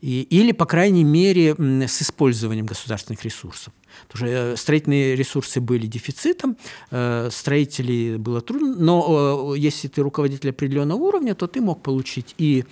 И, 0.00 0.22
или, 0.22 0.52
по 0.52 0.66
крайней 0.66 1.04
мере, 1.04 1.54
с 1.54 2.02
использованием 2.02 2.66
государственных 2.66 3.24
ресурсов. 3.24 3.72
Потому 4.08 4.26
что 4.26 4.36
э, 4.36 4.56
строительные 4.56 5.16
ресурсы 5.16 5.60
были 5.60 5.86
дефицитом, 5.86 6.56
э, 6.90 7.28
строителей 7.30 8.16
было 8.16 8.40
трудно, 8.40 8.74
но 8.76 9.54
если 9.54 9.88
ты 9.88 10.02
руководитель 10.02 10.50
определенного 10.50 10.98
уровня, 10.98 11.34
то 11.34 11.46
ты 11.46 11.60
мог 11.60 11.82
получить 11.82 12.34
и 12.38 12.64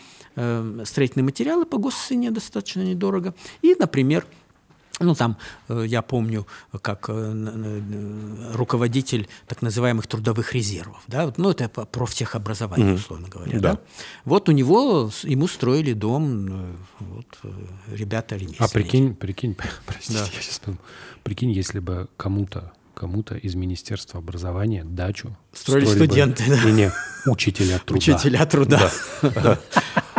строительные 0.85 1.25
материалы 1.25 1.65
по 1.65 1.79
госцене 1.79 2.33
достаточно 2.33 2.81
недорого, 2.81 3.37
и, 3.63 3.77
например, 3.79 4.27
ну, 5.01 5.15
там, 5.15 5.37
я 5.69 6.03
помню, 6.03 6.47
как 6.81 7.11
руководитель 8.53 9.29
так 9.47 9.63
называемых 9.63 10.07
трудовых 10.07 10.55
резервов, 10.55 11.03
да, 11.07 11.33
ну, 11.37 11.51
это 11.51 11.69
профтехобразование, 11.69 12.95
условно 12.95 13.29
говоря, 13.29 13.61
да. 13.61 13.73
да. 13.73 13.81
Вот 14.25 14.49
у 14.49 14.53
него, 14.53 15.11
ему 15.23 15.49
строили 15.49 15.93
дом, 15.93 16.77
вот, 17.01 17.27
ребята 17.89 18.37
ремесленники. 18.37 18.63
А 18.63 18.69
прикинь, 18.69 19.15
прикинь, 19.15 19.57
простите, 19.87 20.19
да. 20.19 20.25
я 20.25 20.41
сейчас 20.41 20.59
подумал, 20.59 20.81
Прикинь, 21.25 21.53
если 21.53 21.79
бы 21.79 22.09
кому-то 22.19 22.73
кому-то 22.95 23.35
из 23.35 23.55
Министерства 23.55 24.21
образования 24.21 24.85
дачу 24.85 25.37
строили, 25.53 25.87
строили 25.87 26.07
студенты, 26.07 26.45
бы, 26.45 26.57
да. 26.57 26.65
Не, 26.65 26.73
не, 26.73 26.93
учителя 27.27 27.79
труда. 27.79 27.99
Учителя 27.99 28.47
труда. 28.47 28.91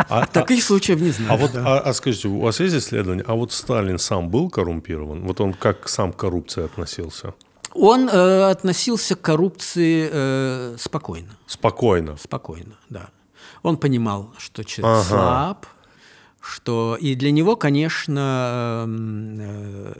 А, 0.08 0.26
Таких 0.26 0.62
случаев 0.62 1.00
не 1.00 1.10
знаю. 1.10 1.32
А 1.32 1.36
вот, 1.36 1.50
а, 1.56 1.80
а 1.80 1.92
скажите, 1.94 2.28
у 2.28 2.38
вас 2.38 2.60
есть 2.60 2.76
исследование? 2.76 3.24
А 3.26 3.34
вот 3.34 3.50
Сталин 3.50 3.98
сам 3.98 4.28
был 4.28 4.50
коррумпирован? 4.50 5.22
Вот 5.26 5.40
он 5.40 5.52
как 5.52 5.88
сам 5.88 6.12
к 6.12 6.16
коррупции 6.16 6.64
относился? 6.64 7.34
Он 7.74 8.08
э, 8.08 8.50
относился 8.50 9.16
к 9.16 9.22
коррупции 9.22 10.08
э, 10.10 10.76
спокойно. 10.78 11.36
Спокойно? 11.46 12.16
Спокойно, 12.18 12.74
да. 12.88 13.08
Он 13.62 13.76
понимал, 13.76 14.32
что 14.38 14.64
человек 14.64 14.98
ага. 14.98 15.08
слаб, 15.08 15.66
что 16.46 16.96
и 17.00 17.14
для 17.14 17.32
него, 17.32 17.56
конечно... 17.56 18.84
Э, 18.86 19.92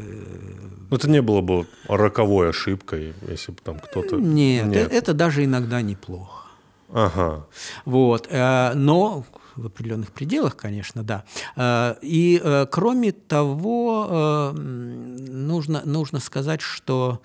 ну, 0.91 0.97
это 0.97 1.11
не 1.11 1.21
было 1.21 1.41
бы 1.41 1.67
роковой 1.89 2.51
ошибкой, 2.51 3.15
если 3.29 3.53
бы 3.53 3.59
там 3.63 3.79
кто-то... 3.79 4.17
Нет, 4.17 4.67
Нет. 4.67 4.93
Это, 4.93 5.13
даже 5.13 5.45
иногда 5.45 5.83
неплохо. 5.83 6.47
Ага. 6.93 7.47
Вот, 7.85 8.29
э, 8.31 8.73
но 8.75 9.25
в 9.57 9.67
определенных 9.67 10.13
пределах, 10.13 10.57
конечно, 10.57 11.03
да. 11.03 11.25
Э, 11.57 11.97
и 12.01 12.41
кроме 12.71 13.13
того, 13.13 14.53
нужно, 14.55 15.83
нужно 15.85 16.21
сказать, 16.21 16.61
что 16.61 17.21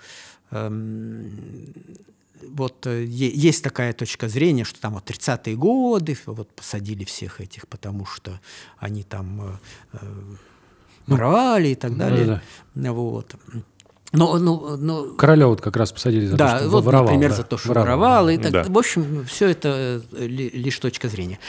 эм, 0.51 1.29
вот 2.49 2.85
э, 2.87 3.05
есть 3.05 3.63
такая 3.63 3.93
точка 3.93 4.27
зрения, 4.27 4.63
что 4.63 4.79
там 4.79 4.93
вот 4.93 5.09
30-е 5.09 5.55
годы 5.55 6.17
вот 6.25 6.49
посадили 6.53 7.03
всех 7.03 7.41
этих, 7.41 7.67
потому 7.67 8.05
что 8.05 8.39
они 8.77 9.03
там 9.03 9.59
э, 9.93 9.97
воровали 11.07 11.69
и 11.69 11.75
так 11.75 11.97
далее. 11.97 12.25
Да, 12.25 12.41
да. 12.75 12.93
Вот. 12.93 13.35
Но, 14.13 14.37
но, 14.37 14.75
но... 14.75 15.03
Короля 15.13 15.47
вот 15.47 15.61
как 15.61 15.77
раз 15.77 15.91
посадили 15.91 16.25
за 16.25 16.35
да, 16.35 16.51
то, 16.51 16.59
что 16.59 16.69
вот, 16.69 16.83
воровал. 16.83 17.05
например, 17.05 17.29
да. 17.29 17.35
за 17.37 17.43
то, 17.43 17.57
что 17.57 17.69
воровал. 17.69 17.97
воровал. 17.97 18.29
И 18.29 18.37
так, 18.37 18.51
да. 18.51 18.63
В 18.63 18.77
общем, 18.77 19.25
все 19.25 19.47
это 19.47 20.01
э, 20.11 20.27
лишь 20.27 20.77
точка 20.79 21.07
зрения. 21.07 21.39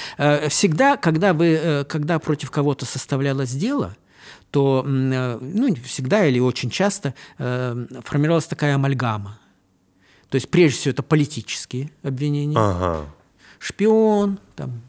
Всегда, 0.48 0.96
когда, 0.96 1.34
вы, 1.34 1.84
когда 1.88 2.18
против 2.18 2.50
кого-то 2.50 2.86
составлялось 2.86 3.50
дело, 3.50 3.96
то 4.52 4.84
ну, 4.86 5.74
всегда 5.84 6.26
или 6.26 6.38
очень 6.38 6.70
часто 6.70 7.14
формировалась 7.38 8.46
такая 8.46 8.74
амальгама 8.74 9.38
то 10.32 10.36
есть, 10.36 10.48
прежде 10.48 10.78
всего, 10.78 10.92
это 10.92 11.02
политические 11.02 11.90
обвинения. 12.02 12.56
Ага. 12.58 13.04
Шпион, 13.58 14.38
там, 14.56 14.80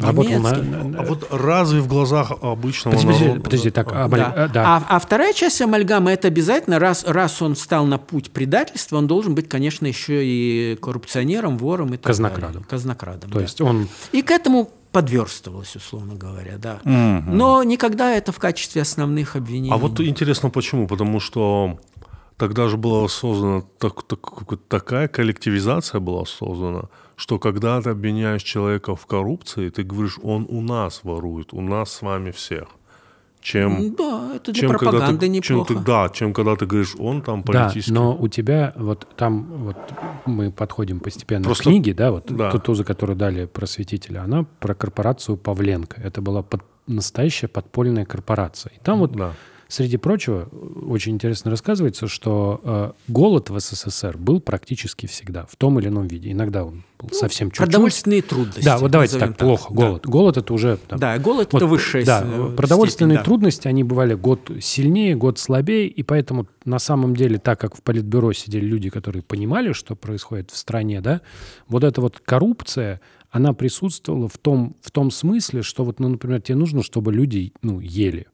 а 0.00 0.10
вот, 0.10 0.26
а 0.28 1.02
вот 1.04 1.28
разве 1.30 1.80
в 1.80 1.86
глазах 1.86 2.32
обычного 2.42 2.96
подожди, 2.96 3.24
народа... 3.24 3.40
Подожди, 3.40 3.70
так, 3.70 3.88
а, 3.92 4.08
да. 4.08 4.32
А, 4.34 4.48
да. 4.48 4.64
А, 4.66 4.86
а 4.96 4.98
вторая 4.98 5.32
часть 5.32 5.62
амальгамы– 5.62 6.10
это 6.12 6.26
обязательно, 6.26 6.80
раз, 6.80 7.04
раз 7.04 7.40
он 7.40 7.54
встал 7.54 7.86
на 7.86 7.98
путь 7.98 8.32
предательства, 8.32 8.96
он 8.96 9.06
должен 9.06 9.36
быть, 9.36 9.48
конечно, 9.48 9.86
еще 9.86 10.26
и 10.26 10.76
коррупционером, 10.82 11.56
вором 11.56 11.94
и 11.94 11.96
так 11.96 12.06
Казнокрадом. 12.06 12.52
Далее. 12.52 12.66
Казнокрадом, 12.68 13.30
То 13.30 13.36
да. 13.36 13.42
есть 13.42 13.60
он... 13.60 13.88
И 14.10 14.22
к 14.22 14.32
этому 14.32 14.70
подверстывалось, 14.90 15.76
условно 15.76 16.16
говоря, 16.16 16.58
да. 16.58 16.80
Угу. 16.84 17.30
Но 17.34 17.62
никогда 17.62 18.12
это 18.12 18.32
в 18.32 18.38
качестве 18.40 18.82
основных 18.82 19.36
обвинений. 19.36 19.70
А 19.70 19.76
вот 19.76 20.00
интересно, 20.00 20.50
почему? 20.50 20.88
Потому 20.88 21.20
что 21.20 21.78
тогда 22.36 22.68
же 22.68 22.76
была 22.76 23.08
создана 23.08 23.62
так, 23.78 24.02
так, 24.02 24.20
такая 24.68 25.08
коллективизация 25.08 26.00
была 26.00 26.24
создана, 26.24 26.84
что 27.16 27.38
когда 27.38 27.80
ты 27.80 27.90
обвиняешь 27.90 28.42
человека 28.42 28.94
в 28.94 29.06
коррупции, 29.06 29.70
ты 29.70 29.82
говоришь, 29.82 30.18
он 30.22 30.46
у 30.48 30.60
нас 30.60 31.00
ворует, 31.02 31.52
у 31.52 31.60
нас 31.60 31.92
с 31.92 32.02
вами 32.02 32.30
всех. 32.30 32.68
Чем, 33.40 33.94
да, 33.94 34.32
это 34.34 34.50
для 34.50 34.60
чем 34.62 34.70
пропаганды 34.70 35.20
ты, 35.20 35.28
неплохо. 35.28 35.68
Чем 35.68 35.76
ты, 35.78 35.84
да, 35.84 36.08
чем 36.08 36.34
когда 36.34 36.56
ты 36.56 36.66
говоришь, 36.66 36.96
он 36.98 37.22
там 37.22 37.44
политический. 37.44 37.92
Да, 37.92 38.00
но 38.00 38.16
у 38.16 38.26
тебя 38.26 38.72
вот 38.74 39.06
там 39.16 39.44
вот 39.44 39.76
мы 40.24 40.50
подходим 40.50 40.98
постепенно 40.98 41.44
Просто, 41.44 41.62
к 41.62 41.66
книге, 41.68 41.94
да, 41.94 42.10
вот 42.10 42.26
да. 42.26 42.50
Ту, 42.50 42.58
ту, 42.58 42.74
за 42.74 42.82
которую 42.82 43.14
дали 43.16 43.44
просветителя, 43.44 44.22
она 44.22 44.46
про 44.58 44.74
корпорацию 44.74 45.36
Павленко. 45.36 46.00
Это 46.00 46.20
была 46.20 46.42
под, 46.42 46.62
настоящая 46.88 47.46
подпольная 47.46 48.04
корпорация. 48.04 48.72
И 48.72 48.80
там 48.82 48.98
вот 48.98 49.12
да 49.12 49.32
Среди 49.68 49.96
прочего, 49.96 50.48
очень 50.88 51.14
интересно 51.14 51.50
рассказывается, 51.50 52.06
что 52.06 52.60
э, 52.62 52.92
голод 53.08 53.50
в 53.50 53.58
СССР 53.58 54.16
был 54.16 54.40
практически 54.40 55.06
всегда, 55.06 55.44
в 55.46 55.56
том 55.56 55.80
или 55.80 55.88
ином 55.88 56.06
виде. 56.06 56.30
Иногда 56.30 56.64
он 56.64 56.84
был 56.98 57.08
ну, 57.10 57.18
совсем 57.18 57.50
чуть-чуть. 57.50 57.66
Продовольственные 57.66 58.22
трудности. 58.22 58.64
Да, 58.64 58.78
вот 58.78 58.92
давайте 58.92 59.18
так, 59.18 59.30
так, 59.30 59.38
плохо. 59.38 59.74
Голод. 59.74 60.02
Да. 60.04 60.10
Голод 60.10 60.36
это 60.36 60.54
уже... 60.54 60.76
Там, 60.76 61.00
да, 61.00 61.18
голод 61.18 61.52
вот, 61.52 61.58
это 61.58 61.66
высшая 61.66 62.04
Да, 62.04 62.20
продовольственные 62.56 63.16
степень, 63.16 63.22
да. 63.22 63.24
трудности, 63.24 63.66
они 63.66 63.82
бывали 63.82 64.14
год 64.14 64.50
сильнее, 64.60 65.16
год 65.16 65.40
слабее, 65.40 65.88
и 65.88 66.02
поэтому 66.04 66.46
на 66.64 66.78
самом 66.78 67.16
деле, 67.16 67.38
так 67.38 67.60
как 67.60 67.76
в 67.76 67.82
Политбюро 67.82 68.32
сидели 68.32 68.64
люди, 68.64 68.88
которые 68.88 69.22
понимали, 69.22 69.72
что 69.72 69.96
происходит 69.96 70.52
в 70.52 70.56
стране, 70.56 71.00
да, 71.00 71.22
вот 71.66 71.82
эта 71.82 72.00
вот 72.00 72.20
коррупция, 72.24 73.00
она 73.32 73.52
присутствовала 73.52 74.28
в 74.28 74.38
том, 74.38 74.76
в 74.80 74.92
том 74.92 75.10
смысле, 75.10 75.62
что 75.62 75.84
вот, 75.84 75.98
ну, 75.98 76.08
например, 76.08 76.40
тебе 76.40 76.56
нужно, 76.56 76.84
чтобы 76.84 77.12
люди, 77.12 77.52
ну, 77.62 77.80
ели. 77.80 78.28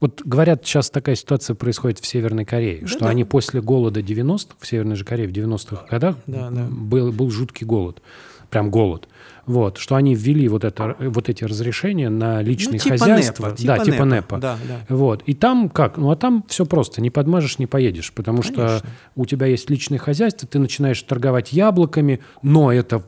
Вот 0.00 0.22
говорят, 0.24 0.64
сейчас 0.64 0.90
такая 0.90 1.14
ситуация 1.14 1.54
происходит 1.54 1.98
в 1.98 2.06
Северной 2.06 2.44
Корее, 2.44 2.78
да, 2.80 2.86
что 2.88 3.00
да. 3.00 3.08
они 3.10 3.24
после 3.24 3.60
голода 3.60 4.00
90-х, 4.00 4.56
в 4.58 4.66
Северной 4.66 4.96
же 4.96 5.04
Корее 5.04 5.28
в 5.28 5.32
90-х 5.32 5.86
годах 5.90 6.16
да, 6.26 6.50
да. 6.50 6.66
Был, 6.70 7.12
был 7.12 7.30
жуткий 7.30 7.66
голод, 7.66 8.00
прям 8.48 8.70
голод. 8.70 9.08
вот, 9.46 9.78
что 9.78 9.96
они 9.96 10.14
ввели 10.14 10.48
вот, 10.48 10.64
это, 10.64 10.96
вот 10.98 11.28
эти 11.28 11.44
разрешения 11.44 12.08
на 12.08 12.40
личные 12.40 12.74
Ну, 12.74 12.78
типа 12.78 12.98
хозяйства. 12.98 13.46
НЭПа, 13.46 13.56
типа 13.56 13.76
да, 13.76 13.84
типа 13.84 14.04
НЭПа, 14.04 14.36
НЭПа. 14.36 14.38
да, 14.38 14.58
да. 14.66 14.94
Вот. 14.94 15.22
И 15.26 15.34
там 15.34 15.68
как? 15.68 15.98
Ну, 15.98 16.10
а 16.10 16.16
там 16.16 16.44
все 16.48 16.64
просто. 16.64 17.02
Не 17.02 17.10
подмажешь, 17.10 17.58
не 17.58 17.66
поедешь. 17.66 18.12
Потому 18.12 18.42
что 18.42 18.54
Конечно. 18.54 18.88
у 19.16 19.26
тебя 19.26 19.46
есть 19.46 19.68
личное 19.68 19.98
хозяйство, 19.98 20.48
ты 20.48 20.58
начинаешь 20.58 21.02
торговать 21.02 21.52
яблоками, 21.52 22.20
но 22.42 22.72
это, 22.72 23.02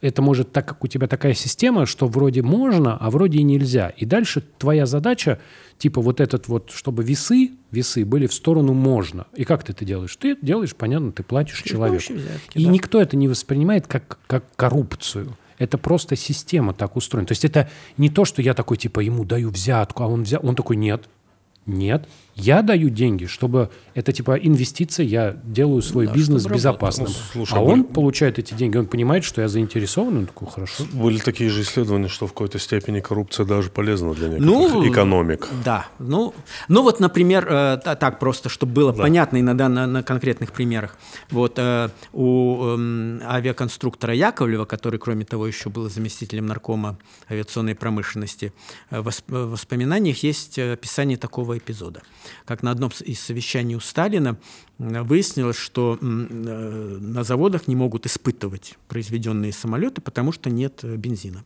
это 0.00 0.22
может, 0.22 0.52
так 0.52 0.66
как 0.66 0.84
у 0.84 0.86
тебя 0.86 1.08
такая 1.08 1.34
система, 1.34 1.86
что 1.86 2.06
вроде 2.06 2.42
можно, 2.42 2.96
а 2.96 3.10
вроде 3.10 3.38
и 3.38 3.42
нельзя. 3.42 3.88
И 3.96 4.04
дальше 4.04 4.42
твоя 4.58 4.86
задача, 4.86 5.40
типа 5.78 6.00
вот 6.00 6.20
этот 6.20 6.48
вот, 6.48 6.70
чтобы 6.72 7.04
весы, 7.04 7.52
весы 7.70 8.04
были 8.04 8.26
в 8.26 8.34
сторону 8.34 8.72
можно. 8.72 9.26
И 9.34 9.44
как 9.44 9.64
ты 9.64 9.72
это 9.72 9.84
делаешь? 9.84 10.14
Ты 10.16 10.36
делаешь, 10.40 10.74
понятно, 10.74 11.12
ты 11.12 11.22
платишь 11.22 11.62
При 11.62 11.70
человеку. 11.70 12.12
взятки, 12.12 12.58
И 12.58 12.64
да. 12.64 12.70
никто 12.70 13.00
это 13.00 13.16
не 13.16 13.28
воспринимает 13.28 13.86
как, 13.86 14.18
как 14.26 14.44
коррупцию. 14.56 15.36
Это 15.58 15.78
просто 15.78 16.16
система 16.16 16.74
так 16.74 16.96
устроена. 16.96 17.26
То 17.26 17.32
есть 17.32 17.44
это 17.44 17.68
не 17.96 18.10
то, 18.10 18.24
что 18.24 18.42
я 18.42 18.52
такой, 18.52 18.76
типа, 18.76 19.00
ему 19.00 19.24
даю 19.24 19.48
взятку, 19.50 20.02
а 20.02 20.06
он 20.06 20.24
взял. 20.24 20.40
Он 20.46 20.54
такой, 20.54 20.76
нет, 20.76 21.08
нет. 21.64 22.06
Я 22.38 22.60
даю 22.60 22.90
деньги, 22.90 23.24
чтобы 23.24 23.70
это 23.94 24.12
типа 24.12 24.36
инвестиция, 24.36 25.06
я 25.06 25.36
делаю 25.42 25.80
свой 25.80 26.06
Да, 26.06 26.12
бизнес 26.12 26.44
безопасным. 26.46 27.06
Ну, 27.08 27.14
слушай, 27.32 27.54
а 27.58 27.62
были- 27.62 27.72
он 27.72 27.84
получает 27.84 28.38
эти 28.38 28.52
деньги, 28.52 28.76
он 28.76 28.86
понимает, 28.86 29.24
что 29.24 29.40
я 29.40 29.48
заинтересован, 29.48 30.18
он 30.18 30.26
такой, 30.26 30.48
хорошо. 30.48 30.84
Были 30.92 31.18
такие 31.18 31.48
же 31.48 31.62
исследования, 31.62 32.08
что 32.08 32.26
в 32.26 32.34
какой-то 32.34 32.58
степени 32.58 33.00
коррупция 33.00 33.46
даже 33.46 33.70
полезна 33.70 34.12
для 34.12 34.28
некоторых 34.28 34.72
Ну, 34.74 34.92
экономик. 34.92 35.48
Да. 35.64 35.86
Ну, 35.98 36.34
ну 36.68 36.82
вот, 36.82 37.00
например, 37.00 37.46
э, 37.48 37.78
та- 37.82 37.94
так 37.96 38.18
просто, 38.18 38.50
чтобы 38.50 38.72
было 38.74 38.92
понятно 38.92 39.40
иногда 39.40 39.70
на, 39.70 39.86
на 39.86 40.02
конкретных 40.02 40.52
примерах. 40.52 40.98
Вот 41.30 41.54
э, 41.58 41.88
у 42.12 42.64
эм, 42.66 43.22
авиаконструктора 43.24 44.12
Яковлева, 44.14 44.66
который, 44.66 44.98
кроме 44.98 45.24
того, 45.24 45.46
еще 45.46 45.70
был 45.70 45.88
заместителем 45.88 46.44
наркома 46.44 46.98
авиационной 47.30 47.74
промышленности, 47.74 48.52
э, 48.90 49.00
в 49.00 49.08
восп- 49.08 49.24
в 49.46 49.50
воспоминаниях 49.52 50.22
есть 50.22 50.58
э, 50.58 50.74
описание 50.74 51.16
такого 51.16 51.56
эпизода. 51.56 52.02
Как 52.44 52.62
на 52.62 52.70
одном 52.70 52.90
из 53.04 53.20
совещаний 53.20 53.74
у 53.74 53.80
Сталина 53.80 54.38
выяснилось, 54.78 55.56
что 55.56 55.98
э, 56.00 56.04
на 56.04 57.24
заводах 57.24 57.68
не 57.68 57.76
могут 57.76 58.06
испытывать 58.06 58.76
произведенные 58.88 59.52
самолеты, 59.52 60.00
потому 60.00 60.32
что 60.32 60.50
нет 60.50 60.80
э, 60.82 60.96
бензина. 60.96 61.44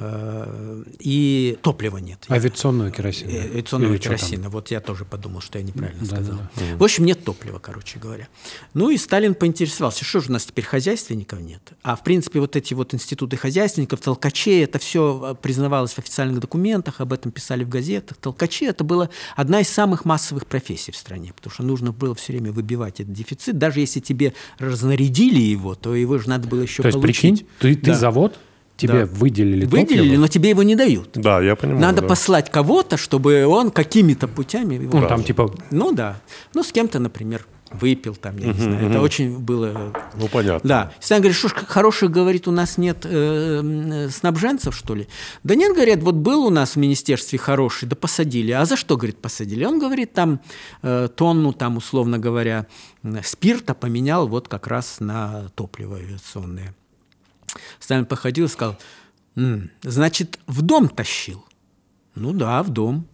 Э, 0.00 0.82
И 0.98 1.58
топлива 1.62 1.98
нет. 1.98 2.24
Авиационного 2.28 2.90
керосина. 2.90 3.30
Э, 3.30 3.40
авиационного 3.52 3.92
Или 3.92 3.98
керосина. 3.98 4.48
Вот 4.48 4.70
я 4.70 4.80
тоже 4.80 5.04
подумал, 5.04 5.40
что 5.40 5.58
я 5.58 5.64
неправильно 5.64 6.00
Да, 6.00 6.16
сказал. 6.16 6.36
да, 6.56 6.76
В 6.78 6.82
общем, 6.82 7.04
нет 7.04 7.24
топлива, 7.24 7.58
короче 7.58 7.98
говоря. 7.98 8.28
Ну 8.74 8.90
и 8.90 8.96
Сталин 8.96 9.34
поинтересовался, 9.34 10.04
что 10.04 10.20
же 10.20 10.30
у 10.30 10.32
нас 10.32 10.44
теперь 10.46 10.64
хозяйственников 10.64 11.40
нет? 11.40 11.60
А 11.82 11.96
в 11.96 12.02
принципе 12.02 12.40
вот 12.40 12.56
эти 12.56 12.74
вот 12.74 12.94
институты 12.94 13.36
хозяйственников, 13.36 14.00
толкачей, 14.00 14.64
это 14.64 14.78
все 14.78 15.36
признавалось 15.42 15.92
в 15.92 15.98
официальных 15.98 16.40
документах, 16.40 17.00
об 17.00 17.12
этом 17.12 17.30
писали 17.32 17.64
в 17.64 17.68
газетах. 17.68 18.16
Толкачи 18.16 18.64
это 18.64 18.84
была 18.84 19.10
одна 19.36 19.60
из 19.60 19.68
самых 19.68 20.04
массовых 20.04 20.46
профессий 20.46 20.92
в 20.92 20.96
стране, 20.96 21.32
потому 21.34 21.52
что 21.52 21.62
нужно 21.62 21.92
было 21.92 22.14
все 22.14 22.32
время 22.32 22.52
выбивать 22.52 23.00
этот 23.00 23.12
дефицит. 23.12 23.58
Даже 23.58 23.80
если 23.80 24.00
тебе 24.00 24.32
разнарядили 24.58 25.40
его, 25.40 25.74
то 25.74 25.94
его 25.94 26.18
же 26.18 26.28
надо 26.28 26.48
было 26.48 26.60
еще 26.62 26.82
То 26.82 26.88
есть, 26.88 26.98
получить. 26.98 27.20
прикинь, 27.20 27.46
ты, 27.58 27.74
ты 27.76 27.90
Да. 27.92 27.94
завод, 27.94 28.38
тебе 28.80 29.06
Да. 29.06 29.12
выделили 29.12 29.64
Выделили, 29.66 30.02
топливо, 30.02 30.20
но 30.20 30.28
тебе 30.28 30.50
его 30.50 30.62
не 30.62 30.76
дают. 30.76 31.10
Да, 31.14 31.40
я 31.40 31.54
понимаю. 31.56 31.80
Надо 31.80 32.00
да. 32.02 32.08
послать 32.08 32.50
кого-то, 32.50 32.96
чтобы 32.96 33.44
он 33.46 33.70
какими-то 33.70 34.26
путями... 34.28 34.74
его- 34.74 34.98
ну, 35.00 35.06
там 35.08 35.22
типа 35.22 35.54
Ну 35.70 35.92
да. 35.92 36.20
Ну, 36.54 36.62
с 36.62 36.72
кем-то, 36.72 36.98
например, 36.98 37.46
выпил 37.72 38.16
там, 38.16 38.36
я 38.38 38.48
не 38.48 38.60
знаю. 38.60 38.90
Это 38.90 39.00
очень 39.00 39.38
было... 39.38 39.92
Ну, 40.16 40.26
понятно. 40.28 40.68
Да. 40.68 40.92
Сталин 41.00 41.22
говорит, 41.22 41.38
что 41.38 41.48
ж 41.48 41.52
хороших, 41.68 42.10
говорит, 42.10 42.48
у 42.48 42.50
нас 42.50 42.78
нет 42.78 43.04
э, 43.04 43.60
м, 43.60 44.10
снабженцев, 44.10 44.74
что 44.74 44.96
ли? 44.96 45.06
Да 45.44 45.54
нет, 45.54 45.72
говорят, 45.74 46.02
вот 46.02 46.16
был 46.16 46.44
у 46.46 46.50
нас 46.50 46.72
в 46.72 46.76
министерстве 46.76 47.38
хороший, 47.38 47.86
да 47.88 47.94
посадили. 47.94 48.50
А 48.50 48.64
за 48.64 48.76
что, 48.76 48.96
говорит, 48.96 49.18
посадили? 49.22 49.64
Он 49.64 49.78
говорит, 49.78 50.12
там 50.14 50.40
э, 50.82 51.08
тонну, 51.14 51.52
там, 51.52 51.76
условно 51.76 52.18
говоря, 52.18 52.66
спирта 53.24 53.74
поменял 53.74 54.26
вот 54.26 54.48
как 54.48 54.66
раз 54.66 54.96
на 54.98 55.48
топливо 55.54 55.96
авиационное. 55.98 56.74
Сталин 57.78 58.06
походил 58.06 58.46
и 58.46 58.48
сказал, 58.48 58.76
«М, 59.36 59.70
значит, 59.82 60.38
в 60.46 60.62
дом 60.62 60.88
тащил? 60.88 61.44
Ну 62.14 62.32
да, 62.32 62.62
в 62.62 62.70
дом. 62.70 63.06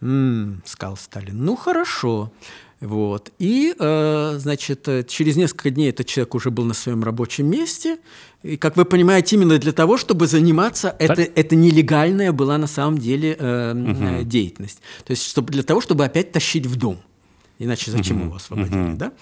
«М», 0.00 0.62
сказал 0.64 0.96
Сталин, 0.96 1.44
ну 1.44 1.56
хорошо. 1.56 2.32
Вот. 2.80 3.30
И, 3.38 3.74
э, 3.78 4.34
значит, 4.38 4.88
э, 4.88 5.04
через 5.04 5.36
несколько 5.36 5.70
дней 5.70 5.90
этот 5.90 6.08
человек 6.08 6.34
уже 6.34 6.50
был 6.50 6.64
на 6.64 6.74
своем 6.74 7.04
рабочем 7.04 7.46
месте. 7.46 7.98
И, 8.42 8.56
как 8.56 8.76
вы 8.76 8.84
понимаете, 8.84 9.36
именно 9.36 9.56
для 9.58 9.70
того, 9.70 9.96
чтобы 9.96 10.26
заниматься, 10.26 10.96
это, 10.98 11.22
это 11.22 11.54
нелегальная 11.54 12.32
была 12.32 12.58
на 12.58 12.66
самом 12.66 12.98
деле 12.98 13.36
э, 13.38 13.74
э, 13.76 14.24
деятельность. 14.24 14.80
То 15.04 15.12
есть 15.12 15.22
чтобы, 15.22 15.52
для 15.52 15.62
того, 15.62 15.80
чтобы 15.80 16.04
опять 16.04 16.32
тащить 16.32 16.66
в 16.66 16.74
дом. 16.74 16.98
Иначе 17.64 17.90
зачем 17.90 18.24
его 18.24 18.36
освободили, 18.36 18.94
да? 18.96 19.12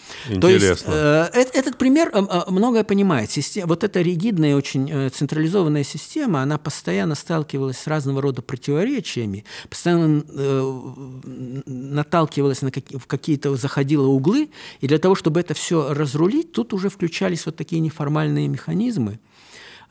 То 0.40 0.48
есть 0.48 0.64
Интересно. 0.64 0.92
э, 0.92 1.40
эт- 1.40 1.50
этот 1.52 1.76
пример 1.78 2.10
э, 2.14 2.22
э, 2.22 2.42
многое 2.50 2.84
понимает. 2.84 3.30
Система, 3.30 3.66
вот 3.68 3.84
эта 3.84 4.00
ригидная, 4.00 4.56
очень 4.56 4.90
э, 4.90 5.10
централизованная 5.10 5.84
система, 5.84 6.40
она 6.42 6.56
постоянно 6.58 7.14
сталкивалась 7.14 7.78
с 7.78 7.86
разного 7.86 8.22
рода 8.22 8.40
противоречиями, 8.42 9.44
постоянно 9.68 10.24
э, 10.28 11.60
наталкивалась 11.66 12.62
на 12.62 12.70
какие- 12.70 12.98
в 12.98 13.06
какие-то, 13.06 13.54
заходила 13.56 14.06
углы, 14.06 14.50
и 14.80 14.86
для 14.88 14.98
того, 14.98 15.14
чтобы 15.14 15.40
это 15.40 15.54
все 15.54 15.92
разрулить, 15.92 16.52
тут 16.52 16.72
уже 16.72 16.88
включались 16.88 17.46
вот 17.46 17.56
такие 17.56 17.80
неформальные 17.80 18.48
механизмы, 18.48 19.18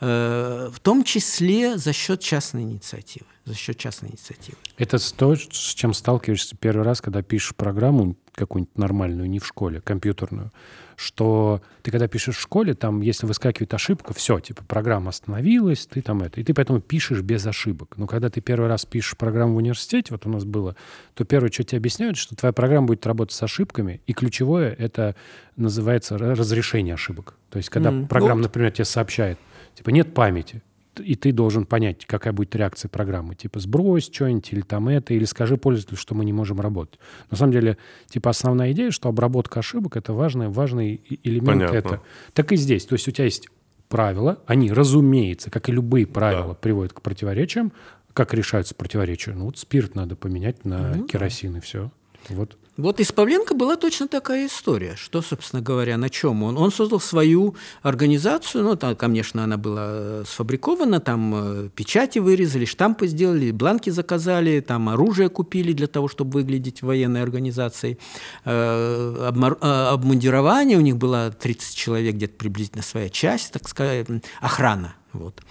э, 0.02 0.70
в 0.74 0.80
том 0.80 1.04
числе 1.04 1.78
за 1.78 1.94
счет 1.94 2.22
частной 2.22 2.64
инициативы. 2.64 3.26
За 3.46 3.56
счет 3.56 3.78
частной 3.78 4.10
инициативы. 4.12 4.58
Это 4.78 4.98
то, 5.16 5.36
с 5.36 5.74
чем 5.74 5.94
сталкиваешься 5.94 6.56
первый 6.56 6.84
раз, 6.84 7.02
когда 7.02 7.22
пишешь 7.24 7.56
программу 7.56 8.16
какую-нибудь 8.40 8.78
нормальную, 8.78 9.30
не 9.30 9.40
в 9.40 9.46
школе, 9.46 9.82
компьютерную, 9.82 10.52
что 10.96 11.62
ты 11.82 11.92
когда 11.92 12.08
пишешь 12.08 12.36
в 12.38 12.42
школе, 12.42 12.74
там, 12.74 13.02
если 13.02 13.26
выскакивает 13.26 13.74
ошибка, 13.74 14.14
все, 14.14 14.40
типа, 14.40 14.64
программа 14.66 15.10
остановилась, 15.10 15.86
ты 15.86 16.02
там 16.02 16.22
это, 16.24 16.42
и 16.42 16.44
ты 16.44 16.54
поэтому 16.54 16.82
пишешь 16.82 17.22
без 17.22 17.46
ошибок. 17.46 17.94
Но 17.98 18.08
когда 18.08 18.30
ты 18.30 18.42
первый 18.42 18.68
раз 18.68 18.86
пишешь 18.86 19.16
программу 19.18 19.54
в 19.54 19.58
университете, 19.58 20.08
вот 20.12 20.26
у 20.26 20.30
нас 20.30 20.44
было, 20.44 20.76
то 21.14 21.24
первое, 21.24 21.52
что 21.52 21.64
тебе 21.64 21.78
объясняют, 21.78 22.18
что 22.18 22.36
твоя 22.36 22.52
программа 22.54 22.88
будет 22.88 23.06
работать 23.06 23.36
с 23.36 23.44
ошибками, 23.44 24.02
и 24.08 24.14
ключевое 24.14 24.74
это 24.78 25.16
называется 25.56 26.16
ра- 26.16 26.36
разрешение 26.36 26.96
ошибок. 26.96 27.36
То 27.50 27.58
есть, 27.58 27.70
когда 27.70 27.92
Мгм. 27.92 28.08
программа, 28.08 28.42
Вот. 28.42 28.48
например, 28.48 28.72
тебе 28.72 28.86
сообщает, 28.86 29.38
типа, 29.76 29.90
нет 29.92 30.14
памяти, 30.14 30.62
и 31.00 31.16
ты 31.16 31.32
должен 31.32 31.66
понять, 31.66 32.06
какая 32.06 32.34
будет 32.34 32.56
реакция 32.56 32.90
программы. 32.90 33.36
Типа, 33.36 33.60
сбрось 33.60 34.10
что-нибудь, 34.12 34.52
или 34.54 34.62
там 34.62 34.88
это, 34.90 35.14
или 35.14 35.26
скажи 35.26 35.58
пользователю, 35.58 35.98
что 35.98 36.16
мы 36.16 36.26
не 36.26 36.34
можем 36.34 36.60
работать. 36.62 37.00
На 37.32 37.38
самом 37.38 37.54
деле, 37.54 37.78
типа, 38.08 38.30
основная 38.30 38.72
идея, 38.72 38.92
что 38.92 39.10
обработка 39.10 39.60
ошибок— 39.60 39.96
это 39.98 40.14
важный, 40.14 40.50
важный 40.50 41.02
элемент 41.24 41.48
Понятно. 41.70 41.76
это. 41.78 42.02
Так 42.34 42.52
и 42.52 42.56
здесь. 42.56 42.86
То 42.86 42.94
есть 42.94 43.08
у 43.08 43.12
тебя 43.12 43.26
есть 43.26 43.48
правила, 43.88 44.40
они, 44.46 44.72
разумеется, 44.72 45.50
как 45.50 45.68
и 45.70 45.72
любые 45.72 46.06
правила, 46.06 46.50
Да. 46.50 46.54
приводят 46.54 46.94
к 46.94 47.02
противоречиям. 47.02 47.72
Как 48.14 48.34
решаются 48.34 48.76
противоречия? 48.76 49.32
Ну, 49.32 49.46
вот 49.46 49.58
спирт 49.58 49.96
надо 49.96 50.16
поменять 50.16 50.66
на 50.66 51.00
керосин, 51.08 51.58
и 51.58 51.60
все. 51.60 51.92
Вот. 52.28 52.58
Вот 52.80 53.02
из 53.02 53.12
Павленко 53.12 53.56
была 53.56 53.76
точно 53.76 54.08
такая 54.08 54.48
история, 54.48 54.96
что, 54.96 55.22
собственно 55.22 55.62
говоря, 55.62 55.98
на 55.98 56.10
чем 56.10 56.44
он. 56.44 56.58
Он 56.58 56.72
создал 56.72 57.02
свою 57.02 57.56
организацию, 57.82 58.64
ну, 58.64 58.76
там, 58.78 58.96
конечно, 58.96 59.44
она 59.44 59.58
была 59.58 59.88
э, 59.90 60.24
сфабрикована, 60.26 61.02
там 61.02 61.34
э, 61.36 61.70
печати 61.76 62.20
вырезали, 62.20 62.64
штампы 62.64 63.08
сделали, 63.08 63.52
бланки 63.52 63.90
заказали, 63.90 64.62
там 64.62 64.88
оружие 64.88 65.28
купили 65.28 65.74
для 65.74 65.88
того, 65.88 66.08
чтобы 66.08 66.32
выглядеть 66.32 66.82
военной 66.82 67.22
организацией. 67.22 67.98
Э, 68.46 69.30
Обмундирование, 69.60 70.78
у 70.78 70.82
них 70.82 70.96
было 70.96 71.32
30 71.32 71.76
человек, 71.76 72.16
где-то 72.16 72.36
приблизительно 72.36 72.84
своя 72.84 73.10
часть, 73.10 73.52
так 73.52 73.68
сказать, 73.68 74.08
охрана. 74.40 74.96
Вот. 75.12 75.42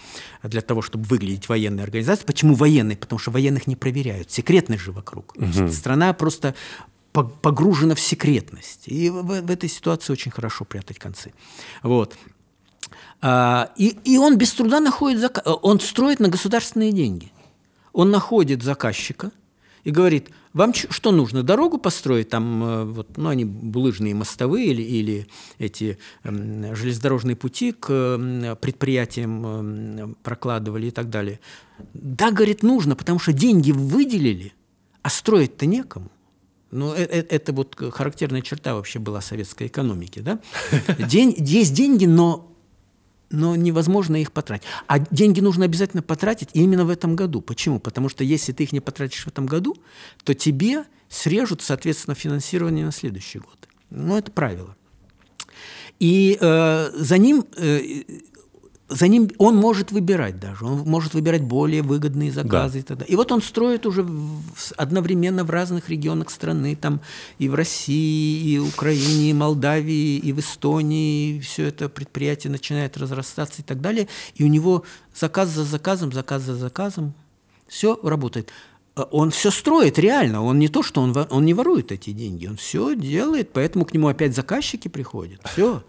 Для 0.43 0.61
того, 0.61 0.83
чтобы 0.83 1.05
выглядеть 1.05 1.49
военной 1.49 1.83
организацией. 1.83 2.27
Почему 2.27 2.55
военной? 2.55 2.97
Потому 2.97 3.19
что 3.19 3.33
военных 3.33 3.67
не 3.67 3.77
проверяют. 3.77 4.31
Секретность 4.31 4.83
же 4.83 4.93
вокруг. 4.93 5.35
Страна 5.71 6.13
просто 6.13 6.55
погружена 7.23 7.95
в 7.95 8.01
секретность. 8.01 8.85
И 8.87 9.11
в, 9.11 9.23
в 9.23 9.51
этой 9.51 9.69
ситуации 9.69 10.13
очень 10.13 10.31
хорошо 10.31 10.65
прятать 10.65 10.99
концы. 10.99 11.33
Вот. 11.83 12.17
А, 13.21 13.71
и, 13.77 13.97
и 14.05 14.19
он 14.19 14.37
без 14.37 14.53
труда 14.53 14.81
находит 14.81 15.21
зака- 15.21 15.43
э, 15.45 15.51
он 15.63 15.81
строит 15.81 16.21
на 16.21 16.29
государственные 16.29 16.93
деньги. 16.93 17.33
Он 17.93 18.11
находит 18.11 18.63
заказчика 18.63 19.33
и 19.85 19.91
говорит, 19.91 20.31
вам 20.53 20.73
что 20.75 21.13
нужно, 21.13 21.43
дорогу 21.43 21.79
построить, 21.79 22.29
там, 22.29 22.65
э, 22.65 22.85
вот, 22.85 23.17
ну, 23.17 23.29
они 23.29 23.45
булыжные 23.45 24.15
мостовые 24.15 24.67
или, 24.69 24.83
или 24.83 25.27
эти 25.59 25.99
эм, 26.25 26.75
железнодорожные 26.75 27.37
пути 27.37 27.73
к 27.73 27.91
эм, 27.91 28.57
предприятиям 28.57 29.47
эм, 29.47 30.17
прокладывали 30.23 30.87
и 30.87 30.91
так 30.91 31.11
далее. 31.11 31.41
Да, 31.95 32.31
говорит, 32.31 32.63
нужно, 32.63 32.97
потому 32.97 33.19
что 33.19 33.33
деньги 33.33 33.73
выделили, 33.73 34.53
а 35.03 35.11
строить-то 35.11 35.67
некому. 35.67 36.11
Ну, 36.71 36.93
э- 36.93 37.05
э- 37.05 37.27
это 37.29 37.53
вот 37.53 37.77
характерная 37.93 38.43
черта 38.43 38.75
вообще 38.75 38.99
была 38.99 39.21
советской 39.21 39.69
экономики, 39.69 40.21
да? 40.21 40.39
День, 40.99 41.35
есть 41.39 41.75
деньги, 41.75 42.05
но 42.07 42.45
но 43.31 43.57
невозможно 43.57 44.17
их 44.17 44.33
потратить. 44.33 44.67
А 44.87 44.99
деньги 44.99 45.41
нужно 45.41 45.67
обязательно 45.67 46.03
потратить 46.03 46.49
именно 46.55 46.87
в 46.87 46.91
этом 46.91 47.15
году. 47.15 47.43
Почему? 47.43 47.79
Потому 47.79 48.09
что 48.09 48.25
если 48.25 48.53
ты 48.53 48.63
их 48.63 48.73
не 48.73 48.81
потратишь 48.81 49.25
в 49.25 49.29
этом 49.29 49.45
году, 49.45 49.77
то 50.25 50.35
тебе 50.35 50.85
срежут, 51.11 51.61
соответственно, 51.61 52.15
финансирование 52.15 52.87
на 52.87 52.93
следующий 52.93 53.41
год. 53.41 53.69
Ну, 53.91 54.17
это 54.17 54.31
правило. 54.33 54.77
И 55.99 56.39
э, 56.41 56.91
за 56.95 57.19
ним 57.19 57.45
э, 57.57 58.03
за 58.89 59.07
ним 59.07 59.31
он 59.39 59.57
может 59.57 59.93
выбирать 59.93 60.41
даже, 60.41 60.65
он 60.65 60.79
может 60.81 61.15
выбирать 61.15 61.43
более 61.43 61.83
выгодные 61.83 62.33
заказы 62.33 62.75
да. 62.75 62.79
и 62.79 62.83
так 62.83 62.99
далее. 62.99 63.13
И 63.13 63.17
вот 63.17 63.31
он 63.33 63.43
строит 63.43 63.87
уже 63.87 64.03
в, 64.03 64.43
одновременно 64.77 65.45
в 65.45 65.51
разных 65.51 65.91
регионах 65.91 66.31
страны, 66.31 66.75
там 66.75 67.01
и 67.39 67.49
в 67.49 67.55
России, 67.55 68.55
и 68.55 68.59
Украине, 68.59 69.31
и 69.31 69.35
Молдавии, 69.35 70.17
и 70.17 70.33
в 70.33 70.41
Эстонии, 70.41 71.37
и 71.37 71.41
все 71.41 71.67
это 71.67 71.89
предприятие 71.89 72.51
начинает 72.51 72.97
разрастаться 72.97 73.61
и 73.61 73.65
так 73.65 73.81
далее. 73.81 74.09
И 74.37 74.45
у 74.45 74.49
него 74.49 74.85
заказ 75.15 75.51
за 75.51 75.65
заказом, 75.65 76.13
заказ 76.13 76.43
за 76.43 76.55
заказом, 76.55 77.13
все 77.69 77.99
работает. 78.03 78.51
А 78.95 79.03
он 79.11 79.31
все 79.31 79.51
строит 79.51 79.99
реально, 79.99 80.43
он 80.43 80.59
не 80.59 80.69
то, 80.69 80.83
что 80.83 81.03
он, 81.03 81.15
он 81.31 81.45
не 81.45 81.55
ворует 81.55 81.93
эти 81.93 82.11
деньги, 82.11 82.47
он 82.47 82.57
все 82.57 82.97
делает, 82.97 83.53
поэтому 83.53 83.85
к 83.85 83.93
нему 83.93 84.09
опять 84.09 84.35
заказчики 84.35 84.89
приходят, 84.89 85.41
все. 85.53 85.83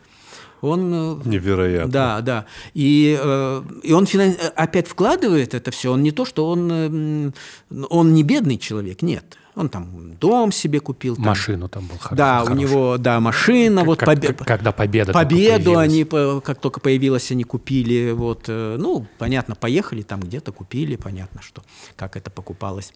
Он, 0.62 0.94
э, 0.94 1.22
Невероятно. 1.26 1.92
Да, 1.92 2.22
да. 2.22 2.46
И, 2.74 3.18
э, 3.22 3.64
и 3.84 3.94
он 3.94 4.06
финанс... 4.06 4.38
опять 4.56 4.88
вкладывает 4.88 5.54
это 5.54 5.72
все. 5.72 5.94
Он 5.94 6.04
не 6.04 6.12
то, 6.12 6.26
что 6.26 6.50
он, 6.50 6.72
э, 6.72 7.32
он 7.90 8.14
не 8.14 8.24
бедный 8.24 8.58
человек, 8.58 9.02
нет. 9.02 9.38
Он 9.56 9.70
там 9.70 10.16
дом 10.20 10.52
себе 10.52 10.80
купил. 10.80 11.16
Там. 11.16 11.26
Машину 11.26 11.68
там 11.68 11.88
был 11.88 11.98
хороший. 11.98 12.18
Да, 12.18 12.44
у 12.44 12.54
него, 12.54 12.98
да, 12.98 13.20
машина. 13.20 13.82
Как, 13.82 13.88
вот 13.88 14.00
как, 14.00 14.08
побе... 14.08 14.34
Когда 14.34 14.72
победа 14.72 15.12
Победу 15.12 15.78
они, 15.78 16.04
как 16.06 16.60
только 16.62 16.80
появилась, 16.80 17.32
они 17.32 17.44
купили. 17.44 18.12
Вот, 18.12 18.48
ну, 18.48 19.06
понятно, 19.18 19.56
поехали 19.56 20.02
там 20.02 20.22
где-то, 20.22 20.52
купили, 20.54 20.96
понятно, 20.96 21.42
что, 21.42 21.64
как 21.98 22.16
это 22.16 22.30
покупалось. 22.30 22.94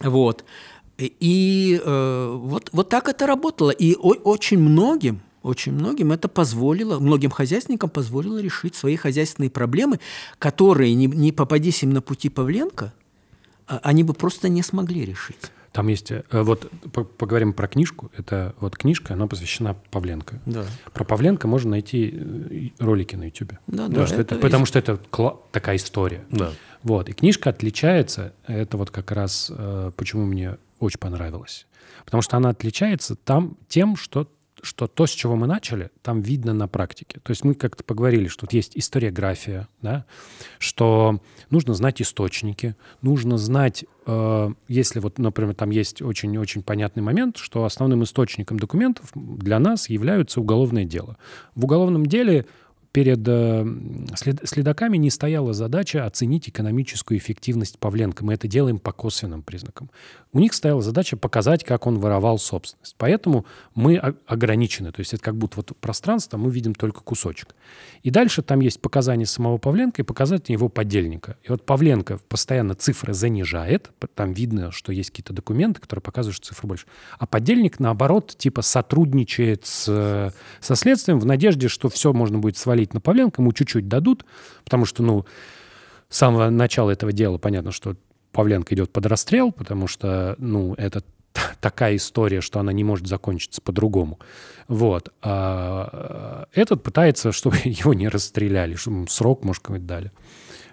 Вот. 0.00 0.44
И 0.98 1.80
э, 1.84 2.36
вот, 2.36 2.70
вот 2.72 2.88
так 2.88 3.08
это 3.08 3.26
работало. 3.26 3.70
И 3.70 3.94
о, 3.94 4.14
очень 4.14 4.58
многим 4.58 5.20
очень 5.42 5.72
многим 5.72 6.12
это 6.12 6.28
позволило, 6.28 6.98
многим 6.98 7.30
хозяйственникам 7.30 7.90
позволило 7.90 8.38
решить 8.38 8.74
свои 8.74 8.96
хозяйственные 8.96 9.50
проблемы, 9.50 10.00
которые, 10.38 10.94
не, 10.94 11.06
не 11.06 11.32
попадись 11.32 11.82
им 11.82 11.90
на 11.90 12.00
пути 12.00 12.28
Павленко, 12.28 12.92
а, 13.66 13.80
они 13.82 14.02
бы 14.02 14.14
просто 14.14 14.48
не 14.48 14.62
смогли 14.62 15.04
решить. 15.04 15.50
Там 15.72 15.88
есть, 15.88 16.10
э, 16.10 16.22
вот 16.32 16.70
поговорим 17.18 17.52
про 17.52 17.68
книжку. 17.68 18.10
Это 18.16 18.54
вот 18.58 18.76
книжка, 18.76 19.14
она 19.14 19.26
посвящена 19.26 19.74
Павленко. 19.90 20.40
Да. 20.46 20.64
Про 20.92 21.04
Павленко 21.04 21.46
можно 21.46 21.70
найти 21.72 22.12
э, 22.12 22.68
ролики 22.78 23.16
на 23.16 23.24
YouTube. 23.24 23.52
Да, 23.66 23.88
да. 23.88 24.06
Что 24.06 24.16
это, 24.16 24.34
это, 24.34 24.42
потому 24.42 24.64
что 24.66 24.78
это 24.78 24.98
такая 25.52 25.76
история. 25.76 26.24
Да. 26.30 26.52
Вот. 26.82 27.08
И 27.08 27.12
книжка 27.12 27.50
отличается, 27.50 28.32
это 28.46 28.76
вот 28.76 28.90
как 28.90 29.12
раз 29.12 29.52
э, 29.54 29.92
почему 29.94 30.24
мне 30.24 30.56
очень 30.80 30.98
понравилось. 30.98 31.66
Потому 32.04 32.22
что 32.22 32.36
она 32.38 32.48
отличается 32.48 33.16
там 33.16 33.56
тем, 33.68 33.96
что 33.96 34.26
что 34.62 34.86
то, 34.86 35.06
с 35.06 35.10
чего 35.10 35.36
мы 35.36 35.46
начали, 35.46 35.90
там 36.02 36.20
видно 36.20 36.52
на 36.52 36.68
практике. 36.68 37.20
То 37.22 37.30
есть 37.30 37.44
мы 37.44 37.54
как-то 37.54 37.84
поговорили, 37.84 38.28
что 38.28 38.42
тут 38.42 38.52
есть 38.52 38.76
историография, 38.76 39.68
да, 39.82 40.04
что 40.58 41.20
нужно 41.50 41.74
знать 41.74 42.00
источники, 42.02 42.76
нужно 43.02 43.38
знать, 43.38 43.84
э, 44.06 44.50
если 44.68 45.00
вот, 45.00 45.18
например, 45.18 45.54
там 45.54 45.70
есть 45.70 46.02
очень-очень 46.02 46.62
понятный 46.62 47.02
момент, 47.02 47.36
что 47.36 47.64
основным 47.64 48.02
источником 48.04 48.58
документов 48.58 49.10
для 49.14 49.58
нас 49.58 49.88
являются 49.88 50.40
уголовное 50.40 50.84
дело. 50.84 51.16
В 51.54 51.64
уголовном 51.64 52.06
деле 52.06 52.46
перед 52.92 53.20
э, 53.26 53.66
следаками 54.44 54.96
не 54.96 55.10
стояла 55.10 55.52
задача 55.52 56.04
оценить 56.06 56.48
экономическую 56.48 57.18
эффективность 57.18 57.78
Павленко. 57.78 58.24
Мы 58.24 58.34
это 58.34 58.48
делаем 58.48 58.78
по 58.78 58.92
косвенным 58.92 59.42
признакам. 59.42 59.90
У 60.32 60.40
них 60.40 60.52
стояла 60.52 60.82
задача 60.82 61.16
показать, 61.16 61.64
как 61.64 61.86
он 61.86 61.98
воровал 61.98 62.38
собственность. 62.38 62.94
Поэтому 62.98 63.46
мы 63.74 63.96
ограничены. 64.26 64.92
То 64.92 65.00
есть 65.00 65.14
это 65.14 65.22
как 65.22 65.36
будто 65.36 65.56
вот 65.56 65.72
пространство, 65.80 66.36
мы 66.36 66.50
видим 66.50 66.74
только 66.74 67.00
кусочек. 67.00 67.54
И 68.02 68.10
дальше 68.10 68.42
там 68.42 68.60
есть 68.60 68.80
показания 68.80 69.24
самого 69.24 69.56
Павленко 69.56 70.02
и 70.02 70.04
показания 70.04 70.44
его 70.48 70.68
подельника. 70.68 71.38
И 71.44 71.50
вот 71.50 71.64
Павленко 71.64 72.18
постоянно 72.28 72.74
цифры 72.74 73.14
занижает. 73.14 73.90
Там 74.14 74.34
видно, 74.34 74.70
что 74.70 74.92
есть 74.92 75.10
какие-то 75.10 75.32
документы, 75.32 75.80
которые 75.80 76.02
показывают, 76.02 76.36
что 76.36 76.48
цифры 76.48 76.68
больше. 76.68 76.86
А 77.18 77.26
подельник, 77.26 77.80
наоборот, 77.80 78.36
типа 78.36 78.60
сотрудничает 78.60 79.64
с, 79.64 80.32
со 80.60 80.76
следствием 80.76 81.20
в 81.20 81.26
надежде, 81.26 81.68
что 81.68 81.88
все 81.88 82.12
можно 82.12 82.38
будет 82.38 82.58
свалить 82.58 82.92
на 82.92 83.00
Павленко, 83.00 83.40
ему 83.40 83.52
чуть-чуть 83.52 83.88
дадут, 83.88 84.26
потому 84.64 84.84
что, 84.84 85.02
ну, 85.02 85.24
с 86.10 86.18
самого 86.18 86.50
начала 86.50 86.90
этого 86.90 87.12
дела 87.12 87.38
понятно, 87.38 87.72
что 87.72 87.96
Павленко 88.32 88.74
идет 88.74 88.90
под 88.90 89.06
расстрел, 89.06 89.52
потому 89.52 89.86
что, 89.86 90.36
ну, 90.38 90.74
это 90.74 91.02
такая 91.60 91.96
история, 91.96 92.40
что 92.40 92.60
она 92.60 92.72
не 92.72 92.84
может 92.84 93.06
закончиться 93.06 93.60
по-другому. 93.60 94.18
Вот. 94.66 95.12
А 95.22 96.46
этот 96.52 96.82
пытается, 96.82 97.32
чтобы 97.32 97.56
его 97.64 97.94
не 97.94 98.08
расстреляли, 98.08 98.74
чтобы 98.74 99.08
срок, 99.08 99.44
может, 99.44 99.62
какой-то 99.62 99.84
дали. 99.84 100.12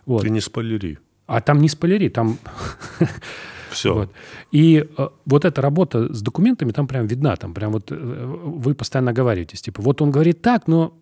Вот. 0.06 0.22
Ты 0.22 0.30
не 0.30 0.42
спойлери. 0.42 1.00
А 1.28 1.42
там 1.42 1.60
не 1.60 1.70
спойлери, 1.70 2.10
там... 2.10 2.38
Все. 3.72 3.94
Вот. 3.94 4.12
И 4.52 4.88
э, 4.98 5.08
вот 5.26 5.44
эта 5.44 5.62
работа 5.62 6.14
с 6.14 6.22
документами 6.22 6.72
там 6.72 6.88
прям 6.88 7.08
видна. 7.08 7.36
Там 7.36 7.54
прям 7.54 7.74
вот 7.74 7.92
э, 7.92 7.96
вы 7.96 8.74
постоянно 8.74 9.12
говорите, 9.12 9.58
типа, 9.58 9.82
вот 9.82 10.02
он 10.02 10.12
говорит 10.12 10.42
так, 10.42 10.68
но 10.68 10.98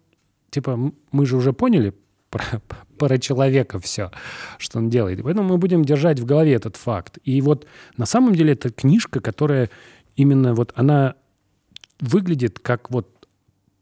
типа, 0.49 0.91
мы 1.11 1.25
же 1.25 1.35
уже 1.35 1.53
поняли 1.53 1.93
про, 2.33 2.61
про 2.97 3.19
человека 3.19 3.79
все, 3.79 4.11
что 4.57 4.79
он 4.79 4.89
делает. 4.89 5.21
Поэтому 5.23 5.49
мы 5.49 5.57
будем 5.59 5.85
держать 5.85 6.19
в 6.19 6.25
голове 6.25 6.53
этот 6.53 6.77
факт. 6.77 7.19
И 7.23 7.39
вот 7.41 7.67
на 7.95 8.07
самом 8.07 8.33
деле 8.33 8.53
это 8.53 8.71
книжка, 8.71 9.19
которая 9.19 9.69
именно 10.15 10.55
вот 10.55 10.73
она 10.75 11.13
выглядит 11.99 12.57
как 12.59 12.89
вот 12.89 13.07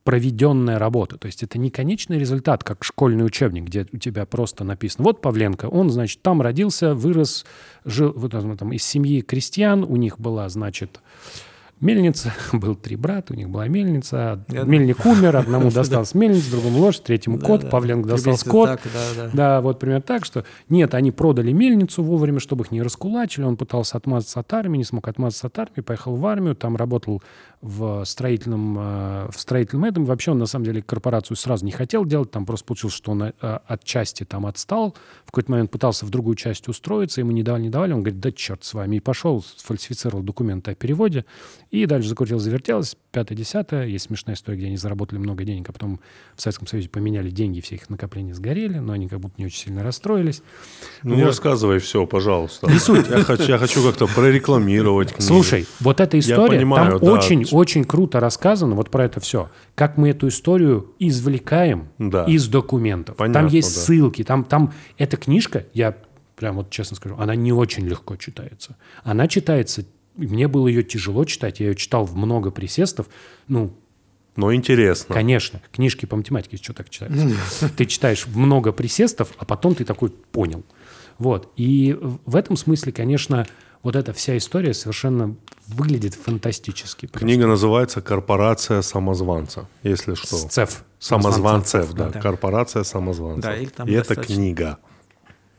проведенная 0.03 0.79
работа. 0.79 1.17
То 1.17 1.27
есть 1.27 1.43
это 1.43 1.57
не 1.59 1.69
конечный 1.69 2.19
результат, 2.19 2.63
как 2.63 2.83
школьный 2.83 3.25
учебник, 3.25 3.65
где 3.65 3.87
у 3.93 3.97
тебя 3.97 4.25
просто 4.25 4.63
написано, 4.63 5.05
вот 5.05 5.21
Павленко, 5.21 5.67
он, 5.67 5.89
значит, 5.89 6.21
там 6.21 6.41
родился, 6.41 6.93
вырос, 6.93 7.45
жил 7.85 8.11
вот, 8.15 8.31
там, 8.31 8.73
из 8.73 8.83
семьи 8.83 9.21
крестьян, 9.21 9.83
у 9.83 9.95
них 9.95 10.19
была, 10.19 10.49
значит, 10.49 10.99
мельница, 11.81 12.33
был 12.53 12.75
три 12.75 12.95
брата, 12.95 13.33
у 13.33 13.35
них 13.35 13.49
была 13.49 13.67
мельница, 13.67 14.43
Я... 14.47 14.63
мельник 14.63 15.05
умер, 15.05 15.35
одному 15.35 15.71
достался 15.71 16.17
мельница, 16.17 16.51
другому 16.51 16.79
лошадь, 16.79 17.03
третьему 17.03 17.39
кот, 17.39 17.69
Павленко 17.69 18.07
достал 18.07 18.37
скот. 18.37 18.79
Да, 19.33 19.61
вот 19.61 19.79
примерно 19.79 20.01
так, 20.01 20.25
что 20.25 20.45
нет, 20.69 20.93
они 20.93 21.11
продали 21.11 21.51
мельницу 21.51 22.03
вовремя, 22.03 22.39
чтобы 22.39 22.63
их 22.63 22.71
не 22.71 22.81
раскулачили, 22.81 23.43
он 23.43 23.57
пытался 23.57 23.97
отмазаться 23.97 24.39
от 24.39 24.53
армии, 24.53 24.77
не 24.77 24.85
смог 24.85 25.07
отмазаться 25.07 25.47
от 25.47 25.59
армии, 25.59 25.81
поехал 25.81 26.15
в 26.15 26.25
армию, 26.25 26.55
там 26.55 26.77
работал 26.77 27.21
в 27.61 28.03
строительном, 28.05 28.77
э, 28.79 29.27
в 29.31 29.39
строительном 29.39 29.85
этом. 29.85 30.05
Вообще 30.05 30.31
он, 30.31 30.39
на 30.39 30.47
самом 30.47 30.65
деле, 30.65 30.81
корпорацию 30.81 31.37
сразу 31.37 31.63
не 31.63 31.71
хотел 31.71 32.05
делать, 32.05 32.31
там 32.31 32.45
просто 32.45 32.65
получилось, 32.65 32.95
что 32.95 33.11
он 33.11 33.23
э, 33.23 33.31
от 33.39 33.83
части 33.83 34.23
там 34.23 34.47
отстал, 34.47 34.95
в 35.25 35.27
какой-то 35.27 35.51
момент 35.51 35.69
пытался 35.69 36.05
в 36.05 36.09
другую 36.09 36.35
часть 36.35 36.67
устроиться, 36.67 37.21
ему 37.21 37.31
не 37.31 37.43
давали, 37.43 37.63
не 37.63 37.69
давали, 37.69 37.93
он 37.93 38.01
говорит, 38.01 38.19
да 38.19 38.31
черт 38.31 38.63
с 38.63 38.73
вами, 38.73 38.95
и 38.95 38.99
пошел, 38.99 39.43
сфальсифицировал 39.43 40.23
документы 40.23 40.71
о 40.71 40.75
переводе, 40.75 41.25
и 41.71 41.85
дальше 41.85 42.09
закрутил, 42.09 42.37
завертелось, 42.37 42.97
пятое, 43.11 43.37
десятое, 43.37 43.85
есть 43.85 44.05
смешная 44.05 44.35
история, 44.35 44.57
где 44.57 44.67
они 44.67 44.77
заработали 44.77 45.19
много 45.19 45.45
денег, 45.45 45.69
а 45.69 45.73
потом 45.73 46.01
в 46.35 46.41
Советском 46.41 46.67
Союзе 46.67 46.89
поменяли 46.89 47.29
деньги, 47.29 47.61
все 47.61 47.75
их 47.75 47.89
накопления 47.89 48.33
сгорели, 48.33 48.77
но 48.79 48.91
они 48.91 49.07
как 49.07 49.21
будто 49.21 49.35
не 49.37 49.45
очень 49.45 49.65
сильно 49.65 49.81
расстроились. 49.81 50.43
Ну, 51.03 51.11
вот. 51.11 51.17
не 51.17 51.23
рассказывай 51.23 51.79
все, 51.79 52.05
пожалуйста. 52.05 52.69
Не 52.69 52.77
суть. 52.77 53.07
Я 53.09 53.23
хочу, 53.23 53.43
я 53.43 53.57
хочу 53.57 53.83
как-то 53.83 54.07
прорекламировать 54.07 55.13
книгу. 55.13 55.23
Слушай, 55.23 55.65
вот 55.79 56.01
эта 56.01 56.19
история, 56.19 56.57
понимаю, 56.57 56.99
там 56.99 57.07
да. 57.07 57.13
очень 57.13 57.45
очень 57.51 57.85
круто 57.85 58.19
рассказано 58.19 58.75
вот 58.75 58.89
про 58.89 59.05
это 59.05 59.21
все. 59.21 59.49
Как 59.75 59.97
мы 59.97 60.09
эту 60.09 60.27
историю 60.27 60.93
извлекаем 60.99 61.87
да. 61.97 62.25
из 62.25 62.47
документов. 62.47 63.15
Понятно, 63.15 63.41
там 63.41 63.49
есть 63.49 63.73
да. 63.73 63.81
ссылки, 63.81 64.23
там, 64.23 64.43
там 64.43 64.73
эта 64.97 65.15
книжка, 65.15 65.65
я 65.73 65.95
прям 66.35 66.57
вот 66.57 66.69
честно 66.69 66.97
скажу, 66.97 67.15
она 67.17 67.35
не 67.35 67.53
очень 67.53 67.87
легко 67.87 68.15
читается. 68.15 68.75
Она 69.03 69.27
читается, 69.27 69.85
мне 70.15 70.47
было 70.47 70.67
ее 70.67 70.83
тяжело 70.83 71.25
читать, 71.25 71.59
я 71.59 71.67
ее 71.67 71.75
читал 71.75 72.05
в 72.05 72.15
много 72.15 72.51
присестов, 72.51 73.07
ну, 73.47 73.73
но 74.35 74.53
интересно. 74.53 75.13
Конечно. 75.13 75.61
Книжки 75.71 76.05
по 76.05 76.15
математике 76.15 76.57
что 76.57 76.73
так 76.73 76.89
читаются? 76.89 77.69
Ты 77.75 77.85
читаешь 77.85 78.27
много 78.27 78.71
присестов, 78.71 79.29
а 79.37 79.45
потом 79.45 79.75
ты 79.75 79.83
такой 79.83 80.09
понял. 80.09 80.63
Вот. 81.17 81.51
И 81.57 81.97
в 82.25 82.35
этом 82.35 82.55
смысле, 82.55 82.93
конечно, 82.93 83.45
вот 83.83 83.95
эта 83.95 84.13
вся 84.13 84.37
история 84.37 84.73
совершенно 84.73 85.35
выглядит 85.67 86.13
фантастически. 86.13 87.07
Просто. 87.07 87.25
Книга 87.25 87.45
называется 87.47 88.01
«Корпорация 88.01 88.81
самозванца», 88.81 89.67
если 89.83 90.15
что. 90.15 90.37
Цеф. 90.37 90.83
Самозванцев, 90.99 91.93
да. 91.93 92.09
да. 92.09 92.19
«Корпорация 92.19 92.83
самозванца». 92.83 93.49
Да, 93.49 93.57
или 93.57 93.69
там 93.69 93.87
И 93.87 93.91
это 93.91 94.15
книга. 94.15 94.77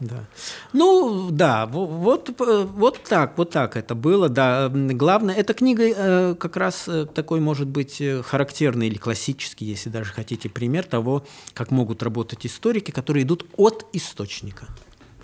Да. 0.03 0.25
Ну, 0.73 1.31
да, 1.31 1.67
вот, 1.67 2.31
вот 2.39 3.03
так, 3.05 3.39
вот 3.39 3.51
так 3.51 3.77
это 3.77 3.95
было, 3.95 4.29
да. 4.29 4.69
Главное, 4.69 5.35
эта 5.37 5.55
книга 5.55 5.85
э, 5.85 6.35
как 6.35 6.57
раз 6.57 6.89
э, 6.89 7.07
такой, 7.07 7.39
может 7.39 7.69
быть, 7.69 8.01
э, 8.01 8.21
характерный 8.23 8.89
или 8.89 8.99
классический, 8.99 9.65
если 9.65 9.91
даже 9.91 10.13
хотите, 10.13 10.49
пример 10.49 10.85
того, 10.85 11.25
как 11.55 11.71
могут 11.71 12.03
работать 12.03 12.45
историки, 12.45 12.91
которые 12.91 13.23
идут 13.23 13.47
от 13.57 13.87
источника. 13.93 14.67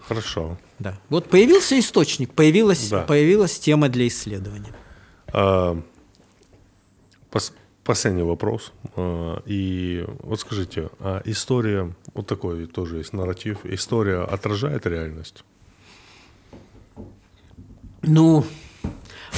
Хорошо. 0.07 0.57
Да. 0.79 0.97
Вот 1.09 1.29
появился 1.29 1.77
источник, 1.79 2.33
появилась, 2.33 2.89
да. 2.89 3.01
появилась 3.01 3.59
тема 3.59 3.89
для 3.89 4.07
исследования. 4.07 4.73
А, 5.33 5.77
пос, 7.31 7.53
последний 7.89 8.23
вопрос. 8.23 8.73
А, 8.97 9.43
и 9.47 10.05
вот 10.23 10.41
скажите, 10.41 10.91
а 11.01 11.23
история, 11.25 11.95
вот 12.15 12.27
такой 12.27 12.67
тоже 12.67 12.99
есть 12.99 13.15
нарратив, 13.15 13.65
история 13.65 14.21
отражает 14.35 14.87
реальность? 14.87 15.43
Ну, 18.03 18.45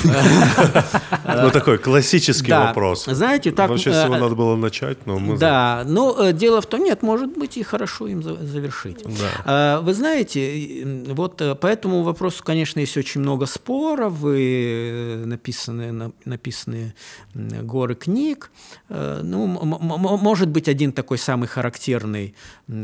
ну, 0.04 1.50
такой 1.50 1.78
классический 1.78 2.52
вопрос. 2.52 3.04
Знаете, 3.04 3.50
так... 3.50 3.70
Вообще, 3.70 3.92
с 3.92 4.04
него 4.04 4.16
надо 4.16 4.34
было 4.34 4.56
начать, 4.56 5.06
но 5.06 5.18
мы... 5.18 5.36
Да, 5.38 5.84
но 5.86 6.16
э, 6.18 6.32
дело 6.32 6.60
в 6.60 6.66
том, 6.66 6.84
нет, 6.84 7.02
может 7.02 7.36
быть, 7.36 7.56
и 7.56 7.62
хорошо 7.62 8.06
им 8.06 8.22
завершить. 8.22 9.04
А, 9.44 9.80
вы 9.80 9.94
знаете, 9.94 11.04
вот 11.08 11.40
э, 11.40 11.54
по 11.54 11.66
этому 11.66 12.02
вопросу, 12.02 12.42
конечно, 12.44 12.80
есть 12.80 12.96
очень 12.96 13.20
много 13.20 13.46
споров, 13.46 14.14
и 14.24 15.22
написанные 15.24 16.12
горы 17.34 17.94
книг. 17.94 18.50
Э, 18.88 19.20
ну, 19.22 19.46
может 19.46 20.48
быть, 20.48 20.68
один 20.68 20.92
такой 20.92 21.18
самый 21.18 21.48
характерный 21.48 22.34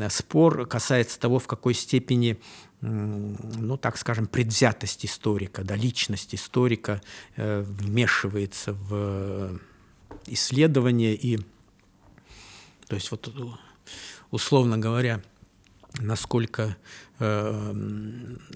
спор 0.08 0.66
касается 0.66 1.18
того, 1.18 1.38
в 1.38 1.46
какой 1.46 1.74
степени 1.74 2.38
ну, 2.80 3.76
так 3.76 3.96
скажем, 3.96 4.26
предвзятость 4.26 5.04
историка, 5.06 5.64
да, 5.64 5.76
личность 5.76 6.34
историка 6.34 7.00
э, 7.36 7.62
вмешивается 7.62 8.72
в 8.72 9.58
исследование 10.26 11.14
и, 11.14 11.38
то 12.86 12.94
есть 12.94 13.10
вот 13.10 13.32
условно 14.30 14.78
говоря, 14.78 15.22
насколько 16.00 16.76
э, 17.18 17.74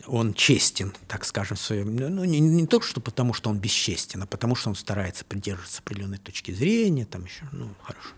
он 0.06 0.34
честен, 0.34 0.92
так 1.08 1.24
скажем, 1.24 1.56
в 1.56 1.60
своем, 1.60 1.96
ну, 1.96 2.24
не, 2.24 2.40
не 2.40 2.66
то, 2.66 2.80
что 2.80 3.00
потому, 3.00 3.32
что 3.32 3.50
он 3.50 3.58
бесчестен, 3.58 4.22
а 4.22 4.26
потому, 4.26 4.54
что 4.54 4.68
он 4.68 4.74
старается 4.74 5.24
придерживаться 5.24 5.80
определенной 5.80 6.18
точки 6.18 6.52
зрения, 6.52 7.04
там 7.04 7.24
еще, 7.24 7.44
ну, 7.52 7.70
хорошо. 7.82 8.10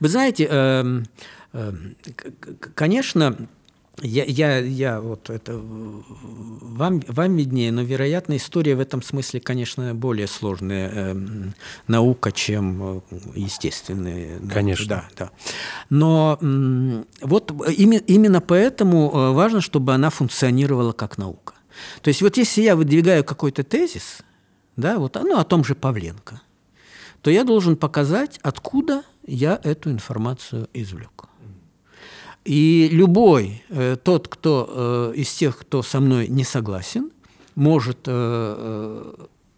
Вы 0.00 0.08
знаете, 0.08 0.46
э, 0.48 1.02
э, 1.52 1.72
конечно, 2.74 3.48
я, 4.00 4.24
я, 4.24 4.58
я 4.58 5.00
вот 5.00 5.28
это 5.28 5.52
вам, 5.54 7.02
вам 7.06 7.36
виднее, 7.36 7.70
но, 7.72 7.82
вероятно, 7.82 8.36
история 8.36 8.74
в 8.74 8.80
этом 8.80 9.02
смысле, 9.02 9.40
конечно, 9.40 9.94
более 9.94 10.26
сложная 10.26 10.90
э, 10.92 11.14
наука, 11.88 12.32
чем 12.32 12.82
э, 12.82 13.00
естественная. 13.34 14.40
Конечно. 14.48 14.86
Да, 14.86 15.04
да. 15.16 15.30
Но 15.90 16.38
э, 16.40 17.04
вот 17.20 17.50
ими, 17.70 17.96
именно 18.06 18.40
поэтому 18.40 19.10
э, 19.12 19.32
важно, 19.32 19.60
чтобы 19.60 19.92
она 19.92 20.10
функционировала 20.10 20.92
как 20.92 21.18
наука. 21.18 21.54
То 22.00 22.08
есть 22.08 22.22
вот 22.22 22.36
если 22.36 22.62
я 22.62 22.76
выдвигаю 22.76 23.24
какой-то 23.24 23.62
тезис, 23.62 24.18
да, 24.76 24.98
вот, 24.98 25.16
ну, 25.16 25.38
о 25.38 25.44
том 25.44 25.64
же 25.64 25.74
Павленко, 25.74 26.40
то 27.20 27.30
я 27.30 27.44
должен 27.44 27.76
показать, 27.76 28.40
откуда 28.42 29.02
я 29.26 29.60
эту 29.62 29.90
информацию 29.90 30.68
извлек. 30.72 31.28
И 32.44 32.88
любой 32.90 33.62
э, 33.68 33.96
тот, 34.02 34.26
кто 34.26 35.12
э, 35.14 35.20
из 35.20 35.32
тех, 35.32 35.58
кто 35.58 35.82
со 35.82 36.00
мной 36.00 36.26
не 36.26 36.42
согласен, 36.42 37.10
может, 37.54 37.98
э, 38.06 39.14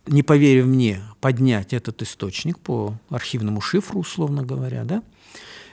не 0.06 0.22
поверив 0.22 0.66
мне, 0.66 1.00
поднять 1.20 1.72
этот 1.72 2.02
источник 2.02 2.58
по 2.58 2.94
архивному 3.08 3.62
шифру, 3.62 4.00
условно 4.00 4.42
говоря, 4.42 4.84
да, 4.84 5.02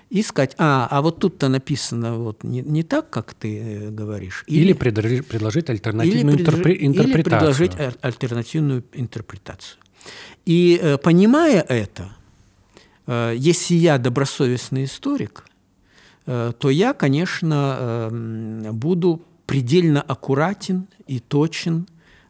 и 0.09 0.23
сказать, 0.23 0.55
а, 0.57 0.87
а 0.89 1.01
вот 1.01 1.19
тут-то 1.19 1.49
написано 1.49 2.17
вот 2.17 2.43
не, 2.43 2.61
не 2.61 2.83
так, 2.83 3.09
как 3.09 3.33
ты 3.33 3.89
говоришь. 3.91 4.43
Или, 4.47 4.61
или 4.61 4.73
предложить, 4.73 5.27
предложить 5.27 5.69
альтернативную 5.69 6.37
или 6.37 6.45
интерпре- 6.45 6.77
интерпретацию. 6.79 7.03
Или 7.05 7.21
предложить 7.23 7.95
альтернативную 8.01 8.83
интерпретацию. 8.93 9.79
И 10.45 10.97
понимая 11.03 11.61
это, 11.61 12.13
если 13.07 13.75
я 13.75 13.97
добросовестный 13.97 14.85
историк– 14.85 15.45
то 16.25 16.69
я, 16.69 16.93
конечно, 16.93 18.09
эм, 18.11 18.75
буду 18.75 19.21
предельно 19.45 20.01
аккуратен 20.01 20.87
и 21.07 21.19
точен 21.19 21.87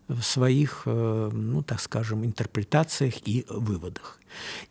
в 0.07 0.21
своих, 0.23 0.83
э, 0.85 1.29
ну, 1.31 1.61
так 1.61 1.79
скажем, 1.79 2.25
интерпретациях 2.25 3.15
и 3.27 3.45
выводах. 3.49 4.19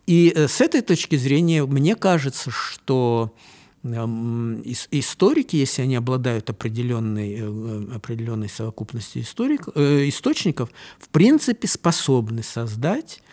И 0.05 0.33
э, 0.35 0.47
с 0.47 0.61
этой 0.61 0.81
точки 0.81 1.15
зрения 1.15 1.65
мне 1.65 1.95
кажется, 1.95 2.51
что 2.51 3.33
историки, 3.83 5.55
если 5.55 5.81
они 5.81 5.95
обладают 5.95 6.51
определенной, 6.51 7.95
определенной 7.95 8.47
совокупностью 8.47 9.23
историк, 9.23 9.69
источников, 9.69 10.69
в 10.99 11.09
принципе 11.09 11.67
способны 11.67 12.43
создать 12.43 13.23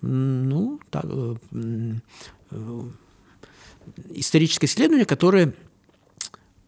ну, 0.00 0.78
так, 0.90 1.04
историческое 4.10 4.66
исследование, 4.66 5.06
которое 5.06 5.54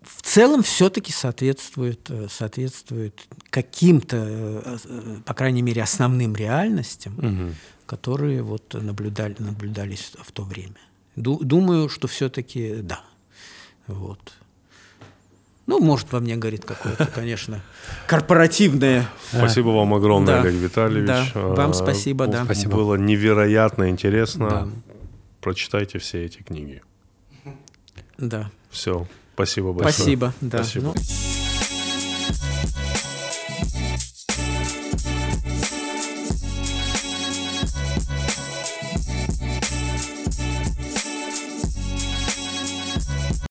в 0.02 0.22
целом 0.22 0.62
все-таки 0.62 1.12
соответствует, 1.12 2.10
э, 2.10 2.28
соответствует 2.30 3.20
каким-то, 3.50 4.16
э, 4.18 4.76
по 5.24 5.34
крайней 5.34 5.62
мере, 5.62 5.82
основным 5.82 6.34
реальностям, 6.34 7.18
угу. 7.18 7.54
которые 7.86 8.42
вот 8.42 8.74
наблюдали, 8.74 9.36
наблюдались 9.38 10.12
в 10.18 10.32
то 10.32 10.42
время. 10.42 10.76
Думаю, 11.16 11.88
что 11.88 12.08
все-таки 12.08 12.76
да. 12.82 13.00
Вот. 13.86 14.32
Ну, 15.66 15.78
может, 15.78 16.10
во 16.12 16.20
мне 16.20 16.36
говорит 16.36 16.64
какое-то, 16.64 17.06
конечно, 17.14 17.60
корпоративное. 18.06 19.08
Спасибо 19.30 19.68
вам 19.68 19.94
огромное, 19.94 20.42
да. 20.42 20.48
Олег 20.48 20.54
Витальевич. 20.54 21.06
Да. 21.06 21.26
Вам 21.34 21.74
спасибо, 21.74 22.26
да. 22.26 22.44
Спасибо. 22.44 22.76
Было 22.76 22.94
невероятно 22.96 23.90
интересно. 23.90 24.48
Да. 24.48 24.68
Прочитайте 25.40 25.98
все 25.98 26.24
эти 26.24 26.42
книги. 26.42 26.82
Да. 28.20 28.50
Все. 28.70 29.06
Спасибо 29.34 29.72
большое. 29.72 29.92
Спасибо. 29.92 30.34
Да. 30.40 30.62
Спасибо. 30.62 30.94
Ну... 30.94 31.39